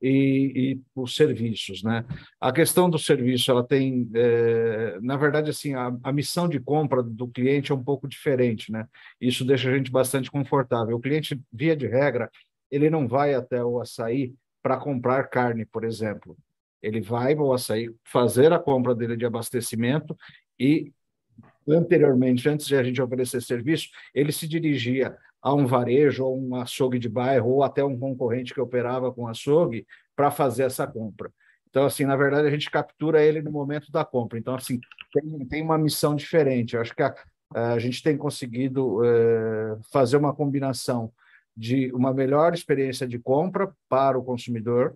e, 0.00 0.52
e, 0.74 0.80
os 0.94 1.14
serviços, 1.14 1.82
né? 1.82 2.04
A 2.40 2.52
questão 2.52 2.88
do 2.88 2.98
serviço, 2.98 3.50
ela 3.50 3.62
tem, 3.62 4.10
é, 4.14 4.98
na 5.00 5.16
verdade, 5.16 5.50
assim, 5.50 5.74
a, 5.74 5.94
a, 6.02 6.12
missão 6.12 6.48
de 6.48 6.60
compra 6.60 7.02
do 7.02 7.28
cliente 7.28 7.72
é 7.72 7.74
um 7.74 7.82
pouco 7.82 8.08
diferente, 8.08 8.72
né? 8.72 8.86
Isso 9.20 9.44
deixa 9.44 9.70
a 9.70 9.76
gente 9.76 9.90
bastante 9.90 10.30
confortável. 10.30 10.96
O 10.96 11.00
cliente, 11.00 11.40
via 11.52 11.76
de 11.76 11.86
regra, 11.86 12.30
ele 12.70 12.88
não 12.88 13.06
vai 13.06 13.34
até 13.34 13.62
o 13.64 13.80
açaí 13.80 14.34
para 14.62 14.78
comprar 14.78 15.24
carne, 15.24 15.64
por 15.66 15.84
exemplo. 15.84 16.36
Ele 16.82 17.00
vai 17.00 17.34
ao 17.34 17.52
açaí 17.52 17.90
fazer 18.04 18.52
a 18.52 18.58
compra 18.58 18.94
dele 18.94 19.16
de 19.16 19.24
abastecimento 19.24 20.16
e 20.58 20.92
anteriormente, 21.68 22.48
antes 22.48 22.66
de 22.66 22.76
a 22.76 22.82
gente 22.82 23.00
oferecer 23.00 23.40
serviço, 23.42 23.88
ele 24.14 24.32
se 24.32 24.46
dirigia 24.46 25.16
a 25.40 25.54
um 25.54 25.66
varejo, 25.66 26.24
ou 26.24 26.40
um 26.40 26.56
açougue 26.56 26.98
de 26.98 27.08
bairro, 27.08 27.50
ou 27.50 27.62
até 27.62 27.84
um 27.84 27.98
concorrente 27.98 28.54
que 28.54 28.60
operava 28.60 29.12
com 29.12 29.28
açougue, 29.28 29.86
para 30.16 30.30
fazer 30.30 30.64
essa 30.64 30.86
compra. 30.86 31.30
Então, 31.68 31.84
assim, 31.84 32.04
na 32.04 32.16
verdade, 32.16 32.46
a 32.46 32.50
gente 32.50 32.70
captura 32.70 33.22
ele 33.22 33.42
no 33.42 33.50
momento 33.50 33.90
da 33.90 34.04
compra. 34.04 34.38
Então, 34.38 34.54
assim, 34.54 34.80
tem, 35.12 35.46
tem 35.46 35.62
uma 35.62 35.76
missão 35.76 36.14
diferente. 36.14 36.74
Eu 36.76 36.80
acho 36.80 36.94
que 36.94 37.02
a, 37.02 37.14
a 37.52 37.78
gente 37.78 38.02
tem 38.02 38.16
conseguido 38.16 39.04
é, 39.04 39.76
fazer 39.92 40.16
uma 40.16 40.32
combinação 40.32 41.12
de 41.56 41.92
uma 41.92 42.14
melhor 42.14 42.54
experiência 42.54 43.06
de 43.06 43.18
compra 43.18 43.72
para 43.88 44.18
o 44.18 44.24
consumidor, 44.24 44.94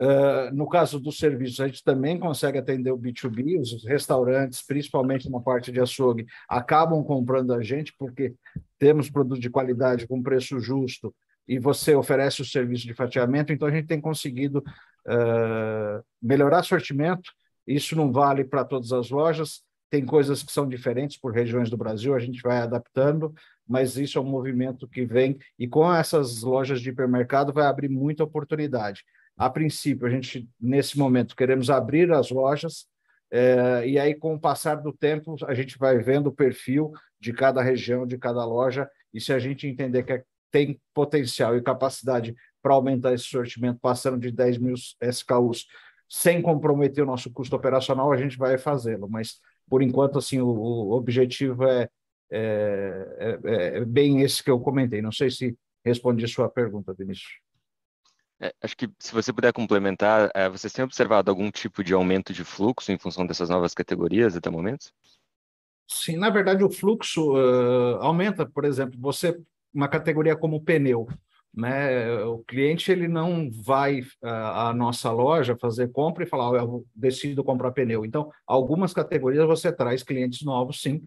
Uh, 0.00 0.54
no 0.54 0.68
caso 0.68 1.00
dos 1.00 1.18
serviços, 1.18 1.60
a 1.60 1.66
gente 1.66 1.82
também 1.82 2.18
consegue 2.18 2.58
atender 2.58 2.92
o 2.92 2.98
B2B, 2.98 3.60
os 3.60 3.84
restaurantes, 3.84 4.62
principalmente 4.64 5.28
na 5.28 5.40
parte 5.40 5.72
de 5.72 5.80
açougue, 5.80 6.24
acabam 6.48 7.02
comprando 7.02 7.52
a 7.52 7.62
gente 7.62 7.92
porque 7.98 8.34
temos 8.78 9.10
produto 9.10 9.40
de 9.40 9.50
qualidade 9.50 10.06
com 10.06 10.22
preço 10.22 10.60
justo 10.60 11.12
e 11.48 11.58
você 11.58 11.96
oferece 11.96 12.42
o 12.42 12.44
serviço 12.44 12.86
de 12.86 12.94
fatiamento, 12.94 13.52
então 13.52 13.66
a 13.66 13.70
gente 13.72 13.88
tem 13.88 14.00
conseguido 14.00 14.58
uh, 14.58 16.04
melhorar 16.22 16.62
sortimento. 16.62 17.32
Isso 17.66 17.96
não 17.96 18.12
vale 18.12 18.44
para 18.44 18.64
todas 18.64 18.92
as 18.92 19.10
lojas, 19.10 19.62
tem 19.90 20.04
coisas 20.04 20.42
que 20.42 20.52
são 20.52 20.68
diferentes 20.68 21.18
por 21.18 21.32
regiões 21.32 21.70
do 21.70 21.76
Brasil, 21.76 22.14
a 22.14 22.18
gente 22.18 22.40
vai 22.42 22.58
adaptando, 22.58 23.34
mas 23.66 23.96
isso 23.96 24.18
é 24.18 24.20
um 24.20 24.30
movimento 24.30 24.86
que 24.86 25.04
vem 25.04 25.38
e 25.58 25.66
com 25.66 25.92
essas 25.92 26.42
lojas 26.42 26.80
de 26.80 26.90
hipermercado 26.90 27.52
vai 27.52 27.66
abrir 27.66 27.88
muita 27.88 28.22
oportunidade. 28.22 29.02
A 29.38 29.48
princípio, 29.48 30.06
a 30.06 30.10
gente, 30.10 30.48
nesse 30.60 30.98
momento, 30.98 31.36
queremos 31.36 31.70
abrir 31.70 32.12
as 32.12 32.30
lojas, 32.30 32.86
é, 33.30 33.86
e 33.86 33.98
aí, 33.98 34.14
com 34.14 34.34
o 34.34 34.40
passar 34.40 34.76
do 34.76 34.92
tempo, 34.92 35.36
a 35.46 35.54
gente 35.54 35.78
vai 35.78 35.98
vendo 35.98 36.28
o 36.28 36.34
perfil 36.34 36.90
de 37.20 37.32
cada 37.32 37.62
região, 37.62 38.06
de 38.06 38.18
cada 38.18 38.44
loja, 38.44 38.88
e 39.12 39.20
se 39.20 39.32
a 39.32 39.38
gente 39.38 39.66
entender 39.66 40.02
que 40.02 40.22
tem 40.50 40.80
potencial 40.94 41.56
e 41.56 41.62
capacidade 41.62 42.34
para 42.62 42.74
aumentar 42.74 43.12
esse 43.12 43.24
sortimento, 43.24 43.78
passando 43.80 44.18
de 44.18 44.32
10 44.32 44.58
mil 44.58 44.74
SKUs, 44.74 45.66
sem 46.08 46.40
comprometer 46.40 47.04
o 47.04 47.06
nosso 47.06 47.30
custo 47.30 47.54
operacional, 47.54 48.10
a 48.10 48.16
gente 48.16 48.38
vai 48.38 48.56
fazê-lo. 48.56 49.08
Mas, 49.08 49.40
por 49.68 49.82
enquanto, 49.82 50.18
assim, 50.18 50.40
o, 50.40 50.48
o 50.48 50.92
objetivo 50.92 51.64
é, 51.64 51.88
é, 52.30 53.38
é, 53.44 53.78
é, 53.78 53.84
bem 53.84 54.22
esse 54.22 54.42
que 54.42 54.50
eu 54.50 54.58
comentei. 54.58 55.02
Não 55.02 55.12
sei 55.12 55.30
se 55.30 55.56
respondi 55.84 56.24
a 56.24 56.28
sua 56.28 56.48
pergunta, 56.48 56.94
Vinícius. 56.94 57.47
É, 58.40 58.54
acho 58.62 58.76
que 58.76 58.88
se 58.98 59.12
você 59.12 59.32
puder 59.32 59.52
complementar, 59.52 60.30
é, 60.34 60.48
vocês 60.48 60.72
têm 60.72 60.84
observado 60.84 61.30
algum 61.30 61.50
tipo 61.50 61.82
de 61.82 61.92
aumento 61.92 62.32
de 62.32 62.44
fluxo 62.44 62.92
em 62.92 62.98
função 62.98 63.26
dessas 63.26 63.48
novas 63.48 63.74
categorias 63.74 64.36
até 64.36 64.48
o 64.48 64.52
momento? 64.52 64.92
Sim, 65.88 66.16
na 66.16 66.30
verdade 66.30 66.62
o 66.62 66.70
fluxo 66.70 67.32
uh, 67.32 67.96
aumenta, 68.00 68.46
por 68.46 68.64
exemplo, 68.64 68.98
você 69.00 69.36
uma 69.72 69.88
categoria 69.88 70.36
como 70.36 70.62
pneu, 70.62 71.08
né? 71.54 72.22
O 72.24 72.38
cliente 72.40 72.92
ele 72.92 73.08
não 73.08 73.50
vai 73.50 74.00
uh, 74.00 74.26
à 74.26 74.74
nossa 74.74 75.10
loja 75.10 75.56
fazer 75.56 75.90
compra 75.90 76.24
e 76.24 76.26
falar, 76.26 76.50
oh, 76.50 76.56
eu 76.56 76.86
decido 76.94 77.42
comprar 77.42 77.72
pneu. 77.72 78.04
Então, 78.04 78.30
algumas 78.46 78.92
categorias 78.92 79.46
você 79.46 79.72
traz 79.72 80.02
clientes 80.02 80.42
novos, 80.42 80.80
sim. 80.80 81.02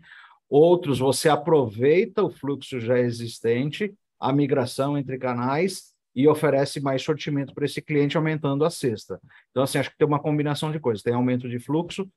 Outros 0.50 1.00
você 1.00 1.30
aproveita 1.30 2.24
o 2.24 2.30
fluxo 2.30 2.80
já 2.80 3.00
existente, 3.00 3.94
a 4.20 4.34
migração 4.34 4.98
entre 4.98 5.18
canais 5.18 5.91
e 6.16 6.28
oferece 6.28 6.82
mais 6.82 7.02
sortimento 7.02 7.54
para 7.54 7.66
esse 7.66 7.82
cliente, 7.82 8.18
aumentando 8.18 8.66
a 8.66 8.70
cesta. 8.70 9.20
Então, 9.50 9.64
assim, 9.64 9.78
acho 9.78 9.92
que 9.92 9.98
tem 9.98 10.08
uma 10.08 10.20
combinação 10.20 10.72
de 10.72 10.80
coisas. 10.80 11.04
Tem 11.04 11.14
aumento 11.14 11.48
de 11.48 11.60
fluxo 11.60 12.10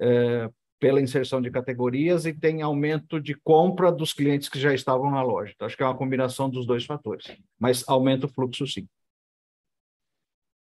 é, 0.00 0.50
pela 0.78 1.00
inserção 1.00 1.40
de 1.40 1.50
categorias 1.50 2.26
e 2.26 2.32
tem 2.32 2.62
aumento 2.62 3.20
de 3.20 3.34
compra 3.34 3.90
dos 3.90 4.12
clientes 4.12 4.48
que 4.48 4.60
já 4.60 4.72
estavam 4.72 5.10
na 5.10 5.22
loja. 5.22 5.52
Então, 5.54 5.66
acho 5.66 5.76
que 5.76 5.82
é 5.82 5.86
uma 5.86 5.96
combinação 5.96 6.48
dos 6.48 6.66
dois 6.66 6.84
fatores. 6.84 7.36
Mas 7.58 7.84
aumenta 7.88 8.26
o 8.26 8.28
fluxo, 8.28 8.66
sim. 8.66 8.86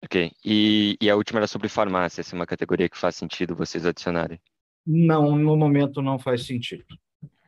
Ok. 0.04 0.32
E, 0.46 0.96
e 1.02 1.10
a 1.10 1.16
última 1.16 1.40
era 1.40 1.48
sobre 1.48 1.68
farmácia, 1.68 2.24
se 2.24 2.34
é 2.34 2.38
uma 2.38 2.46
categoria 2.46 2.88
que 2.88 2.98
faz 2.98 3.16
sentido 3.16 3.56
vocês 3.56 3.86
adicionarem. 3.86 4.40
Não, 4.86 5.36
no 5.36 5.58
momento 5.58 6.02
não 6.02 6.18
faz 6.18 6.46
sentido. 6.46 6.86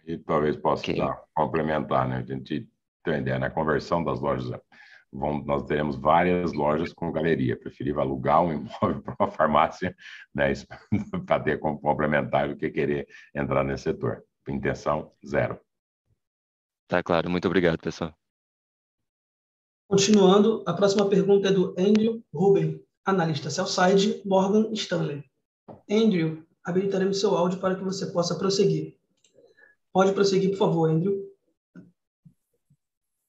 E 0.06 0.18
talvez 0.18 0.58
possa 0.58 0.82
okay. 0.82 1.00
complementar, 1.34 2.08
né? 2.10 2.18
A 2.18 2.24
gente 2.24 2.68
tem 3.04 3.14
a 3.14 3.18
ideia, 3.20 3.40
né? 3.40 3.50
conversão 3.50 4.04
das 4.04 4.20
lojas 4.20 4.52
vamos, 5.12 5.46
nós 5.46 5.64
teremos 5.64 5.96
várias 5.96 6.54
lojas 6.54 6.94
com 6.94 7.12
galeria. 7.12 7.58
Preferível 7.58 8.02
alugar 8.02 8.44
um 8.44 8.54
imóvel 8.54 9.02
para 9.04 9.16
uma 9.20 9.32
farmácia, 9.32 9.96
né, 10.34 10.54
para 11.26 11.44
ter 11.44 11.60
como 11.60 11.80
complementar 11.80 12.50
do 12.50 12.56
que 12.56 12.70
querer 12.70 13.08
entrar 13.34 13.64
nesse 13.64 13.84
setor. 13.84 14.24
Intenção 14.48 15.12
zero. 15.26 15.60
Tá 16.88 17.04
claro. 17.04 17.30
Muito 17.30 17.48
obrigado, 17.48 17.78
pessoal. 17.78 18.14
Continuando, 19.88 20.64
a 20.68 20.74
próxima 20.74 21.08
pergunta 21.08 21.50
é 21.50 21.52
do 21.52 21.76
Andrew 21.78 22.24
Ruben, 22.34 22.84
analista 23.06 23.50
Cellside, 23.50 24.22
Morgan 24.26 24.72
Stanley. 24.74 25.24
Andrew, 25.90 26.44
habilitaremos 26.64 27.20
seu 27.20 27.36
áudio 27.36 27.60
para 27.60 27.76
que 27.76 27.84
você 27.84 28.08
possa 28.08 28.36
prosseguir. 28.36 28.98
Pode 29.92 30.14
prosseguir, 30.14 30.52
por 30.52 30.58
favor, 30.58 30.90
Andrew. 30.90 31.29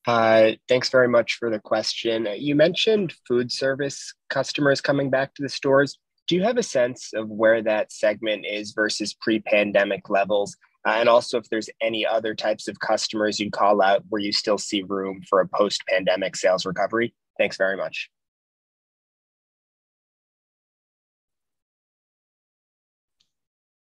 Uh, 0.06 0.52
thanks 0.68 0.88
very 0.88 1.08
much 1.08 1.34
for 1.34 1.50
the 1.50 1.58
question. 1.58 2.26
You 2.36 2.54
mentioned 2.54 3.14
food 3.28 3.52
service 3.52 4.14
customers 4.30 4.80
coming 4.80 5.10
back 5.10 5.34
to 5.34 5.42
the 5.42 5.48
stores. 5.48 5.98
Do 6.26 6.36
you 6.36 6.42
have 6.42 6.56
a 6.56 6.62
sense 6.62 7.12
of 7.14 7.28
where 7.28 7.62
that 7.62 7.92
segment 7.92 8.46
is 8.46 8.72
versus 8.72 9.14
pre 9.14 9.40
pandemic 9.40 10.08
levels? 10.08 10.56
Uh, 10.86 10.92
and 10.92 11.08
also, 11.08 11.36
if 11.36 11.48
there's 11.50 11.68
any 11.82 12.06
other 12.06 12.34
types 12.34 12.66
of 12.66 12.80
customers 12.80 13.38
you'd 13.38 13.52
call 13.52 13.82
out 13.82 14.02
where 14.08 14.22
you 14.22 14.32
still 14.32 14.56
see 14.56 14.82
room 14.82 15.20
for 15.28 15.40
a 15.40 15.48
post 15.48 15.82
pandemic 15.86 16.36
sales 16.36 16.64
recovery? 16.64 17.14
Thanks 17.38 17.58
very 17.58 17.76
much. 17.76 18.10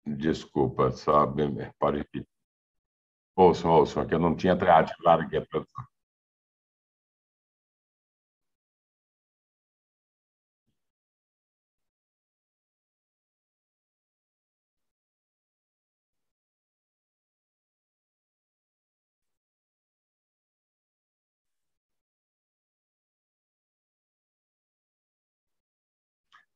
Desculpa, 0.06 0.90
só 0.92 1.26
pode 1.78 1.98
repetir. 1.98 2.39
Ouço, 3.40 3.66
ouço, 3.68 4.06
que 4.06 4.14
eu 4.14 4.18
não 4.18 4.36
tinha 4.36 4.52
ativado 4.52 5.22
aqui 5.22 5.36
a 5.36 5.46
tradução. 5.46 5.84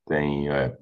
Tem 0.06 0.50
é, 0.50 0.76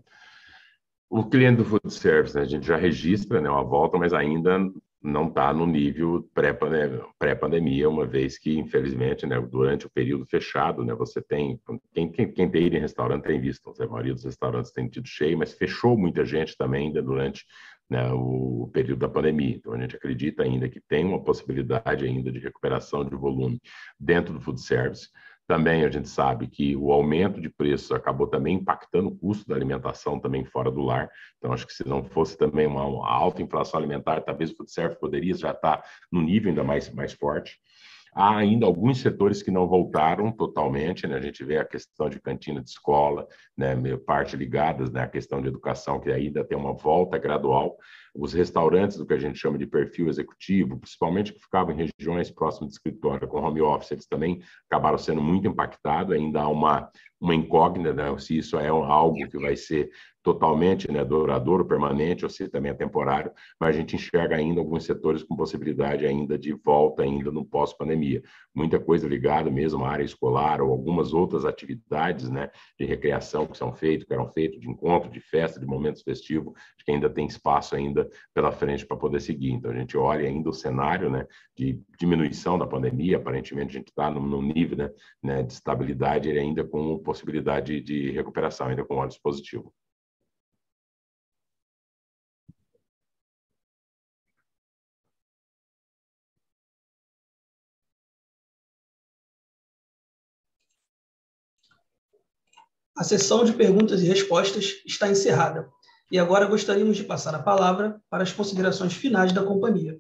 o 1.09 1.25
cliente 1.29 1.59
do 1.59 1.65
food 1.65 1.93
service, 1.93 2.35
né, 2.35 2.43
a 2.43 2.45
gente 2.45 2.67
já 2.67 2.77
registra 2.77 3.41
né, 3.41 3.49
uma 3.49 3.63
volta, 3.63 3.97
mas 3.99 4.13
ainda 4.13 4.59
não 5.03 5.29
está 5.29 5.53
no 5.53 5.67
nível 5.67 6.29
pré-pandemia, 6.33 7.89
uma 7.89 8.07
vez 8.07 8.39
que, 8.39 8.57
infelizmente, 8.57 9.27
né, 9.27 9.41
durante 9.41 9.87
o 9.87 9.91
período 9.91 10.25
fechado, 10.27 10.85
né, 10.85 10.95
você 10.95 11.21
tem, 11.21 11.61
quem, 11.93 12.11
quem, 12.11 12.33
quem 12.33 12.51
tem 12.51 12.67
ido 12.67 12.77
em 12.77 12.81
restaurante 12.81 13.25
tem 13.25 13.41
visto, 13.41 13.73
a 13.79 13.87
maioria 13.87 14.15
dos 14.15 14.25
restaurantes 14.25 14.71
tem 14.71 14.89
tido 14.89 15.09
cheio, 15.09 15.37
mas 15.37 15.53
fechou 15.53 15.99
muita 15.99 16.25
gente 16.25 16.57
também 16.57 16.87
ainda 16.87 17.03
durante 17.03 17.45
né, 17.91 18.11
o 18.13 18.71
período 18.73 19.01
da 19.01 19.09
pandemia. 19.09 19.57
Então, 19.57 19.73
a 19.73 19.81
gente 19.81 19.97
acredita 19.97 20.43
ainda 20.43 20.69
que 20.69 20.81
tem 20.81 21.05
uma 21.05 21.23
possibilidade 21.23 22.07
ainda 22.07 22.31
de 22.31 22.39
recuperação 22.39 23.05
de 23.05 23.15
volume 23.15 23.61
dentro 23.99 24.33
do 24.33 24.41
food 24.41 24.61
service, 24.61 25.09
também 25.47 25.85
a 25.85 25.91
gente 25.91 26.09
sabe 26.09 26.47
que 26.47 26.77
o 26.77 26.93
aumento 26.93 27.41
de 27.41 27.49
preços 27.49 27.91
acabou 27.93 28.27
também 28.27 28.57
impactando 28.57 29.09
o 29.09 29.17
custo 29.17 29.47
da 29.49 29.55
alimentação 29.55 30.19
também 30.19 30.45
fora 30.45 30.71
do 30.71 30.83
lar. 30.83 31.11
Então, 31.39 31.53
acho 31.53 31.67
que 31.67 31.73
se 31.75 31.87
não 31.87 32.05
fosse 32.05 32.37
também 32.37 32.67
uma, 32.67 32.83
alta 33.09 33.43
inflação 33.43 33.79
alimentar, 33.79 34.21
talvez 34.21 34.51
o 34.51 34.57
food 34.57 34.71
service 34.71 35.01
poderia 35.01 35.35
já 35.35 35.51
estar 35.51 35.85
no 36.11 36.23
nível 36.23 36.51
ainda 36.51 36.65
mais, 36.65 36.93
mais 36.93 37.13
forte. 37.13 37.59
Há 38.15 38.37
ainda 38.37 38.67
alguns 38.67 39.01
setores 39.01 39.43
que 39.43 39.51
não 39.51 39.67
voltaram 39.67 40.31
totalmente, 40.31 41.07
né? 41.07 41.17
A 41.17 41.21
gente 41.21 41.43
vê 41.43 41.57
a 41.57 41.65
questão 41.65 42.11
de 42.11 42.21
cantina 42.21 42.63
de 42.63 42.69
escola, 42.69 43.27
né? 43.57 43.75
Parte 44.07 44.37
ligadas 44.37 44.91
né? 44.91 45.01
à 45.01 45.09
questão 45.09 45.41
de 45.41 45.49
educação, 45.49 45.99
que 45.99 46.11
ainda 46.11 46.45
tem 46.45 46.57
uma 46.59 46.75
volta 46.75 47.17
gradual. 47.17 47.79
Os 48.15 48.35
restaurantes 48.35 48.99
do 48.99 49.07
que 49.07 49.15
a 49.15 49.19
gente 49.19 49.39
chama 49.39 49.57
de 49.57 49.67
perfil 49.67 50.09
executivo, 50.09 50.79
principalmente 50.79 51.33
que 51.33 51.41
ficavam 51.41 51.73
em 51.73 51.89
regiões 51.99 52.31
próximas 52.31 52.69
de 52.69 52.75
escritório 52.75 53.27
com 53.27 53.41
home 53.41 53.63
office, 53.63 53.93
eles 53.93 54.07
também 54.07 54.43
acabaram 54.71 54.99
sendo 54.99 55.23
muito 55.23 55.49
impactados. 55.49 56.15
Ainda 56.15 56.43
há 56.43 56.49
uma, 56.49 56.91
uma 57.19 57.35
incógnita, 57.35 57.95
né? 57.95 58.19
se 58.19 58.37
isso 58.37 58.59
é 58.59 58.69
algo 58.69 59.27
que 59.31 59.39
vai 59.39 59.57
ser 59.57 59.91
totalmente 60.23 60.91
né, 60.91 61.05
duradouro, 61.05 61.65
permanente, 61.65 62.25
ou 62.25 62.31
se 62.31 62.49
também 62.49 62.71
é 62.71 62.75
temporário, 62.75 63.33
mas 63.59 63.75
a 63.75 63.79
gente 63.79 63.97
enxerga 63.97 64.37
ainda 64.37 64.61
alguns 64.61 64.85
setores 64.85 65.23
com 65.23 65.37
possibilidade 65.37 66.07
ainda 66.07 66.39
de 66.39 66.53
volta 66.53 67.03
ainda 67.03 67.31
no 67.31 67.45
pós-pandemia. 67.45 68.23
Muita 68.55 68.79
coisa 68.79 69.09
ligada 69.09 69.51
mesmo 69.51 69.85
à 69.85 69.91
área 69.91 70.05
escolar 70.05 70.61
ou 70.61 70.71
algumas 70.71 71.13
outras 71.13 71.45
atividades 71.45 72.31
né, 72.31 72.51
de 72.79 72.85
recreação 72.85 73.47
que 73.47 73.57
são 73.57 73.73
feitas, 73.73 74.07
que 74.07 74.15
eram 74.15 74.29
feitas, 74.29 74.61
de 74.61 74.69
encontro, 74.69 75.11
de 75.11 75.21
festa, 75.21 75.59
de 75.59 75.67
momentos 75.67 76.03
festivos, 76.03 76.53
que 76.85 76.93
ainda 76.93 77.11
tem 77.11 77.27
espaço 77.27 77.75
ainda 77.75 78.09
pela 78.35 78.53
frente 78.53 78.87
para 78.87 78.97
poder 78.97 79.21
seguir. 79.21 79.51
Então, 79.53 79.71
a 79.71 79.75
gente 79.75 79.97
olha 79.97 80.27
ainda 80.27 80.51
o 80.51 80.53
cenário 80.53 81.11
né, 81.11 81.27
de 81.57 81.81
diminuição 81.99 82.59
da 82.59 82.67
pandemia, 82.67 83.17
aparentemente 83.17 83.71
a 83.71 83.79
gente 83.79 83.89
está 83.89 84.11
num 84.11 84.43
nível 84.43 84.77
né, 84.77 84.91
né, 85.23 85.43
de 85.43 85.53
estabilidade 85.53 86.31
ainda 86.31 86.65
com 86.65 86.99
possibilidade 86.99 87.81
de 87.81 88.11
recuperação, 88.11 88.69
ainda 88.69 88.85
com 88.85 88.97
olhos 88.97 89.19
positivos. 89.19 89.73
A 102.97 103.05
sessão 103.05 103.45
de 103.45 103.53
perguntas 103.53 104.03
e 104.03 104.07
respostas 104.07 104.83
está 104.87 105.11
encerrada. 105.11 105.71
E 106.11 106.19
agora 106.19 106.47
gostaríamos 106.47 106.97
de 106.97 107.05
passar 107.05 107.35
a 107.35 107.43
palavra 107.43 108.03
para 108.11 108.23
as 108.23 108.33
considerações 108.33 108.93
finais 108.93 109.33
da 109.33 109.45
companhia. 109.45 109.99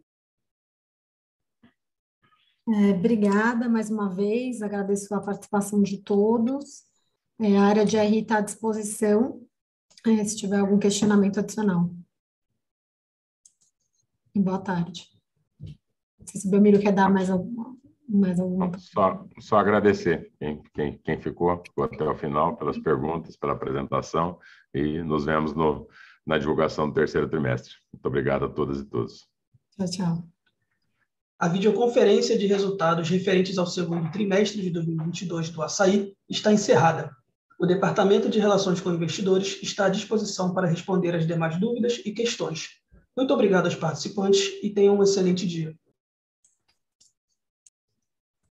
É, 2.69 2.90
obrigada 2.90 3.69
mais 3.69 3.90
uma 3.90 4.09
vez, 4.09 4.62
agradeço 4.62 5.12
a 5.14 5.20
participação 5.20 5.82
de 5.82 5.98
todos. 5.98 6.85
É, 7.40 7.56
a 7.56 7.62
área 7.62 7.85
de 7.85 7.97
RI 7.97 8.20
está 8.20 8.39
à 8.39 8.40
disposição, 8.40 9.44
é, 10.06 10.23
se 10.24 10.36
tiver 10.36 10.59
algum 10.59 10.78
questionamento 10.78 11.40
adicional. 11.40 11.90
E 14.35 14.40
boa 14.40 14.59
tarde. 14.59 15.09
Não 15.60 16.27
sei 16.27 16.40
se 16.40 16.47
o 16.47 16.51
Belmiro 16.51 16.78
quer 16.78 16.93
dar 16.93 17.10
mais 17.10 17.31
alguma, 17.31 17.77
mais 18.16 18.39
alguma... 18.39 18.70
Só, 18.78 19.26
só 19.40 19.56
agradecer 19.59 20.30
quem, 20.39 20.62
quem, 20.74 20.98
quem 20.98 21.20
ficou, 21.20 21.62
ficou 21.64 21.84
até 21.84 22.05
o 22.05 22.14
final, 22.14 22.56
pelas 22.56 22.78
perguntas, 22.78 23.36
pela 23.36 23.52
apresentação, 23.52 24.39
e 24.74 25.02
nos 25.02 25.24
vemos 25.24 25.55
no, 25.55 25.89
na 26.26 26.39
divulgação 26.39 26.89
do 26.89 26.94
terceiro 26.94 27.28
trimestre. 27.28 27.72
Muito 27.93 28.06
obrigado 28.06 28.44
a 28.44 28.48
todas 28.48 28.80
e 28.80 28.84
todos. 28.84 29.26
Tchau, 29.76 29.90
tchau. 29.90 30.24
A 31.39 31.48
videoconferência 31.48 32.39
de 32.39 32.47
resultados 32.47 33.09
referentes 33.09 33.59
ao 33.59 33.66
segundo 33.66 34.10
trimestre 34.12 34.62
de 34.62 34.70
2022 34.70 35.51
do 35.51 35.60
Açaí 35.60 36.14
está 36.28 36.52
encerrada. 36.52 37.10
O 37.59 37.66
Departamento 37.66 38.28
de 38.28 38.39
Relações 38.39 38.80
com 38.80 38.90
Investidores 38.90 39.59
está 39.62 39.86
à 39.86 39.89
disposição 39.89 40.55
para 40.55 40.68
responder 40.68 41.14
as 41.14 41.26
demais 41.26 41.59
dúvidas 41.59 42.01
e 42.05 42.12
questões. 42.12 42.80
Muito 43.16 43.34
obrigado 43.34 43.66
aos 43.66 43.74
participantes 43.74 44.40
e 44.62 44.70
tenham 44.70 44.97
um 44.97 45.02
excelente 45.02 45.47
dia. 45.47 45.74